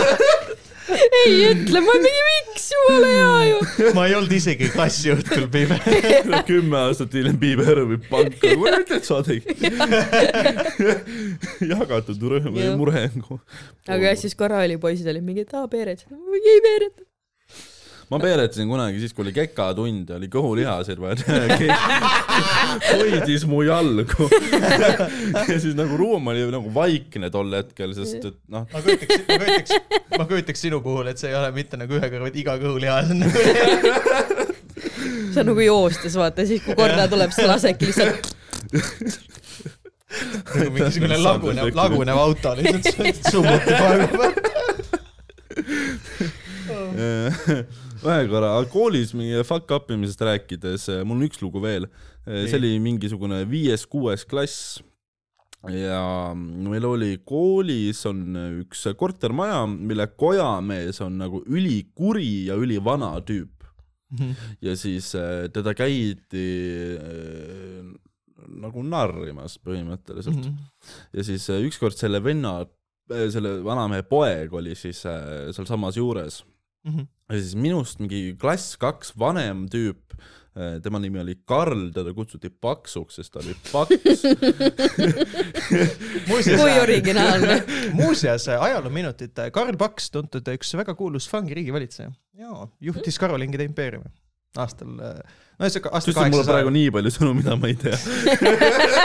ei 1.21 1.33
ütle, 1.51 1.81
ma 1.85 1.95
mingi 2.01 2.21
miks, 2.57 2.71
jumala 2.73 3.07
hea 3.07 3.49
ju. 3.49 3.57
ma 3.97 4.05
ei 4.09 4.15
olnud 4.17 4.33
isegi 4.37 4.69
klassiõhtul 4.73 5.47
piibe. 5.53 5.77
kümme 6.49 6.79
aastat 6.81 7.13
hiljem 7.17 7.37
Piiber 7.41 7.73
röövib 7.79 8.07
panka, 8.11 8.53
kuule 8.53 8.81
ütle, 8.83 8.99
et 8.99 9.07
sa 9.07 9.21
tegid. 9.25 9.65
jagatud 11.73 12.27
rõõm 12.33 12.57
Jah. 12.57 12.77
mure. 12.79 13.07
aga 13.87 14.15
siis 14.19 14.37
korra 14.37 14.63
oli 14.65 14.79
poisid 14.81 15.09
olid 15.11 15.25
mingi, 15.25 15.45
et 15.47 15.53
aa 15.57 15.67
mingi 15.67 16.55
ei 16.55 16.63
peereta. 16.65 17.06
Ma 18.11 18.19
peeretasin 18.23 18.69
kunagi 18.69 19.01
siis, 19.01 19.13
kui 19.15 19.25
oli 19.25 19.33
kekatund 19.35 20.11
ja 20.11 20.17
oli 20.19 20.29
kõhulihaseid 20.31 20.99
vaja 21.01 21.15
hoidis 22.91 23.43
mu 23.49 23.61
jalgu. 23.67 24.29
ja 25.51 25.57
siis 25.59 25.75
nagu 25.77 25.99
ruum 25.99 26.31
oli 26.31 26.45
nagu 26.53 26.71
vaikne 26.75 27.31
tol 27.33 27.51
hetkel, 27.57 27.93
sest 27.97 28.29
et 28.31 28.37
noh, 28.53 28.67
ma 28.71 28.83
kujutaks, 28.85 29.27
ma 29.27 29.39
kujutaks, 29.43 29.71
ma 30.17 30.29
kujutaks 30.31 30.65
sinu 30.67 30.81
puhul, 30.85 31.11
et 31.11 31.19
see 31.19 31.31
ei 31.33 31.39
ole 31.39 31.51
mitte 31.55 31.79
nagu 31.79 31.99
ühe 31.99 32.07
kõrva, 32.07 32.29
vaid 32.29 32.41
iga 32.43 32.57
kõhulihas 32.61 33.11
on 33.13 33.23
nagu. 33.25 33.37
see 35.33 35.41
on 35.43 35.51
nagu 35.51 35.61
joostes, 35.67 36.15
vaata 36.19 36.47
siis 36.47 36.63
kui 36.65 36.77
korda 36.79 37.09
tuleb, 37.11 37.35
siis 37.35 37.49
lasedki 37.51 37.91
lihtsalt 37.91 38.33
nagu 40.55 40.71
mingisugune 40.73 41.17
lagunev, 41.21 41.71
lagunev 41.75 42.17
auto 42.23 42.55
lihtsalt 42.57 43.23
summutab 43.31 43.79
aegu. 43.91 44.15
Ühe 46.95 48.19
korra 48.31 48.51
koolis 48.71 49.13
mingi 49.17 49.41
fuck 49.47 49.71
up 49.75 49.91
imisest 49.93 50.21
rääkides, 50.27 50.89
mul 51.07 51.19
on 51.19 51.27
üks 51.27 51.41
lugu 51.43 51.61
veel. 51.63 51.87
see 52.27 52.57
oli 52.59 52.75
mingisugune 52.83 53.43
viies-kuues 53.49 54.27
klass. 54.27 54.77
Ja 55.73 56.31
meil 56.35 56.85
oli 56.85 57.17
koolis 57.27 58.03
on 58.07 58.37
üks 58.61 58.85
kortermaja, 58.99 59.65
mille 59.67 60.05
kojamees 60.19 61.01
on 61.03 61.17
nagu 61.19 61.41
ülikuri 61.49 62.47
ja 62.47 62.55
ülivana 62.59 63.15
tüüp. 63.25 63.65
Ja 64.63 64.75
siis 64.79 65.09
äh, 65.19 65.49
teda 65.51 65.73
käidi 65.75 66.45
nagu 68.61 68.83
narrimas 68.83 69.57
põhimõtteliselt. 69.59 70.45
Mhm. 70.45 70.53
ja 71.13 71.23
siis 71.27 71.49
ükskord 71.49 71.97
selle 71.99 72.21
venna, 72.23 72.61
selle 73.09 73.57
vanamehe 73.65 74.05
poeg 74.07 74.53
oli 74.53 74.75
siis 74.75 75.01
sealsamas 75.03 75.97
juures 75.99 76.43
Mhm. 76.85 77.07
ja 77.29 77.39
siis 77.39 77.55
minust 77.59 77.99
mingi 77.99 78.35
klass 78.39 78.77
kaks 78.79 79.11
vanem 79.19 79.65
tüüp, 79.71 80.15
tema 80.81 80.97
nimi 80.99 81.19
oli 81.21 81.35
Karl, 81.45 81.91
teda 81.93 82.13
kutsuti 82.17 82.49
Paksuks, 82.49 83.15
sest 83.19 83.33
ta 83.33 83.39
oli 83.43 83.53
paks. 83.71 84.23
kui, 86.29 86.77
originaalne. 86.81 87.59
muuseas 87.99 88.47
ajaloominutid, 88.55 89.35
Karl 89.53 89.77
Paks, 89.77 90.09
tuntud 90.13 90.47
üks 90.55 90.73
väga 90.79 90.95
kuulus 90.97 91.27
Fangi 91.29 91.53
riigivalitseja. 91.57 92.09
jaa, 92.39 92.65
juhtis 92.81 93.19
Karolingide 93.21 93.67
impeeriumi 93.67 94.09
aastal, 94.57 94.95
no 95.57 95.67
ühesõnaga 95.67 95.93
aasta 95.97 96.13
ütlesid 96.13 96.33
mulle 96.33 96.45
praegu 96.47 96.69
kaheksasada, 96.69 96.75
nii 96.77 96.93
palju 96.97 97.13
sõnu, 97.17 97.31
mida 97.37 97.57
ma 97.57 97.71
ei 97.71 97.77
tea. 97.81 97.97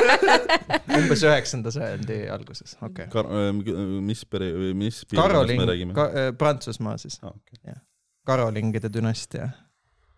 umbes 0.98 1.24
üheksanda 1.26 1.72
sajandi 1.74 2.18
alguses, 2.32 2.76
okei 2.84 3.08
okay.. 3.08 3.72
mis 4.04 4.24
peri-, 4.28 4.52
mis 4.76 5.02
piirkonnast 5.06 5.16
me 5.16 5.32
Karoling 5.32 5.64
räägime 5.72 5.96
ka,, 5.96 6.08
Prantsusmaa 6.38 6.98
siis, 7.00 7.18
Ah, 7.22 7.34
okay. 7.34 7.74
Karolingide 8.26 8.86
dünastia. 8.92 9.48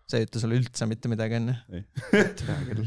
See 0.05 0.21
ei 0.21 0.27
ütle 0.27 0.41
sulle 0.41 0.59
üldse 0.59 0.85
mitte 0.85 1.09
midagi 1.09 1.39
onju 1.39 1.55
Ei.? 1.73 1.83
tea 2.37 2.57
küll. 2.67 2.83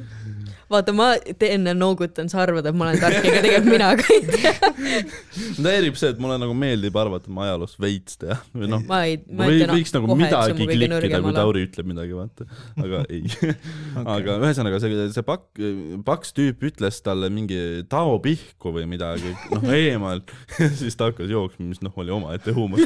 vaata, 0.72 0.94
ma 0.94 1.12
ja 1.14 1.74
noogutan, 1.74 2.28
sa 2.30 2.40
arvad, 2.44 2.66
et 2.66 2.76
ma 2.78 2.88
olen 2.88 2.98
tark, 3.02 3.18
ega 3.26 3.42
tegelikult 3.42 3.68
mina 3.70 3.90
ka 3.98 4.06
ei 4.14 4.24
tea. 4.26 4.70
mind 5.56 5.68
häirib 5.70 5.98
see, 5.98 6.10
et 6.14 6.20
mulle 6.22 6.36
nagu 6.42 6.54
meeldib 6.58 6.98
arvata, 6.98 7.26
et 7.26 7.36
ma 7.36 7.46
ajaloos 7.46 7.76
veits 7.82 8.18
tean 8.20 8.42
või 8.54 8.70
noh, 8.70 8.82
ma 8.90 9.00
ei, 9.06 9.20
ma 9.26 9.46
või, 9.46 9.60
ütlen 9.60 9.74
võiks 9.76 9.94
nagu 9.94 10.18
midagi 10.18 10.56
klikkida, 10.58 10.90
nõrgem 10.94 11.26
kui. 11.26 11.36
Tauri 11.38 11.64
ütleb 11.68 11.90
midagi, 11.90 12.16
vaata, 12.18 12.46
aga 12.82 13.02
ei. 13.14 13.54
aga 14.02 14.36
ühesõnaga 14.42 14.82
see, 14.82 15.06
see 15.14 15.26
pak-, 15.26 15.62
paks 16.06 16.34
tüüp 16.36 16.66
ütles 16.70 17.00
talle 17.06 17.30
mingi 17.34 17.60
tao 17.90 18.18
pihku 18.22 18.74
või 18.74 18.86
midagi, 18.90 19.34
noh 19.54 19.66
eemalt, 19.74 20.34
siis 20.82 20.98
ta 20.98 21.10
hakkas 21.10 21.30
jooksma, 21.30 21.70
mis 21.70 21.82
noh, 21.86 21.94
oli 21.98 22.14
omaette 22.14 22.54
huumor. 22.54 22.82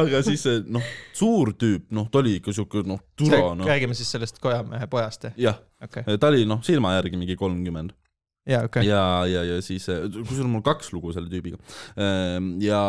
aga 0.00 0.24
siis 0.26 0.46
see 0.46 0.62
noh, 0.70 0.86
suur 1.16 1.54
tüüp, 1.54 1.79
noh, 1.96 2.08
ta 2.12 2.20
oli 2.22 2.36
ikka 2.38 2.54
siuke 2.56 2.84
noh, 2.88 3.00
turo 3.18 3.54
noh, 3.58 3.66
räägime 3.68 3.96
siis 3.98 4.10
sellest 4.14 4.40
kojamehe 4.42 4.88
pojast 4.90 5.28
jah? 5.28 5.40
jah, 5.48 5.58
okei, 5.82 6.18
ta 6.20 6.30
oli 6.32 6.46
noh, 6.48 6.62
silma 6.66 6.94
järgi 6.98 7.20
mingi 7.20 7.36
kolmkümmend 7.40 7.94
jaa 8.50 8.64
okei. 8.68 8.86
ja, 8.88 9.02
ja, 9.30 9.44
ja 9.46 9.58
siis, 9.64 9.88
kusjuures 9.88 10.50
mul 10.50 10.64
kaks 10.66 10.92
lugu 10.94 11.14
selle 11.16 11.30
tüübiga. 11.32 11.60
ja 12.64 12.80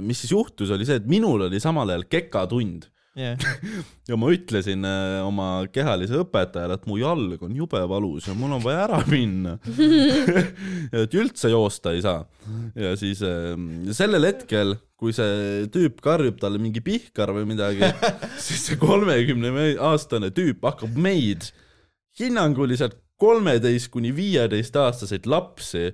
mis 0.00 0.24
siis 0.24 0.34
juhtus, 0.34 0.72
oli 0.74 0.88
see, 0.88 1.00
et 1.02 1.08
minul 1.10 1.48
oli 1.48 1.62
samal 1.62 1.90
ajal 1.94 2.08
kekatund 2.10 2.88
jah, 3.18 3.36
ja 4.08 4.18
ma 4.20 4.30
ütlesin 4.34 4.86
äh, 4.88 5.18
oma 5.26 5.48
kehalise 5.72 6.20
õpetajale, 6.22 6.78
et 6.78 6.86
mu 6.90 6.98
jalg 7.00 7.42
on 7.44 7.56
jube 7.56 7.82
valus 7.90 8.28
ja 8.30 8.36
mul 8.38 8.56
on 8.56 8.64
vaja 8.64 8.86
ära 8.86 9.02
minna. 9.10 9.58
et 11.02 11.18
üldse 11.18 11.52
joosta 11.52 11.94
ei 11.96 12.04
saa. 12.04 12.24
ja 12.78 12.94
siis 13.00 13.22
äh, 13.26 13.52
sellel 13.96 14.28
hetkel, 14.30 14.76
kui 14.96 15.14
see 15.16 15.66
tüüp 15.74 16.00
karjub 16.04 16.38
talle 16.40 16.60
mingi 16.62 16.82
pihkar 16.84 17.34
või 17.34 17.48
midagi, 17.54 17.88
siis 18.38 18.68
see 18.68 18.80
kolmekümne 18.80 19.72
aastane 19.82 20.30
tüüp 20.34 20.62
hakkab 20.68 20.94
meid 20.94 21.50
hinnanguliselt 22.18 22.98
kolmeteist 23.22 23.90
kuni 23.94 24.10
viieteist 24.14 24.76
aastaseid 24.76 25.28
lapsi 25.30 25.90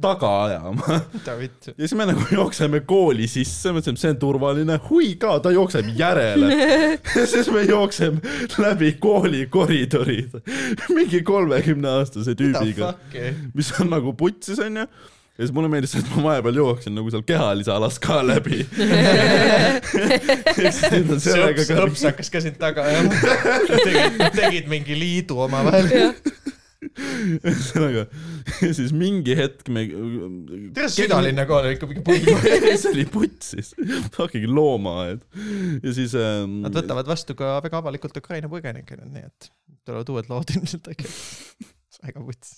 taga 0.00 0.44
ajama 0.44 1.00
ja 1.26 1.48
siis 1.76 1.94
me 1.98 2.06
nagu 2.08 2.22
jookseme 2.32 2.80
kooli 2.88 3.26
sisse, 3.30 3.72
mõtlesime, 3.74 3.98
see 4.00 4.12
on 4.14 4.18
turvaline, 4.22 4.76
hui 4.86 5.14
ka, 5.20 5.38
ta 5.42 5.52
jookseb 5.54 5.90
järele. 5.98 6.50
ja 7.18 7.24
siis 7.28 7.50
me 7.52 7.64
jookseme 7.66 8.20
läbi 8.62 8.92
kooli 9.02 9.46
koridorid 9.50 10.36
mingi 10.94 11.22
kolmekümne 11.26 11.96
aastase 12.00 12.36
Mida 12.36 12.60
tüübiga, 12.60 12.92
fuck'i? 12.94 13.32
mis 13.54 13.72
on 13.80 13.90
nagu 13.92 14.14
putsis 14.16 14.62
onju. 14.62 14.86
ja 14.86 15.42
siis 15.42 15.52
mulle 15.56 15.72
meeldis 15.72 15.96
see, 15.96 16.04
et 16.04 16.14
ma 16.14 16.22
vahepeal 16.28 16.62
jooksin 16.62 16.94
nagu 16.96 17.10
seal 17.12 17.26
kehalise 17.26 17.74
alas 17.74 17.98
ka 18.02 18.20
läbi. 18.24 18.62
see 20.80 21.02
õps, 21.02 21.74
õps 21.74 22.06
hakkas 22.08 22.30
ka 22.32 22.44
sind 22.44 22.60
taga 22.62 22.86
ajama. 22.86 23.12
tegid, 23.74 24.22
tegid 24.38 24.70
mingi 24.70 24.98
liidu 25.02 25.42
omavahel. 25.48 26.14
Ühesõnaga, 26.98 28.04
siis 28.78 28.92
mingi 28.96 29.36
hetk 29.38 29.70
me. 29.72 29.86
tere, 30.76 30.90
südalinna 30.92 31.46
kool 31.48 31.64
oli 31.64 31.76
ikka 31.76 31.88
mingi 31.90 32.04
pull. 32.06 32.30
see 32.82 32.92
oli 32.92 33.06
putsis, 33.10 33.72
fucking 34.16 34.48
loomaaed 34.50 35.22
ja 35.84 35.96
siis 35.96 36.16
ähm,. 36.18 36.60
Nad 36.66 36.76
võtavad 36.76 37.10
vastu 37.10 37.36
ka 37.38 37.58
väga 37.64 37.82
avalikult 37.82 38.16
Ukraina 38.20 38.50
põgenikke 38.52 38.98
nüüd, 38.98 39.12
nii 39.14 39.28
et 39.28 39.50
tulevad 39.86 40.14
uued 40.14 40.32
lood 40.32 40.52
ilmselt 40.56 40.90
äkki. 40.92 41.08
väga 42.00 42.22
vuts. 42.24 42.52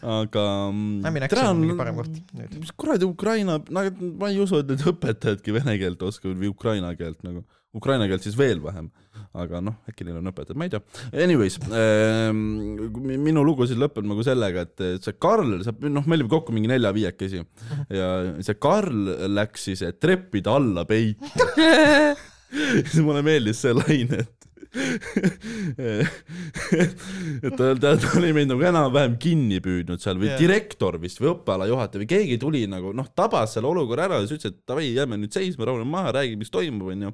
aga. 0.00 0.44
Ämmi 0.72 1.20
Näks 1.22 1.40
on 1.44 1.64
parem 1.78 1.98
koht 2.00 2.20
nüüd. 2.32 2.54
mis 2.58 2.74
kuradi 2.76 3.08
Ukraina, 3.08 3.58
nagu 3.70 4.12
ma 4.20 4.32
ei 4.32 4.40
usu, 4.42 4.62
et 4.62 4.70
need 4.72 4.86
õpetajadki 4.92 5.54
vene 5.58 5.76
keelt 5.80 6.02
oskavad 6.06 6.40
või 6.40 6.52
ukraina 6.52 6.94
keelt 6.98 7.20
nagu, 7.26 7.44
ukraina 7.76 8.08
keelt 8.10 8.24
siis 8.26 8.36
veel 8.38 8.60
vähem. 8.64 8.90
aga 9.32 9.62
noh, 9.64 9.78
äkki 9.88 10.04
neil 10.04 10.18
on 10.18 10.28
õpetajad, 10.28 10.58
ma 10.60 10.66
ei 10.66 10.72
tea. 10.74 10.80
Anyways 11.24 11.56
ähm,, 11.72 12.42
minu 13.00 13.44
lugu 13.46 13.64
siis 13.68 13.80
lõpeb 13.80 14.04
nagu 14.08 14.24
sellega, 14.26 14.66
et 14.66 15.04
see 15.04 15.16
Karl, 15.16 15.54
noh, 15.88 16.04
me 16.04 16.18
olime 16.18 16.28
kokku 16.32 16.52
mingi 16.52 16.68
nelja-viiekesi 16.68 17.40
ja 17.96 18.10
see 18.44 18.58
Karl 18.60 19.14
läks 19.32 19.70
siis 19.70 19.84
treppide 20.02 20.52
alla 20.52 20.84
peitu. 20.88 21.32
siis 22.90 23.00
mulle 23.00 23.24
meeldis 23.24 23.64
see 23.64 23.72
laine, 23.76 24.20
et 24.26 24.41
et 27.42 27.56
ta, 27.56 27.74
ta, 27.76 27.96
ta 28.00 28.08
oli 28.16 28.30
meid 28.32 28.48
nagu 28.48 28.62
enam-vähem 28.64 29.18
kinni 29.20 29.58
püüdnud 29.60 30.00
seal 30.00 30.16
või 30.20 30.28
yeah. 30.30 30.38
direktor 30.40 30.96
vist 31.02 31.20
või 31.20 31.28
õppealajuhataja 31.34 32.00
või 32.00 32.08
keegi 32.08 32.38
tuli 32.40 32.62
nagu 32.70 32.92
noh, 32.96 33.04
tabas 33.12 33.52
selle 33.56 33.68
olukorra 33.68 34.04
ära 34.08 34.16
ja 34.22 34.24
siis 34.24 34.38
ütles, 34.40 34.52
et 34.54 34.60
davai, 34.68 34.96
jääme 34.96 35.16
nüüd 35.20 35.32
seisma, 35.36 35.64
rahune 35.68 35.84
maha, 35.88 36.12
räägi, 36.16 36.36
mis 36.40 36.50
toimub, 36.52 36.88
onju. 36.94 37.10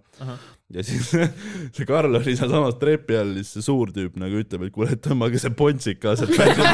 ja 0.76 0.80
siis 0.86 1.06
see 1.74 1.86
Karl 1.89 2.12
oli 2.20 2.35
sealsamas 2.39 2.76
trepi 2.78 3.14
all, 3.18 3.32
siis 3.40 3.51
see 3.56 3.62
suur 3.66 3.86
tüüp 3.97 4.14
nagu 4.22 4.35
ütleb, 4.39 4.62
et 4.68 4.74
kuule, 4.74 4.94
tõmmage 5.09 5.39
see 5.43 5.52
pontsik 5.59 5.98
ka 6.05 6.10
sealt 6.20 6.35
välja. 6.39 6.68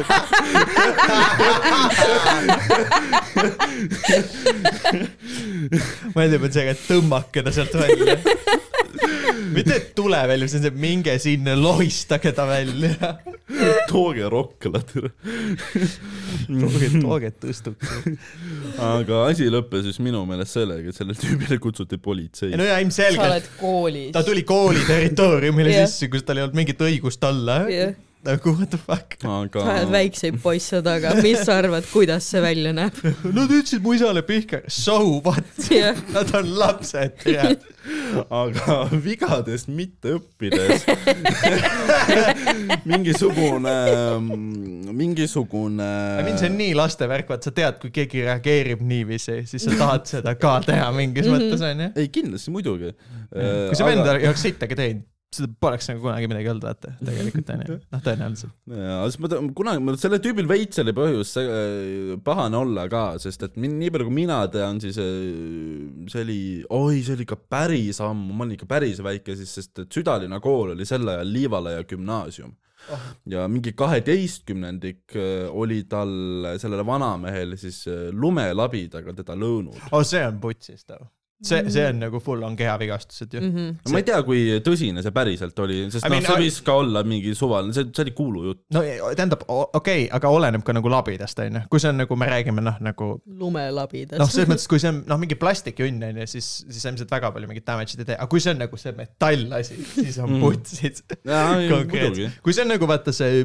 mõeldab, 6.12 6.44
et 6.44 6.52
see, 6.52 6.69
et 6.77 6.82
tõmmake 6.90 7.40
ta 7.40 7.51
sealt 7.56 7.73
välja. 7.81 8.20
mitte, 9.56 9.76
et 9.76 9.90
tule 9.96 10.20
välja, 10.28 10.48
see 10.50 10.60
on 10.60 10.66
see, 10.66 10.74
minge 10.84 11.14
sinna, 11.22 11.54
lohistage 11.58 12.32
ta 12.36 12.46
välja. 12.48 13.14
tooge 13.90 14.28
Rokkla, 14.30 14.80
tere. 14.88 15.10
tooge, 16.48 16.90
tooge 16.96 17.32
tõstuks. 17.42 17.92
aga 18.80 19.24
asi 19.28 19.50
lõppes 19.52 19.84
siis 19.88 20.00
minu 20.04 20.24
meelest 20.28 20.56
sellega, 20.56 20.88
et 20.90 20.98
sellele 20.98 21.18
tüübile 21.20 21.60
kutsuti 21.62 21.98
politsei 22.00 22.52
ei. 22.52 22.58
no 22.60 22.66
ja 22.66 22.78
sa 22.78 22.84
ilmselgelt 22.84 23.26
oled 23.28 23.50
koolis. 23.60 24.10
ta 24.16 24.24
tuli 24.26 24.46
kooli 24.48 24.86
territooriumile 24.88 25.74
Jah. 25.76 25.88
sisse, 25.90 26.08
kus 26.12 26.24
tal 26.26 26.40
ei 26.40 26.46
olnud 26.46 26.58
mingit 26.62 26.80
õigust 26.88 27.24
olla. 27.28 27.64
jah, 27.72 27.94
nagu 28.24 28.55
what 28.59 28.70
the 28.72 28.78
fuck. 28.80 29.16
aga 29.22 29.60
sa 29.64 29.74
ajad 29.78 29.92
väikseid 29.94 30.38
poisse 30.42 30.80
taga, 30.86 31.14
mis 31.24 31.42
sa 31.44 31.59
arvad, 31.60 31.86
kuidas 31.92 32.26
see 32.32 32.40
välja 32.44 32.72
näeb? 32.76 32.98
Nad 33.36 33.52
ütlesid 33.52 33.84
mu 33.84 33.94
isale 33.96 34.22
pihka, 34.26 34.62
so 34.68 34.98
what? 35.24 35.44
jah, 35.70 35.98
Nad 36.14 36.32
on 36.38 36.51
lapsed, 36.59 37.18
tead. 37.24 37.64
aga 38.32 38.78
vigadest 39.05 39.68
mitte 39.68 40.14
õppides 40.16 40.86
mingisugune, 42.90 43.74
mingisugune. 44.92 45.88
mind 46.24 46.40
see 46.40 46.48
on 46.51 46.56
nii 46.59 46.74
laste 46.78 47.09
värk, 47.10 47.28
vaat 47.32 47.44
sa 47.46 47.52
tead, 47.55 47.78
kui 47.82 47.92
keegi 47.94 48.24
reageerib 48.24 48.84
niiviisi, 48.84 49.42
siis 49.48 49.66
sa 49.68 49.76
tahad 49.78 50.09
seda 50.09 50.34
ka 50.40 50.56
teha 50.64 50.88
mingis 50.96 51.28
mõttes 51.30 51.64
onju. 51.64 51.90
ei, 52.01 52.09
kindlasti 52.14 52.55
muidugi. 52.55 52.94
kui 53.34 53.76
see 53.76 53.88
vend 53.88 54.06
ei 54.14 54.28
oleks 54.30 54.44
sittagi 54.48 54.78
teinud, 54.80 55.05
seda 55.35 55.51
poleks 55.61 55.89
nagu 55.90 56.02
kunagi 56.05 56.28
midagi 56.31 56.51
olnud, 56.52 56.65
vaata, 56.66 56.93
tegelikult 57.05 57.52
onju. 57.55 57.77
noh, 57.94 58.02
tõenäoliselt. 58.05 58.55
ja 58.70 58.98
siis 59.09 59.20
ma 59.23 59.31
tean, 59.32 59.51
kunagi, 59.59 59.85
ma 59.85 59.94
sellel 60.01 60.23
tüübil 60.24 60.48
veits 60.51 60.82
oli 60.82 60.94
põhjust 60.97 61.39
see, 61.39 61.47
äh, 61.61 62.11
pahane 62.24 62.61
olla 62.61 62.86
ka, 62.93 63.05
sest 63.23 63.47
et 63.48 63.56
min, 63.61 63.77
nii 63.81 63.93
palju 63.94 64.09
kui 64.09 64.19
mina 64.23 64.40
tean, 64.52 64.81
siis 64.82 64.98
äh, 65.02 65.09
see 66.12 66.27
oli, 66.27 66.40
oi, 66.69 67.01
see 67.06 67.16
oli 67.16 67.27
ikka 67.28 67.40
päris 67.56 68.02
ammu, 68.05 68.35
ma 68.35 68.47
olin 68.47 68.59
ikka 68.59 68.69
päris 68.70 69.02
väike 69.05 69.39
siis, 69.39 69.55
sest 69.61 69.85
et 69.85 69.98
Südalinna 69.98 70.40
kool 70.44 70.74
oli 70.74 70.89
sel 70.89 71.09
ajal 71.15 71.35
Liivalaia 71.39 71.86
gümnaasium 71.89 72.55
Oh. 72.85 73.01
ja 73.24 73.47
mingi 73.48 73.73
kaheteistkümnendik 73.73 75.15
äh, 75.16 75.47
oli 75.48 75.86
tal, 75.89 76.11
sellele 76.61 76.85
vanamehele 76.85 77.56
siis 77.56 77.78
lumelabidaga 78.12 79.15
teda 79.16 79.32
lõõnud. 79.40 79.78
oh, 79.89 80.05
see 80.05 80.20
on 80.20 80.36
putsis 80.43 80.85
too. 80.85 81.01
see, 81.43 81.62
see 81.70 81.86
on 81.90 81.98
nagu 82.01 82.20
full 82.23 82.43
on 82.47 82.55
kehavigastused 82.56 83.32
ju. 83.35 83.40
Mhm. 83.40 83.78
ma 83.93 83.98
ei 84.01 84.06
tea, 84.06 84.20
kui 84.23 84.61
tõsine 84.65 85.02
see 85.02 85.11
päriselt 85.15 85.59
oli, 85.65 85.81
sest 85.90 86.05
I 86.06 86.09
noh 86.09 86.15
mean,, 86.19 86.24
see 86.28 86.36
I- 86.39 86.44
võis 86.47 86.59
ka 86.65 86.77
olla 86.82 87.02
mingi 87.05 87.35
suvaline, 87.35 87.74
see, 87.74 87.85
see 87.93 88.05
oli 88.06 88.12
kuulujutt. 88.16 88.61
no 88.77 88.82
tähendab, 89.15 89.43
okei 89.48 89.73
okay,, 89.74 90.09
aga 90.12 90.28
oleneb 90.28 90.62
ka 90.65 90.73
nagu 90.77 90.89
labidast 90.93 91.39
onju, 91.44 91.65
kui 91.73 91.81
see 91.82 91.89
on 91.90 91.98
nagu 92.05 92.16
me 92.16 92.27
räägime 92.31 92.62
noh, 92.62 92.78
nagu 92.85 93.11
lumelabidas. 93.27 94.19
noh, 94.23 94.31
selles 94.31 94.48
mõttes, 94.52 94.69
kui 94.70 94.78
see 94.78 94.93
on 94.93 95.02
noh, 95.11 95.19
mingi 95.20 95.35
plastikjünn 95.40 96.02
onju, 96.11 96.27
siis, 96.31 96.52
siis 96.69 96.85
ilmselt 96.93 97.11
väga 97.11 97.32
palju 97.35 97.48
mingit 97.51 97.66
damage'it 97.66 97.98
ei 98.05 98.11
tee, 98.12 98.16
aga 98.20 98.27
kui 98.31 98.40
see 98.44 98.55
on 98.55 98.62
nagu 98.62 98.77
see 98.81 98.93
metallasi, 98.98 99.81
siis 99.98 100.19
on 100.23 100.31
Mm. 100.35 100.40
putsid 100.40 101.01
konkreetselt. 101.74 102.40
kui 102.43 102.52
see 102.56 102.62
on 102.65 102.70
nagu 102.74 102.86
vaata 102.89 103.12
see 103.15 103.44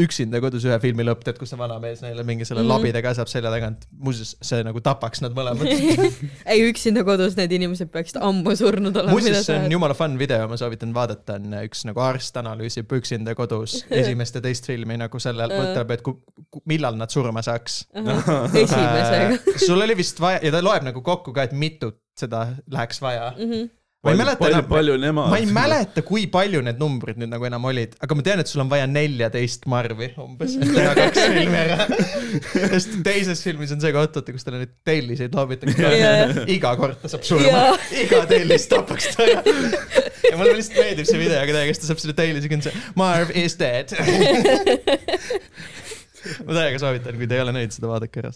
üksinda 0.00 0.40
kodus 0.40 0.64
ühe 0.64 0.78
filmi 0.80 1.04
lõpp, 1.04 1.22
tead, 1.26 1.36
kus 1.40 1.50
see 1.52 1.58
vanamees 1.60 2.00
neile 2.00 2.22
mingi 2.24 2.46
selle 2.48 2.62
Mhm. 2.62 2.70
labidega 2.72 3.12
saab 3.18 3.28
selja 3.28 3.50
tagant, 3.52 3.84
muuseas 4.00 4.34
see 4.40 4.62
nagu 4.64 4.80
tapaks 4.80 5.20
nad 5.20 5.34
mõlemad. 5.36 5.68
ei, 6.52 6.62
üksinda 6.70 7.02
kodus 7.04 7.17
need 7.38 7.54
inimesed 7.58 7.90
peaksid 7.92 8.20
ammu 8.24 8.54
surnud 8.58 8.96
olema. 8.96 9.14
muuseas, 9.14 9.46
see 9.48 9.56
on 9.58 9.72
jumala 9.72 9.96
fun 9.98 10.18
video, 10.20 10.48
ma 10.50 10.58
soovitan 10.60 10.92
vaadata, 10.96 11.38
on 11.38 11.56
üks 11.62 11.84
nagu 11.88 12.02
arst 12.04 12.36
analüüsib 12.40 12.92
üksinda 12.98 13.34
kodus 13.38 13.80
esimest 14.00 14.38
ja 14.38 14.44
teist 14.44 14.68
filmi 14.70 14.98
nagu 15.00 15.22
sellel, 15.22 15.54
mõtleb, 15.54 15.94
et 15.96 16.04
ku, 16.06 16.18
ku, 16.48 16.62
millal 16.70 16.98
nad 16.98 17.12
surma 17.14 17.44
saaks. 17.44 17.80
esimesega. 17.94 19.40
sul 19.66 19.80
oli 19.86 19.98
vist 19.98 20.20
vaja 20.22 20.42
ja 20.44 20.54
ta 20.54 20.62
loeb 20.64 20.86
nagu 20.90 21.02
kokku 21.04 21.34
ka, 21.36 21.48
et 21.48 21.56
mitut 21.56 22.00
seda 22.18 22.48
läheks 22.70 23.02
vaja. 23.04 23.32
Mhm. 23.36 23.68
Ma 23.98 24.12
ei 24.12 24.18
mäleta 24.20 24.38
palju, 24.38 24.54
enam, 24.54 24.66
palju 24.70 24.96
nemad. 25.02 25.30
ma 25.32 25.38
ei 25.40 25.46
mäleta, 25.50 26.02
kui 26.06 26.26
palju 26.30 26.60
need 26.62 26.78
numbrid 26.78 27.16
nüüd 27.18 27.32
nagu 27.32 27.48
enam 27.48 27.64
olid, 27.66 27.96
aga 27.98 28.14
ma 28.14 28.24
tean, 28.28 28.42
et 28.44 28.50
sul 28.50 28.62
on 28.62 28.70
vaja 28.70 28.86
neljateist 28.86 29.66
marvi 29.70 30.12
umbes, 30.22 30.54
et 30.54 30.70
teha 30.70 30.92
kaks 30.94 31.18
filmi 31.24 31.58
ära. 31.58 31.88
sest 32.76 32.94
teises 33.06 33.42
filmis 33.42 33.74
on 33.74 33.82
see 33.82 33.90
koht, 33.96 34.14
vaata, 34.14 34.34
kus 34.36 34.46
talle 34.46 34.62
neid 34.62 34.76
telliseid 34.86 35.34
loobitakse 35.34 35.90
Jaa.. 35.98 36.46
iga 36.54 36.76
kord 36.78 37.02
ta 37.02 37.10
saab 37.10 37.26
surma 37.26 37.50
Jaa., 37.50 37.74
iga 38.04 38.22
tellis 38.30 38.68
tapaks 38.70 39.10
ta 39.16 39.26
ära. 39.26 39.42
ja 40.28 40.36
mulle 40.38 40.54
lihtsalt 40.60 40.78
meeldib 40.78 41.10
see 41.10 41.18
video, 41.24 41.42
aga 41.42 41.58
täiega, 41.58 41.74
kes 41.74 41.82
ta 41.82 41.90
saab 41.90 42.04
selle 42.04 42.14
tellise 42.22 42.54
küll, 42.54 42.62
see 42.68 42.86
Marv 43.02 43.34
is 43.34 43.58
dead. 43.58 43.98
ma 46.46 46.58
täiega 46.58 46.82
soovitan, 46.82 47.18
kui 47.20 47.30
te 47.30 47.38
ei 47.38 47.44
ole 47.44 47.54
näinud 47.56 47.76
seda, 47.76 47.90
vaadake 47.92 48.22
ära. 48.22 48.32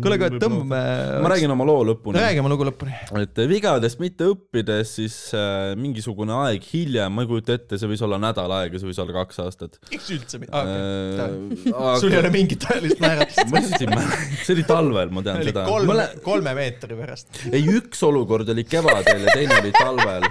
kuule, 0.00 0.18
aga 0.18 0.30
tõmbame. 0.36 0.82
ma 1.24 1.32
räägin 1.34 1.54
oma 1.56 1.68
loo 1.68 1.84
lõpuni. 1.92 2.20
räägi 2.20 2.42
oma 2.42 2.52
lugu 2.52 2.68
lõpuni. 2.70 2.96
et 3.20 3.42
vigadest 3.50 4.00
mitte 4.02 4.30
õppides, 4.32 4.96
siis 5.00 5.18
äh, 5.36 5.74
mingisugune 5.80 6.36
aeg 6.46 6.64
hiljem, 6.72 7.12
ma 7.14 7.26
ei 7.26 7.30
kujuta 7.30 7.58
ette, 7.58 7.80
see 7.80 7.90
võis 7.90 8.04
olla 8.06 8.20
nädal 8.22 8.58
aega, 8.60 8.80
see 8.80 8.90
võis 8.90 9.02
olla 9.02 9.16
kaks 9.20 9.42
aastat 9.44 9.80
miks 9.90 10.10
üldse 10.14 10.40
mitte 10.40 10.56
okay.? 10.56 11.72
äh,. 11.72 11.94
sul 12.00 12.14
ei 12.14 12.20
ole 12.22 12.32
mingit 12.34 12.64
ajalist 12.70 13.00
määratlust. 13.02 13.50
ma 13.50 13.62
lihtsalt 13.62 13.84
ei 13.84 13.90
mäleta, 13.90 14.18
see 14.44 14.56
oli 14.56 14.66
talvel, 14.68 15.14
ma 15.14 15.24
tean 15.26 15.42
seda. 15.46 15.64
kolme, 15.68 16.06
kolme 16.24 16.54
meetri 16.58 16.98
pärast. 16.98 17.42
ei, 17.50 17.64
üks 17.78 18.04
olukord 18.06 18.50
oli 18.54 18.66
kevadel 18.68 19.26
ja 19.26 19.36
teine 19.36 19.60
oli 19.60 19.72
talvel. 19.76 20.28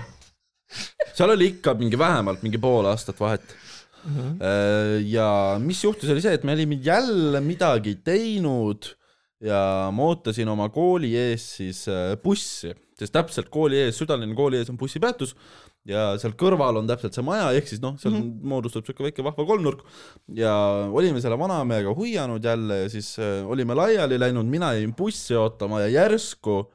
seal 1.13 1.35
oli 1.35 1.53
ikka 1.55 1.75
mingi 1.79 1.99
vähemalt 1.99 2.45
mingi 2.45 2.61
pool 2.61 2.89
aastat 2.89 3.19
vahet. 3.21 3.57
Ja 5.15 5.57
mis 5.63 5.83
juhtus, 5.83 6.09
oli 6.09 6.21
see, 6.23 6.33
et 6.37 6.43
me 6.47 6.55
olime 6.55 6.79
jälle 6.83 7.41
midagi 7.43 7.97
teinud 8.05 8.93
ja 9.43 9.89
ma 9.95 10.11
ootasin 10.11 10.51
oma 10.51 10.67
kooli 10.73 11.13
ees 11.17 11.45
siis 11.59 11.85
äh, 11.91 12.13
bussi, 12.23 12.73
sest 12.99 13.15
täpselt 13.15 13.49
kooli 13.51 13.79
ees, 13.85 13.97
südalinna 13.99 14.35
kooli 14.35 14.59
ees 14.59 14.71
on 14.71 14.79
bussipeatus 14.79 15.35
ja 15.87 16.11
seal 16.19 16.35
kõrval 16.39 16.81
on 16.81 16.89
täpselt 16.89 17.15
see 17.15 17.23
maja, 17.25 17.47
ehk 17.55 17.69
siis 17.71 17.79
noh, 17.81 17.95
seal 18.01 18.13
mm 18.13 18.19
-hmm. 18.25 18.49
moodustub 18.51 18.87
siuke 18.87 19.05
väike 19.07 19.23
vahva 19.23 19.45
kolmnurk 19.47 19.85
ja 20.35 20.53
olime 20.91 21.21
selle 21.23 21.39
vanamehega 21.39 21.93
huianud 21.95 22.43
jälle 22.43 22.81
ja 22.83 22.89
siis 22.89 23.15
äh, 23.19 23.47
olime 23.47 23.77
laiali 23.79 24.19
läinud, 24.19 24.45
mina 24.45 24.73
jäin 24.73 24.95
bussi 24.95 25.35
ootama 25.35 25.81
ja 25.81 25.87
järsku 25.87 26.65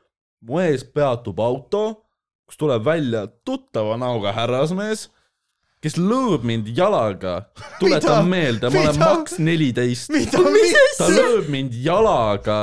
mu 0.41 0.61
ees 0.61 0.85
peatub 0.85 1.39
auto, 1.41 2.05
kus 2.47 2.57
tuleb 2.57 2.85
välja 2.85 3.27
tuttava 3.45 3.97
näoga 3.97 4.33
härrasmees, 4.33 5.11
kes 5.85 5.99
lõõb 6.01 6.47
mind 6.49 6.71
jalaga, 6.77 7.43
tuletan 7.81 8.29
meelde, 8.31 8.71
ma 8.73 8.87
olen 8.87 9.01
maks 9.03 9.37
neliteist, 9.43 10.15
ta 10.33 11.11
lõõb 11.13 11.51
mind 11.53 11.77
jalaga 11.85 12.61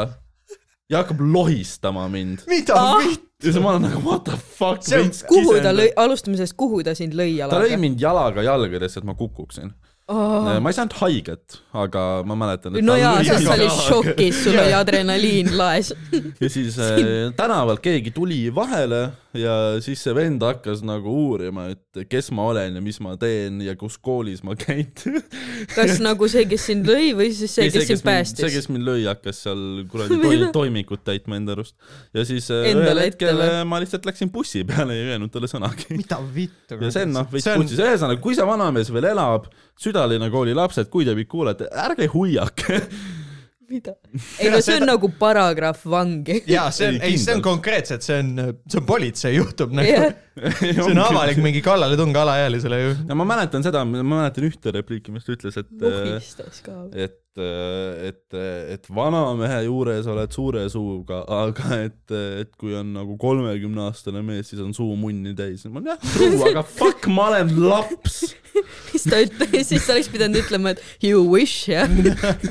ja 0.91 1.03
hakkab 1.03 1.21
lohistama 1.21 2.07
mind 2.11 2.47
mida 2.51 2.75
Ah., 2.75 2.97
mida? 3.03 3.21
ja 3.41 3.53
siis 3.53 3.61
ma 3.61 3.75
olen 3.75 3.87
nagu 3.87 4.01
what 4.05 4.25
the 4.25 4.37
fuck 4.37 4.83
kuhu 5.29 5.55
ta 5.63 5.71
lõi, 5.73 5.89
alustame 5.97 6.37
sellest, 6.37 6.57
kuhu 6.59 6.83
ta 6.85 6.93
sind 6.97 7.15
lõi 7.17 7.37
ta 7.37 7.55
lõi 7.55 7.69
jalaga? 7.69 7.79
mind 7.85 8.01
jalaga 8.01 8.45
jalgadesse, 8.45 9.01
et 9.01 9.07
ma 9.07 9.15
kukuksin 9.17 9.71
oh.. 10.11 10.51
ma 10.61 10.73
ei 10.73 10.77
saanud 10.77 10.97
haiget, 10.99 11.61
aga 11.85 12.05
ma 12.27 12.37
mäletan, 12.41 12.77
et 12.77 12.85
no 12.85 12.97
ta 12.97 13.01
jaa, 13.01 13.15
sa 13.23 13.55
olid 13.55 13.67
jalaga. 13.69 13.87
šokis, 13.87 14.43
sul 14.43 14.59
oli 14.61 14.75
adrenaliin 14.77 15.53
laes. 15.57 15.93
ja 16.41 16.49
siis 16.49 16.77
äh, 16.81 17.01
tänavalt 17.37 17.83
keegi 17.85 18.13
tuli 18.17 18.43
vahele 18.53 19.07
ja 19.37 19.53
siis 19.83 20.01
see 20.03 20.13
vend 20.15 20.43
hakkas 20.43 20.81
nagu 20.85 21.11
uurima, 21.25 21.69
et 21.71 22.01
kes 22.11 22.31
ma 22.35 22.49
olen 22.51 22.75
ja 22.77 22.83
mis 22.83 22.99
ma 23.03 23.13
teen 23.19 23.61
ja 23.63 23.75
kus 23.79 23.95
koolis 24.01 24.41
ma 24.43 24.57
käin. 24.59 24.89
kas 25.75 25.99
nagu 26.07 26.27
see, 26.31 26.43
kes 26.51 26.67
sind 26.71 26.89
lõi 26.89 27.13
või 27.17 27.29
siis 27.35 27.55
see, 27.55 27.69
kes 27.71 27.87
sind 27.87 28.01
see, 28.01 28.07
päästis? 28.07 28.47
kes 28.53 28.67
mind 28.71 28.87
lõi, 28.87 29.05
hakkas 29.07 29.43
seal 29.45 29.63
kuradi 29.91 30.19
toi, 30.21 30.41
toimikut 30.59 31.05
täitma 31.07 31.39
enda 31.39 31.55
arust. 31.55 31.77
ja 32.17 32.25
siis 32.27 32.49
äh, 32.51 32.71
Endale 32.73 32.91
ühel 32.91 33.03
hetkel 33.07 33.31
ette 33.31 33.39
või? 33.39 33.55
äh, 33.61 33.63
ma 33.71 33.81
lihtsalt 33.83 34.11
läksin 34.11 34.33
bussi 34.33 34.65
peale 34.67 34.97
ja 34.97 35.07
ei 35.07 35.15
öelnud 35.15 35.33
talle 35.33 35.51
sõnagi. 35.51 35.89
mida 35.95 36.19
vittu? 36.35 36.79
ja 36.81 36.93
see 36.93 37.07
on 37.07 37.17
noh, 37.21 37.31
veits 37.31 37.49
putsis, 37.55 37.79
ühesõnaga, 37.79 38.19
kui 38.23 38.37
see 38.37 38.47
vanamees 38.47 38.91
veel 38.91 39.11
elab, 39.13 39.47
südalinna 39.79 40.31
kooli 40.33 40.55
lapsed, 40.57 40.91
kui 40.91 41.07
te 41.07 41.15
mind 41.17 41.31
kuulete, 41.31 41.71
ärge 41.87 42.11
huiake. 42.11 42.81
mida? 43.71 43.95
ei 44.39 44.51
no 44.53 44.59
see 44.63 44.77
on 44.79 44.87
nagu 44.89 45.11
paragrahv 45.19 45.85
vangi. 45.93 46.41
jaa, 46.49 46.67
see 46.75 46.91
on, 46.91 46.99
Ei, 47.07 47.17
see 47.21 47.35
on 47.37 47.43
konkreetselt, 47.45 48.05
see 48.05 48.19
on, 48.21 48.33
see 48.67 48.81
on 48.81 48.87
politsei 48.89 49.33
juhtum 49.37 49.75
nagu 49.79 49.89
jah, 49.89 50.13
see 50.59 50.85
on 50.85 51.01
avalik 51.05 51.41
mingi 51.43 51.63
kallaletung 51.65 52.15
alaealisele 52.23 52.81
ju. 52.83 52.93
ja 53.09 53.17
ma 53.17 53.27
mäletan 53.33 53.65
seda, 53.65 53.83
ma 53.87 54.03
mäletan 54.03 54.47
ühte 54.51 54.75
repliiki, 54.75 55.13
mis 55.15 55.27
ta 55.27 55.35
ütles, 55.35 55.59
et, 55.61 55.71
muhistas 55.81 56.61
ka. 56.65 56.77
et, 56.93 57.17
et, 57.39 58.35
et 58.75 58.89
vanamehe 58.91 59.61
juures 59.67 60.07
oled 60.11 60.35
suure 60.35 60.65
suuga, 60.71 61.21
aga 61.31 61.77
et, 61.87 62.15
et 62.43 62.51
kui 62.59 62.75
on 62.77 62.93
nagu 62.97 63.15
kolmekümneaastane 63.21 64.23
mees, 64.25 64.51
siis 64.51 64.61
on 64.63 64.73
suu 64.75 64.95
munni 64.99 65.35
täis. 65.37 65.63
ma 65.67 65.79
olen 65.79 65.93
jah, 65.93 66.05
true, 66.15 66.39
aga 66.51 66.63
fuck, 66.79 67.07
ma 67.11 67.29
olen 67.31 67.53
laps. 67.63 68.33
siis 68.91 69.05
ta 69.07 69.21
ütles, 69.23 69.63
siis 69.69 69.85
ta 69.87 69.95
oleks 69.95 70.09
pidanud 70.11 70.41
ütlema, 70.41 70.73
et 70.75 71.05
you 71.05 71.23
wish 71.29 71.69
jah. 71.71 71.87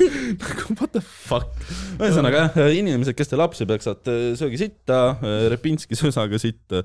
What 0.78 0.94
the 0.94 1.02
fuck? 1.04 1.52
ühesõnaga 2.00 2.46
jah, 2.48 2.70
inimesed, 2.72 3.16
kes 3.18 3.32
te 3.32 3.40
lapsi 3.40 3.66
peksate, 3.68 4.16
sööge 4.40 4.60
sitta, 4.60 5.18
Repinski 5.52 5.98
sõsaga 5.98 6.40
sitta. 6.40 6.84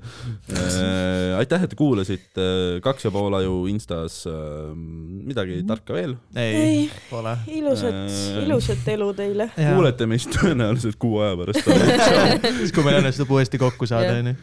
aitäh, 1.38 1.64
et 1.64 1.72
te 1.72 1.78
kuulasite, 1.78 2.46
kaks 2.84 3.08
ja 3.08 3.14
pool 3.14 3.38
aju 3.38 3.62
Instas, 3.70 4.22
midagi 4.76 5.62
tarka 5.66 5.96
veel. 5.96 6.18
ei 6.36 6.56
Ei., 6.66 6.90
pole. 7.10 7.32
Ilusat 7.86 8.36
Äh., 8.36 8.44
ilusat 8.46 8.88
elu 8.96 9.08
teile. 9.16 9.48
kuulete 9.56 10.06
meist 10.10 10.30
tõenäoliselt 10.36 10.98
kuu 10.98 11.18
aja 11.24 11.36
pärast. 11.40 11.66
siis, 12.60 12.72
kui 12.74 12.86
meil 12.86 13.00
õnnestub 13.02 13.30
uuesti 13.36 13.60
kokku 13.62 13.88
saada, 13.90 14.18
onju. 14.20 14.36